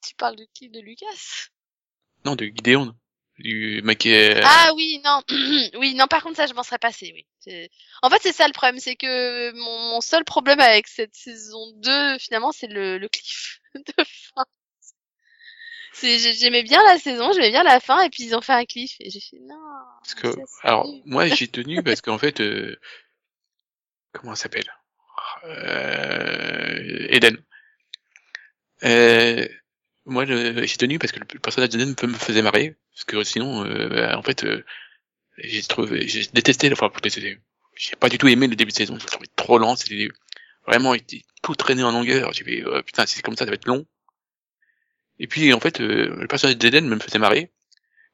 Tu 0.00 0.14
parles 0.14 0.36
de 0.36 0.44
qui? 0.54 0.68
De 0.68 0.80
Lucas? 0.80 1.48
Non, 2.24 2.36
de 2.36 2.46
Gideon, 2.46 2.94
du 3.38 3.80
mec 3.84 4.06
est... 4.06 4.42
Ah 4.42 4.72
oui, 4.76 5.00
non. 5.04 5.20
oui, 5.78 5.94
non, 5.94 6.06
par 6.06 6.22
contre, 6.22 6.36
ça, 6.36 6.46
je 6.46 6.54
m'en 6.54 6.62
serais 6.62 6.78
passé, 6.78 7.10
oui. 7.14 7.26
En 8.02 8.10
fait, 8.10 8.18
c'est 8.22 8.32
ça 8.32 8.46
le 8.46 8.52
problème, 8.52 8.78
c'est 8.78 8.96
que 8.96 9.52
mon, 9.52 9.78
mon 9.94 10.00
seul 10.00 10.24
problème 10.24 10.60
avec 10.60 10.86
cette 10.86 11.14
saison 11.14 11.72
2, 11.76 12.18
finalement, 12.18 12.52
c'est 12.52 12.68
le, 12.68 12.98
le 12.98 13.08
cliff 13.08 13.60
de 13.74 14.04
fin. 14.04 14.44
J'aimais 16.00 16.62
bien 16.62 16.82
la 16.84 16.98
saison, 16.98 17.32
j'aimais 17.32 17.50
bien 17.50 17.62
la 17.62 17.80
fin, 17.80 18.02
et 18.02 18.10
puis 18.10 18.24
ils 18.24 18.34
ont 18.34 18.40
fait 18.40 18.52
un 18.54 18.64
cliff, 18.64 18.96
et 19.00 19.10
j'ai 19.10 19.20
fait, 19.20 19.38
non. 19.40 19.56
Parce 20.00 20.14
que, 20.14 20.28
alors, 20.62 20.86
nul. 20.86 21.02
moi, 21.04 21.26
j'ai 21.26 21.48
tenu 21.48 21.82
parce 21.82 22.00
qu'en 22.02 22.18
fait, 22.18 22.40
euh, 22.40 22.78
comment 24.12 24.34
ça 24.34 24.44
s'appelle? 24.44 24.72
Euh, 25.44 27.06
Eden. 27.10 27.36
Euh, 28.84 29.46
moi, 30.04 30.24
j'ai 30.26 30.76
tenu 30.76 30.98
parce 30.98 31.12
que 31.12 31.20
le 31.20 31.26
personnage 31.38 31.70
d'Eden 31.70 31.94
me 32.02 32.06
me 32.08 32.14
faisait 32.14 32.42
marrer, 32.42 32.76
parce 32.92 33.04
que 33.04 33.22
sinon, 33.22 33.64
euh, 33.64 33.88
bah, 33.88 34.18
en 34.18 34.22
fait, 34.22 34.44
euh, 34.44 34.64
j'ai 35.38 35.62
trouvé, 35.62 36.06
j'ai 36.08 36.26
détesté, 36.32 36.70
enfin, 36.72 36.88
pour 36.88 37.00
détester. 37.00 37.38
J'ai 37.74 37.96
pas 37.96 38.08
du 38.08 38.18
tout 38.18 38.28
aimé 38.28 38.46
le 38.46 38.56
début 38.56 38.70
de 38.70 38.76
saison, 38.76 38.98
je 38.98 39.04
le 39.04 39.10
trouvais 39.10 39.28
trop 39.36 39.58
lent, 39.58 39.76
c'était 39.76 40.08
vraiment, 40.66 40.94
était 40.94 41.22
tout 41.42 41.54
traîné 41.54 41.82
en 41.82 41.92
longueur. 41.92 42.32
J'ai 42.32 42.44
fait, 42.44 42.64
oh, 42.66 42.82
putain, 42.82 43.06
si 43.06 43.16
c'est 43.16 43.22
comme 43.22 43.36
ça, 43.36 43.44
ça 43.44 43.50
va 43.50 43.54
être 43.54 43.66
long. 43.66 43.86
Et 45.18 45.26
puis 45.26 45.52
en 45.52 45.60
fait, 45.60 45.80
euh, 45.80 46.16
le 46.20 46.26
personnage 46.26 46.58
d'Eden 46.58 46.86
me 46.88 46.98
faisait 46.98 47.18
marrer. 47.18 47.50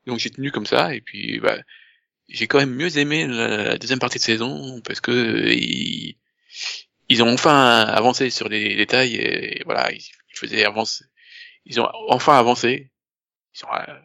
Donc 0.07 0.19
j'ai 0.19 0.31
tenu 0.31 0.51
comme 0.53 0.67
ça, 0.67 0.95
et 0.95 1.01
puis 1.01 1.39
bah, 1.41 1.59
j'ai 2.29 2.47
quand 2.47 2.59
même 2.59 2.75
mieux 2.75 2.97
aimé 2.99 3.27
la, 3.27 3.79
deuxième 3.79 3.99
partie 3.99 4.19
de 4.19 4.23
saison, 4.23 4.81
parce 4.83 5.01
que 5.01 5.49
ils, 5.51 6.19
ils 7.09 7.23
ont 7.23 7.33
enfin 7.33 7.81
avancé 7.81 8.31
sur 8.31 8.49
les 8.49 8.77
détails, 8.77 9.17
et, 9.17 9.63
voilà, 9.65 9.93
ils, 9.93 10.03
faisaient 10.35 10.65
avancer. 10.65 11.05
Ils 11.65 11.81
ont 11.81 11.89
enfin 12.09 12.39
avancé. 12.39 12.91
Ils 13.55 13.65
ont, 13.65 13.75
euh, 13.75 14.01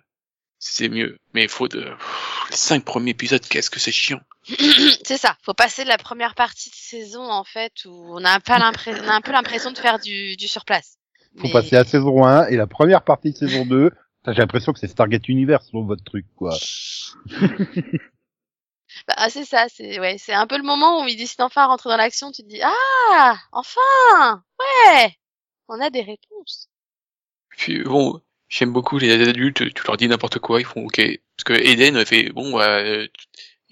c'est 0.65 0.89
mieux. 0.89 1.19
Mais 1.33 1.43
il 1.43 1.49
faut 1.49 1.67
de, 1.67 1.81
les 1.81 2.55
cinq 2.55 2.85
premiers 2.85 3.11
épisodes, 3.11 3.45
qu'est-ce 3.45 3.69
que 3.69 3.79
c'est 3.79 3.91
chiant. 3.91 4.21
c'est 5.03 5.17
ça. 5.17 5.37
Faut 5.43 5.53
passer 5.53 5.83
de 5.83 5.89
la 5.89 5.97
première 5.97 6.35
partie 6.35 6.69
de 6.69 6.75
saison 6.75 7.29
en 7.29 7.43
fait 7.43 7.73
où 7.85 7.91
on 7.91 8.23
a 8.23 8.39
pas 8.39 8.59
l'impression, 8.59 9.03
on 9.05 9.09
a 9.09 9.13
un 9.15 9.21
peu 9.21 9.31
l'impression 9.31 9.71
de 9.71 9.77
faire 9.77 9.99
du, 9.99 10.35
du 10.35 10.47
surplace. 10.47 10.97
Faut 11.37 11.47
Mais- 11.47 11.51
passer 11.51 11.75
à 11.75 11.83
saison 11.83 12.25
1 12.25 12.47
et 12.47 12.55
la 12.55 12.67
première 12.67 13.03
partie 13.03 13.31
de 13.31 13.37
saison 13.37 13.65
2. 13.65 13.89
Putain, 13.89 14.33
J'ai 14.33 14.41
l'impression 14.41 14.71
que 14.71 14.79
c'est 14.79 14.87
Stargate 14.87 15.27
Universe, 15.27 15.67
sur 15.67 15.81
votre 15.81 16.03
truc, 16.03 16.25
quoi. 16.35 16.55
Bah, 19.07 19.15
c'est 19.29 19.45
ça. 19.45 19.65
C'est 19.69 19.99
ouais, 19.99 20.17
c'est 20.17 20.33
un 20.33 20.47
peu 20.47 20.57
le 20.57 20.63
moment 20.63 21.03
où 21.03 21.07
ils 21.07 21.17
décident 21.17 21.45
enfin 21.45 21.63
à 21.63 21.67
rentrer 21.67 21.89
dans 21.89 21.97
l'action. 21.97 22.31
Tu 22.31 22.43
te 22.43 22.47
dis 22.47 22.61
ah, 22.61 23.35
enfin, 23.51 24.43
ouais, 24.59 25.15
on 25.67 25.81
a 25.81 25.89
des 25.89 26.01
réponses. 26.01 26.69
Puis 27.49 27.83
bon, 27.83 28.21
j'aime 28.53 28.71
beaucoup 28.71 28.97
les 28.99 29.11
adultes, 29.27 29.73
tu 29.73 29.83
leur 29.87 29.97
dis 29.97 30.07
n'importe 30.07 30.39
quoi, 30.39 30.59
ils 30.61 30.65
font 30.65 30.85
ok. 30.85 31.01
Parce 31.35 31.43
que 31.45 31.53
Eden 31.53 32.05
fait 32.05 32.29
bon, 32.29 32.59
euh, 32.59 33.07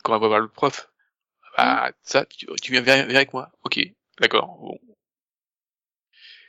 quand 0.04 0.16
on 0.16 0.20
va 0.20 0.28
voir 0.28 0.40
le 0.40 0.48
prof, 0.48 0.90
bah 1.58 1.92
ça, 2.04 2.26
tu, 2.26 2.48
tu 2.62 2.72
viens, 2.72 2.82
viens, 2.82 3.06
viens 3.06 3.16
avec 3.18 3.34
moi, 3.34 3.52
ok, 3.64 3.80
d'accord. 4.20 4.58
Bon. 4.60 4.80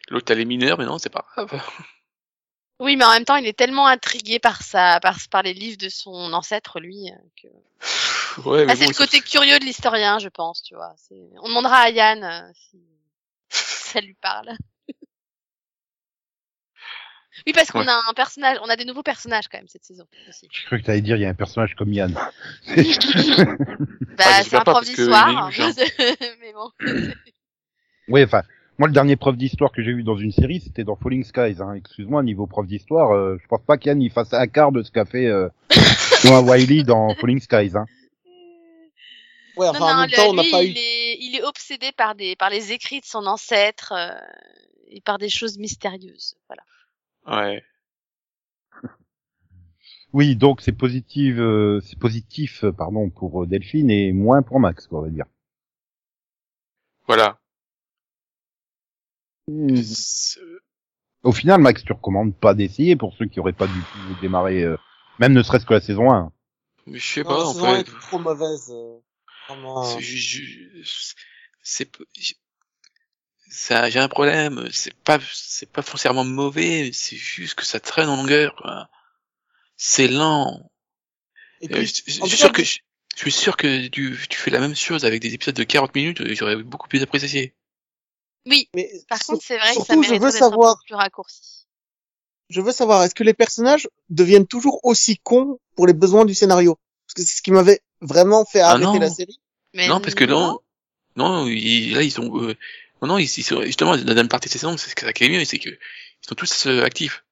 L'autre 0.08 0.26
t'as 0.26 0.34
les 0.34 0.44
mineurs, 0.44 0.78
mais 0.78 0.84
non, 0.86 0.98
c'est 0.98 1.10
pas 1.12 1.24
grave. 1.36 1.60
Oui, 2.80 2.96
mais 2.96 3.04
en 3.04 3.12
même 3.12 3.24
temps, 3.24 3.36
il 3.36 3.46
est 3.46 3.56
tellement 3.56 3.86
intrigué 3.86 4.38
par 4.40 4.62
ça, 4.62 4.98
par, 5.00 5.16
par 5.30 5.42
les 5.42 5.54
livres 5.54 5.78
de 5.78 5.88
son 5.88 6.32
ancêtre, 6.32 6.80
lui. 6.80 7.10
euh, 7.10 7.16
Que... 7.40 7.48
Ouais, 8.48 8.64
Ah, 8.66 8.74
c'est 8.74 8.84
bon, 8.84 8.90
le 8.90 8.96
côté 8.96 9.20
curieux 9.20 9.58
de 9.58 9.64
l'historien, 9.64 10.18
je 10.18 10.28
pense, 10.28 10.62
tu 10.62 10.74
vois. 10.74 10.94
On 11.42 11.48
demandera 11.48 11.76
à 11.76 11.90
Yann 11.90 12.24
euh, 12.24 12.50
si 12.54 12.80
ça 13.50 14.00
lui 14.00 14.14
parle. 14.14 14.50
Oui, 17.46 17.52
parce 17.52 17.70
qu'on 17.70 17.80
Ouais. 17.80 17.88
a 17.88 18.00
un 18.08 18.12
personnage, 18.14 18.58
on 18.62 18.68
a 18.68 18.76
des 18.76 18.84
nouveaux 18.84 19.02
personnages 19.02 19.48
quand 19.48 19.58
même 19.58 19.68
cette 19.68 19.84
saison 19.84 20.04
aussi. 20.28 20.48
J'ai 20.50 20.64
cru 20.66 20.80
que 20.80 20.86
t'allais 20.86 21.00
dire, 21.00 21.16
il 21.16 21.22
y 21.22 21.24
a 21.24 21.28
un 21.28 21.34
personnage 21.34 21.74
comme 21.74 21.92
Yann. 21.92 22.12
Bah, 22.66 24.24
j'espère 24.38 24.44
c'est 24.44 24.56
un 24.56 24.60
prof 24.64 24.84
d'histoire, 24.84 25.50
mais 26.40 26.52
bon. 26.52 26.70
Oui, 28.08 28.22
enfin, 28.24 28.42
moi, 28.78 28.88
le 28.88 28.94
dernier 28.94 29.16
prof 29.16 29.36
d'histoire 29.36 29.72
que 29.72 29.82
j'ai 29.82 29.92
vu 29.92 30.02
dans 30.02 30.16
une 30.16 30.32
série, 30.32 30.60
c'était 30.60 30.84
dans 30.84 30.96
Falling 30.96 31.24
Skies. 31.24 31.60
Hein. 31.60 31.74
Excuse-moi, 31.74 32.22
niveau 32.22 32.46
prof 32.46 32.66
d'histoire, 32.66 33.12
euh, 33.14 33.38
je 33.42 33.46
pense 33.48 33.62
pas 33.66 33.78
qu'Yann 33.78 34.00
il 34.02 34.10
fasse 34.10 34.32
un 34.34 34.46
quart 34.48 34.72
de 34.72 34.82
ce 34.82 34.90
qu'a 34.90 35.04
fait 35.06 35.26
euh, 35.26 35.48
Noah 36.24 36.42
Wiley 36.42 36.82
dans 36.82 37.14
Falling 37.14 37.40
Skies. 37.40 37.72
Hein. 37.76 37.86
Ouais, 39.56 39.66
non, 39.66 39.70
enfin, 39.72 39.78
non, 39.80 39.86
en 39.86 40.00
même 40.02 40.10
le- 40.10 40.16
temps, 40.16 40.30
on 40.30 40.34
n'a 40.34 40.42
pas 40.50 40.62
eu. 40.64 40.68
il 40.68 40.78
est, 40.78 41.16
il 41.20 41.36
est 41.36 41.42
obsédé 41.42 41.92
par 41.92 42.14
des, 42.14 42.36
par 42.36 42.48
les 42.50 42.72
écrits 42.72 43.00
de 43.00 43.06
son 43.06 43.26
ancêtre 43.26 43.92
euh, 43.96 44.10
et 44.88 45.00
par 45.00 45.18
des 45.18 45.28
choses 45.28 45.58
mystérieuses. 45.58 46.36
Voilà. 46.48 46.62
Ouais. 47.26 47.62
Oui, 50.12 50.36
donc 50.36 50.60
c'est 50.60 50.72
positif, 50.72 51.36
euh, 51.38 51.80
c'est 51.80 51.98
positif, 51.98 52.64
euh, 52.64 52.72
pardon, 52.72 53.08
pour 53.08 53.42
euh, 53.42 53.46
Delphine 53.46 53.90
et 53.90 54.12
moins 54.12 54.42
pour 54.42 54.60
Max, 54.60 54.86
quoi, 54.86 55.00
on 55.00 55.02
va 55.02 55.08
dire. 55.10 55.24
Voilà. 57.06 57.38
Hmm. 59.48 59.74
Au 61.22 61.32
final, 61.32 61.60
Max, 61.60 61.82
tu 61.84 61.92
recommandes 61.92 62.36
pas 62.36 62.54
d'essayer 62.54 62.96
pour 62.96 63.14
ceux 63.14 63.26
qui 63.26 63.40
auraient 63.40 63.52
pas 63.52 63.66
du 63.66 63.78
tout 63.80 64.20
démarré, 64.20 64.62
euh, 64.62 64.76
même 65.18 65.32
ne 65.32 65.42
serait-ce 65.42 65.64
que 65.66 65.74
la 65.74 65.80
saison 65.80 66.12
1. 66.12 66.32
Je 66.88 66.98
sais 66.98 67.22
Non, 67.22 67.28
pas, 67.30 67.38
la 67.38 67.44
en 67.44 67.52
saison 67.54 67.64
un 67.66 67.74
fait. 67.76 67.80
est 67.80 68.00
trop 68.00 68.18
mauvaise. 68.18 68.70
euh, 68.70 68.98
vraiment. 69.48 69.82
C'est- 69.84 70.00
je- 70.00 70.42
je- 70.82 71.14
c'est 71.62 71.84
p- 71.86 72.04
j'- 72.18 72.36
ça 73.52 73.88
j'ai 73.90 74.00
un 74.00 74.08
problème 74.08 74.68
c'est 74.72 74.94
pas 74.94 75.18
c'est 75.32 75.70
pas 75.70 75.82
foncièrement 75.82 76.24
mauvais 76.24 76.90
c'est 76.92 77.16
juste 77.16 77.54
que 77.54 77.64
ça 77.64 77.78
traîne 77.80 78.08
en 78.08 78.16
longueur 78.16 78.56
quoi. 78.56 78.88
c'est 79.76 80.08
lent 80.08 80.70
Et 81.60 81.68
puis, 81.68 81.86
je, 81.86 82.02
je- 82.06 82.20
en 82.20 82.24
je 82.24 82.30
suis 82.30 82.38
sûr 82.38 82.52
que 82.52 82.64
je, 82.64 82.78
je 83.14 83.20
suis 83.20 83.32
sûr 83.32 83.56
que 83.56 83.86
tu, 83.88 84.16
tu 84.28 84.38
fais 84.38 84.50
la 84.50 84.60
même 84.60 84.74
chose 84.76 85.04
avec 85.04 85.20
des 85.22 85.34
épisodes 85.34 85.54
de 85.54 85.64
40 85.64 85.94
minutes 85.94 86.20
euh, 86.22 86.34
j'aurais 86.34 86.56
beaucoup 86.56 86.88
plus 86.88 87.02
apprécié 87.02 87.54
Oui, 88.46 88.68
mais 88.74 88.90
par 89.08 89.18
contre, 89.24 89.44
c'est 89.46 89.58
vrai 89.58 89.68
que 89.68 89.74
ça 89.74 89.94
surtout, 89.94 90.02
je 90.02 90.08
mérite 90.10 90.22
d'être 90.22 90.38
savoir, 90.38 90.76
plus 90.86 90.94
raccourci. 90.94 91.66
je 92.50 92.60
veux 92.60 92.72
savoir, 92.72 93.02
est-ce 93.04 93.14
que 93.14 93.24
les 93.24 93.34
personnages 93.34 93.88
deviennent 94.10 94.46
toujours 94.46 94.80
aussi 94.84 95.18
cons 95.18 95.58
pour 95.76 95.86
les 95.86 95.92
besoins 95.94 96.24
du 96.24 96.34
scénario? 96.34 96.78
Parce 97.06 97.14
que 97.14 97.22
c'est 97.22 97.36
ce 97.38 97.42
qui 97.42 97.50
m'avait 97.52 97.80
vraiment 98.00 98.44
fait 98.44 98.60
Ah 98.60 98.70
arrêter 98.72 98.98
la 98.98 99.10
série. 99.10 99.40
Mais 99.74 99.88
non 99.88 100.00
parce 100.00 100.14
que 100.14 100.24
non 100.24 100.60
non 101.16 101.46
ils- 101.46 101.94
là 101.94 102.02
ils 102.02 102.10
sont 102.10 102.30
euh, 102.42 102.54
non 103.02 103.08
non 103.08 103.18
ils, 103.18 103.24
ils 103.24 103.44
sont 103.44 103.62
justement 103.62 103.92
la 103.92 104.02
deuxième 104.02 104.28
partie 104.28 104.48
de 104.48 104.52
saison 104.52 104.76
c'est 104.78 104.98
ça 104.98 105.12
qui 105.12 105.24
est 105.24 105.28
mieux 105.28 105.44
c'est 105.44 105.58
que 105.58 105.68
ils 105.70 106.26
sont 106.28 106.34
tous 106.34 106.66
euh, 106.66 106.82
actifs 106.84 107.24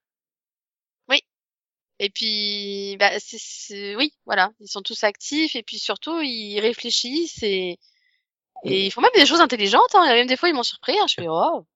Et 2.02 2.08
puis, 2.08 2.96
bah, 2.98 3.10
c'est, 3.18 3.94
oui, 3.94 4.14
voilà, 4.24 4.52
ils 4.58 4.68
sont 4.68 4.80
tous 4.80 5.04
actifs 5.04 5.54
et 5.54 5.62
puis 5.62 5.78
surtout 5.78 6.18
ils 6.22 6.58
réfléchissent 6.58 7.42
et, 7.42 7.78
et 8.64 8.86
ils 8.86 8.90
font 8.90 9.02
même 9.02 9.10
des 9.14 9.26
choses 9.26 9.42
intelligentes. 9.42 9.94
Hein. 9.94 10.06
Et 10.10 10.14
même 10.14 10.26
des 10.26 10.38
fois 10.38 10.48
ils 10.48 10.54
m'ont 10.54 10.62
surpris. 10.62 10.98
Hein. 10.98 11.06
Je 11.08 11.14
fais 11.16 11.28
oh. 11.28 11.66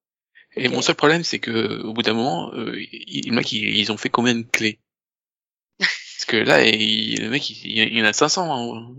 et 0.55 0.67
mon 0.67 0.81
seul 0.81 0.95
problème 0.95 1.23
c'est 1.23 1.39
que 1.39 1.83
au 1.83 1.93
bout 1.93 2.01
d'un 2.01 2.13
moment 2.13 2.51
euh, 2.55 2.75
ils- 2.91 3.27
le 3.29 3.35
mec 3.35 3.51
ils, 3.51 3.77
ils 3.77 3.91
ont 3.91 3.97
fait 3.97 4.09
combien 4.09 4.33
de 4.33 4.41
clés? 4.41 4.79
Parce 5.79 6.25
que 6.27 6.37
là 6.37 6.65
il- 6.65 7.21
le 7.21 7.29
mec 7.29 7.47
il, 7.51 7.57
il 7.77 7.97
y 7.97 8.01
en 8.01 8.05
a 8.05 8.13
500 8.13 8.51
hein. 8.51 8.95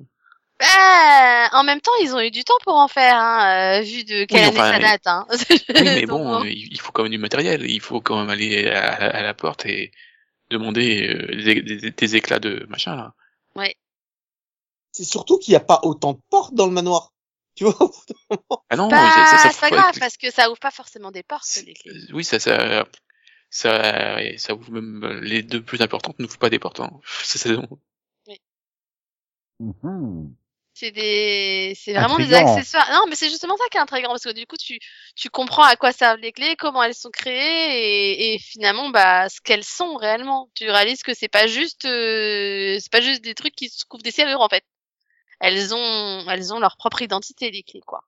Bah, 0.59 1.49
en 1.53 1.65
même 1.65 1.81
temps, 1.81 1.93
ils 2.03 2.15
ont 2.15 2.21
eu 2.21 2.31
du 2.31 2.43
temps 2.45 2.57
pour 2.65 2.75
en 2.77 2.89
faire, 2.89 3.15
hein, 3.17 3.79
euh, 3.79 3.83
vu 3.83 4.05
de 4.05 4.25
quelle 4.25 4.45
année 4.45 4.59
enfin, 4.59 4.73
ça 4.73 4.79
date. 4.79 5.07
Hein. 5.07 5.27
Oui, 5.51 5.83
mais 5.85 6.07
bon, 6.07 6.43
euh, 6.45 6.49
il 6.49 6.81
faut 6.81 6.93
quand 6.93 7.03
même 7.03 7.13
du 7.13 7.19
matériel. 7.19 7.69
Il 7.69 7.81
faut 7.81 8.01
quand 8.01 8.19
même 8.19 8.31
aller 8.31 8.69
à, 8.71 8.95
à 8.95 9.23
la 9.23 9.35
porte 9.35 9.67
et 9.67 9.93
demander 10.51 11.09
euh, 11.09 11.43
des, 11.45 11.61
des- 11.63 11.91
des 11.91 12.17
éclats 12.17 12.39
de 12.39 12.65
machin 12.69 12.97
là. 12.97 13.15
C'est 14.93 15.05
surtout 15.05 15.39
qu'il 15.39 15.53
n'y 15.53 15.57
a 15.57 15.61
pas 15.61 15.81
autant 15.83 16.15
de 16.15 16.21
portes 16.31 16.55
dans 16.55 16.65
le 16.67 16.73
manoir. 16.73 17.13
Tu 17.55 17.65
vois 17.65 17.77
Ah 18.71 18.77
non, 18.77 18.89
Bah, 18.89 18.97
ça, 19.11 19.27
ça, 19.27 19.37
ça 19.39 19.51
c'est 19.53 19.61
pas 19.61 19.71
grave 19.71 19.95
parce 19.99 20.17
que 20.17 20.31
ça 20.31 20.49
ouvre 20.51 20.59
pas 20.59 20.71
forcément 20.71 21.11
des 21.11 21.23
portes 21.23 21.45
c'est- 21.45 21.67
les 21.67 21.75
clés. 21.75 21.93
euh, 21.93 22.15
Oui, 22.15 22.25
ça, 22.25 22.39
ça, 22.41 22.87
ça, 23.51 24.17
ça 24.39 24.55
ouvre 24.55 24.71
même 24.73 25.05
euh, 25.05 25.21
les 25.21 25.43
deux 25.43 25.63
plus 25.63 25.83
importantes 25.83 26.19
n'ouvrent 26.19 26.39
pas 26.39 26.49
des 26.49 26.59
portes. 26.59 26.81
Hein. 26.81 26.91
Cette 27.25 27.43
saison. 27.43 27.69
Mhm. 29.59 30.35
C'est 30.79 30.91
des, 30.91 31.73
c'est 31.75 31.95
vraiment 31.95 32.19
des 32.19 32.35
accessoires. 32.35 32.87
Non, 32.93 33.07
mais 33.09 33.17
c'est 33.17 33.31
justement 33.31 33.57
ça 33.57 33.65
qui 33.71 33.79
est 33.79 33.81
intriguant 33.81 34.11
parce 34.11 34.25
que 34.25 34.35
du 34.35 34.47
coup, 34.47 34.59
tu, 34.59 34.79
tu 35.15 35.31
comprends 35.31 35.63
à 35.63 35.75
quoi 35.75 35.91
servent 35.91 36.21
les 36.21 36.33
clés, 36.33 36.55
comment 36.55 36.83
elles 36.83 36.95
sont 36.95 37.09
créées 37.11 38.35
et, 38.35 38.35
et 38.35 38.39
finalement, 38.39 38.91
bah, 38.91 39.31
ce 39.31 39.41
qu'elles 39.41 39.65
sont 39.65 39.97
réellement. 39.97 40.51
Tu 40.55 40.69
réalises 40.71 41.03
que 41.03 41.15
c'est 41.15 41.29
pas 41.29 41.47
juste, 41.47 41.87
euh, 41.87 42.77
c'est 42.79 42.93
pas 42.93 43.01
juste 43.01 43.25
des 43.25 43.35
trucs 43.35 43.55
qui 43.55 43.71
se 43.71 43.87
couvrent 43.87 44.03
des 44.03 44.11
serrures 44.11 44.43
en 44.43 44.51
fait. 44.51 44.65
Elles 45.41 45.75
ont, 45.75 46.29
elles 46.29 46.53
ont 46.53 46.61
leur 46.61 46.77
propre 46.77 47.01
identité 47.01 47.51
les 47.51 47.63
clés 47.63 47.81
quoi. 47.81 48.05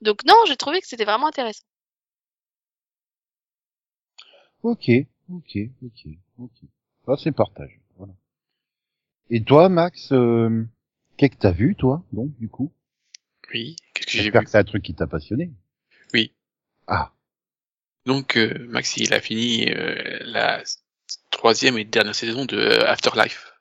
Donc 0.00 0.24
non, 0.24 0.34
j'ai 0.48 0.56
trouvé 0.56 0.80
que 0.80 0.88
c'était 0.88 1.04
vraiment 1.04 1.28
intéressant. 1.28 1.62
Ok, 4.64 4.90
ok, 5.32 5.58
ok, 5.84 6.08
ok. 6.40 6.68
Ça, 7.06 7.16
c'est 7.22 7.30
partage. 7.30 7.78
Voilà. 7.96 8.14
Et 9.30 9.44
toi, 9.44 9.68
Max, 9.68 10.10
euh, 10.10 10.66
qu'est-ce 11.18 11.32
que 11.32 11.38
t'as 11.38 11.52
vu, 11.52 11.74
toi, 11.76 12.02
donc, 12.12 12.30
du 12.38 12.48
coup? 12.48 12.72
Oui. 13.52 13.76
Qu'est-ce 13.94 14.06
que 14.06 14.12
j'ai 14.12 14.18
J'espère 14.24 14.40
vu? 14.40 14.44
que 14.46 14.50
c'est 14.50 14.58
un 14.58 14.64
truc 14.64 14.82
qui 14.82 14.94
t'a 14.94 15.06
passionné. 15.06 15.50
Oui. 16.14 16.32
Ah, 16.86 17.12
Donc, 18.06 18.36
euh, 18.36 18.66
Maxi, 18.68 19.02
il 19.04 19.14
a 19.14 19.20
fini 19.20 19.70
euh, 19.70 20.18
la 20.24 20.62
troisième 21.30 21.78
et 21.78 21.84
dernière 21.84 22.14
saison 22.14 22.44
de 22.44 22.56
euh, 22.56 22.86
Afterlife. 22.86 23.52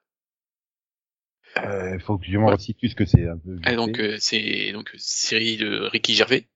euh, 1.58 1.98
faut 2.00 2.18
que 2.18 2.26
je 2.26 2.38
me 2.38 2.46
Ouais. 2.46 2.52
resitue 2.54 2.90
ce 2.90 2.96
que 2.96 3.06
c'est 3.06 3.28
un 3.28 3.38
peu. 3.38 3.58
Et 3.68 3.76
donc 3.76 4.00
euh, 4.00 4.18
c'est 4.20 4.72
donc 4.74 4.94
une 4.94 5.00
série 5.00 5.58
de 5.58 5.82
Ricky 5.92 6.14
Gervais. 6.14 6.48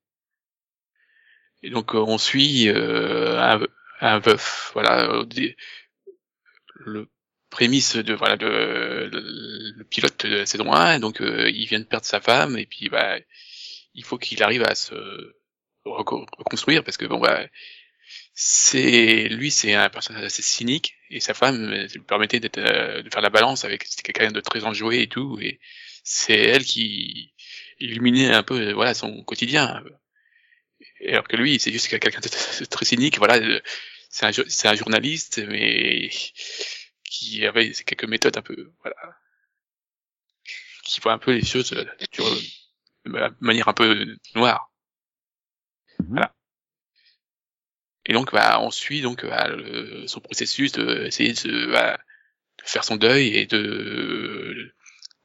Et 1.63 1.69
donc 1.69 1.95
euh, 1.95 1.99
on 1.99 2.17
suit 2.17 2.69
euh, 2.69 3.39
un, 3.39 3.59
un 4.01 4.19
veuf, 4.19 4.71
voilà, 4.73 5.23
le 6.75 7.09
prémisse 7.51 7.97
de 7.97 8.13
voilà 8.15 8.37
de 8.37 8.47
le, 8.47 9.83
pilote 9.83 10.25
de 10.25 10.37
la 10.37 10.45
saison 10.45 10.73
1, 10.73 10.99
donc 10.99 11.21
euh, 11.21 11.49
il 11.51 11.67
vient 11.67 11.79
de 11.79 11.85
perdre 11.85 12.05
sa 12.05 12.21
femme 12.21 12.57
et 12.57 12.65
puis 12.65 12.89
bah 12.89 13.17
il 13.93 14.03
faut 14.03 14.17
qu'il 14.17 14.41
arrive 14.41 14.63
à 14.63 14.73
se 14.73 14.95
reco- 15.85 16.25
reconstruire 16.37 16.83
parce 16.83 16.97
que 16.97 17.05
bon 17.05 17.19
bah 17.19 17.45
c'est 18.33 19.27
lui 19.29 19.51
c'est 19.51 19.73
un 19.73 19.89
personnage 19.89 20.23
assez 20.23 20.41
cynique 20.41 20.95
et 21.09 21.19
sa 21.19 21.33
femme 21.33 21.71
lui 21.71 21.99
permettait 21.99 22.39
d'être 22.39 22.57
euh, 22.57 23.03
de 23.03 23.09
faire 23.09 23.21
la 23.21 23.29
balance 23.29 23.65
avec 23.65 23.83
c'était 23.83 24.13
quelqu'un 24.13 24.31
de 24.31 24.39
très 24.41 24.63
enjoué 24.63 25.01
et 25.03 25.07
tout 25.07 25.37
et 25.41 25.59
c'est 26.03 26.39
elle 26.39 26.63
qui 26.63 27.33
illuminait 27.79 28.31
un 28.33 28.43
peu 28.43 28.71
voilà 28.71 28.93
son 28.93 29.23
quotidien. 29.23 29.83
Alors 31.07 31.27
que 31.27 31.35
lui 31.35 31.59
c'est 31.59 31.71
juste 31.71 31.89
quelqu'un 31.89 32.21
de 32.21 32.65
très 32.65 32.85
cynique 32.85 33.17
voilà 33.17 33.39
c'est 34.11 34.25
un, 34.25 34.71
un 34.71 34.75
journaliste, 34.75 35.41
mais 35.47 36.09
qui 37.11 37.45
avait 37.45 37.71
quelques 37.73 38.05
méthodes 38.05 38.37
un 38.37 38.41
peu, 38.41 38.71
voilà, 38.81 38.95
qui 40.83 40.99
voit 41.01 41.13
un 41.13 41.17
peu 41.17 41.31
les 41.33 41.45
choses 41.45 41.73
euh, 41.73 41.85
sur- 42.13 42.25
de 43.05 43.35
manière 43.41 43.67
un 43.67 43.73
peu 43.73 44.15
noire. 44.35 44.71
Mhm. 45.99 46.07
Voilà. 46.09 46.33
Et 48.05 48.13
donc, 48.13 48.31
bah, 48.31 48.59
on 48.61 48.71
suit 48.71 49.01
donc 49.01 49.25
bah, 49.25 49.47
le- 49.47 50.07
son 50.07 50.19
processus 50.19 50.71
de 50.71 51.05
essayer 51.05 51.33
de, 51.33 51.71
bah, 51.71 51.97
de 52.63 52.69
faire 52.69 52.83
son 52.85 52.97
deuil 52.97 53.29
et 53.37 53.45
de 53.47 54.73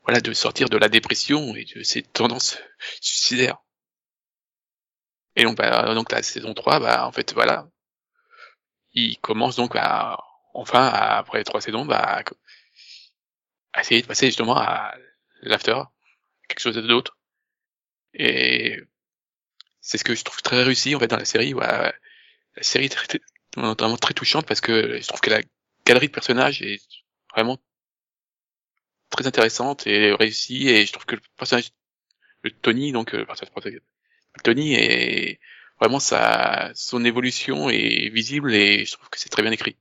voilà 0.02 0.20
de 0.20 0.32
sortir 0.34 0.68
de 0.70 0.78
la 0.78 0.88
dépression 0.90 1.56
et 1.56 1.64
de 1.66 1.82
ses 1.84 2.02
tendances 2.02 2.58
suicidaires. 3.00 3.58
Et 5.36 5.44
donc, 5.44 5.56
bah, 5.56 5.94
donc 5.94 6.10
la 6.10 6.20
saison 6.24 6.52
3, 6.52 6.80
bah, 6.80 7.06
en 7.06 7.12
fait, 7.12 7.32
voilà, 7.32 7.68
il 8.94 9.16
commence 9.20 9.54
donc 9.54 9.76
à, 9.76 10.18
enfin, 10.60 10.86
après 10.88 11.44
trois 11.44 11.60
saisons, 11.60 11.84
bah, 11.84 12.22
à 13.72 13.80
essayer 13.80 14.02
de 14.02 14.06
passer 14.06 14.26
justement 14.26 14.56
à 14.56 14.94
l'after, 15.42 15.76
quelque 16.48 16.60
chose 16.60 16.76
d'autre. 16.76 17.16
Et 18.14 18.80
c'est 19.80 19.98
ce 19.98 20.04
que 20.04 20.14
je 20.14 20.24
trouve 20.24 20.42
très 20.42 20.62
réussi 20.62 20.94
en 20.94 20.98
fait 20.98 21.08
dans 21.08 21.16
la 21.18 21.24
série. 21.24 21.52
La 21.54 21.92
série 22.62 22.86
est 22.86 22.88
très, 22.88 23.06
très- 23.06 23.20
touchante 24.14 24.46
parce 24.46 24.60
que 24.60 25.00
je 25.00 25.06
trouve 25.06 25.20
que 25.20 25.30
la 25.30 25.40
galerie 25.86 26.08
de 26.08 26.12
personnages 26.12 26.62
est 26.62 26.80
vraiment 27.32 27.58
très 29.10 29.26
intéressante 29.26 29.86
et 29.86 30.12
réussie 30.12 30.68
et 30.68 30.86
je 30.86 30.92
trouve 30.92 31.06
que 31.06 31.16
le 31.16 31.22
personnage 31.36 31.70
de 32.44 32.48
Tony 32.50 32.92
donc 32.92 33.14
euh, 33.14 33.18
le 33.18 33.26
personnage 33.26 33.52
protagoniste, 33.52 33.86
Tony 34.44 34.74
est 34.74 35.40
vraiment 35.80 36.00
sa 36.00 36.72
son 36.74 37.04
évolution 37.04 37.70
est 37.70 38.08
visible 38.10 38.54
et 38.54 38.84
je 38.84 38.92
trouve 38.92 39.08
que 39.08 39.18
c'est 39.18 39.28
très 39.28 39.42
bien 39.42 39.52
écrit 39.52 39.76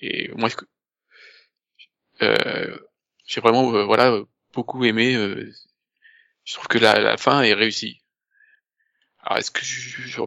et 0.00 0.30
moi 0.36 0.48
euh, 2.22 2.76
j'ai 3.26 3.40
vraiment 3.40 3.72
euh, 3.74 3.84
voilà 3.84 4.18
beaucoup 4.54 4.84
aimé 4.84 5.14
euh, 5.16 5.52
je 6.44 6.54
trouve 6.54 6.68
que 6.68 6.78
la, 6.78 7.00
la 7.00 7.16
fin 7.18 7.42
est 7.42 7.54
réussie. 7.54 8.00
Alors 9.22 9.36
est-ce 9.38 9.50
que 9.50 9.62
je, 9.62 10.00
je- 10.08 10.22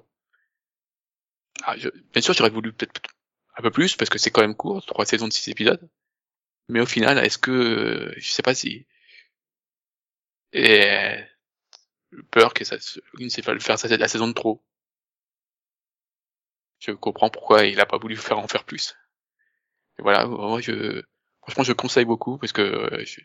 ah, 1.63 1.75
je- 1.77 1.89
bien 2.13 2.21
sûr 2.21 2.33
j'aurais 2.33 2.49
voulu 2.49 2.73
peut-être 2.73 3.01
un 3.57 3.61
peu 3.61 3.71
plus 3.71 3.95
parce 3.95 4.09
que 4.09 4.17
c'est 4.17 4.31
quand 4.31 4.41
même 4.41 4.55
court 4.55 4.85
trois 4.85 5.05
saisons 5.05 5.27
de 5.27 5.33
six 5.33 5.49
épisodes. 5.49 5.89
Mais 6.69 6.81
au 6.81 6.87
final 6.87 7.19
est-ce 7.19 7.37
que 7.37 7.51
euh, 7.51 8.13
je 8.17 8.29
sais 8.31 8.43
pas 8.43 8.55
si 8.55 8.87
et 10.53 11.29
peur 12.31 12.53
que 12.53 12.63
ça 12.63 12.77
une 13.19 13.29
c'est 13.29 13.41
pas 13.41 13.53
le 13.53 13.59
faire 13.59 13.77
ça 13.77 13.87
la 13.97 14.07
saison 14.07 14.27
de 14.27 14.33
trop. 14.33 14.63
Je 16.79 16.91
comprends 16.91 17.29
pourquoi 17.29 17.63
il 17.67 17.79
a 17.79 17.85
pas 17.85 17.97
voulu 17.97 18.17
faire 18.17 18.37
en 18.37 18.49
faire 18.49 18.65
plus 18.65 18.93
et 19.99 20.01
voilà 20.01 20.25
moi 20.25 20.61
je 20.61 21.03
franchement 21.41 21.63
je 21.63 21.73
conseille 21.73 22.05
beaucoup 22.05 22.37
parce 22.37 22.53
que 22.53 22.61
euh, 22.61 23.05
je, 23.05 23.21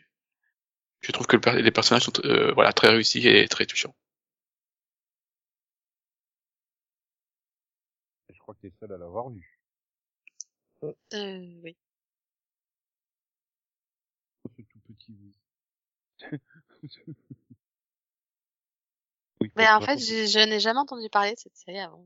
je 1.01 1.11
trouve 1.11 1.25
que 1.27 1.37
le 1.37 1.61
les 1.61 1.71
personnages 1.71 2.03
sont 2.03 2.13
euh, 2.25 2.51
voilà 2.53 2.73
très 2.73 2.89
réussis 2.89 3.27
et 3.27 3.47
très 3.47 3.65
touchants 3.65 3.95
Je 8.33 8.39
crois 8.39 8.53
que 8.55 8.61
t'es 8.67 8.73
seul 8.79 8.91
à 8.91 8.97
l'avoir 8.97 9.29
vu. 9.29 9.59
Euh, 10.83 10.93
oui. 11.63 11.75
Ce 14.55 14.61
tout 14.61 14.79
petit 14.87 15.11
bout. 15.11 15.33
oui, 19.41 19.51
Mais 19.55 19.67
en 19.69 19.81
fait, 19.81 19.97
je, 19.97 20.27
je 20.27 20.47
n'ai 20.47 20.59
jamais 20.59 20.79
entendu 20.79 21.09
parler 21.09 21.33
de 21.33 21.39
cette 21.39 21.55
série 21.55 21.79
avant. 21.79 22.05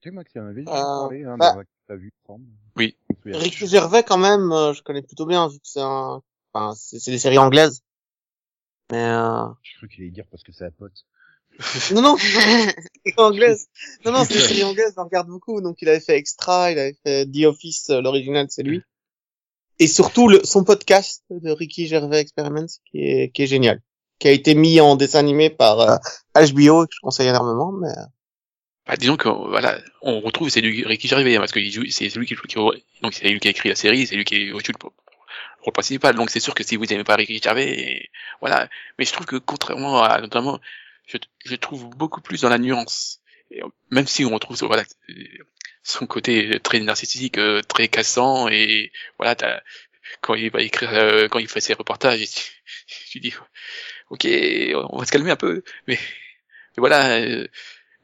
Tu 0.00 0.08
sais, 0.10 0.14
Max, 0.14 0.30
il 0.34 0.40
en 0.40 0.46
avait 0.46 0.62
déjà 0.62 0.76
Euh, 0.76 0.82
parlé, 1.00 1.24
hein, 1.24 1.36
bah- 1.38 1.54
dans 1.54 1.60
un 1.60 1.64
t'as 1.88 1.96
vu, 1.96 2.12
semble. 2.26 2.46
Oui. 2.76 2.96
Ricky 3.24 3.66
Gervais, 3.66 4.02
quand 4.02 4.18
même, 4.18 4.52
euh, 4.52 4.72
je 4.72 4.82
connais 4.82 5.02
plutôt 5.02 5.26
bien, 5.26 5.48
vu 5.48 5.56
que 5.56 5.66
c'est 5.66 5.80
un, 5.80 6.20
enfin, 6.52 6.74
c'est 6.76 7.10
des 7.10 7.18
séries 7.18 7.38
anglaises. 7.38 7.82
Mais, 8.90 9.02
euh... 9.02 9.46
Je 9.62 9.76
crois 9.76 9.88
qu'il 9.88 10.02
allait 10.02 10.10
dire 10.10 10.26
parce 10.30 10.42
que 10.42 10.52
c'est 10.52 10.66
un 10.66 10.70
pote. 10.70 10.92
non, 11.92 12.02
non, 12.02 12.16
c'est 13.06 13.18
anglaise. 13.18 13.68
Non, 14.04 14.12
non, 14.12 14.24
c'est 14.24 14.34
des 14.34 14.40
séries 14.40 14.64
anglaises, 14.64 14.92
j'en 14.96 15.04
regarde 15.04 15.28
beaucoup. 15.28 15.60
Donc, 15.60 15.80
il 15.80 15.88
avait 15.88 16.00
fait 16.00 16.16
Extra, 16.16 16.70
il 16.70 16.78
avait 16.78 16.96
fait 17.02 17.26
The 17.26 17.46
Office, 17.46 17.90
euh, 17.90 18.00
l'original, 18.00 18.46
c'est 18.50 18.62
lui. 18.62 18.82
Et 19.78 19.88
surtout, 19.88 20.28
le, 20.28 20.44
son 20.44 20.64
podcast 20.64 21.24
de 21.30 21.50
Ricky 21.50 21.86
Gervais 21.86 22.20
Experiments, 22.20 22.66
qui 22.90 22.98
est, 22.98 23.30
qui 23.30 23.42
est 23.42 23.46
génial. 23.46 23.80
Qui 24.18 24.28
a 24.28 24.30
été 24.30 24.54
mis 24.54 24.80
en 24.80 24.96
dessin 24.96 25.18
animé 25.18 25.50
par 25.50 25.80
euh, 25.80 25.96
HBO, 26.36 26.86
que 26.86 26.92
je 26.92 27.00
conseille 27.02 27.28
énormément, 27.28 27.72
mais, 27.72 27.88
euh, 27.88 28.04
bah, 28.86 28.96
disons 28.96 29.16
que 29.16 29.28
voilà 29.28 29.80
on 30.02 30.20
retrouve 30.20 30.48
c'est 30.50 30.60
du 30.60 30.84
Ricky 30.86 31.08
Gervais 31.08 31.36
hein, 31.36 31.40
parce 31.40 31.52
que 31.52 31.60
c'est 31.90 32.16
lui 32.16 32.26
qui, 32.26 32.36
qui 32.36 32.56
donc 32.56 33.14
c'est 33.14 33.28
lui 33.28 33.40
qui 33.40 33.48
a 33.48 33.50
écrit 33.50 33.68
la 33.68 33.74
série 33.76 34.06
c'est 34.06 34.16
lui 34.16 34.24
qui 34.24 34.48
joue 34.48 34.58
le 34.58 34.90
rôle 35.62 35.72
principal 35.72 36.14
donc 36.14 36.30
c'est 36.30 36.40
sûr 36.40 36.54
que 36.54 36.62
si 36.62 36.76
vous 36.76 36.92
aimez 36.92 37.04
pas 37.04 37.16
Ricky 37.16 37.40
Gervais 37.42 38.10
voilà. 38.44 38.68
Mais 38.98 39.06
je 39.06 39.12
trouve 39.12 39.26
que 39.26 39.36
contrairement 39.36 40.02
à 40.02 40.20
notamment 40.20 40.60
je, 41.06 41.16
je 41.46 41.54
trouve 41.54 41.88
beaucoup 41.96 42.20
plus 42.20 42.42
dans 42.42 42.48
la 42.48 42.58
nuance. 42.58 43.20
Même 43.90 44.06
si 44.06 44.24
on 44.24 44.34
retrouve 44.34 44.58
voilà 44.64 44.84
son 45.82 46.06
côté 46.06 46.60
très 46.60 46.80
narcissique 46.80 47.38
euh, 47.38 47.62
très 47.62 47.88
cassant 47.88 48.48
et 48.48 48.92
voilà 49.18 49.34
quand 50.20 50.34
il 50.34 50.50
va 50.50 50.60
écrire 50.62 50.92
euh, 50.92 51.28
quand 51.28 51.38
il 51.38 51.48
fait 51.48 51.60
ses 51.60 51.74
reportages 51.74 52.20
tu, 52.30 52.42
tu 53.10 53.20
dis 53.20 53.34
ok 54.10 54.26
on 54.90 54.98
va 54.98 55.04
se 55.06 55.12
calmer 55.12 55.30
un 55.30 55.36
peu 55.36 55.62
mais, 55.86 55.96
mais 55.96 56.78
voilà 56.78 57.18
euh, 57.18 57.46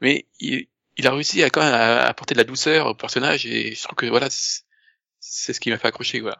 mais 0.01 0.27
il, 0.39 0.67
il 0.97 1.07
a 1.07 1.11
réussi 1.11 1.43
à 1.43 1.49
quand 1.49 1.61
même 1.61 1.73
à 1.73 2.03
apporter 2.07 2.33
de 2.33 2.39
la 2.39 2.43
douceur 2.43 2.87
au 2.87 2.95
personnage 2.95 3.45
et 3.45 3.73
je 3.75 3.83
trouve 3.83 3.95
que 3.95 4.05
voilà 4.07 4.29
c'est 4.29 5.53
ce 5.53 5.59
qui 5.59 5.69
m'a 5.69 5.77
fait 5.77 5.87
accrocher 5.87 6.21
quoi 6.21 6.35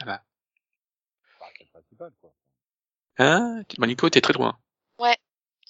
voilà 0.00 0.24
Bah, 1.40 1.50
principal, 1.72 2.12
quoi. 2.20 2.32
hein? 3.18 3.62
Manico 3.78 4.08
t'es 4.08 4.20
très 4.20 4.32
loin 4.32 4.58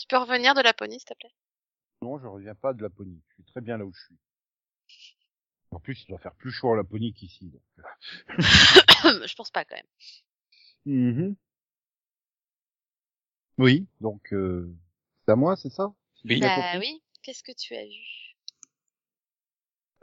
tu 0.01 0.07
peux 0.09 0.17
revenir 0.17 0.55
de 0.55 0.63
Laponie, 0.63 0.99
s'il 0.99 1.05
te 1.09 1.15
plaît? 1.15 1.35
Non, 2.01 2.19
je 2.19 2.27
reviens 2.27 2.55
pas 2.55 2.73
de 2.73 2.83
Laponie. 2.83 3.21
Je 3.29 3.35
suis 3.35 3.45
très 3.45 3.61
bien 3.61 3.77
là 3.77 3.85
où 3.85 3.93
je 3.93 4.01
suis. 4.01 4.17
En 5.73 5.79
plus, 5.79 6.03
il 6.03 6.09
doit 6.09 6.19
faire 6.19 6.35
plus 6.35 6.51
chaud 6.51 6.71
en 6.71 6.75
Laponie 6.75 7.13
qu'ici. 7.13 7.51
donc. 7.51 7.63
Je 9.29 9.35
pense 9.35 9.51
pas 9.51 9.67
quand 9.67 9.77
même. 9.77 9.87
Mhm. 10.87 11.37
Oui, 13.61 13.87
donc 14.01 14.33
euh, 14.33 14.73
c'est 15.27 15.33
à 15.33 15.37
moi, 15.37 15.55
c'est 15.55 15.69
ça? 15.71 15.93
Si 16.15 16.23
Oui. 16.29 16.41
Bah 16.41 16.79
oui. 16.79 17.03
Qu'est-ce 17.23 17.43
que 17.43 17.53
tu 17.53 17.75
as 17.75 17.85
vu? 17.85 18.35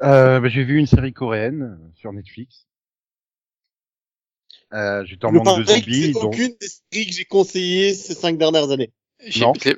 Euh, 0.03 0.39
bah, 0.39 0.47
j'ai 0.47 0.63
vu 0.63 0.77
une 0.77 0.85
série 0.85 1.11
coréenne 1.11 1.63
euh, 1.63 1.91
sur 1.95 2.13
Netflix. 2.13 2.67
Euh, 4.73 5.03
J'étais 5.05 5.25
en 5.25 5.31
je 5.33 5.37
manque 5.39 5.59
de 5.59 5.63
zombies, 5.63 6.03
c'est 6.03 6.11
donc 6.11 6.23
aucune 6.25 6.55
des 6.61 6.67
séries 6.67 7.07
que 7.07 7.13
j'ai 7.13 7.25
conseillées 7.25 7.93
ces 7.95 8.13
cinq 8.13 8.37
dernières 8.37 8.69
années. 8.69 8.91
J'ai- 9.25 9.41
Non. 9.41 9.53
je 9.59 9.69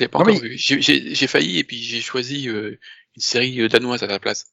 l'ai- 0.00 0.08
pas 0.08 0.18
Non, 0.18 0.24
encore 0.24 0.34
mais- 0.34 0.40
vu 0.40 0.56
j'ai- 0.58 1.26
failli 1.28 1.58
et 1.58 1.64
puis 1.64 1.76
j'ai 1.78 2.00
choisi 2.00 2.48
euh, 2.48 2.76
une 3.14 3.22
série 3.22 3.60
euh, 3.60 3.68
danoise 3.68 4.02
à 4.02 4.08
la 4.08 4.18
place 4.18 4.46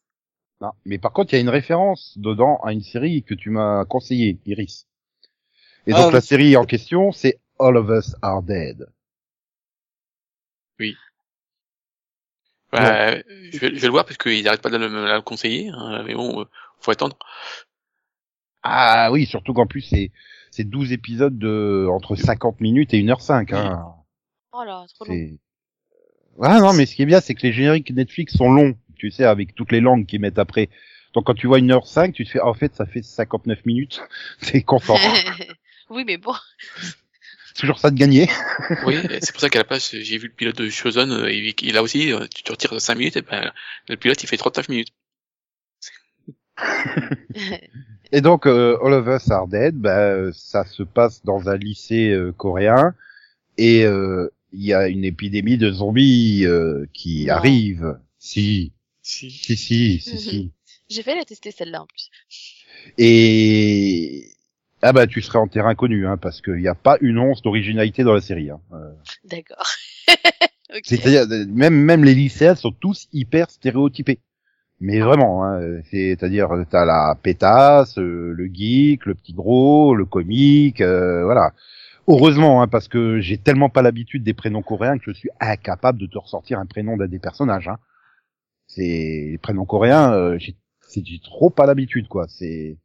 Non. 0.62 0.72
Mais 0.86 0.99
par 0.99 1.12
contre, 1.12 1.34
il 1.34 1.38
y 1.38 1.40
a 1.40 1.41
une 1.41 1.49
référence 1.49 2.16
dedans 2.20 2.57
à 2.64 2.72
une 2.74 2.84
série 2.84 3.24
que 3.24 3.34
tu 3.34 3.49
m'as 3.49 3.84
conseillée, 3.86 4.38
Iris. 4.45 4.86
Et 5.88 5.94
Ah, 5.94 6.03
donc 6.03 6.14
la 6.14 6.22
série 6.22 6.56
en 6.56 6.66
question, 6.66 7.12
c'est 7.12 7.40
All 7.60 7.77
of 7.77 7.90
Us 7.90 8.15
Are 8.22 8.41
Dead. 8.41 8.88
Bah, 12.72 13.18
je, 13.52 13.57
vais, 13.60 13.69
je 13.76 13.80
vais 13.80 13.88
le 13.88 13.91
voir 13.91 14.06
parce 14.06 14.18
qu'ils 14.18 14.48
arrêtent 14.48 14.61
pas 14.61 14.69
de 14.69 14.77
me 14.77 15.07
la 15.07 15.22
conseiller, 15.22 15.69
hein, 15.69 16.03
mais 16.06 16.14
bon, 16.14 16.41
euh, 16.41 16.45
faut 16.80 16.91
attendre. 16.91 17.18
Ah 18.64 19.11
oui, 19.11 19.26
surtout 19.26 19.53
qu'en 19.53 19.68
plus 19.68 19.82
c'est 19.82 20.11
c'est 20.52 20.64
12 20.64 20.91
épisodes 20.91 21.38
de 21.38 21.88
entre 21.90 22.15
50 22.15 22.61
minutes 22.61 22.94
et 22.94 23.02
1h05 23.02 23.53
hein. 23.53 23.94
Oh 24.52 24.64
là, 24.64 24.86
trop 24.94 25.06
long. 25.06 25.14
C'est 25.14 25.38
Ah 26.41 26.60
non, 26.60 26.73
mais 26.73 26.86
ce 26.86 26.95
qui 26.95 27.03
est 27.03 27.06
bien 27.06 27.22
c'est 27.22 27.36
que 27.36 27.44
les 27.44 27.53
génériques 27.53 27.91
Netflix 27.91 28.36
sont 28.36 28.52
longs, 28.52 28.76
tu 28.95 29.11
sais 29.11 29.26
avec 29.26 29.56
toutes 29.56 29.72
les 29.72 29.82
langues 29.82 30.06
qu'ils 30.06 30.19
mettent 30.19 30.40
après. 30.40 30.69
Donc 31.14 31.26
quand 31.26 31.34
tu 31.34 31.48
vois 31.48 31.60
1h05, 31.60 32.11
tu 32.11 32.26
te 32.26 32.32
fais 32.32 32.40
ah, 32.41 32.48
en 32.48 32.53
fait 32.53 32.76
ça 32.76 32.86
fait 32.86 33.03
59 33.03 33.65
minutes. 33.65 34.02
T'es 34.41 34.64
content. 34.64 34.98
oui, 35.90 36.03
mais 36.06 36.18
bon. 36.18 36.34
C'est 37.56 37.61
toujours 37.61 37.80
ça 37.80 37.90
de 37.90 37.98
gagner. 37.98 38.27
Oui, 38.86 38.98
c'est 39.22 39.32
pour 39.32 39.40
ça 39.40 39.49
qu'à 39.49 39.60
la 39.60 39.64
place, 39.65 39.95
j'ai 39.95 40.18
vu 40.18 40.27
le 40.27 40.34
pilote 40.34 40.57
de 40.57 40.69
Chosen, 40.69 41.10
euh, 41.10 41.32
il, 41.32 41.53
il 41.61 41.77
a 41.77 41.82
aussi, 41.84 42.11
euh, 42.11 42.27
tu 42.27 42.44
te 42.44 42.52
retires 42.52 42.80
5 42.82 42.95
minutes, 42.98 43.15
et 43.15 43.22
ben, 43.22 43.49
le 43.88 43.95
pilote 43.95 44.22
il 44.22 44.27
fait 44.27 44.36
39 44.36 44.68
minutes. 44.68 44.90
Et 48.11 48.22
donc 48.22 48.45
euh, 48.45 48.77
All 48.84 48.94
of 48.94 49.07
Us 49.07 49.32
Are 49.32 49.48
Dead, 49.48 49.76
bah, 49.76 50.32
ça 50.34 50.65
se 50.65 50.84
passe 50.84 51.23
dans 51.23 51.49
un 51.49 51.57
lycée 51.57 52.10
euh, 52.10 52.32
coréen 52.32 52.94
et 53.57 53.84
euh, 53.84 54.30
il 54.53 54.64
y 54.64 54.73
a 54.73 54.88
une 54.88 55.03
épidémie 55.03 55.57
de 55.57 55.72
zombies 55.72 56.45
euh, 56.45 56.86
qui 56.94 57.26
Non. 57.26 57.34
arrive. 57.34 57.98
Si, 58.19 58.73
Si. 59.02 59.32
si, 59.32 59.56
si, 59.57 59.99
si, 59.99 60.19
si. 60.19 60.52
J'ai 60.90 61.03
fait 61.03 61.15
la 61.15 61.26
tester 61.26 61.52
celle-là 61.52 61.82
en 61.82 61.88
plus. 61.88 62.11
Et 62.98 64.30
ah 64.81 64.93
bah 64.93 65.07
tu 65.07 65.22
serais 65.22 65.39
en 65.39 65.47
terrain 65.47 65.76
connu 65.76 66.06
hein, 66.06 66.18
parce 66.18 66.41
qu'il 66.41 66.56
n'y 66.56 66.68
a 66.68 66.76
pas 66.76 66.97
une 67.02 67.18
once 67.18 67.41
d'originalité 67.41 68.03
dans 68.03 68.14
la 68.14 68.22
série. 68.22 68.49
Hein. 68.49 68.60
Euh, 68.73 68.91
D'accord. 69.23 69.65
Ok. 70.73 70.81
C'est-à-dire, 70.84 71.26
même, 71.47 71.76
même 71.76 72.03
les 72.03 72.15
lycéens 72.15 72.56
sont 72.56 72.72
tous 72.72 73.07
hyper 73.14 73.52
stéréotypés. 73.52 74.19
Mais 74.81 74.99
vraiment, 74.99 75.45
hein, 75.45 75.81
c'est-à-dire, 75.89 76.49
t'as 76.69 76.85
la 76.85 77.15
pétasse, 77.22 77.97
euh, 77.97 78.34
le 78.35 78.47
geek, 78.47 79.06
le 79.06 79.15
petit 79.15 79.34
gros, 79.34 79.95
le 79.95 80.06
comique, 80.06 80.81
euh, 80.81 81.23
voilà. 81.23 81.53
Heureusement, 82.07 82.61
hein, 82.61 82.68
parce 82.68 82.88
que 82.88 83.19
j'ai 83.19 83.38
tellement 83.38 83.69
pas 83.69 83.81
l'habitude 83.81 84.23
des 84.23 84.34
prénoms 84.34 84.61
coréens 84.61 84.97
que 84.97 85.06
je 85.06 85.11
suis 85.11 85.30
incapable 85.39 85.99
de 85.99 86.07
te 86.07 86.18
ressortir 86.18 86.60
un 86.60 86.65
prénom 86.65 86.97
d'un 86.97 87.07
des 87.07 87.19
personnages. 87.19 87.68
Hein. 87.68 87.77
C'est 88.68 88.81
les 88.81 89.39
prénoms 89.41 89.65
coréens, 89.65 90.14
euh, 90.14 90.38
j'ai 90.39 90.56
trop 91.23 91.49
pas 91.49 91.65
l'habitude, 91.65 92.07
quoi. 92.07 92.26
C'est 92.27 92.77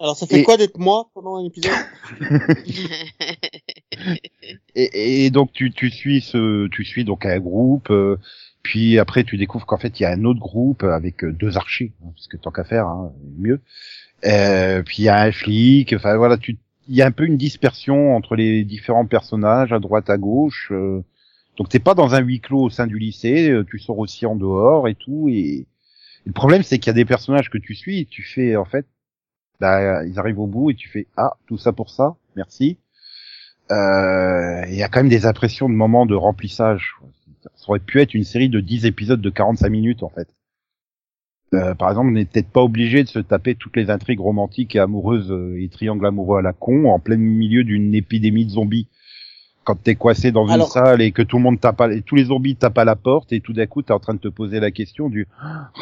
Alors 0.00 0.16
ça 0.16 0.26
fait 0.26 0.40
Et- 0.40 0.44
quoi 0.44 0.56
d'être 0.56 0.78
moi 0.78 1.10
pendant 1.14 1.36
un 1.36 1.44
épisode 1.44 1.72
et, 4.74 5.24
et 5.24 5.30
donc 5.30 5.52
tu, 5.52 5.70
tu 5.72 5.90
suis 5.90 6.20
ce, 6.20 6.68
tu 6.68 6.84
suis 6.84 7.04
donc 7.04 7.26
un 7.26 7.38
groupe, 7.38 7.90
euh, 7.90 8.16
puis 8.62 8.98
après 8.98 9.24
tu 9.24 9.36
découvres 9.36 9.66
qu'en 9.66 9.78
fait 9.78 9.98
il 9.98 10.04
y 10.04 10.06
a 10.06 10.10
un 10.12 10.24
autre 10.24 10.40
groupe 10.40 10.84
avec 10.84 11.24
euh, 11.24 11.32
deux 11.32 11.56
archers, 11.56 11.92
hein, 12.04 12.10
parce 12.14 12.28
que 12.28 12.36
tant 12.36 12.50
qu'à 12.50 12.64
faire, 12.64 12.86
hein, 12.86 13.12
mieux. 13.38 13.60
Euh, 14.24 14.82
puis 14.82 14.98
il 15.00 15.04
y 15.06 15.08
a 15.08 15.20
un 15.20 15.32
flic, 15.32 15.92
enfin 15.92 16.16
voilà, 16.16 16.38
tu, 16.38 16.58
il 16.88 16.94
y 16.96 17.02
a 17.02 17.06
un 17.06 17.12
peu 17.12 17.24
une 17.24 17.36
dispersion 17.36 18.16
entre 18.16 18.36
les 18.36 18.64
différents 18.64 19.06
personnages 19.06 19.72
à 19.72 19.78
droite 19.78 20.10
à 20.10 20.16
gauche. 20.18 20.68
euh, 20.72 21.02
donc 21.56 21.68
t'es 21.68 21.80
pas 21.80 21.94
dans 21.94 22.14
un 22.14 22.20
huis 22.20 22.40
clos 22.40 22.62
au 22.64 22.70
sein 22.70 22.86
du 22.86 22.98
lycée, 22.98 23.50
euh, 23.50 23.64
tu 23.68 23.78
sors 23.80 23.98
aussi 23.98 24.26
en 24.26 24.36
dehors 24.36 24.86
et 24.88 24.94
tout. 24.94 25.28
Et, 25.28 25.66
le 26.24 26.32
problème 26.32 26.62
c'est 26.62 26.78
qu'il 26.78 26.88
y 26.88 26.90
a 26.90 26.94
des 26.94 27.04
personnages 27.04 27.48
que 27.50 27.58
tu 27.58 27.74
suis, 27.74 28.00
et 28.00 28.04
tu 28.06 28.22
fais 28.22 28.54
en 28.56 28.64
fait, 28.64 28.86
bah, 29.60 30.04
ils 30.04 30.18
arrivent 30.18 30.38
au 30.40 30.46
bout 30.46 30.70
et 30.70 30.74
tu 30.74 30.88
fais 30.88 31.06
ah 31.16 31.36
tout 31.46 31.58
ça 31.58 31.72
pour 31.72 31.90
ça, 31.90 32.16
merci. 32.36 32.78
Euh, 33.70 34.62
Il 34.68 34.74
y 34.74 34.82
a 34.82 34.88
quand 34.88 35.00
même 35.00 35.08
des 35.08 35.26
impressions 35.26 35.68
de 35.68 35.74
moments 35.74 36.06
de 36.06 36.14
remplissage. 36.14 36.94
Ça 37.54 37.68
aurait 37.68 37.78
pu 37.80 38.00
être 38.00 38.14
une 38.14 38.24
série 38.24 38.48
de 38.48 38.60
10 38.60 38.86
épisodes 38.86 39.20
de 39.20 39.30
45 39.30 39.68
minutes 39.68 40.02
en 40.02 40.08
fait. 40.08 40.28
Euh, 41.54 41.74
par 41.74 41.88
exemple, 41.90 42.08
on 42.08 42.12
n'est 42.12 42.26
peut-être 42.26 42.50
pas 42.50 42.62
obligé 42.62 43.02
de 43.02 43.08
se 43.08 43.18
taper 43.20 43.54
toutes 43.54 43.76
les 43.76 43.88
intrigues 43.90 44.20
romantiques 44.20 44.76
et 44.76 44.80
amoureuses 44.80 45.30
euh, 45.32 45.58
et 45.58 45.68
triangles 45.70 46.04
amoureux 46.06 46.38
à 46.38 46.42
la 46.42 46.52
con 46.52 46.90
en 46.90 46.98
plein 46.98 47.16
milieu 47.16 47.64
d'une 47.64 47.94
épidémie 47.94 48.44
de 48.44 48.50
zombies. 48.50 48.86
Quand 49.64 49.76
t'es 49.82 49.94
coincé 49.96 50.30
dans 50.30 50.46
une 50.46 50.52
Alors- 50.52 50.70
salle 50.70 51.00
et 51.02 51.12
que 51.12 51.22
tout 51.22 51.36
le 51.38 51.42
monde 51.42 51.60
tape 51.60 51.80
à, 51.80 51.92
et 51.92 52.02
tous 52.02 52.14
les 52.16 52.24
zombies 52.24 52.56
tapent 52.56 52.76
à 52.78 52.84
la 52.84 52.96
porte 52.96 53.32
et 53.32 53.40
tout 53.40 53.52
d'un 53.54 53.66
coup 53.66 53.82
t'es 53.82 53.92
en 53.92 53.98
train 53.98 54.14
de 54.14 54.18
te 54.18 54.28
poser 54.28 54.60
la 54.60 54.70
question 54.70 55.08
du 55.10 55.26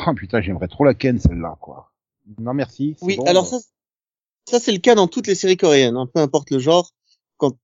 oh 0.07 0.13
putain 0.15 0.41
j'aimerais 0.41 0.67
trop 0.69 0.85
la 0.85 0.95
ken 0.95 1.19
celle-là 1.19 1.57
quoi. 1.61 1.93
Non 2.39 2.55
merci. 2.55 2.97
Oui, 3.03 3.17
bon. 3.17 3.25
alors 3.25 3.47
ça, 3.47 3.59
ça 4.49 4.61
c'est 4.61 4.73
le 4.73 4.79
cas 4.79 4.95
dans 4.95 5.09
toutes 5.09 5.27
les 5.27 5.35
séries 5.35 5.57
coréennes, 5.57 5.97
hein, 5.97 6.09
peu 6.13 6.21
importe 6.21 6.51
le 6.51 6.59
genre. 6.59 6.91
Quand 7.37 7.57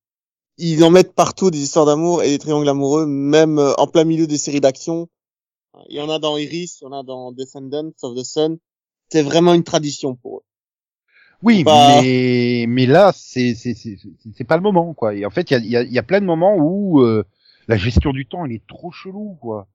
ils 0.59 0.85
en 0.85 0.91
mettent 0.91 1.15
partout 1.15 1.51
des 1.51 1.61
histoires 1.63 1.87
d'amour 1.87 2.23
et 2.23 2.29
des 2.29 2.39
triangles 2.39 2.69
amoureux, 2.69 3.07
même 3.07 3.59
euh, 3.59 3.75
en 3.79 3.87
plein 3.87 4.05
milieu 4.05 4.27
des 4.27 4.39
séries 4.39 4.61
d'action. 4.61 5.09
Il 5.89 5.97
y 5.97 6.01
en 6.01 6.11
a 6.11 6.19
dans 6.19 6.37
Iris, 6.37 6.81
il 6.81 6.85
y 6.85 6.87
en 6.87 6.93
a 6.93 7.03
dans 7.03 7.33
Descendants 7.33 7.93
of 8.03 8.17
the 8.17 8.25
Sun. 8.25 8.59
C'est 9.11 9.23
vraiment 9.23 9.55
une 9.55 9.65
tradition 9.65 10.15
pour 10.15 10.39
eux. 10.39 10.43
Oui, 11.43 11.65
Bah- 11.65 12.01
mais 12.01 12.67
mais 12.69 12.87
là 12.87 13.13
c'est 13.15 13.55
c'est 13.55 13.75
c'est 13.75 13.99
c'est 14.37 14.45
pas 14.45 14.57
le 14.57 14.63
moment 14.63 14.95
quoi. 14.95 15.15
Et 15.15 15.27
en 15.27 15.31
fait 15.31 15.51
il 15.51 15.55
y 15.55 15.57
a 15.57 15.59
il 15.61 15.71
y 15.71 15.77
a, 15.77 15.83
y 15.83 15.99
a 15.99 16.03
plein 16.03 16.21
de 16.21 16.27
moments 16.27 16.55
où 16.57 17.01
euh, 17.01 17.25
la 17.67 17.77
gestion 17.77 18.13
du 18.13 18.27
temps 18.27 18.45
elle 18.45 18.53
est 18.53 18.67
trop 18.67 18.93
chelou 18.93 19.37
quoi. 19.41 19.67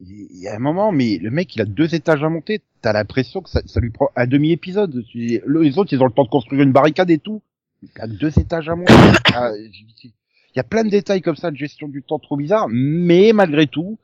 Il 0.00 0.38
y 0.38 0.48
a 0.48 0.54
un 0.56 0.58
moment 0.58 0.92
mais 0.92 1.18
le 1.18 1.30
mec 1.30 1.54
il 1.56 1.62
a 1.62 1.64
deux 1.64 1.94
étages 1.94 2.22
à 2.24 2.28
monter, 2.28 2.60
t'as 2.82 2.92
l'impression 2.92 3.40
que 3.40 3.48
ça, 3.50 3.62
ça 3.66 3.80
lui 3.80 3.90
prend 3.90 4.08
un 4.16 4.26
demi 4.26 4.50
épisode. 4.52 5.04
Les 5.14 5.78
autres 5.78 5.92
ils 5.92 6.02
ont 6.02 6.06
le 6.06 6.12
temps 6.12 6.24
de 6.24 6.28
construire 6.28 6.62
une 6.62 6.72
barricade 6.72 7.10
et 7.10 7.18
tout. 7.18 7.42
Il 7.82 8.00
a 8.00 8.06
deux 8.06 8.38
étages 8.38 8.68
à 8.68 8.76
monter. 8.76 8.92
Ah, 9.34 9.50
Il 9.56 10.12
y 10.56 10.60
a 10.60 10.64
plein 10.64 10.84
de 10.84 10.90
détails 10.90 11.22
comme 11.22 11.36
ça 11.36 11.50
de 11.50 11.56
gestion 11.56 11.88
du 11.88 12.02
temps 12.02 12.18
trop 12.18 12.36
bizarre, 12.36 12.66
mais 12.70 13.32
malgré 13.32 13.66
tout, 13.66 13.98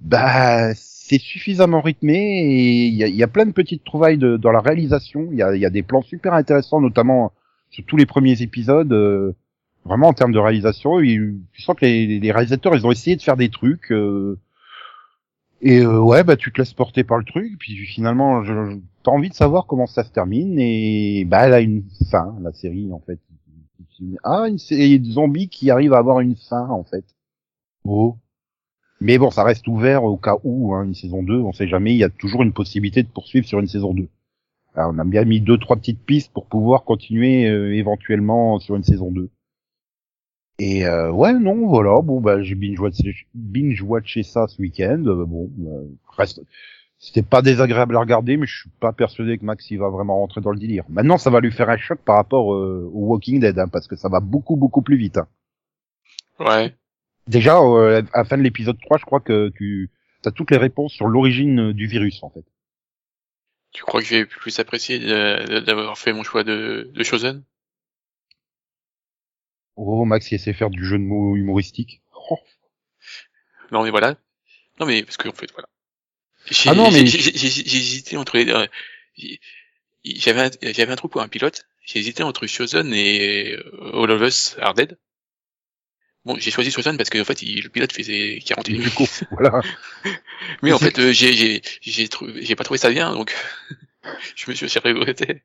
bah 0.00 0.74
c'est 0.74 1.20
suffisamment 1.20 1.80
rythmé 1.80 2.16
et 2.16 2.86
il 2.88 2.94
y 2.94 3.22
a, 3.22 3.28
plein 3.28 3.46
de 3.46 3.52
petites 3.52 3.84
trouvailles 3.84 4.18
de, 4.18 4.36
dans 4.36 4.50
la 4.50 4.60
réalisation. 4.60 5.28
Il 5.30 5.38
y 5.38 5.42
a, 5.42 5.54
y 5.56 5.64
a 5.64 5.70
des 5.70 5.82
plans 5.84 6.02
super 6.02 6.34
intéressants, 6.34 6.80
notamment 6.80 7.32
sur 7.70 7.84
tous 7.84 7.96
les 7.96 8.06
premiers 8.06 8.42
épisodes. 8.42 8.92
euh, 8.92 9.32
vraiment 9.84 10.08
en 10.08 10.12
termes 10.14 10.32
de 10.32 10.38
réalisation, 10.40 10.98
tu 11.00 11.62
sens 11.62 11.76
que 11.76 11.84
les, 11.84 12.18
les 12.18 12.32
réalisateurs 12.32 12.74
ils 12.74 12.84
ont 12.86 12.90
essayé 12.90 13.14
de 13.16 13.22
faire 13.22 13.36
des 13.36 13.50
trucs. 13.50 13.92
euh, 13.92 14.36
et 15.68 15.80
euh, 15.80 16.00
ouais, 16.00 16.24
bah 16.24 16.36
tu 16.36 16.52
te 16.52 16.58
laisses 16.60 16.74
porter 16.74 17.04
par 17.04 17.18
le 17.18 17.24
truc, 17.24 17.58
puis 17.58 17.76
finalement, 17.86 18.44
je, 18.44 18.52
je- 18.52 18.78
t'as 19.02 19.10
envie 19.10 19.28
de 19.30 19.34
savoir 19.34 19.66
comment 19.66 19.86
ça 19.86 20.04
se 20.04 20.10
termine, 20.10 20.58
et 20.58 21.24
bah 21.26 21.46
elle 21.46 21.54
a 21.54 21.60
une 21.60 21.84
fin, 22.10 22.36
la 22.42 22.52
série 22.52 22.92
en 22.92 23.00
fait. 23.00 23.18
Ah, 24.24 24.46
une 24.48 24.58
série 24.58 25.00
de 25.00 25.10
zombies 25.10 25.48
qui 25.48 25.70
arrive 25.70 25.92
à 25.94 25.98
avoir 25.98 26.20
une 26.20 26.36
fin 26.36 26.68
en 26.68 26.84
fait. 26.84 27.04
Oh. 27.84 28.16
Mais 29.00 29.18
bon, 29.18 29.30
ça 29.30 29.44
reste 29.44 29.68
ouvert 29.68 30.04
au 30.04 30.16
cas 30.18 30.36
où, 30.44 30.74
hein, 30.74 30.84
une 30.84 30.94
saison 30.94 31.22
2, 31.22 31.40
on 31.40 31.52
sait 31.52 31.68
jamais, 31.68 31.94
il 31.94 31.98
y 31.98 32.04
a 32.04 32.10
toujours 32.10 32.42
une 32.42 32.52
possibilité 32.52 33.02
de 33.02 33.08
poursuivre 33.08 33.46
sur 33.46 33.60
une 33.60 33.66
saison 33.68 33.94
2. 33.94 34.08
Alors, 34.74 34.92
on 34.94 34.98
a 34.98 35.04
bien 35.04 35.24
mis 35.24 35.40
deux, 35.40 35.58
trois 35.58 35.76
petites 35.76 36.04
pistes 36.04 36.32
pour 36.32 36.46
pouvoir 36.46 36.84
continuer 36.84 37.46
euh, 37.48 37.74
éventuellement 37.74 38.58
sur 38.60 38.76
une 38.76 38.84
saison 38.84 39.10
2. 39.12 39.30
Et 40.58 40.86
euh, 40.86 41.10
ouais, 41.10 41.34
non, 41.34 41.66
voilà, 41.68 42.00
bon, 42.02 42.20
bah 42.20 42.42
j'ai 42.42 42.54
binge 42.54 42.80
watché, 42.80 43.14
binge 43.34 43.82
watché 43.82 44.22
ça 44.22 44.46
ce 44.48 44.60
week-end. 44.62 45.02
euh, 45.06 45.24
bon, 45.26 45.50
euh, 45.66 45.84
reste, 46.16 46.40
c'était 46.98 47.22
pas 47.22 47.42
désagréable 47.42 47.96
à 47.96 48.00
regarder, 48.00 48.36
mais 48.38 48.46
je 48.46 48.60
suis 48.60 48.70
pas 48.80 48.92
persuadé 48.92 49.36
que 49.38 49.44
Max 49.44 49.70
il 49.70 49.78
va 49.78 49.90
vraiment 49.90 50.16
rentrer 50.18 50.40
dans 50.40 50.50
le 50.52 50.58
délire. 50.58 50.84
Maintenant, 50.88 51.18
ça 51.18 51.28
va 51.30 51.40
lui 51.40 51.52
faire 51.52 51.68
un 51.68 51.76
choc 51.76 51.98
par 52.04 52.16
rapport 52.16 52.54
euh, 52.54 52.90
au 52.94 53.06
Walking 53.08 53.40
Dead, 53.40 53.58
hein, 53.58 53.68
parce 53.68 53.86
que 53.86 53.96
ça 53.96 54.08
va 54.08 54.20
beaucoup, 54.20 54.56
beaucoup 54.56 54.80
plus 54.82 54.96
vite. 54.96 55.18
hein. 55.18 55.28
Ouais. 56.38 56.74
Déjà, 57.28 57.58
euh, 57.60 58.02
à 58.14 58.18
la 58.18 58.24
fin 58.24 58.38
de 58.38 58.42
l'épisode 58.42 58.78
3, 58.80 58.98
je 58.98 59.04
crois 59.04 59.20
que 59.20 59.50
tu 59.50 59.90
as 60.24 60.30
toutes 60.30 60.50
les 60.50 60.56
réponses 60.56 60.92
sur 60.92 61.06
l'origine 61.08 61.72
du 61.72 61.86
virus, 61.86 62.22
en 62.22 62.30
fait. 62.30 62.44
Tu 63.72 63.82
crois 63.84 64.00
que 64.00 64.06
j'ai 64.06 64.24
plus 64.24 64.58
apprécié 64.58 64.98
d'avoir 64.98 65.98
fait 65.98 66.12
mon 66.12 66.22
choix 66.22 66.44
de, 66.44 66.90
de 66.94 67.02
Chosen? 67.04 67.42
Oh, 69.76 70.04
Max, 70.04 70.30
il 70.30 70.36
essaie 70.36 70.52
de 70.52 70.56
faire 70.56 70.70
du 70.70 70.84
jeu 70.84 70.98
de 70.98 71.02
mots 71.04 71.36
humoristique. 71.36 72.00
Oh. 72.30 72.38
Non 73.72 73.82
mais 73.84 73.90
voilà. 73.90 74.16
Non 74.80 74.86
mais 74.86 75.02
parce 75.02 75.16
que 75.16 75.28
en 75.28 75.32
fait 75.32 75.50
voilà. 75.52 75.68
J'ai 76.50 76.70
Ah 76.70 76.74
non, 76.74 76.90
mais- 76.90 77.06
j'ai- 77.06 77.18
j'ai- 77.20 77.36
j'ai- 77.36 77.64
j'ai 77.64 77.76
hésité 77.78 78.16
entre 78.16 78.36
les 78.36 78.44
deux. 78.44 78.54
J'ai- 79.16 79.40
J'avais 80.04 80.42
un, 80.42 80.50
j'avais 80.72 80.92
un 80.92 80.96
trou 80.96 81.08
pour 81.08 81.20
un 81.20 81.26
pilote. 81.28 81.64
J'ai 81.84 81.98
hésité 81.98 82.22
entre 82.22 82.46
Chosen 82.46 82.92
et 82.94 83.54
euh, 83.56 84.02
All 84.04 84.10
of 84.12 84.22
Us 84.22 84.56
Are 84.60 84.72
Dead. 84.74 84.96
Bon, 86.24 86.36
j'ai 86.38 86.50
choisi 86.52 86.70
Chosen 86.70 86.96
parce 86.96 87.10
que 87.10 87.20
en 87.20 87.24
fait, 87.24 87.42
il- 87.42 87.62
le 87.64 87.68
pilote 87.68 87.92
faisait 87.92 88.38
40 88.44 88.66
Du 88.66 88.72
minutes. 88.78 88.94
coup, 88.94 89.06
voilà. 89.32 89.60
Mais 90.62 90.72
en 90.72 90.78
fait, 90.78 90.98
euh, 91.00 91.12
j'ai 91.12 91.32
j'ai 91.34 91.62
j'ai 91.80 92.08
trouvé 92.08 92.44
j'ai 92.44 92.54
pas 92.56 92.62
trouvé 92.64 92.78
ça 92.78 92.90
bien 92.90 93.12
donc 93.14 93.34
je 94.36 94.48
me 94.50 94.54
suis 94.54 94.66
aussi 94.66 94.78
regretté. 94.78 95.42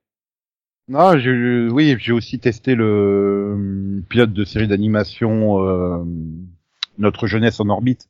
Non, 0.91 1.17
je, 1.17 1.69
oui, 1.69 1.95
j'ai 1.99 2.11
aussi 2.11 2.37
testé 2.37 2.75
le 2.75 2.83
euh, 2.83 4.01
pilote 4.09 4.33
de 4.33 4.43
série 4.43 4.67
d'animation 4.67 5.65
euh, 5.65 6.03
Notre 6.97 7.27
jeunesse 7.27 7.61
en 7.61 7.69
orbite. 7.69 8.09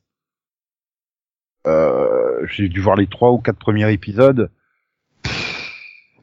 Euh, 1.64 2.44
j'ai 2.48 2.68
dû 2.68 2.80
voir 2.80 2.96
les 2.96 3.06
trois 3.06 3.30
ou 3.30 3.38
quatre 3.38 3.60
premiers 3.60 3.92
épisodes. 3.92 4.50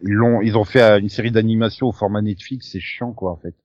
Ils 0.01 0.11
l'ont, 0.11 0.41
ils 0.41 0.57
ont 0.57 0.65
fait 0.65 0.81
une 0.99 1.07
série 1.07 1.31
d'animation 1.31 1.87
au 1.87 1.93
format 1.93 2.21
Netflix, 2.21 2.67
c'est 2.73 2.81
chiant 2.81 3.13
quoi 3.13 3.31
en 3.31 3.37
fait. 3.37 3.55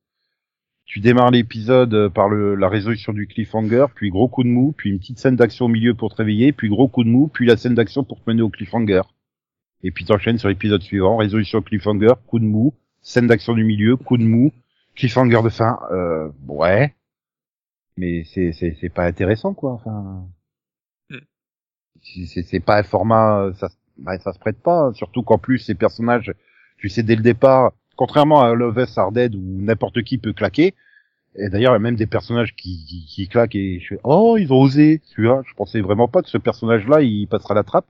Tu 0.84 1.00
démarres 1.00 1.32
l'épisode 1.32 2.10
par 2.10 2.28
le, 2.28 2.54
la 2.54 2.68
résolution 2.68 3.12
du 3.12 3.26
cliffhanger, 3.26 3.86
puis 3.92 4.10
gros 4.10 4.28
coup 4.28 4.44
de 4.44 4.48
mou, 4.48 4.72
puis 4.76 4.90
une 4.90 5.00
petite 5.00 5.18
scène 5.18 5.34
d'action 5.34 5.64
au 5.64 5.68
milieu 5.68 5.94
pour 5.94 6.12
te 6.12 6.18
réveiller, 6.18 6.52
puis 6.52 6.68
gros 6.68 6.86
coup 6.86 7.02
de 7.02 7.08
mou, 7.08 7.26
puis 7.26 7.44
la 7.44 7.56
scène 7.56 7.74
d'action 7.74 8.04
pour 8.04 8.22
te 8.22 8.30
mener 8.30 8.42
au 8.42 8.50
cliffhanger. 8.50 9.02
Et 9.82 9.90
puis 9.90 10.04
t'enchaînes 10.04 10.38
sur 10.38 10.48
l'épisode 10.48 10.82
suivant, 10.82 11.16
résolution 11.16 11.60
cliffhanger, 11.60 12.14
coup 12.28 12.38
de 12.38 12.44
mou, 12.44 12.72
scène 13.04 13.28
d'action 13.28 13.54
du 13.54 13.64
milieu, 13.64 13.96
coup 13.96 14.18
de 14.18 14.24
mou, 14.24 14.52
cliffhanger 14.96 15.42
de 15.44 15.50
fin, 15.50 15.78
euh, 15.92 16.30
ouais. 16.48 16.94
Mais 17.96 18.24
c'est, 18.24 18.52
c'est, 18.52 18.76
c'est 18.80 18.88
pas 18.88 19.04
intéressant, 19.06 19.54
quoi, 19.54 19.72
enfin. 19.72 20.26
Hmm. 21.10 21.18
C'est- 22.02 22.42
C'est, 22.42 22.60
pas 22.60 22.78
un 22.78 22.82
format, 22.84 23.50
ça, 23.56 23.68
se- 23.68 23.76
bah, 23.98 24.18
ça 24.18 24.32
se 24.32 24.38
prête 24.38 24.60
pas, 24.62 24.92
surtout 24.94 25.22
qu'en 25.22 25.38
plus, 25.38 25.58
ces 25.58 25.74
personnages, 25.74 26.32
tu 26.78 26.88
sais 26.88 27.02
dès 27.02 27.16
le 27.16 27.22
départ, 27.22 27.72
contrairement 27.96 28.42
à 28.42 28.54
Love 28.54 28.78
Us 28.78 28.98
Are 28.98 29.12
Dead 29.12 29.34
où 29.34 29.40
n'importe 29.42 30.02
qui 30.02 30.18
peut 30.18 30.32
claquer, 30.32 30.74
et 31.36 31.48
d'ailleurs, 31.50 31.72
il 31.72 31.76
y 31.76 31.78
a 31.78 31.80
même 31.80 31.96
des 31.96 32.06
personnages 32.06 32.54
qui, 32.56 32.84
qui, 32.86 33.06
qui 33.06 33.28
claquent 33.28 33.56
et 33.56 33.80
je 33.80 33.88
fais, 33.96 34.00
oh, 34.04 34.36
ils 34.38 34.52
ont 34.52 34.60
osé, 34.62 35.00
celui-là, 35.06 35.42
je 35.46 35.54
pensais 35.54 35.80
vraiment 35.80 36.08
pas 36.08 36.22
que 36.22 36.28
ce 36.30 36.38
personnage-là, 36.38 37.02
il 37.02 37.26
passera 37.28 37.54
la 37.54 37.64
trappe. 37.64 37.86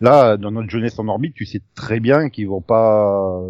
Là, 0.00 0.36
dans 0.36 0.50
notre 0.52 0.70
jeunesse 0.70 0.98
en 0.98 1.08
orbite, 1.08 1.34
tu 1.34 1.46
sais 1.46 1.62
très 1.74 2.00
bien 2.00 2.30
qu'ils 2.30 2.48
vont 2.48 2.60
pas, 2.62 3.40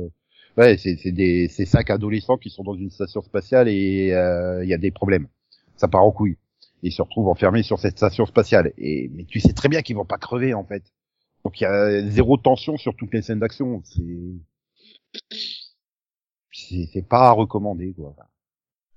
ouais, 0.57 0.77
c'est, 0.79 0.97
c'est 0.97 1.13
des, 1.13 1.49
c'est 1.49 1.65
cinq 1.67 1.91
adolescents 1.91 2.37
qui 2.37 2.51
sont 2.51 2.63
dans 2.63 2.75
une 2.75 2.91
station 2.91 3.23
spatiale 3.23 3.69
et 3.69 4.13
euh, 4.13 4.65
il 4.65 4.69
y 4.69 4.75
a 4.75 4.79
des 4.79 4.91
problèmes. 4.91 5.29
Ça 5.77 5.89
part 5.89 6.05
en 6.05 6.13
couille. 6.13 6.37
Ils 6.83 6.93
se 6.93 7.03
retrouvent 7.03 7.29
enfermés 7.29 7.63
sur 7.63 7.79
cette 7.79 7.97
station 7.97 8.27
spatiale. 8.27 8.73
Et 8.79 9.11
mais 9.15 9.25
tu 9.25 9.41
sais 9.41 9.53
très 9.53 9.69
bien 9.69 9.83
qu'ils 9.83 9.97
vont 9.97 10.05
pas 10.05 10.19
crever 10.19 10.55
en 10.55 10.65
fait. 10.65 10.83
Donc 11.45 11.61
il 11.61 11.65
y 11.65 11.67
a 11.67 12.03
zéro 12.09 12.37
tension 12.37 12.77
sur 12.77 12.95
toutes 12.97 13.13
les 13.15 13.23
scènes 13.23 13.41
d'action. 13.41 13.83
C'est, 16.53 16.87
c'est, 16.93 17.07
pas 17.07 17.29
à 17.29 17.33
recommander 17.33 17.95
quoi. 17.95 18.15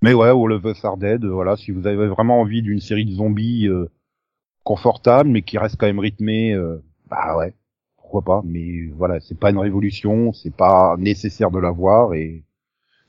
Mais 0.02 0.14
ouais, 0.14 0.30
All 0.30 0.52
of 0.52 0.64
Us 0.66 0.86
Are 0.86 0.98
Dead. 0.98 1.26
Voilà, 1.26 1.58
si 1.58 1.72
vous 1.72 1.88
avez 1.88 2.08
vraiment 2.08 2.40
envie 2.42 2.62
d'une 2.62 2.80
série 2.80 3.06
de 3.06 3.12
zombies 3.12 3.68
euh, 3.68 3.90
confortable, 4.64 5.30
mais 5.30 5.42
qui 5.42 5.58
reste 5.58 5.78
quand 5.78 5.88
même 5.88 6.00
rythmé. 6.00 6.54
euh, 6.54 6.84
bah 7.10 7.38
ouais, 7.38 7.54
pourquoi 8.08 8.22
pas. 8.22 8.42
Mais 8.46 8.88
voilà, 8.96 9.20
c'est 9.20 9.38
pas 9.38 9.50
une 9.50 9.58
révolution, 9.58 10.32
c'est 10.32 10.56
pas 10.56 10.96
nécessaire 10.98 11.52
de 11.52 11.60
l'avoir 11.60 12.14
et 12.14 12.44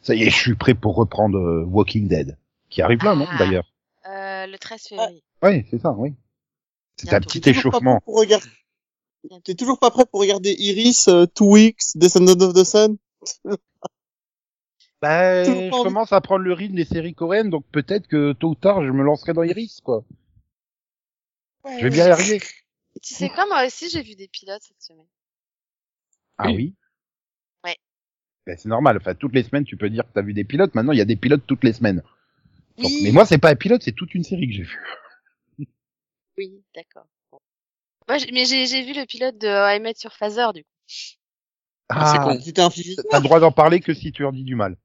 ça 0.02 0.14
y 0.14 0.22
est, 0.22 0.30
je 0.30 0.36
suis 0.36 0.54
prêt 0.54 0.74
pour 0.74 0.96
reprendre 0.96 1.38
euh, 1.38 1.64
Walking 1.64 2.08
Dead, 2.08 2.36
qui 2.68 2.82
arrive 2.82 3.04
là, 3.04 3.14
non 3.14 3.26
Ah. 3.30 3.38
D'ailleurs. 3.38 3.72
Euh, 4.06 4.46
le 4.46 4.58
13 4.58 4.82
février. 4.88 5.22
Oui, 5.42 5.66
c'est 5.70 5.80
ça, 5.80 5.92
oui. 5.92 6.14
C'est 6.96 7.12
un 7.12 7.20
petit 7.20 7.48
échauffement. 7.48 7.96
prêt 7.98 8.04
pour 8.04 8.18
regarder. 8.18 8.46
T'es 9.44 9.54
toujours 9.54 9.78
pas 9.78 9.90
prêt 9.90 10.04
pour 10.06 10.20
regarder 10.20 10.54
Iris, 10.58 11.08
euh, 11.08 11.26
Two 11.26 11.52
Weeks, 11.52 11.96
Descendants 11.96 12.40
of 12.40 12.54
the 12.54 12.64
Sun? 12.64 12.96
Bah, 15.00 15.44
je 15.44 15.70
commence 15.70 16.12
à 16.12 16.20
prendre 16.20 16.42
le 16.42 16.52
rythme 16.52 16.74
des 16.74 16.84
séries 16.84 17.14
coréennes, 17.14 17.50
donc 17.50 17.64
peut-être 17.70 18.08
que 18.08 18.32
tôt 18.32 18.48
ou 18.48 18.54
tard, 18.56 18.84
je 18.84 18.90
me 18.90 19.04
lancerai 19.04 19.32
dans 19.32 19.44
Iris, 19.44 19.80
quoi. 19.80 20.02
Je 21.64 21.84
vais 21.84 21.90
bien 21.90 22.08
y 22.08 22.10
arriver. 22.10 22.40
Tu 23.02 23.14
sais 23.14 23.28
quoi, 23.28 23.46
moi 23.46 23.64
aussi, 23.66 23.88
j'ai 23.90 24.02
vu 24.02 24.14
des 24.14 24.28
pilotes 24.28 24.62
cette 24.62 24.80
semaine. 24.82 25.06
Ah 26.38 26.50
Oui. 26.50 26.74
Ouais. 27.64 27.76
Ben, 28.46 28.56
c'est 28.56 28.68
normal. 28.68 28.96
Enfin, 28.96 29.14
toutes 29.14 29.34
les 29.34 29.42
semaines, 29.42 29.64
tu 29.64 29.76
peux 29.76 29.90
dire 29.90 30.04
que 30.04 30.12
t'as 30.14 30.22
vu 30.22 30.32
des 30.34 30.44
pilotes. 30.44 30.74
Maintenant, 30.74 30.92
il 30.92 30.98
y 30.98 31.02
a 31.02 31.04
des 31.06 31.16
pilotes 31.16 31.46
toutes 31.46 31.64
les 31.64 31.72
semaines. 31.72 32.02
Donc, 32.76 32.90
mais 33.02 33.10
moi, 33.12 33.26
c'est 33.26 33.38
pas 33.38 33.50
un 33.50 33.56
pilote, 33.56 33.82
c'est 33.82 33.92
toute 33.92 34.14
une 34.14 34.22
série 34.24 34.46
que 34.48 34.54
j'ai 34.54 34.62
vue. 34.62 34.80
Oui, 36.36 36.62
d'accord. 36.74 37.06
Bon. 37.32 37.40
Moi, 38.08 38.18
j'ai- 38.18 38.30
mais 38.30 38.44
j'ai 38.44 38.66
j'ai 38.66 38.84
vu 38.84 38.92
le 38.92 39.04
pilote 39.06 39.36
de 39.38 39.48
I 39.48 39.80
Met 39.80 39.94
Your 40.04 40.12
Father, 40.12 40.52
du 40.54 40.62
coup. 40.62 40.70
Ah, 41.88 42.12
c'est 42.12 42.18
con. 42.22 42.38
Tu 42.40 42.52
t'es 42.52 42.60
infligé 42.62 42.94
ça 42.94 43.02
T'as 43.10 43.18
le 43.18 43.24
droit 43.24 43.40
d'en 43.40 43.50
parler 43.50 43.80
que 43.80 43.92
si 43.94 44.12
tu 44.12 44.24
en 44.24 44.30
dis 44.32 44.44
du 44.44 44.54
mal. 44.54 44.76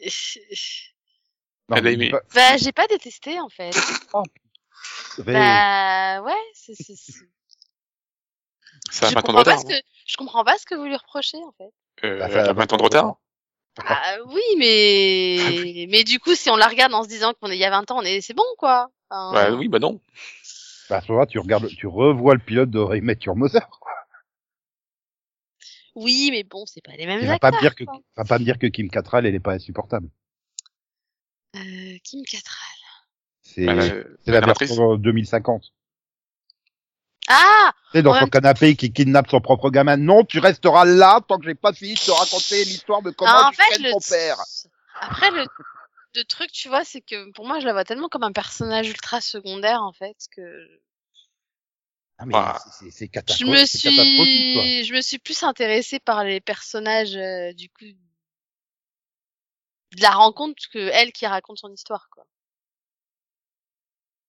Non, 1.68 1.76
Elle 1.78 1.86
a 1.86 1.90
mais 1.90 1.92
aimé. 1.94 2.04
dis 2.06 2.10
pas- 2.12 2.22
bah, 2.32 2.56
j'ai 2.58 2.70
pas 2.70 2.86
détesté, 2.86 3.40
en 3.40 3.48
fait. 3.48 3.72
Bah, 5.18 6.22
ouais, 6.22 6.32
c'est, 6.54 6.74
Ça 8.90 9.06
a 9.06 9.10
je 9.10 9.14
20 9.14 9.20
ans 9.28 9.32
de 9.32 9.38
comprends 9.38 9.44
pas 9.44 9.56
retard. 9.56 9.60
ce 9.60 9.66
que, 9.66 9.74
je 10.06 10.16
comprends 10.16 10.44
pas 10.44 10.58
ce 10.58 10.66
que 10.66 10.74
vous 10.74 10.84
lui 10.84 10.96
reprochez, 10.96 11.38
en 11.38 11.52
fait. 11.52 11.72
Euh, 12.04 12.18
Bah, 12.18 12.28
elle 12.30 12.38
a 12.48 12.52
20 12.52 12.72
ans 12.72 12.76
de 12.76 12.82
retard. 12.82 13.16
Ah, 13.84 14.16
oui, 14.28 14.42
mais, 14.58 15.86
mais 15.90 16.04
du 16.04 16.18
coup, 16.20 16.34
si 16.34 16.48
on 16.50 16.56
la 16.56 16.66
regarde 16.68 16.94
en 16.94 17.02
se 17.02 17.08
disant 17.08 17.34
qu'on 17.34 17.50
est 17.50 17.56
il 17.56 17.60
y 17.60 17.64
a 17.64 17.70
20 17.70 17.90
ans, 17.90 17.98
on 17.98 18.02
est, 18.02 18.20
c'est 18.20 18.34
bon, 18.34 18.44
quoi. 18.58 18.90
Enfin, 19.10 19.32
Bah 19.32 19.50
oui, 19.52 19.68
bah 19.68 19.78
non. 19.78 20.00
Bah, 20.88 20.96
à 20.98 21.00
ce 21.00 21.08
moment-là, 21.08 21.26
tu 21.26 21.38
regardes, 21.38 21.68
tu 21.68 21.86
revois 21.86 22.34
le 22.34 22.40
pilote 22.40 22.70
de 22.70 22.78
Ray 22.78 23.00
Met 23.00 23.18
Your 23.24 23.36
Mother, 23.36 23.68
quoi. 23.68 23.92
Oui, 25.94 26.28
mais 26.30 26.44
bon, 26.44 26.66
c'est 26.66 26.82
pas 26.82 26.92
les 26.92 27.06
mêmes 27.06 27.22
acteurs. 27.22 27.38
pas 27.38 27.50
me 27.52 27.60
dire 27.60 27.74
que, 27.74 27.84
va 28.16 28.24
pas 28.24 28.38
me 28.38 28.44
dire 28.44 28.58
que 28.58 28.66
Kim 28.66 28.90
Cattrall, 28.90 29.24
elle 29.24 29.34
est 29.34 29.40
pas 29.40 29.54
insupportable. 29.54 30.08
Euh, 31.56 31.96
Kim 32.04 32.22
Cattrall. 32.24 32.75
C'est, 33.56 33.64
Bah, 33.64 33.80
c'est 33.80 33.92
euh, 33.92 34.04
la 34.26 34.40
version 34.40 34.96
2050. 34.96 35.72
Ah! 37.26 37.72
Sais, 37.90 38.02
dans 38.02 38.12
son 38.12 38.26
canapé 38.26 38.76
qui 38.76 38.92
kidnappe 38.92 39.30
son 39.30 39.40
propre 39.40 39.70
gamin. 39.70 39.96
Non, 39.96 40.24
tu 40.24 40.40
resteras 40.40 40.84
là 40.84 41.22
tant 41.26 41.38
que 41.38 41.46
j'ai 41.46 41.54
pas 41.54 41.72
fini 41.72 41.94
de 41.94 41.98
te 41.98 42.10
raconter 42.10 42.66
l'histoire 42.66 43.00
de 43.00 43.12
comment 43.12 43.32
Ah, 43.34 43.48
en 43.48 43.50
tu 43.52 43.56
fait, 43.56 43.78
le 43.78 43.92
ton 43.92 44.00
père. 44.00 44.36
Après, 45.00 45.30
le, 45.30 45.46
le 46.16 46.24
truc, 46.24 46.52
tu 46.52 46.68
vois, 46.68 46.84
c'est 46.84 47.00
que 47.00 47.30
pour 47.32 47.46
moi, 47.46 47.60
je 47.60 47.66
la 47.66 47.72
vois 47.72 47.84
tellement 47.84 48.10
comme 48.10 48.24
un 48.24 48.32
personnage 48.32 48.90
ultra 48.90 49.22
secondaire, 49.22 49.82
en 49.82 49.92
fait, 49.92 50.16
que 50.36 50.68
Ah, 52.18 52.26
mais 52.26 52.32
Bah, 52.32 52.58
c'est- 52.62 52.90
c'est- 52.90 52.92
c'est 53.08 53.10
je 53.38 53.46
me 53.46 53.64
c'est 53.64 53.78
catastrophique, 53.78 54.52
quoi. 54.52 54.62
suis, 54.64 54.84
je 54.84 54.94
me 54.94 55.00
suis 55.00 55.18
plus 55.18 55.42
intéressée 55.42 55.98
par 55.98 56.24
les 56.24 56.42
personnages, 56.42 57.16
euh, 57.16 57.54
du 57.54 57.70
coup, 57.70 57.86
de 57.86 57.96
la 60.02 60.10
rencontre 60.10 60.62
que 60.70 60.78
elle 60.78 61.12
qui 61.12 61.26
raconte 61.26 61.56
son 61.58 61.72
histoire, 61.72 62.08
quoi. 62.10 62.26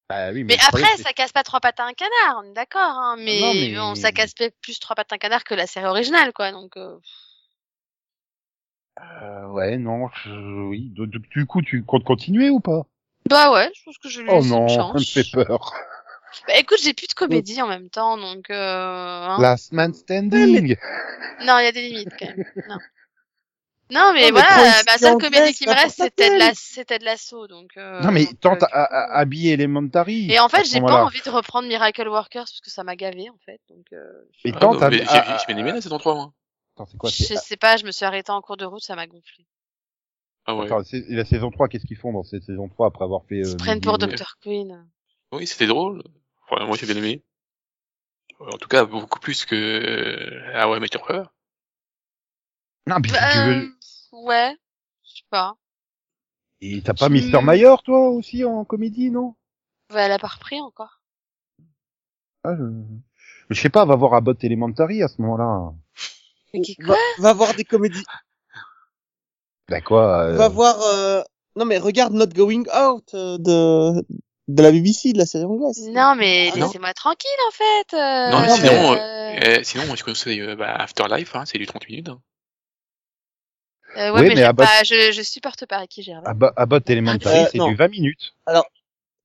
Bah 0.09 0.31
oui, 0.31 0.45
Mais 0.45 0.57
après, 0.65 0.95
ça 0.97 1.11
casse 1.11 1.33
pas 1.33 1.43
trois 1.43 1.59
pattes 1.59 1.81
à 1.81 1.85
un 1.85 1.93
canard, 1.93 2.41
on 2.41 2.49
est 2.49 2.53
d'accord, 2.53 2.81
hein, 2.81 3.17
mais, 3.19 3.41
non, 3.41 3.53
mais- 3.53 3.75
bon, 3.75 3.95
ça 3.95 4.11
casse 4.13 4.33
plus 4.61 4.79
trois 4.79 4.95
pattes 4.95 5.11
à 5.11 5.15
un 5.15 5.17
canard 5.17 5.43
que 5.43 5.53
la 5.53 5.67
série 5.67 5.85
originale, 5.85 6.31
quoi, 6.31 6.51
donc, 6.51 6.77
euh, 6.77 6.97
Euh, 9.21 9.47
ouais, 9.49 9.77
non, 9.77 10.09
je- 10.23 10.67
oui. 10.67 10.91
Du, 10.95 11.45
coup, 11.45 11.61
tu 11.61 11.83
comptes 11.83 12.03
continuer 12.03 12.49
ou 12.49 12.59
pas? 12.59 12.83
Bah 13.29 13.51
ouais, 13.51 13.69
je 13.75 13.83
pense 13.83 13.97
que 13.97 14.09
je 14.09 14.21
vais 14.21 14.23
lui 14.23 14.31
Oh 14.31 14.43
non, 14.43 14.67
une 14.67 14.69
ça 14.69 14.93
me 14.93 14.99
fait 14.99 15.29
peur. 15.31 15.73
Bah 16.47 16.57
écoute, 16.57 16.79
j'ai 16.81 16.93
plus 16.93 17.07
de 17.07 17.13
comédie 17.13 17.61
en 17.61 17.67
même 17.67 17.89
temps, 17.89 18.17
donc, 18.17 18.49
euh, 18.49 19.25
hein. 19.27 19.37
Last 19.39 19.71
man 19.71 19.93
standing. 19.93 20.75
Non, 21.45 21.59
il 21.59 21.65
y 21.65 21.67
a 21.67 21.71
des 21.71 21.89
limites 21.89 22.13
quand 22.19 22.27
même. 22.27 22.45
Non. 22.67 22.77
Non, 23.89 24.11
mais 24.13 24.23
mais 24.25 24.31
voilà, 24.31 24.57
ma 24.85 24.97
série 24.97 24.99
seule 24.99 25.17
comédie 25.17 25.53
qui 25.53 25.65
me 25.65 25.73
reste, 25.73 25.95
c'était 26.01 26.29
de 26.33 26.39
la, 26.39 26.51
c'était 26.53 26.99
de 26.99 27.05
l'assaut, 27.05 27.47
donc. 27.47 27.71
euh, 27.77 28.01
non, 28.01 28.11
mais 28.11 28.25
donc, 28.25 28.39
tente 28.41 28.63
euh, 28.63 28.67
à, 28.71 28.83
à- 28.83 29.13
à 29.15 29.19
habiller 29.19 29.53
Elementary. 29.53 30.29
Et 30.29 30.39
en 30.39 30.47
à 30.47 30.49
fait, 30.49 30.65
j'ai 30.65 30.81
pas 30.81 31.05
envie 31.05 31.21
de 31.21 31.29
reprendre 31.29 31.67
Miracle 31.67 32.07
Workers 32.07 32.43
parce 32.43 32.59
que 32.59 32.69
ça 32.69 32.83
m'a 32.83 32.95
gavé 32.97 33.29
en 33.29 33.37
fait, 33.45 33.61
donc. 33.69 33.85
Euh, 33.93 34.11
Mais 34.43 34.51
Ah, 34.55 34.59
tente 34.59 34.79
bah, 34.79 34.87
à- 34.87 34.89
mais 34.89 34.97
j'ai 34.97 35.07
à- 35.07 35.35
à- 35.35 35.37
j'ai 35.37 35.45
bien 35.53 35.57
aimé 35.57 35.71
la 35.71 35.81
saison 35.81 35.97
3, 35.99 36.15
moi. 36.15 36.33
Attends, 36.75 36.85
c'est 36.85 36.97
quoi 36.97 37.09
je 37.09 37.15
c'est- 37.23 37.37
sais 37.37 37.57
pas, 37.57 37.77
je 37.77 37.85
me 37.85 37.91
suis 37.91 38.03
arrêtée 38.05 38.31
en 38.31 38.41
cours 38.41 38.57
de 38.57 38.65
route, 38.65 38.83
ça 38.83 38.95
m'a 38.95 39.07
gonflé. 39.07 39.45
Ah 40.45 40.55
ouais. 40.55 40.65
Attends, 40.65 40.83
c'est- 40.83 41.05
la 41.09 41.23
saison 41.25 41.49
3, 41.49 41.67
qu'est-ce 41.69 41.85
qu'ils 41.85 41.97
font 41.97 42.11
dans 42.11 42.23
cette 42.23 42.43
saison 42.43 42.67
3 42.69 42.87
après 42.87 43.05
avoir 43.05 43.23
fait... 43.25 43.37
Ils 43.37 43.45
euh, 43.45 43.51
se 43.51 43.55
prennent 43.55 43.75
le- 43.79 43.81
pour 43.81 43.97
Dr. 43.97 44.35
Queen. 44.41 44.85
Oui, 45.31 45.47
c'était 45.47 45.65
drôle. 45.67 46.03
Ouais, 46.51 46.65
moi, 46.65 46.75
j'ai 46.77 46.85
bien 46.85 46.95
aimé. 46.97 47.23
En 48.39 48.57
tout 48.57 48.67
cas, 48.67 48.85
beaucoup 48.85 49.19
plus 49.19 49.45
que 49.45 50.41
Ah 50.53 50.69
ouais, 50.69 50.79
Met 50.79 50.87
Your 50.93 51.05
Father. 51.07 51.23
Non, 52.85 52.97
mais 53.01 53.09
si 53.09 53.13
Bah, 53.15 53.31
tu 53.33 53.37
euh, 53.39 53.45
veux... 53.45 53.76
ouais, 54.11 54.55
je 55.03 55.09
sais 55.17 55.23
pas. 55.29 55.55
Et 56.61 56.81
t'as 56.81 56.93
pas 56.93 57.09
Mister 57.09 57.41
Mayer, 57.41 57.75
toi, 57.83 58.09
aussi, 58.09 58.43
en 58.43 58.65
comédie, 58.65 59.11
non? 59.11 59.35
Ouais, 59.93 60.01
elle 60.01 60.11
a 60.11 60.19
pas 60.19 60.27
repris 60.27 60.59
encore. 60.59 61.01
ah, 62.43 62.55
je... 62.57 62.63
Mais 62.63 63.55
je 63.55 63.61
sais 63.61 63.69
pas, 63.69 63.85
va 63.85 63.95
voir 63.95 64.13
Abbott 64.15 64.43
Elementary 64.43 65.03
à 65.03 65.07
ce 65.07 65.21
moment-là. 65.21 65.71
Mais 66.53 66.61
qui- 66.61 66.75
va, 66.81 66.95
va 67.19 67.33
voir 67.33 67.53
des 67.53 67.63
comédies. 67.63 68.03
Bah 69.69 69.81
quoi 69.81 70.23
euh, 70.23 70.37
Va 70.37 70.47
voir. 70.49 70.81
euh, 70.81 71.21
Non 71.55 71.65
mais 71.65 71.77
regarde 71.77 72.13
Not 72.13 72.27
Going 72.27 72.63
Out 72.73 73.13
euh, 73.13 73.37
de 73.37 74.05
de 74.49 74.63
la 74.63 74.71
BBC, 74.71 75.11
de 75.13 75.17
la 75.17 75.25
série 75.25 75.43
anglaise. 75.45 75.89
Non, 75.89 76.15
mais 76.15 76.49
Ah, 76.53 76.57
non. 76.57 76.65
laissez-moi 76.67 76.93
tranquille 76.93 77.29
en 77.47 77.51
fait. 77.51 77.93
euh, 77.93 78.31
Non, 78.31 78.41
mais 78.41 78.49
sinon, 78.49 78.93
euh, 78.93 79.39
Euh, 79.59 79.63
sinon, 79.63 79.95
je 79.95 80.03
conseille 80.05 80.41
euh, 80.41 80.55
bah, 80.55 80.73
Afterlife, 80.75 81.35
hein, 81.35 81.43
c'est 81.45 81.57
du 81.57 81.65
30 81.67 81.87
minutes. 81.89 82.09
hein. 82.09 82.21
Euh, 83.97 84.11
ouais, 84.13 84.21
Oui, 84.21 84.27
mais, 84.29 84.35
mais 84.35 84.43
Abbott- 84.43 84.65
pas, 84.67 84.83
je, 84.83 85.11
je 85.11 85.21
supporte 85.21 85.65
pas 85.65 85.79
Ricky 85.79 86.03
Gervais. 86.03 86.27
Abbo- 86.27 86.51
Abbott 86.55 86.89
Elementary, 86.89 87.39
Euh, 87.39 87.45
c'est 87.51 87.57
non. 87.57 87.69
du 87.69 87.75
20 87.75 87.87
minutes. 87.89 88.33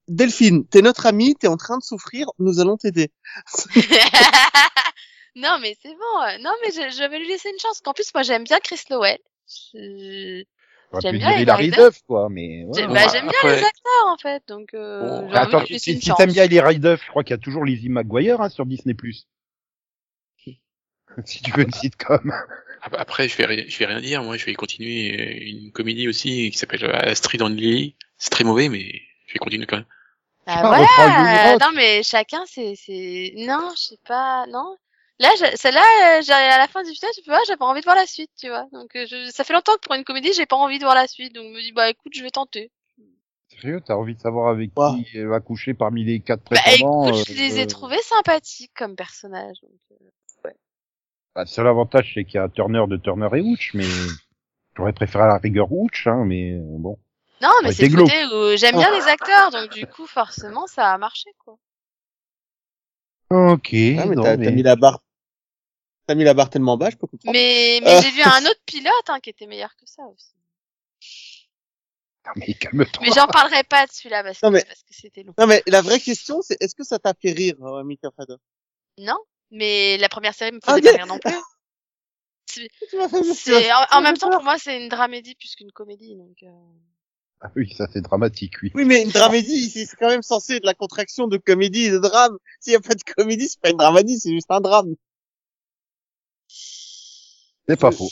Delphine, 0.08 0.66
t'es 0.66 0.82
notre 0.82 1.06
amie, 1.06 1.36
t'es 1.36 1.46
en 1.46 1.56
train 1.56 1.78
de 1.78 1.82
souffrir, 1.82 2.26
nous 2.40 2.58
allons 2.60 2.76
t'aider. 2.76 3.10
non, 5.36 5.58
mais 5.60 5.76
c'est 5.82 5.88
bon. 5.90 6.22
euh, 6.22 6.38
Non, 6.42 6.50
mais 6.64 6.70
je, 6.72 6.94
je 6.96 7.08
vais 7.08 7.18
lui 7.18 7.28
laisser 7.28 7.48
une 7.50 7.58
chance. 7.60 7.80
Qu'en 7.80 7.92
plus, 7.94 8.12
moi, 8.14 8.22
j'aime 8.22 8.44
bien 8.44 8.58
Chris 8.62 8.80
Lowell. 8.90 9.18
Je- 9.72 10.44
va 10.92 11.00
J'aime 11.00 11.16
bien 11.18 11.38
Hilary. 11.38 11.70
Duff, 11.70 12.02
quoi, 12.06 12.28
mais... 12.30 12.64
Bon, 12.66 12.72
bah, 12.72 12.86
bah, 12.88 13.06
j'aime 13.12 13.26
bien 13.28 13.38
après- 13.38 13.56
les 13.56 13.64
acteurs, 13.64 14.06
en 14.08 14.16
fait. 14.18 14.42
Donc, 14.48 14.74
euh, 14.74 15.20
Bon, 15.22 15.32
attends, 15.32 15.64
si, 15.66 15.78
si, 15.80 16.12
t'aimes 16.14 16.32
bien 16.32 16.44
Hilary 16.44 16.78
Duff, 16.80 17.02
je 17.04 17.08
crois 17.10 17.22
qu'il 17.24 17.30
y 17.30 17.38
a 17.38 17.42
toujours 17.42 17.64
Lizzie 17.64 17.88
McGuire 17.88 18.40
hein, 18.42 18.48
sur 18.50 18.66
Disney+. 18.66 18.94
si 21.24 21.42
tu 21.42 21.50
veux 21.52 21.62
une 21.64 21.72
sitcom. 21.72 22.32
Ap- 22.82 22.96
Après, 22.98 23.28
je 23.28 23.36
vais, 23.36 23.68
je 23.68 23.78
vais 23.78 23.86
rien 23.86 24.00
dire. 24.00 24.22
Moi, 24.22 24.36
je 24.36 24.46
vais 24.46 24.54
continuer 24.54 25.12
euh, 25.20 25.48
une 25.64 25.72
comédie 25.72 26.08
aussi 26.08 26.50
qui 26.50 26.58
s'appelle 26.58 26.84
euh, 26.84 27.10
Astrid 27.10 27.42
and 27.42 27.48
Lily. 27.50 27.94
C'est 28.18 28.30
très 28.30 28.44
mauvais, 28.44 28.68
mais 28.68 29.00
je 29.26 29.32
vais 29.34 29.38
continuer 29.38 29.66
quand 29.66 29.76
même. 29.76 29.86
Ah, 30.46 30.62
voilà. 30.66 31.58
Non, 31.58 31.72
mais 31.74 32.02
chacun, 32.02 32.42
c'est, 32.46 32.74
c'est, 32.76 33.32
non, 33.36 33.70
je 33.76 33.80
sais 33.82 33.98
pas, 34.06 34.46
non. 34.48 34.76
Là, 35.20 35.28
celle-là, 35.54 36.18
euh, 36.18 36.22
j'ai- 36.22 36.32
à 36.32 36.58
la 36.58 36.66
fin 36.66 36.82
du 36.82 36.90
film, 36.90 37.10
tu 37.14 37.22
vois, 37.30 37.38
j'ai 37.46 37.56
pas 37.56 37.66
envie 37.66 37.80
de 37.80 37.84
voir 37.84 37.94
la 37.94 38.06
suite, 38.06 38.30
tu 38.36 38.48
vois. 38.48 38.66
Donc, 38.72 38.90
je... 38.94 39.30
ça 39.32 39.44
fait 39.44 39.52
longtemps 39.52 39.74
que 39.76 39.80
pour 39.86 39.94
une 39.94 40.02
comédie, 40.04 40.32
j'ai 40.32 40.46
pas 40.46 40.56
envie 40.56 40.78
de 40.78 40.84
voir 40.84 40.96
la 40.96 41.06
suite. 41.06 41.32
Donc, 41.32 41.44
je 41.44 41.50
me 41.56 41.60
dis, 41.62 41.70
bah, 41.72 41.88
écoute, 41.90 42.12
je 42.14 42.22
vais 42.24 42.30
tenter. 42.30 42.72
Sérieux, 43.48 43.80
t'as 43.84 43.94
envie 43.94 44.14
de 44.16 44.20
savoir 44.20 44.48
avec 44.48 44.70
Wow. 44.74 44.96
qui 44.96 45.06
elle 45.14 45.28
va 45.28 45.38
coucher 45.40 45.74
parmi 45.74 46.04
les 46.04 46.20
quatre 46.20 46.42
Bah, 46.50 46.58
prétendants 46.64 47.06
écoute, 47.06 47.26
je 47.28 47.34
les 47.34 47.58
ai 47.58 47.62
euh, 47.62 47.66
trouvés 47.66 48.00
sympathiques 48.02 48.72
comme 48.74 48.96
personnages. 48.96 49.58
donc, 49.62 49.72
euh. 49.92 50.10
Bah, 51.34 51.42
Le 51.42 51.46
seul 51.46 51.66
avantage, 51.66 52.12
c'est 52.14 52.24
qu'il 52.24 52.36
y 52.36 52.38
a 52.38 52.48
Turner 52.48 52.84
de 52.88 52.96
Turner 52.96 53.28
et 53.34 53.40
Hooch, 53.40 53.72
mais 53.74 53.86
j'aurais 54.76 54.92
préféré 54.92 55.24
à 55.24 55.28
la 55.28 55.38
rigueur 55.38 55.70
Hooch, 55.72 56.06
hein, 56.06 56.24
mais 56.26 56.52
euh, 56.52 56.60
bon. 56.62 56.98
Non, 57.40 57.50
mais 57.64 57.72
c'est 57.72 57.88
le 57.88 57.96
côté 57.96 58.24
où 58.26 58.56
j'aime 58.56 58.76
bien 58.76 58.90
les 58.96 59.06
acteurs, 59.08 59.50
donc 59.50 59.70
du 59.72 59.86
coup, 59.86 60.06
forcément, 60.06 60.66
ça 60.66 60.92
a 60.92 60.98
marché, 60.98 61.30
quoi. 61.44 61.58
Ok. 63.30 63.68
Ah, 63.72 64.06
mais 64.06 64.14
non, 64.14 64.22
t'as 64.22 64.36
mais- 64.36 64.52
mis 64.52 64.62
la 64.62 64.76
barre. 64.76 65.00
T'as 66.06 66.14
mis 66.14 66.24
la 66.24 66.34
barre 66.34 66.50
tellement 66.50 66.76
bas, 66.76 66.90
je 66.90 66.96
peux 66.96 67.06
comprendre. 67.06 67.32
Mais, 67.32 67.80
mais 67.82 67.96
Euh. 67.96 68.00
j'ai 68.02 68.10
vu 68.10 68.22
un 68.22 68.42
autre 68.44 68.60
pilote, 68.66 68.92
hein, 69.08 69.20
qui 69.20 69.30
était 69.30 69.46
meilleur 69.46 69.74
que 69.76 69.86
ça 69.86 70.02
aussi. 70.04 70.32
Ah, 72.24 72.32
mais 72.36 72.54
calme-toi. 72.54 73.02
Mais 73.04 73.10
j'en 73.12 73.26
parlerai 73.26 73.64
pas 73.64 73.86
de 73.86 73.92
celui-là 73.92 74.22
parce 74.22 74.38
que, 74.40 74.46
Non, 74.46 74.52
mais- 74.52 74.64
parce 74.64 74.82
que 74.82 74.94
c'était 74.94 75.22
long. 75.24 75.34
Non 75.38 75.46
mais 75.48 75.62
la 75.66 75.80
vraie 75.80 75.98
question, 75.98 76.40
c'est 76.42 76.60
est-ce 76.62 76.74
que 76.76 76.84
ça 76.84 76.98
t'a 77.00 77.14
fait 77.14 77.32
rire, 77.32 77.56
euh, 77.64 77.82
Mika 77.82 78.10
Fada 78.16 78.36
Non, 78.98 79.18
mais 79.52 79.96
la 79.98 80.08
première 80.08 80.34
série 80.34 80.50
me 80.52 80.58
faisait 80.60 80.80
pas 80.82 80.90
rire 80.96 81.06
non 81.06 81.18
plus. 81.18 81.32
C'est- 83.34 83.72
en, 83.72 83.84
en 83.98 84.00
même 84.02 84.16
temps, 84.18 84.28
pour 84.30 84.42
moi, 84.42 84.58
c'est 84.58 84.78
une 84.82 84.88
dramédie 84.88 85.34
plus 85.36 85.54
qu'une 85.54 85.72
comédie, 85.72 86.16
donc. 86.16 86.36
euh. 86.42 86.48
Ah 87.40 87.50
oui, 87.56 87.72
ça 87.74 87.86
c'est 87.92 88.02
dramatique, 88.02 88.54
oui. 88.62 88.70
Oui, 88.74 88.84
mais 88.84 89.02
une 89.02 89.10
dramédie, 89.10 89.70
c'est 89.70 89.86
quand 89.96 90.08
même 90.08 90.22
censé 90.22 90.56
être 90.56 90.64
la 90.66 90.74
contraction 90.74 91.26
de 91.28 91.38
comédie 91.38 91.84
et 91.86 91.90
de 91.90 91.98
drame. 91.98 92.36
S'il 92.60 92.74
y 92.74 92.76
a 92.76 92.80
pas 92.80 92.94
de 92.94 93.02
comédie, 93.16 93.48
c'est 93.48 93.60
pas 93.60 93.70
une 93.70 93.78
dramédie, 93.78 94.18
c'est 94.20 94.30
juste 94.32 94.50
un 94.50 94.60
drame. 94.60 94.94
C'est 97.68 97.78
pas 97.80 97.90
faux. 97.90 98.10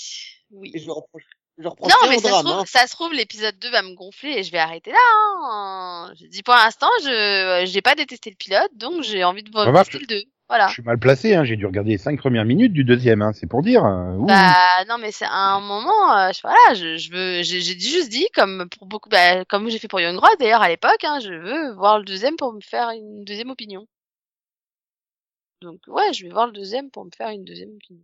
Oui. 0.51 0.71
Et 0.75 0.79
je 0.81 0.91
reproche, 0.91 1.23
je 1.59 1.69
reproche 1.69 1.93
Non, 1.93 2.09
mais 2.09 2.19
ça 2.19 2.29
se, 2.31 2.35
trouve, 2.45 2.51
hein. 2.53 2.65
ça 2.67 2.87
se 2.87 2.93
trouve, 2.93 3.13
l'épisode 3.13 3.59
2 3.59 3.71
va 3.71 3.83
me 3.83 3.95
gonfler 3.95 4.31
et 4.39 4.43
je 4.43 4.51
vais 4.51 4.59
arrêter 4.59 4.91
là. 4.91 4.99
Hein. 5.45 6.13
Je 6.19 6.27
dis 6.27 6.43
pour 6.43 6.55
l'instant, 6.55 6.89
je 7.03 7.65
j'ai 7.67 7.83
pas 7.83 7.95
détesté 7.95 8.31
le 8.31 8.37
pilote, 8.37 8.71
donc 8.75 9.03
j'ai 9.03 9.23
envie 9.23 9.43
de 9.43 9.51
voir 9.51 9.67
le 9.71 10.07
2. 10.07 10.23
Voilà. 10.51 10.67
Je 10.67 10.73
suis 10.73 10.83
mal 10.83 10.99
placé, 10.99 11.37
hein. 11.37 11.45
j'ai 11.45 11.55
dû 11.55 11.65
regarder 11.65 11.93
les 11.93 11.99
cinq 11.99 12.19
premières 12.19 12.45
minutes 12.45 12.73
du 12.73 12.83
deuxième, 12.83 13.23
hein. 13.23 13.31
c'est 13.33 13.47
pour 13.47 13.63
dire. 13.63 13.85
Ouh. 13.85 14.27
Bah 14.27 14.85
non, 14.89 14.99
mais 14.99 15.13
c'est 15.13 15.25
à 15.25 15.55
un 15.55 15.61
moment, 15.61 16.13
euh, 16.13 16.33
je, 16.35 16.41
voilà, 16.43 16.75
je, 16.75 16.97
je 16.97 17.13
veux, 17.13 17.43
j'ai 17.45 17.61
j'ai 17.61 17.79
juste 17.79 18.09
dit 18.09 18.27
comme 18.35 18.69
pour 18.69 18.89
beaucoup, 18.89 19.09
bah, 19.09 19.45
comme 19.45 19.71
j'ai 19.71 19.79
fait 19.79 19.87
pour 19.87 20.01
Young 20.01 20.19
Rod 20.19 20.37
d'ailleurs 20.41 20.61
à 20.61 20.69
l'époque, 20.69 21.05
hein, 21.05 21.21
je 21.21 21.33
veux 21.33 21.73
voir 21.75 21.99
le 22.01 22.05
deuxième 22.05 22.35
pour 22.35 22.53
me 22.53 22.61
faire 22.61 22.91
une 22.91 23.23
deuxième 23.25 23.51
opinion. 23.51 23.87
Donc 25.63 25.79
ouais, 25.87 26.13
je 26.13 26.25
vais 26.25 26.33
voir 26.33 26.47
le 26.47 26.53
deuxième 26.53 26.91
pour 26.91 27.05
me 27.05 27.11
faire 27.17 27.29
une 27.29 27.45
deuxième 27.45 27.71
opinion. 27.71 28.03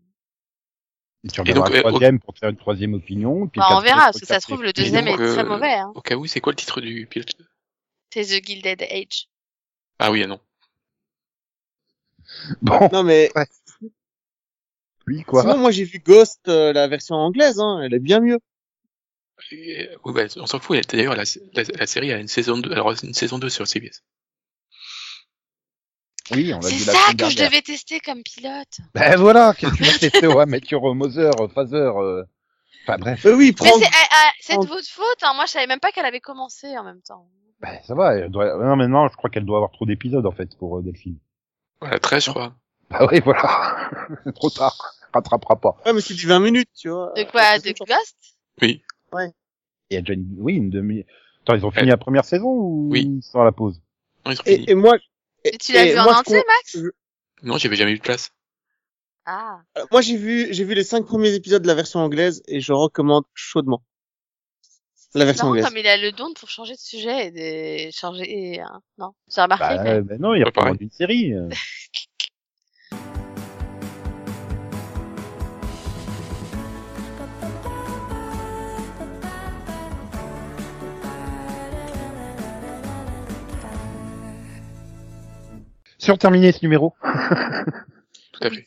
Et 1.25 1.29
tu 1.29 1.41
regarderas 1.41 1.67
donc, 1.67 1.75
le 1.75 1.79
euh, 1.81 1.81
au- 1.81 1.89
troisième 1.89 2.21
pour 2.21 2.33
te 2.35 2.39
faire 2.39 2.51
une 2.51 2.57
troisième 2.57 2.95
opinion. 2.95 3.49
Puis 3.49 3.59
Bah, 3.59 3.71
on 3.73 3.81
verra, 3.81 4.05
parce 4.05 4.21
que 4.21 4.27
ça 4.27 4.39
se 4.39 4.47
trouve 4.47 4.63
le 4.63 4.73
deuxième 4.73 5.07
donc, 5.07 5.15
est 5.19 5.33
très 5.33 5.41
euh, 5.41 5.45
mauvais. 5.45 5.75
Hein. 5.75 5.91
Au 5.97 6.01
cas 6.01 6.15
où, 6.15 6.27
c'est 6.27 6.41
quoi 6.41 6.53
le 6.53 6.57
titre 6.57 6.81
du 6.81 7.07
pilote? 7.07 7.33
C'est 8.15 8.23
The 8.23 8.47
Gilded 8.47 8.83
Age. 8.83 9.27
Ah 9.99 10.13
oui, 10.13 10.23
ah 10.23 10.29
non. 10.29 10.39
Bon, 12.63 12.89
Non, 12.93 13.03
mais 13.03 13.31
oui, 15.07 15.23
quoi. 15.23 15.43
sinon, 15.43 15.57
moi, 15.59 15.71
j'ai 15.71 15.85
vu 15.85 15.99
Ghost, 16.01 16.49
euh, 16.49 16.73
la 16.73 16.89
version 16.89 17.15
anglaise, 17.17 17.61
hein. 17.61 17.81
Elle 17.85 17.95
est 17.95 18.01
bien 18.01 18.21
mieux. 18.21 18.39
Et, 19.53 19.89
euh, 19.89 19.97
oui, 20.05 20.13
bah, 20.15 20.23
on 20.37 20.47
s'en 20.47 20.59
fout. 20.59 20.79
D'ailleurs, 20.89 21.15
la, 21.15 21.25
la, 21.55 21.63
la 21.79 21.87
série 21.87 22.13
a 22.13 22.19
une 22.19 22.27
saison 22.29 22.59
2, 22.59 22.73
alors 22.73 22.91
une 23.03 23.15
saison 23.15 23.39
2 23.39 23.49
sur 23.49 23.67
CBS. 23.69 24.03
Oui, 26.33 26.53
on 26.53 26.57
l'a 26.59 26.63
C'est 26.69 26.79
ça 26.79 27.15
que 27.17 27.29
je 27.31 27.37
devais 27.37 27.63
tester 27.63 28.01
comme 28.01 28.23
pilote. 28.25 28.79
Ben 28.95 29.17
voilà, 29.17 29.55
qu'est-ce 29.57 29.73
que 29.73 29.77
tu 29.77 29.83
vas 29.85 29.99
tester 29.99 30.27
Ouais, 30.27 30.47
mettre 30.47 30.73
your 30.73 30.95
Mother, 30.95 31.31
Father. 31.55 31.77
euh. 32.01 32.25
Enfin 32.83 32.99
bref, 32.99 33.25
Euh, 33.27 33.37
oui, 33.37 33.47
Mais 33.49 33.53
prends, 33.53 33.79
c'est 33.79 33.85
eh, 33.87 34.17
c'est 34.41 34.57
de 34.59 34.67
votre 34.67 34.89
faute, 34.89 35.23
hein. 35.23 35.33
moi 35.35 35.45
je 35.47 35.53
savais 35.53 35.67
même 35.69 35.79
pas 35.81 35.93
qu'elle 35.93 36.05
avait 36.05 36.21
commencé 36.21 36.77
en 36.79 36.83
même 36.85 37.01
temps. 37.03 37.29
ben, 37.61 37.79
ça 37.87 37.95
va. 37.95 38.15
Elle 38.17 38.31
doit... 38.31 38.57
Non, 38.65 38.75
maintenant, 38.77 39.07
je 39.09 39.15
crois 39.17 39.31
qu'elle 39.31 39.45
doit 39.45 39.59
avoir 39.59 39.71
trop 39.73 39.87
d'épisodes 39.87 40.27
en 40.27 40.33
fait 40.33 40.57
pour 40.59 40.79
euh, 40.79 40.83
Delphine. 40.83 41.19
Voilà, 41.81 41.99
13, 41.99 42.25
je 42.25 42.31
crois. 42.31 42.55
Bah 42.91 43.07
oui, 43.11 43.21
voilà. 43.21 43.91
Trop 44.35 44.51
tard. 44.51 44.77
Rattrapera 45.13 45.57
pas. 45.57 45.77
ouais, 45.87 45.93
mais 45.93 46.01
c'est 46.01 46.15
du 46.15 46.27
20 46.27 46.41
minutes, 46.41 46.69
tu 46.77 46.89
vois. 46.89 47.13
De 47.17 47.23
quoi 47.25 47.59
De 47.59 47.71
Ghost? 47.73 48.17
Oui. 48.63 48.83
Il 49.91 49.95
y 49.95 49.97
a 49.97 50.01
déjà 50.01 50.15
une... 50.15 50.27
Oui, 50.39 50.55
une 50.55 50.71
demi... 50.71 51.05
Attends, 51.43 51.55
ils 51.55 51.65
ont 51.65 51.71
fini 51.71 51.89
la 51.89 51.97
première 51.97 52.25
saison 52.25 52.49
ou 52.49 52.89
Oui. 52.91 53.03
ils 53.19 53.23
sont 53.23 53.41
à 53.41 53.45
la 53.45 53.53
pause? 53.53 53.81
Non, 54.25 54.33
ils 54.33 54.41
ont 54.41 54.45
fini. 54.45 54.65
Et, 54.65 54.71
et 54.73 54.75
moi, 54.75 54.97
et- 55.45 55.57
tu 55.59 55.73
l'as 55.73 55.87
vu 55.87 55.99
en 55.99 56.07
entier, 56.13 56.43
Max? 56.47 56.79
Non, 57.43 57.57
j'avais 57.57 57.77
jamais 57.77 57.93
eu 57.93 57.99
de 57.99 58.03
place. 58.03 58.31
Ah. 59.27 59.61
moi, 59.91 60.01
j'ai 60.03 60.17
vu, 60.17 60.49
j'ai 60.53 60.65
vu 60.65 60.75
les 60.75 60.85
cinq 60.85 61.05
premiers 61.07 61.35
épisodes 61.35 61.63
de 61.63 61.67
la 61.67 61.75
version 61.75 62.01
anglaise 62.01 62.43
et 62.47 62.61
je 62.61 62.73
recommande 62.73 63.25
chaudement. 63.35 63.83
La 65.17 65.25
version 65.25 65.47
Non, 65.47 65.51
anglaise. 65.53 65.65
comme 65.65 65.79
il 65.79 65.87
a 65.87 65.97
le 65.97 66.13
don 66.13 66.35
pour 66.35 66.51
changer 66.51 66.75
de 66.75 66.79
sujet 66.79 67.29
et 67.29 67.31
de 67.31 67.91
changer. 67.91 68.61
hein. 68.61 68.83
Non, 68.99 69.13
j'ai 69.35 69.41
remarqué. 69.41 69.65
Bah, 69.65 69.77
quand 69.79 69.85
même. 69.85 69.97
euh, 69.97 70.03
ben 70.03 70.21
non, 70.21 70.35
il 70.35 70.45
pareil. 70.53 70.77
d'une 70.77 70.91
série. 70.91 71.33
euh. 71.33 71.49
Sur 85.99 86.19
terminé 86.19 86.53
ce 86.53 86.63
numéro. 86.63 86.95
Tout 88.33 88.41
à 88.43 88.49
Oui. 88.49 88.57
fait. 88.57 88.67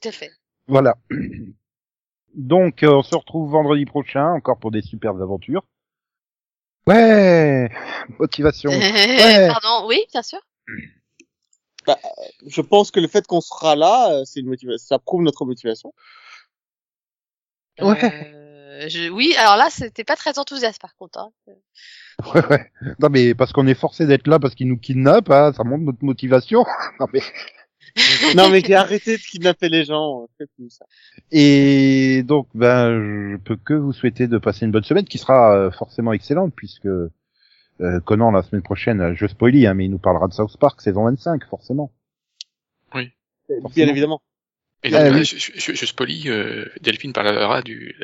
Tout 0.00 0.08
à 0.08 0.12
fait. 0.12 0.30
Voilà. 0.66 0.96
Donc, 2.38 2.84
euh, 2.84 2.92
on 2.92 3.02
se 3.02 3.16
retrouve 3.16 3.50
vendredi 3.50 3.84
prochain, 3.84 4.32
encore 4.32 4.58
pour 4.58 4.70
des 4.70 4.80
super 4.80 5.10
aventures. 5.10 5.64
Ouais 6.86 7.68
Motivation. 8.20 8.70
Pardon, 9.48 9.88
oui, 9.88 10.00
bien 10.12 10.22
sûr. 10.22 10.38
Je 12.46 12.60
pense 12.60 12.92
que 12.92 13.00
le 13.00 13.08
fait 13.08 13.26
qu'on 13.26 13.40
sera 13.40 13.74
là, 13.74 14.12
euh, 14.12 14.24
c'est 14.24 14.38
une 14.38 14.46
motivation, 14.46 14.86
ça 14.86 14.98
prouve 15.00 15.22
notre 15.22 15.44
motivation. 15.44 15.92
Ouais. 17.80 18.04
Euh, 18.04 18.88
je... 18.88 19.10
Oui, 19.10 19.34
alors 19.36 19.56
là, 19.56 19.68
c'était 19.70 20.04
pas 20.04 20.14
très 20.14 20.38
enthousiaste 20.38 20.80
par 20.80 20.94
contre. 20.94 21.18
Hein. 21.18 21.30
Ouais, 22.34 22.44
ouais. 22.48 22.72
Non, 22.98 23.10
mais 23.10 23.34
parce 23.34 23.52
qu'on 23.52 23.68
est 23.68 23.78
forcé 23.78 24.04
d'être 24.04 24.26
là 24.26 24.40
parce 24.40 24.56
qu'ils 24.56 24.66
nous 24.66 24.78
kidnappent, 24.78 25.30
hein, 25.30 25.52
ça 25.52 25.62
montre 25.62 25.84
notre 25.84 26.04
motivation. 26.04 26.64
Non, 27.00 27.06
mais... 27.12 27.20
non, 28.36 28.50
mais 28.50 28.60
j'ai 28.60 28.74
arrêté 28.74 29.16
de 29.16 29.22
kidnapper 29.22 29.68
les 29.68 29.84
gens. 29.84 30.22
euh, 30.40 30.46
plus 30.56 30.70
ça. 30.70 30.84
Et 31.30 32.22
donc, 32.24 32.48
ben, 32.54 32.90
je 33.32 33.36
peux 33.36 33.56
que 33.56 33.74
vous 33.74 33.92
souhaiter 33.92 34.26
de 34.28 34.38
passer 34.38 34.64
une 34.66 34.72
bonne 34.72 34.84
semaine 34.84 35.04
qui 35.04 35.18
sera 35.18 35.54
euh, 35.56 35.70
forcément 35.70 36.12
excellente 36.12 36.52
puisque 36.54 36.86
euh, 36.86 38.00
Conan 38.04 38.30
la 38.30 38.42
semaine 38.42 38.62
prochaine, 38.62 39.00
euh, 39.00 39.14
je 39.14 39.26
spoilie, 39.26 39.66
hein, 39.66 39.74
mais 39.74 39.84
il 39.86 39.90
nous 39.90 39.98
parlera 39.98 40.28
de 40.28 40.32
South 40.32 40.56
Park 40.58 40.80
saison 40.80 41.04
25, 41.04 41.44
forcément. 41.46 41.92
Bien 42.92 43.10
Forcément. 43.62 43.88
évidemment. 43.90 44.22
Et 44.82 44.90
donc, 44.90 45.00
Ah, 45.00 45.10
là, 45.10 45.16
oui. 45.18 45.24
je, 45.24 45.36
je, 45.38 45.72
je, 45.74 45.86
spoilie, 45.86 46.28
euh, 46.28 46.66
Delphine 46.82 47.12
parlera 47.12 47.62
du, 47.62 47.96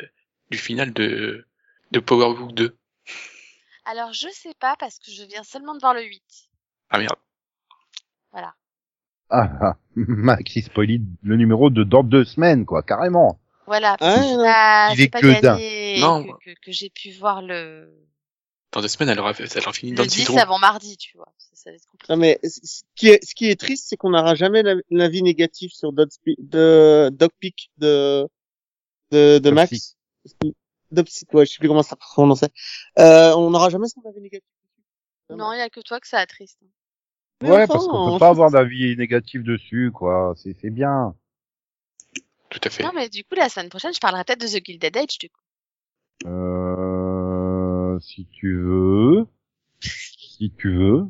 du 0.49 0.57
final 0.57 0.91
de, 0.91 1.45
de 1.91 1.99
Power 1.99 2.35
Book 2.35 2.53
2. 2.53 2.75
Alors, 3.85 4.11
je 4.13 4.27
sais 4.33 4.53
pas 4.59 4.75
parce 4.79 4.97
que 4.97 5.11
je 5.11 5.23
viens 5.23 5.43
seulement 5.43 5.75
de 5.75 5.79
voir 5.79 5.93
le 5.93 6.03
8. 6.03 6.23
Ah 6.89 6.97
merde. 6.97 7.15
Ah, 8.33 8.53
ah, 9.29 9.75
Max, 9.95 10.55
il 10.55 10.63
spoilie 10.63 11.01
le 11.23 11.35
numéro 11.37 11.69
de 11.69 11.83
dans 11.83 12.03
deux 12.03 12.25
semaines, 12.25 12.65
quoi, 12.65 12.83
carrément. 12.83 13.39
Voilà. 13.67 13.97
Ah, 13.99 14.15
c'est 14.21 14.35
non. 14.35 14.43
pas, 14.43 14.89
Il 14.91 14.97
c'est 14.97 15.03
est 15.03 15.07
pas 15.09 15.19
que 15.21 15.27
gagné 15.41 15.41
d'un. 15.99 16.01
Non. 16.07 16.23
que, 16.23 16.51
que, 16.53 16.59
que 16.65 16.71
j'ai 16.71 16.89
pu 16.89 17.11
voir 17.13 17.41
le, 17.41 17.89
Dans 18.71 18.81
deux 18.81 18.87
semaines, 18.87 19.09
elle 19.09 19.19
aura, 19.19 19.33
fait- 19.33 19.47
elle 19.55 19.63
aura 19.63 19.73
fini 19.73 19.91
le 19.91 19.97
dans 19.97 20.03
le 20.03 20.07
10 20.09 20.15
citron. 20.19 20.37
avant 20.37 20.59
mardi, 20.59 20.97
tu 20.97 21.17
vois. 21.17 21.33
Ça, 21.39 21.49
ça 21.55 21.69
va 21.71 21.75
être 21.75 21.85
compliqué. 21.87 22.13
Non, 22.13 22.19
mais 22.19 22.39
ce 22.43 22.83
qui 22.95 23.07
est, 23.07 23.25
ce 23.25 23.33
qui 23.33 23.49
est 23.49 23.59
triste, 23.59 23.85
c'est 23.89 23.97
qu'on 23.97 24.11
n'aura 24.11 24.35
jamais 24.35 24.61
la- 24.61 24.75
l'avis 24.91 25.23
négatif 25.23 25.71
sur 25.73 25.91
Dogspe- 25.93 26.35
de 26.37 27.09
Dogpick 27.11 27.71
de, 27.79 28.27
de. 29.11 29.49
Max. 29.49 29.95
Dopsy, 30.91 31.25
ouais, 31.33 31.45
je 31.47 31.51
sais 31.53 31.57
plus 31.57 31.67
comment 31.67 31.81
ça 31.83 31.91
se 31.91 31.95
prononçait. 31.95 32.49
Euh, 32.99 33.33
on 33.35 33.49
n'aura 33.49 33.69
jamais 33.69 33.87
son 33.87 34.01
avis 34.07 34.21
négatif. 34.21 34.47
Non, 35.31 35.51
il 35.53 35.57
y 35.57 35.61
a 35.61 35.69
que 35.69 35.79
toi 35.81 35.99
que 35.99 36.07
ça 36.07 36.19
attriste. 36.19 36.59
Mais 37.45 37.51
ouais, 37.51 37.63
enfin, 37.63 37.73
parce 37.73 37.87
qu'on 37.87 37.97
on- 38.09 38.13
peut 38.13 38.19
pas 38.19 38.29
avoir 38.29 38.51
d'avis 38.51 38.95
négatif 38.97 39.43
dessus, 39.43 39.91
quoi. 39.93 40.33
C'est 40.37 40.55
c'est 40.61 40.69
bien. 40.69 41.15
Tout 42.49 42.59
à 42.63 42.69
fait. 42.69 42.83
Non, 42.83 42.91
mais 42.95 43.09
du 43.09 43.23
coup, 43.23 43.35
la 43.35 43.49
semaine 43.49 43.69
prochaine, 43.69 43.93
je 43.93 43.99
parlerai 43.99 44.23
peut-être 44.23 44.41
de 44.41 44.47
The 44.47 44.63
Gilded 44.65 44.95
Age, 44.97 45.17
du 45.19 45.29
coup. 45.29 45.41
Euh, 46.25 47.99
si 47.99 48.27
tu 48.31 48.57
veux, 48.57 49.25
si 49.81 50.51
tu 50.57 50.73
veux. 50.75 51.05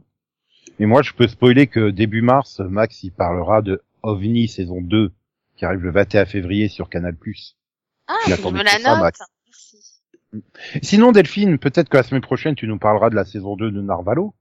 Et 0.80 0.86
moi, 0.86 1.02
je 1.02 1.14
peux 1.14 1.28
spoiler 1.28 1.68
que 1.68 1.90
début 1.90 2.22
mars, 2.22 2.60
Max, 2.60 3.04
il 3.04 3.12
parlera 3.12 3.62
de 3.62 3.82
OVNI 4.04 4.48
saison 4.48 4.82
2, 4.82 5.12
qui 5.56 5.66
arrive 5.66 5.82
le 5.82 5.92
21 5.92 6.26
février 6.26 6.68
sur 6.68 6.90
Canal+. 6.90 7.16
Ah, 8.08 8.14
Il 8.26 8.30
je 8.30 8.34
attendait 8.34 8.60
me 8.60 8.64
la 8.64 8.72
ça, 8.72 8.92
note. 8.96 9.02
Max. 9.02 9.20
Merci. 9.46 10.02
Sinon, 10.84 11.12
Delphine, 11.12 11.58
peut-être 11.58 11.90
que 11.90 11.98
la 11.98 12.04
semaine 12.04 12.22
prochaine, 12.22 12.56
tu 12.56 12.68
nous 12.68 12.78
parleras 12.78 13.10
de 13.10 13.16
la 13.16 13.26
saison 13.26 13.56
2 13.56 13.72
de 13.72 13.82
Narvalo. 13.82 14.34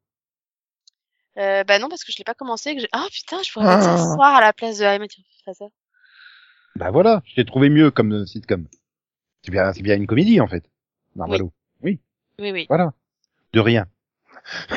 Euh, 1.38 1.64
bah 1.64 1.78
non, 1.78 1.88
parce 1.88 2.04
que 2.04 2.12
je 2.12 2.18
l'ai 2.18 2.24
pas 2.24 2.34
commencé. 2.34 2.70
et 2.70 2.74
Que 2.76 2.80
j'ai- 2.82 2.88
ah 2.92 3.06
putain, 3.10 3.38
je 3.44 3.52
pourrais 3.52 3.66
mettre 3.66 3.82
ça 3.82 3.96
ce 3.98 4.02
Ah. 4.10 4.14
soir 4.14 4.34
à 4.36 4.40
la 4.40 4.52
place 4.52 4.78
de 4.78 4.84
I 4.84 4.98
Met 4.98 5.08
Your 5.16 5.26
Father. 5.44 5.68
Bah 6.76 6.90
voilà, 6.90 7.22
je 7.26 7.34
t'ai 7.34 7.44
trouvé 7.44 7.68
mieux 7.70 7.90
comme 7.90 8.12
euh, 8.12 8.26
sitcom. 8.26 8.66
C'est 9.42 9.50
bien, 9.50 9.72
c'est 9.72 9.82
bien 9.82 9.96
une 9.96 10.06
comédie, 10.06 10.40
en 10.40 10.46
fait. 10.48 10.64
Narvalo. 11.16 11.52
Oui, 11.82 11.98
oui. 12.38 12.66
Voilà. 12.68 12.92
De 13.52 13.60
rien. 13.60 13.86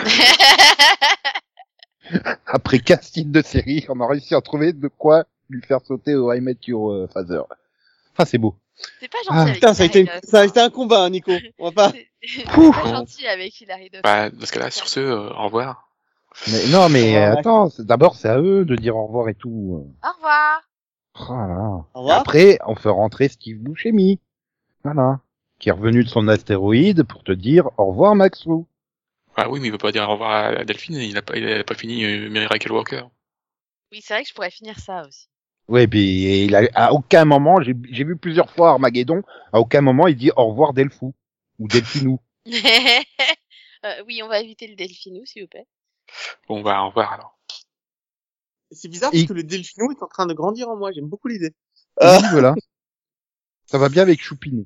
Après 2.46 2.80
15 2.80 3.12
titres 3.12 3.32
de 3.32 3.42
série, 3.42 3.86
on 3.90 4.00
a 4.00 4.08
réussi 4.08 4.34
à 4.36 4.42
trouver 4.42 4.74
de 4.74 4.88
quoi 4.88 5.26
lui 5.50 5.62
faire 5.62 5.82
sauter 5.86 6.16
au 6.16 6.32
I 6.32 6.40
Met 6.42 6.58
Your 6.68 6.92
euh, 6.92 7.08
Father. 7.14 7.42
Enfin, 8.14 8.26
c'est 8.26 8.38
beau. 8.38 8.56
C'est 9.00 9.08
pas 9.12 9.18
gentil 9.20 9.30
Ah, 9.32 9.42
avec 9.42 9.54
Putain, 9.56 9.74
ça 9.74 9.84
a 9.84 9.86
été, 9.88 10.06
ça 10.24 10.40
a 10.40 10.42
hein. 10.44 10.48
été 10.48 10.60
un 10.60 10.70
combat, 10.70 11.04
hein, 11.04 11.10
Nico. 11.10 11.32
On 11.60 11.70
va 11.70 11.72
pas. 11.72 11.94
C'est 12.22 12.44
pas 12.46 12.86
gentil 12.86 13.26
avec 13.28 13.60
Hilary 13.62 13.90
Duff. 13.90 14.02
Bah, 14.04 14.30
dans 14.30 14.46
ce 14.46 14.52
cas-là, 14.52 14.70
sur 14.72 14.88
ce, 14.90 15.00
euh, 15.00 15.30
au 15.32 15.46
revoir. 15.46 15.87
Mais, 16.52 16.68
non, 16.70 16.90
mais 16.90 17.14
ouais. 17.16 17.24
attends, 17.24 17.70
c'est- 17.70 17.84
d'abord, 17.84 18.16
c'est 18.16 18.30
à 18.30 18.40
eux 18.40 18.64
de 18.66 18.76
dire 18.76 18.96
au 18.96 19.06
revoir 19.08 19.30
et 19.30 19.36
tout. 19.36 19.94
Au 20.04 20.12
revoir. 20.16 20.62
Oh 21.20 21.34
là 21.34 21.48
là. 21.48 21.86
Au 21.94 22.00
revoir. 22.02 22.20
Après, 22.20 22.60
on 22.66 22.76
fait 22.76 22.90
rentrer 22.90 23.28
Steve 23.28 23.58
Buscemi. 23.58 24.20
Voilà. 24.84 25.20
Qui 25.60 25.70
est 25.70 25.74
revenu 25.74 26.04
de 26.04 26.10
son 26.10 26.28
astéroïde 26.28 27.04
pour 27.04 27.24
te 27.24 27.32
dire 27.32 27.70
au 27.78 27.88
revoir, 27.88 28.14
Maxou. 28.16 28.68
Ah 29.36 29.50
oui, 29.50 29.60
mais 29.60 29.68
il 29.68 29.72
veut 29.72 29.78
pas 29.78 29.92
dire 29.92 30.08
au 30.08 30.14
revoir 30.14 30.60
à 30.60 30.66
Delphine, 30.66 30.96
il 30.98 31.18
a 31.18 31.22
pas, 31.22 31.38
il 31.38 31.48
a 31.48 31.64
pas 31.64 31.76
fini 31.76 32.04
euh, 32.06 32.30
Miracle 32.30 32.72
Walker. 32.72 33.04
Oui, 33.92 34.02
c'est 34.04 34.14
vrai 34.14 34.24
que 34.24 34.30
je 34.30 34.34
pourrais 34.34 34.52
finir 34.52 34.80
ça 34.80 35.06
aussi. 35.08 35.28
Ouais, 35.68 35.88
puis 35.88 36.46
il 36.46 36.56
a, 36.56 36.62
à 36.76 36.94
aucun 36.94 37.26
moment, 37.26 37.62
j'ai 37.62 37.76
j'ai 37.92 38.04
vu 38.04 38.16
plusieurs 38.16 38.50
fois 38.52 38.70
Armageddon, 38.72 39.22
à 39.52 39.60
aucun 39.60 39.82
moment 39.82 40.08
il 40.08 40.16
dit 40.16 40.32
au 40.36 40.48
revoir 40.48 40.74
Delphou 40.74 41.14
ou 41.60 41.68
Delphinou. 41.68 42.20
Euh, 43.86 44.04
oui, 44.08 44.22
on 44.24 44.28
va 44.28 44.40
éviter 44.40 44.66
le 44.68 44.76
delphinou, 44.76 45.24
s'il 45.26 45.44
vous 45.44 45.48
plaît. 45.48 45.68
Bon, 46.48 46.62
bah, 46.62 46.82
au 46.84 46.88
revoir 46.90 47.14
alors. 47.14 47.38
C'est 48.72 48.90
bizarre 48.90 49.12
Et- 49.14 49.20
parce 49.20 49.28
que 49.30 49.34
le 49.34 49.44
delphino 49.44 49.92
est 49.92 50.04
en 50.04 50.08
train 50.08 50.26
de 50.26 50.34
grandir 50.34 50.70
en 50.70 50.76
moi. 50.78 50.92
J'aime 50.92 51.08
beaucoup 51.08 51.28
l'idée. 51.28 51.54
Oui, 52.02 52.08
Euh, 52.08 52.20
voilà. 52.32 52.56
Ça 53.66 53.78
va 53.78 53.90
bien 53.90 54.02
avec 54.04 54.22
Choupinet. 54.22 54.66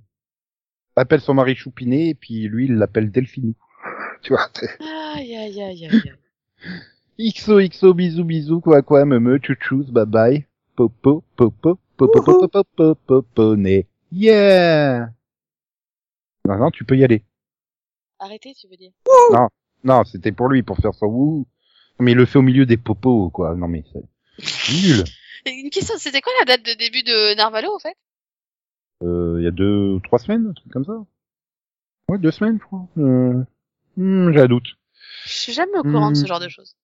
Elle 0.96 1.02
appelle 1.04 1.22
son 1.22 1.34
mari 1.34 1.56
Choupinet 1.56 2.10
et 2.10 2.16
puis 2.16 2.48
lui 2.48 2.66
il 2.66 2.76
l'appelle 2.76 3.12
Delphinou. 3.12 3.56
Tu 4.24 4.34
vois. 4.34 4.50
Aïe, 4.80 5.36
aïe, 5.36 5.62
aïe, 5.62 5.86
aïe. 5.86 6.12
aïe. 7.18 7.32
XO 7.34 7.60
XO 7.60 7.94
bisous 7.94 8.24
bisous 8.24 8.62
quoi 8.62 8.82
quoi 8.82 9.06
me 9.06 9.20
me 9.20 9.40
chouchous 9.42 9.86
bye 9.92 10.06
bye. 10.06 10.46
Popo 10.76 11.24
popo 11.36 11.78
popo 11.98 12.22
popo 12.22 12.48
popo 12.50 12.96
popo 12.96 13.56
né. 13.56 13.88
Yeah. 14.12 15.10
Non 16.46 16.58
non 16.58 16.72
tu 16.72 16.84
peux 16.86 16.98
y 16.98 17.04
aller. 17.04 17.24
Arrêtez, 18.20 18.54
tu 18.54 18.68
veux 18.68 18.78
dire. 18.78 18.92
Non 19.32 19.48
c'était 20.06 20.32
pour 20.32 20.48
lui 20.50 20.64
pour 20.64 20.78
faire 20.78 20.94
son 20.94 21.06
wouh. 21.08 21.48
Mais 22.00 22.12
il 22.12 22.18
le 22.18 22.26
fait 22.26 22.40
au 22.40 22.44
milieu 22.44 22.66
des 22.66 22.78
popos 22.78 23.30
quoi. 23.30 23.56
Non 23.56 23.68
mais 23.68 23.84
c'est 23.94 24.74
nul. 24.74 25.04
Une 25.46 25.70
question, 25.72 25.96
c'était 25.98 26.22
quoi 26.22 26.32
la 26.40 26.46
date 26.46 26.64
de 26.64 26.74
début 26.78 27.02
de 27.04 27.36
Narvalo, 27.36 27.74
en 27.74 27.80
fait? 27.80 27.96
Euh, 29.04 29.38
il 29.40 29.44
y 29.44 29.48
a 29.48 29.52
deux 29.52 30.00
trois 30.04 30.20
semaines 30.20 30.48
un 30.50 30.54
truc 30.54 30.72
comme 30.72 30.86
ça. 30.86 30.94
Ouais 32.10 32.18
deux 32.20 32.32
semaines 32.32 32.60
je 32.62 32.66
crois. 32.66 32.88
Euh... 32.98 33.44
hmm, 33.98 34.32
J'ai 34.34 34.40
un 34.42 34.48
doute. 34.48 34.68
Je 35.26 35.32
suis 35.32 35.54
jamais 35.54 35.78
au 35.78 35.84
courant 35.84 36.12
de 36.12 36.16
ce 36.16 36.24
Hmm. 36.24 36.28
genre 36.28 36.40
de 36.40 36.50
choses. 36.50 36.76